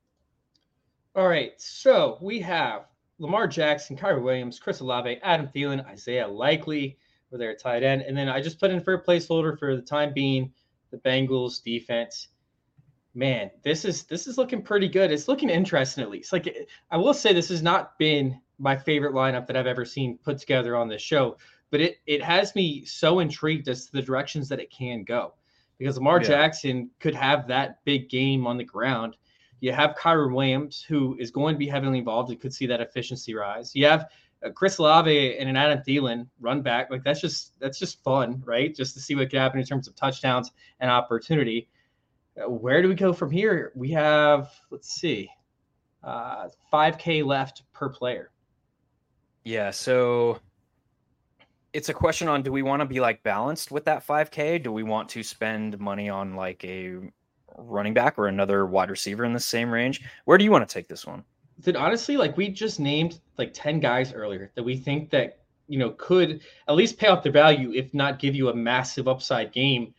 All 1.14 1.28
right. 1.28 1.52
So 1.58 2.18
we 2.20 2.40
have 2.40 2.86
Lamar 3.20 3.46
Jackson, 3.46 3.96
Kyren 3.96 4.24
Williams, 4.24 4.58
Chris 4.58 4.80
Olave, 4.80 5.20
Adam 5.22 5.48
Thielen, 5.54 5.86
Isaiah 5.86 6.26
Likely 6.26 6.98
for 7.30 7.38
their 7.38 7.54
tight 7.54 7.84
end. 7.84 8.02
And 8.02 8.16
then 8.16 8.28
I 8.28 8.42
just 8.42 8.58
put 8.58 8.72
in 8.72 8.82
for 8.82 8.94
a 8.94 9.02
placeholder 9.02 9.56
for 9.56 9.76
the 9.76 9.82
time 9.82 10.12
being 10.12 10.52
the 10.90 10.98
Bengals 10.98 11.62
defense. 11.62 12.28
Man, 13.14 13.52
this 13.62 13.84
is 13.84 14.04
this 14.04 14.26
is 14.26 14.38
looking 14.38 14.62
pretty 14.62 14.88
good. 14.88 15.12
It's 15.12 15.28
looking 15.28 15.50
interesting 15.50 16.02
at 16.02 16.10
least. 16.10 16.32
Like 16.32 16.52
I 16.90 16.96
will 16.96 17.14
say 17.14 17.32
this 17.32 17.50
has 17.50 17.62
not 17.62 17.96
been 17.96 18.40
my 18.58 18.76
favorite 18.76 19.14
lineup 19.14 19.46
that 19.46 19.56
I've 19.56 19.66
ever 19.66 19.84
seen 19.84 20.18
put 20.18 20.38
together 20.38 20.76
on 20.76 20.88
this 20.88 21.02
show, 21.02 21.36
but 21.70 21.80
it 21.80 21.96
it 22.06 22.22
has 22.22 22.54
me 22.54 22.84
so 22.84 23.20
intrigued 23.20 23.68
as 23.68 23.86
to 23.86 23.92
the 23.92 24.02
directions 24.02 24.48
that 24.48 24.60
it 24.60 24.70
can 24.70 25.04
go. 25.04 25.34
Because 25.78 25.96
Lamar 25.96 26.20
yeah. 26.20 26.28
Jackson 26.28 26.90
could 27.00 27.14
have 27.14 27.48
that 27.48 27.84
big 27.84 28.08
game 28.08 28.46
on 28.46 28.56
the 28.56 28.64
ground 28.64 29.16
you 29.62 29.72
have 29.72 29.94
Kyren 29.94 30.34
Williams, 30.34 30.84
who 30.86 31.16
is 31.20 31.30
going 31.30 31.54
to 31.54 31.58
be 31.58 31.68
heavily 31.68 31.98
involved 31.98 32.30
and 32.30 32.40
could 32.40 32.52
see 32.52 32.66
that 32.66 32.80
efficiency 32.80 33.32
rise. 33.32 33.76
You 33.76 33.86
have 33.86 34.08
uh, 34.44 34.50
Chris 34.50 34.78
Olave 34.78 35.38
and 35.38 35.48
an 35.48 35.56
Adam 35.56 35.78
Thielen 35.86 36.26
run 36.40 36.62
back. 36.62 36.90
Like 36.90 37.04
that's 37.04 37.20
just 37.20 37.58
that's 37.60 37.78
just 37.78 38.02
fun, 38.02 38.42
right? 38.44 38.74
Just 38.74 38.92
to 38.94 39.00
see 39.00 39.14
what 39.14 39.30
could 39.30 39.38
happen 39.38 39.60
in 39.60 39.64
terms 39.64 39.86
of 39.86 39.94
touchdowns 39.94 40.50
and 40.80 40.90
opportunity. 40.90 41.68
Uh, 42.36 42.50
where 42.50 42.82
do 42.82 42.88
we 42.88 42.96
go 42.96 43.12
from 43.12 43.30
here? 43.30 43.70
We 43.76 43.92
have 43.92 44.50
let's 44.72 44.92
see, 44.92 45.30
uh, 46.02 46.48
5K 46.72 47.24
left 47.24 47.62
per 47.72 47.88
player. 47.88 48.31
Yeah, 49.44 49.70
so 49.70 50.38
it's 51.72 51.88
a 51.88 51.94
question 51.94 52.28
on 52.28 52.42
do 52.42 52.52
we 52.52 52.62
want 52.62 52.80
to 52.80 52.86
be 52.86 53.00
like 53.00 53.22
balanced 53.22 53.70
with 53.70 53.84
that 53.86 54.06
5K? 54.06 54.62
Do 54.62 54.72
we 54.72 54.82
want 54.82 55.08
to 55.10 55.22
spend 55.22 55.78
money 55.78 56.08
on 56.08 56.36
like 56.36 56.64
a 56.64 56.98
running 57.56 57.94
back 57.94 58.18
or 58.18 58.28
another 58.28 58.66
wide 58.66 58.90
receiver 58.90 59.24
in 59.24 59.32
the 59.32 59.40
same 59.40 59.70
range. 59.70 60.02
Where 60.24 60.38
do 60.38 60.44
you 60.44 60.50
want 60.50 60.68
to 60.68 60.72
take 60.72 60.88
this 60.88 61.06
one? 61.06 61.24
Did 61.60 61.76
honestly, 61.76 62.16
like 62.16 62.36
we 62.36 62.48
just 62.48 62.80
named 62.80 63.20
like 63.38 63.52
10 63.52 63.80
guys 63.80 64.12
earlier 64.12 64.50
that 64.54 64.62
we 64.62 64.76
think 64.76 65.10
that, 65.10 65.40
you 65.68 65.78
know, 65.78 65.90
could 65.90 66.40
at 66.68 66.74
least 66.74 66.98
pay 66.98 67.08
off 67.08 67.22
the 67.22 67.30
value, 67.30 67.72
if 67.72 67.92
not 67.94 68.18
give 68.18 68.34
you 68.34 68.48
a 68.48 68.54
massive 68.54 69.06
upside 69.08 69.52
game 69.52 69.94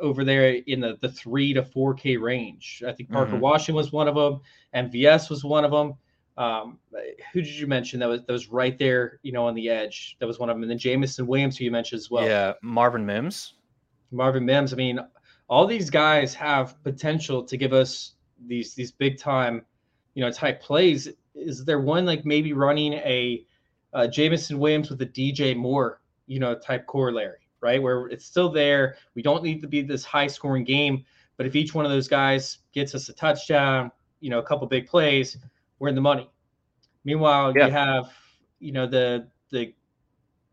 over 0.00 0.24
there 0.24 0.50
in 0.66 0.80
the, 0.80 0.96
the 1.00 1.08
three 1.08 1.52
to 1.52 1.62
4K 1.62 2.20
range. 2.20 2.82
I 2.86 2.92
think 2.92 3.10
Parker 3.10 3.32
mm-hmm. 3.32 3.40
Washington 3.40 3.74
was 3.76 3.92
one 3.92 4.08
of 4.08 4.14
them, 4.14 4.40
MVS 4.74 5.30
was 5.30 5.44
one 5.44 5.64
of 5.64 5.70
them. 5.70 5.94
Um, 6.38 6.78
who 7.32 7.42
did 7.42 7.52
you 7.52 7.66
mention 7.66 7.98
that 7.98 8.08
was 8.08 8.22
that 8.22 8.32
was 8.32 8.48
right 8.48 8.78
there, 8.78 9.18
you 9.22 9.32
know, 9.32 9.46
on 9.46 9.54
the 9.54 9.68
edge? 9.68 10.16
That 10.20 10.26
was 10.26 10.38
one 10.38 10.48
of 10.48 10.54
them. 10.54 10.62
And 10.62 10.70
then 10.70 10.78
Jameson 10.78 11.26
Williams, 11.26 11.58
who 11.58 11.64
you 11.64 11.72
mentioned 11.72 11.98
as 11.98 12.10
well. 12.12 12.24
Yeah, 12.24 12.52
Marvin 12.62 13.04
Mims. 13.04 13.54
Marvin 14.12 14.46
Mims. 14.46 14.72
I 14.72 14.76
mean, 14.76 15.00
all 15.48 15.66
these 15.66 15.90
guys 15.90 16.34
have 16.34 16.80
potential 16.84 17.42
to 17.42 17.56
give 17.56 17.72
us 17.72 18.14
these 18.46 18.74
these 18.74 18.92
big 18.92 19.18
time, 19.18 19.64
you 20.14 20.24
know, 20.24 20.30
type 20.30 20.62
plays. 20.62 21.08
Is 21.34 21.64
there 21.64 21.80
one 21.80 22.06
like 22.06 22.24
maybe 22.24 22.52
running 22.52 22.94
a 22.94 23.44
uh, 23.92 24.06
Jameson 24.06 24.60
Williams 24.60 24.90
with 24.90 25.02
a 25.02 25.06
DJ 25.06 25.56
Moore, 25.56 26.00
you 26.28 26.38
know, 26.38 26.54
type 26.54 26.86
corollary, 26.86 27.48
right? 27.60 27.82
Where 27.82 28.06
it's 28.06 28.24
still 28.24 28.48
there. 28.48 28.96
We 29.16 29.22
don't 29.22 29.42
need 29.42 29.60
to 29.62 29.66
be 29.66 29.82
this 29.82 30.04
high 30.04 30.28
scoring 30.28 30.62
game, 30.62 31.04
but 31.36 31.46
if 31.46 31.56
each 31.56 31.74
one 31.74 31.84
of 31.84 31.90
those 31.90 32.06
guys 32.06 32.58
gets 32.72 32.94
us 32.94 33.08
a 33.08 33.12
touchdown, 33.12 33.90
you 34.20 34.30
know, 34.30 34.38
a 34.38 34.42
couple 34.42 34.68
big 34.68 34.86
plays, 34.86 35.38
we're 35.78 35.88
in 35.88 35.94
the 35.94 36.00
money. 36.00 36.30
Meanwhile, 37.04 37.54
yeah. 37.56 37.66
you 37.66 37.72
have, 37.72 38.10
you 38.58 38.72
know, 38.72 38.86
the 38.86 39.28
the 39.50 39.74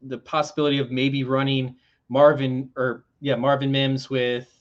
the 0.01 0.17
possibility 0.17 0.79
of 0.79 0.91
maybe 0.91 1.23
running 1.23 1.75
Marvin 2.09 2.69
or 2.75 3.05
yeah, 3.19 3.35
Marvin 3.35 3.71
Mims 3.71 4.09
with 4.09 4.55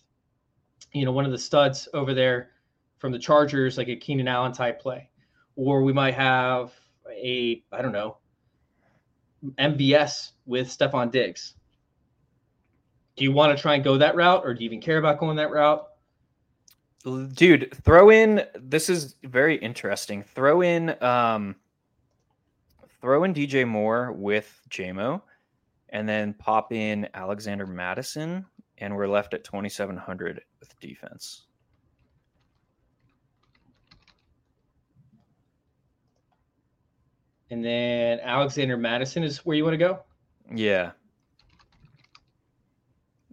you 0.94 1.04
know, 1.04 1.12
one 1.12 1.26
of 1.26 1.32
the 1.32 1.38
studs 1.38 1.88
over 1.92 2.14
there 2.14 2.50
from 2.98 3.12
the 3.12 3.18
Chargers, 3.18 3.76
like 3.76 3.88
a 3.88 3.96
Keenan 3.96 4.28
Allen 4.28 4.52
type 4.52 4.80
play. 4.80 5.10
Or 5.56 5.82
we 5.82 5.92
might 5.92 6.14
have 6.14 6.72
a, 7.10 7.62
I 7.70 7.82
don't 7.82 7.92
know, 7.92 8.16
MVS 9.58 10.30
with 10.46 10.68
Stefon 10.68 11.10
Diggs. 11.10 11.54
Do 13.16 13.24
you 13.24 13.32
want 13.32 13.56
to 13.56 13.60
try 13.60 13.74
and 13.74 13.84
go 13.84 13.98
that 13.98 14.16
route 14.16 14.42
or 14.44 14.54
do 14.54 14.62
you 14.62 14.66
even 14.66 14.80
care 14.80 14.98
about 14.98 15.18
going 15.18 15.36
that 15.36 15.50
route? 15.50 15.86
Dude, 17.04 17.74
throw 17.84 18.10
in 18.10 18.46
this 18.54 18.88
is 18.88 19.16
very 19.24 19.56
interesting. 19.56 20.22
Throw 20.22 20.62
in 20.62 21.02
um 21.02 21.56
throw 23.00 23.24
in 23.24 23.34
DJ 23.34 23.68
Moore 23.68 24.12
with 24.12 24.58
Jamo 24.70 25.20
and 25.90 26.08
then 26.08 26.32
pop 26.34 26.72
in 26.72 27.06
Alexander 27.12 27.66
Mattison 27.66 28.46
and 28.78 28.96
we're 28.96 29.06
left 29.06 29.34
at 29.34 29.44
2700 29.44 30.40
with 30.60 30.80
defense. 30.80 31.44
And 37.50 37.62
then 37.62 38.18
Alexander 38.20 38.78
Mattison 38.78 39.22
is 39.22 39.44
where 39.44 39.56
you 39.56 39.64
want 39.64 39.74
to 39.74 39.78
go? 39.78 40.00
Yeah. 40.52 40.92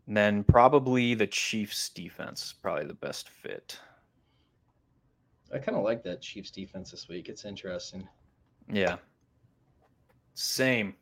And 0.08 0.18
then 0.18 0.44
probably 0.44 1.14
the 1.14 1.28
Chiefs 1.28 1.90
defense, 1.90 2.54
probably 2.62 2.86
the 2.86 2.94
best 2.94 3.30
fit. 3.30 3.80
I 5.54 5.58
kind 5.58 5.78
of 5.78 5.84
like 5.84 6.04
that 6.04 6.22
Chiefs 6.22 6.52
defense 6.52 6.92
this 6.92 7.08
week. 7.08 7.30
It's 7.30 7.46
interesting. 7.46 8.08
Yeah. 8.72 8.98
Same. 10.34 10.96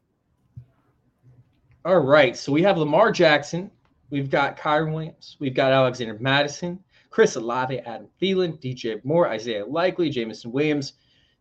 All 1.85 1.99
right. 1.99 2.35
So 2.35 2.51
we 2.51 2.61
have 2.63 2.77
Lamar 2.77 3.11
Jackson 3.11 3.71
We've 4.09 4.29
got 4.29 4.57
Kyren 4.57 4.93
Williams. 4.93 5.37
We've 5.39 5.53
got 5.53 5.71
Alexander 5.71 6.17
Mattison, 6.19 6.79
Chris 7.09 7.35
Olave, 7.35 7.79
Adam 7.79 8.07
Thielen, 8.21 8.59
DJ 8.59 9.03
Moore, 9.05 9.27
Isaiah 9.29 9.65
Likely, 9.65 10.09
Jameson 10.09 10.51
Williams, 10.51 10.93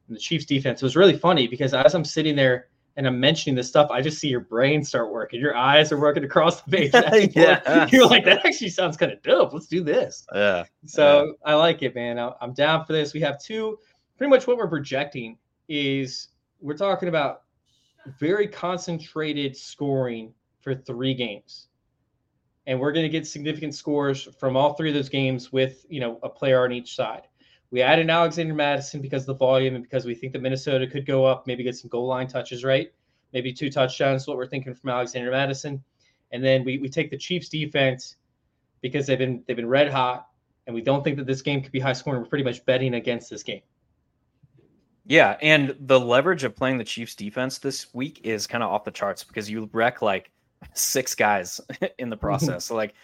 and 0.07 0.17
the 0.17 0.21
Chiefs 0.21 0.45
defense. 0.45 0.83
It 0.83 0.85
was 0.85 0.97
really 0.97 1.17
funny 1.17 1.49
because 1.49 1.73
as 1.73 1.95
I'm 1.95 2.05
sitting 2.05 2.37
there 2.37 2.69
and 2.99 3.07
I'm 3.07 3.21
mentioning 3.21 3.55
this 3.55 3.69
stuff, 3.69 3.93
I 3.93 4.03
just 4.03 4.19
see 4.19 4.27
your 4.27 4.41
brain 4.41 4.83
start 4.83 5.13
working. 5.13 5.41
Your 5.41 5.57
eyes 5.57 5.93
are 5.93 6.01
working 6.01 6.25
across 6.25 6.61
the 6.63 6.71
page. 6.91 7.33
yeah. 7.37 7.87
You're 7.93 8.09
like, 8.09 8.25
that 8.25 8.45
actually 8.45 8.71
sounds 8.71 8.97
kind 8.97 9.13
of 9.13 9.23
dope. 9.23 9.53
Let's 9.53 9.69
do 9.69 9.85
this. 9.85 10.27
Yeah. 10.35 10.65
So 10.85 11.27
yeah. 11.27 11.33
I 11.45 11.55
like 11.55 11.85
it, 11.85 11.95
man. 11.95 12.19
I'm 12.19 12.53
down 12.55 12.85
for 12.85 12.93
this. 12.93 13.15
We 13.15 13.21
have 13.21 13.41
two, 13.41 13.79
pretty 14.17 14.31
much 14.31 14.49
what 14.49 14.57
we're 14.57 14.69
projecting 14.69 15.39
is 15.69 16.31
we're 16.61 16.77
talking 16.77 17.09
about 17.09 17.43
very 18.19 18.49
concentrated 18.49 19.57
scoring 19.57 20.35
for 20.61 20.75
three 20.75 21.15
games 21.15 21.69
and 22.67 22.81
we're 22.81 22.93
going 22.93 23.05
to 23.05 23.09
get 23.09 23.29
significant 23.29 23.77
scores 23.77 24.29
from 24.41 24.57
all 24.57 24.75
three 24.75 24.89
of 24.89 24.95
those 24.95 25.09
games 25.09 25.53
with 25.53 25.87
you 25.89 26.01
know 26.01 26.19
a 26.25 26.29
player 26.29 26.65
on 26.65 26.73
each 26.73 26.97
side. 26.97 27.23
We 27.71 27.83
added 27.83 28.09
Alexander 28.09 28.55
Mattison 28.55 29.03
because 29.03 29.23
of 29.23 29.27
the 29.27 29.35
volume 29.35 29.75
and 29.75 29.85
because 29.85 30.07
we 30.07 30.15
think 30.15 30.33
that 30.33 30.41
Minnesota 30.43 30.87
could 30.87 31.07
go 31.07 31.25
up, 31.27 31.47
maybe 31.47 31.63
get 31.63 31.77
some 31.77 31.91
goal 31.91 32.07
line 32.07 32.27
touches, 32.27 32.65
right? 32.65 32.91
Maybe 33.33 33.53
two 33.53 33.71
touchdowns, 33.71 34.27
what 34.27 34.39
we're 34.39 34.47
thinking 34.47 34.75
from 34.75 34.91
Alexander 34.91 35.31
Mattison, 35.31 35.83
And 36.33 36.43
then 36.43 36.65
we, 36.65 36.79
we 36.79 36.89
take 36.89 37.11
the 37.11 37.19
Chiefs 37.19 37.51
defense 37.51 38.17
because 38.81 39.07
they've 39.07 39.19
been 39.19 39.43
they've 39.47 39.57
been 39.57 39.69
red 39.69 39.91
hot, 39.91 40.29
and 40.67 40.75
we 40.75 40.81
don't 40.81 41.05
think 41.05 41.17
that 41.19 41.27
this 41.27 41.43
game 41.43 41.63
could 41.63 41.73
be 41.73 41.81
high 41.81 41.93
scoring. 41.93 42.23
We're 42.23 42.29
pretty 42.29 42.45
much 42.45 42.65
betting 42.65 42.95
against 42.95 43.29
this 43.29 43.43
game. 43.43 43.63
Yeah, 45.05 45.37
and 45.41 45.75
the 45.81 45.99
leverage 45.99 46.45
of 46.45 46.55
playing 46.55 46.79
the 46.79 46.85
Chiefs 46.85 47.15
defense 47.15 47.59
this 47.59 47.93
week 47.95 48.21
is 48.25 48.47
kind 48.47 48.63
of 48.63 48.71
off 48.71 48.85
the 48.85 48.91
charts 48.91 49.25
because 49.25 49.51
you 49.51 49.69
wreck 49.73 50.03
like 50.03 50.31
six 50.75 51.15
guys 51.15 51.61
in 51.99 52.11
the 52.11 52.17
process. 52.17 52.67
so 52.67 52.77
like 52.77 52.95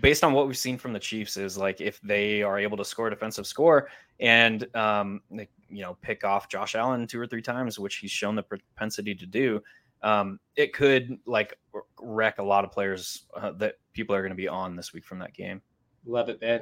based 0.00 0.24
on 0.24 0.32
what 0.32 0.46
we've 0.46 0.56
seen 0.56 0.78
from 0.78 0.92
the 0.92 0.98
Chiefs 0.98 1.36
is 1.36 1.56
like 1.58 1.80
if 1.80 2.00
they 2.00 2.42
are 2.42 2.58
able 2.58 2.76
to 2.76 2.84
score 2.84 3.08
a 3.08 3.10
defensive 3.10 3.46
score 3.46 3.88
and 4.20 4.66
um 4.76 5.20
you 5.30 5.82
know 5.82 5.96
pick 6.00 6.24
off 6.24 6.48
Josh 6.48 6.74
Allen 6.74 7.06
two 7.06 7.20
or 7.20 7.26
three 7.26 7.42
times, 7.42 7.78
which 7.78 7.96
he's 7.96 8.10
shown 8.10 8.34
the 8.34 8.42
propensity 8.42 9.14
to 9.14 9.26
do, 9.26 9.62
um, 10.02 10.38
it 10.56 10.72
could 10.72 11.18
like 11.26 11.58
wreck 12.00 12.38
a 12.38 12.42
lot 12.42 12.64
of 12.64 12.72
players 12.72 13.26
uh, 13.36 13.52
that 13.52 13.76
people 13.92 14.14
are 14.14 14.20
going 14.20 14.30
to 14.30 14.36
be 14.36 14.48
on 14.48 14.76
this 14.76 14.92
week 14.92 15.04
from 15.04 15.18
that 15.20 15.34
game. 15.34 15.62
Love 16.06 16.28
it, 16.28 16.40
man. 16.40 16.60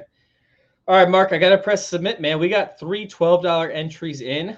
All 0.87 0.95
right, 0.95 1.09
Mark, 1.09 1.31
I 1.31 1.37
got 1.37 1.49
to 1.49 1.57
press 1.57 1.87
submit, 1.87 2.21
man. 2.21 2.39
We 2.39 2.49
got 2.49 2.79
three 2.79 3.07
$12 3.07 3.73
entries 3.73 4.21
in 4.21 4.57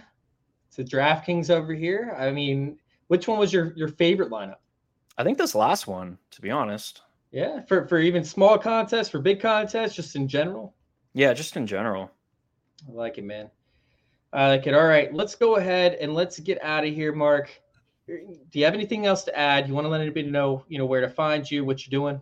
to 0.76 0.84
DraftKings 0.84 1.50
over 1.50 1.74
here. 1.74 2.16
I 2.18 2.32
mean, 2.32 2.78
which 3.08 3.28
one 3.28 3.38
was 3.38 3.54
your, 3.54 3.74
your 3.76 3.90
favorite 3.90 4.30
lineup? 4.30 4.56
I 5.18 5.24
think 5.24 5.38
this 5.38 5.54
last 5.54 5.86
one, 5.88 6.18
to 6.32 6.42
be 6.42 6.50
honest. 6.50 7.02
Yeah, 7.34 7.62
for 7.62 7.88
for 7.88 7.98
even 7.98 8.24
small 8.24 8.60
contests, 8.60 9.10
for 9.10 9.20
big 9.20 9.42
contests, 9.42 9.96
just 9.96 10.16
in 10.16 10.28
general. 10.28 10.76
Yeah, 11.14 11.34
just 11.34 11.58
in 11.58 11.66
general. 11.66 12.12
I 12.88 12.92
like 12.92 13.18
it, 13.18 13.24
man. 13.24 13.50
I 14.32 14.50
like 14.50 14.68
it. 14.68 14.76
All 14.76 14.86
right, 14.86 15.12
let's 15.12 15.34
go 15.34 15.56
ahead 15.56 15.96
and 15.96 16.14
let's 16.14 16.40
get 16.40 16.64
out 16.64 16.86
of 16.86 16.94
here, 16.94 17.12
Mark. 17.12 17.50
do 18.08 18.38
you 18.54 18.66
have 18.66 18.76
anything 18.76 19.08
else 19.08 19.24
to 19.24 19.38
add? 19.38 19.68
You 19.68 19.74
want 19.74 19.86
to 19.86 19.90
let 19.90 20.02
anybody 20.02 20.30
know, 20.30 20.64
you 20.68 20.78
know, 20.78 20.86
where 20.86 21.02
to 21.02 21.10
find 21.10 21.50
you, 21.50 21.66
what 21.66 21.86
you're 21.86 22.00
doing? 22.00 22.22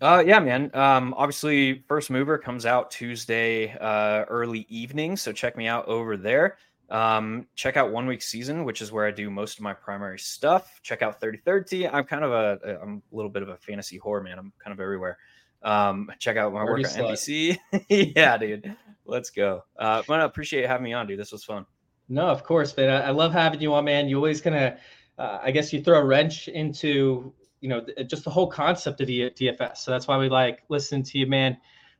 Uh, 0.00 0.22
yeah, 0.24 0.38
man. 0.38 0.70
Um, 0.74 1.12
obviously, 1.16 1.84
First 1.88 2.10
Mover 2.10 2.38
comes 2.38 2.66
out 2.66 2.92
Tuesday 2.92 3.76
uh, 3.80 4.24
early 4.28 4.64
evening, 4.68 5.16
so 5.16 5.32
check 5.32 5.56
me 5.56 5.66
out 5.66 5.86
over 5.88 6.16
there. 6.16 6.58
Um, 6.90 7.46
check 7.54 7.76
out 7.76 7.92
One 7.92 8.06
Week 8.06 8.22
Season, 8.22 8.64
which 8.64 8.82
is 8.82 8.92
where 8.92 9.06
I 9.06 9.10
do 9.10 9.30
most 9.30 9.58
of 9.58 9.62
my 9.62 9.72
primary 9.72 10.18
stuff. 10.18 10.80
Check 10.82 11.02
out 11.02 11.20
3030. 11.20 11.88
I'm 11.88 12.04
kind 12.04 12.24
of 12.24 12.32
a, 12.32 12.78
I'm 12.82 13.02
a 13.12 13.16
little 13.16 13.30
bit 13.30 13.42
of 13.42 13.48
a 13.48 13.56
fantasy 13.56 13.96
horror 13.96 14.22
man. 14.22 14.38
I'm 14.38 14.52
kind 14.62 14.72
of 14.72 14.80
everywhere. 14.80 15.18
Um, 15.62 16.10
check 16.18 16.36
out 16.36 16.52
my 16.52 16.62
work 16.62 16.78
on 16.80 16.84
NBC. 16.84 17.58
yeah, 17.88 18.36
dude. 18.36 18.76
Let's 19.06 19.30
go. 19.30 19.64
Uh, 19.78 20.02
I 20.08 20.24
appreciate 20.24 20.66
having 20.66 20.84
me 20.84 20.92
on, 20.92 21.06
dude. 21.06 21.18
This 21.18 21.32
was 21.32 21.44
fun. 21.44 21.66
No, 22.08 22.26
of 22.26 22.44
course, 22.44 22.76
man. 22.76 22.90
I, 22.90 23.08
I 23.08 23.10
love 23.10 23.32
having 23.32 23.60
you 23.60 23.72
on, 23.74 23.86
man. 23.86 24.08
You 24.08 24.16
always 24.16 24.42
kind 24.42 24.56
of, 24.56 24.72
uh, 25.18 25.38
I 25.42 25.50
guess, 25.50 25.72
you 25.72 25.82
throw 25.82 25.98
a 25.98 26.04
wrench 26.04 26.48
into, 26.48 27.32
you 27.60 27.68
know, 27.68 27.84
just 28.06 28.24
the 28.24 28.30
whole 28.30 28.46
concept 28.46 29.00
of 29.00 29.06
the 29.06 29.30
DFS. 29.30 29.78
So 29.78 29.90
that's 29.90 30.06
why 30.06 30.18
we 30.18 30.28
like 30.28 30.62
listening 30.68 31.02
to 31.04 31.18
you, 31.18 31.26
man. 31.26 31.56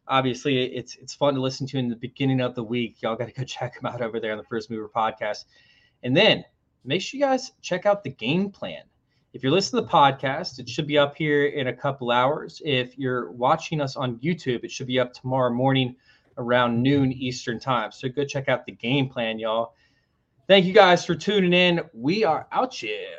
Obviously, 0.06 0.64
it's 0.74 0.96
it's 0.96 1.14
fun 1.14 1.34
to 1.34 1.40
listen 1.40 1.66
to 1.68 1.78
in 1.78 1.88
the 1.88 1.96
beginning 1.96 2.40
of 2.40 2.54
the 2.54 2.64
week. 2.64 3.00
Y'all 3.00 3.16
got 3.16 3.26
to 3.26 3.32
go 3.32 3.44
check 3.44 3.74
them 3.74 3.86
out 3.86 4.02
over 4.02 4.20
there 4.20 4.32
on 4.32 4.38
the 4.38 4.44
First 4.44 4.70
Mover 4.70 4.90
podcast, 4.94 5.44
and 6.02 6.16
then 6.16 6.44
make 6.84 7.00
sure 7.00 7.18
you 7.18 7.24
guys 7.24 7.52
check 7.62 7.86
out 7.86 8.04
the 8.04 8.10
game 8.10 8.50
plan. 8.50 8.82
If 9.32 9.42
you're 9.42 9.50
listening 9.50 9.82
to 9.82 9.86
the 9.86 9.92
podcast, 9.92 10.60
it 10.60 10.68
should 10.68 10.86
be 10.86 10.96
up 10.96 11.16
here 11.16 11.46
in 11.46 11.66
a 11.66 11.72
couple 11.72 12.12
hours. 12.12 12.62
If 12.64 12.96
you're 12.96 13.32
watching 13.32 13.80
us 13.80 13.96
on 13.96 14.18
YouTube, 14.18 14.62
it 14.62 14.70
should 14.70 14.86
be 14.86 15.00
up 15.00 15.12
tomorrow 15.12 15.52
morning 15.52 15.96
around 16.38 16.80
noon 16.80 17.12
Eastern 17.12 17.58
time. 17.58 17.90
So 17.90 18.08
go 18.08 18.24
check 18.24 18.48
out 18.48 18.64
the 18.64 18.72
game 18.72 19.08
plan, 19.08 19.38
y'all. 19.38 19.74
Thank 20.46 20.66
you 20.66 20.72
guys 20.72 21.04
for 21.04 21.14
tuning 21.14 21.52
in. 21.52 21.80
We 21.92 22.24
are 22.24 22.46
out 22.52 22.74
here. 22.74 23.18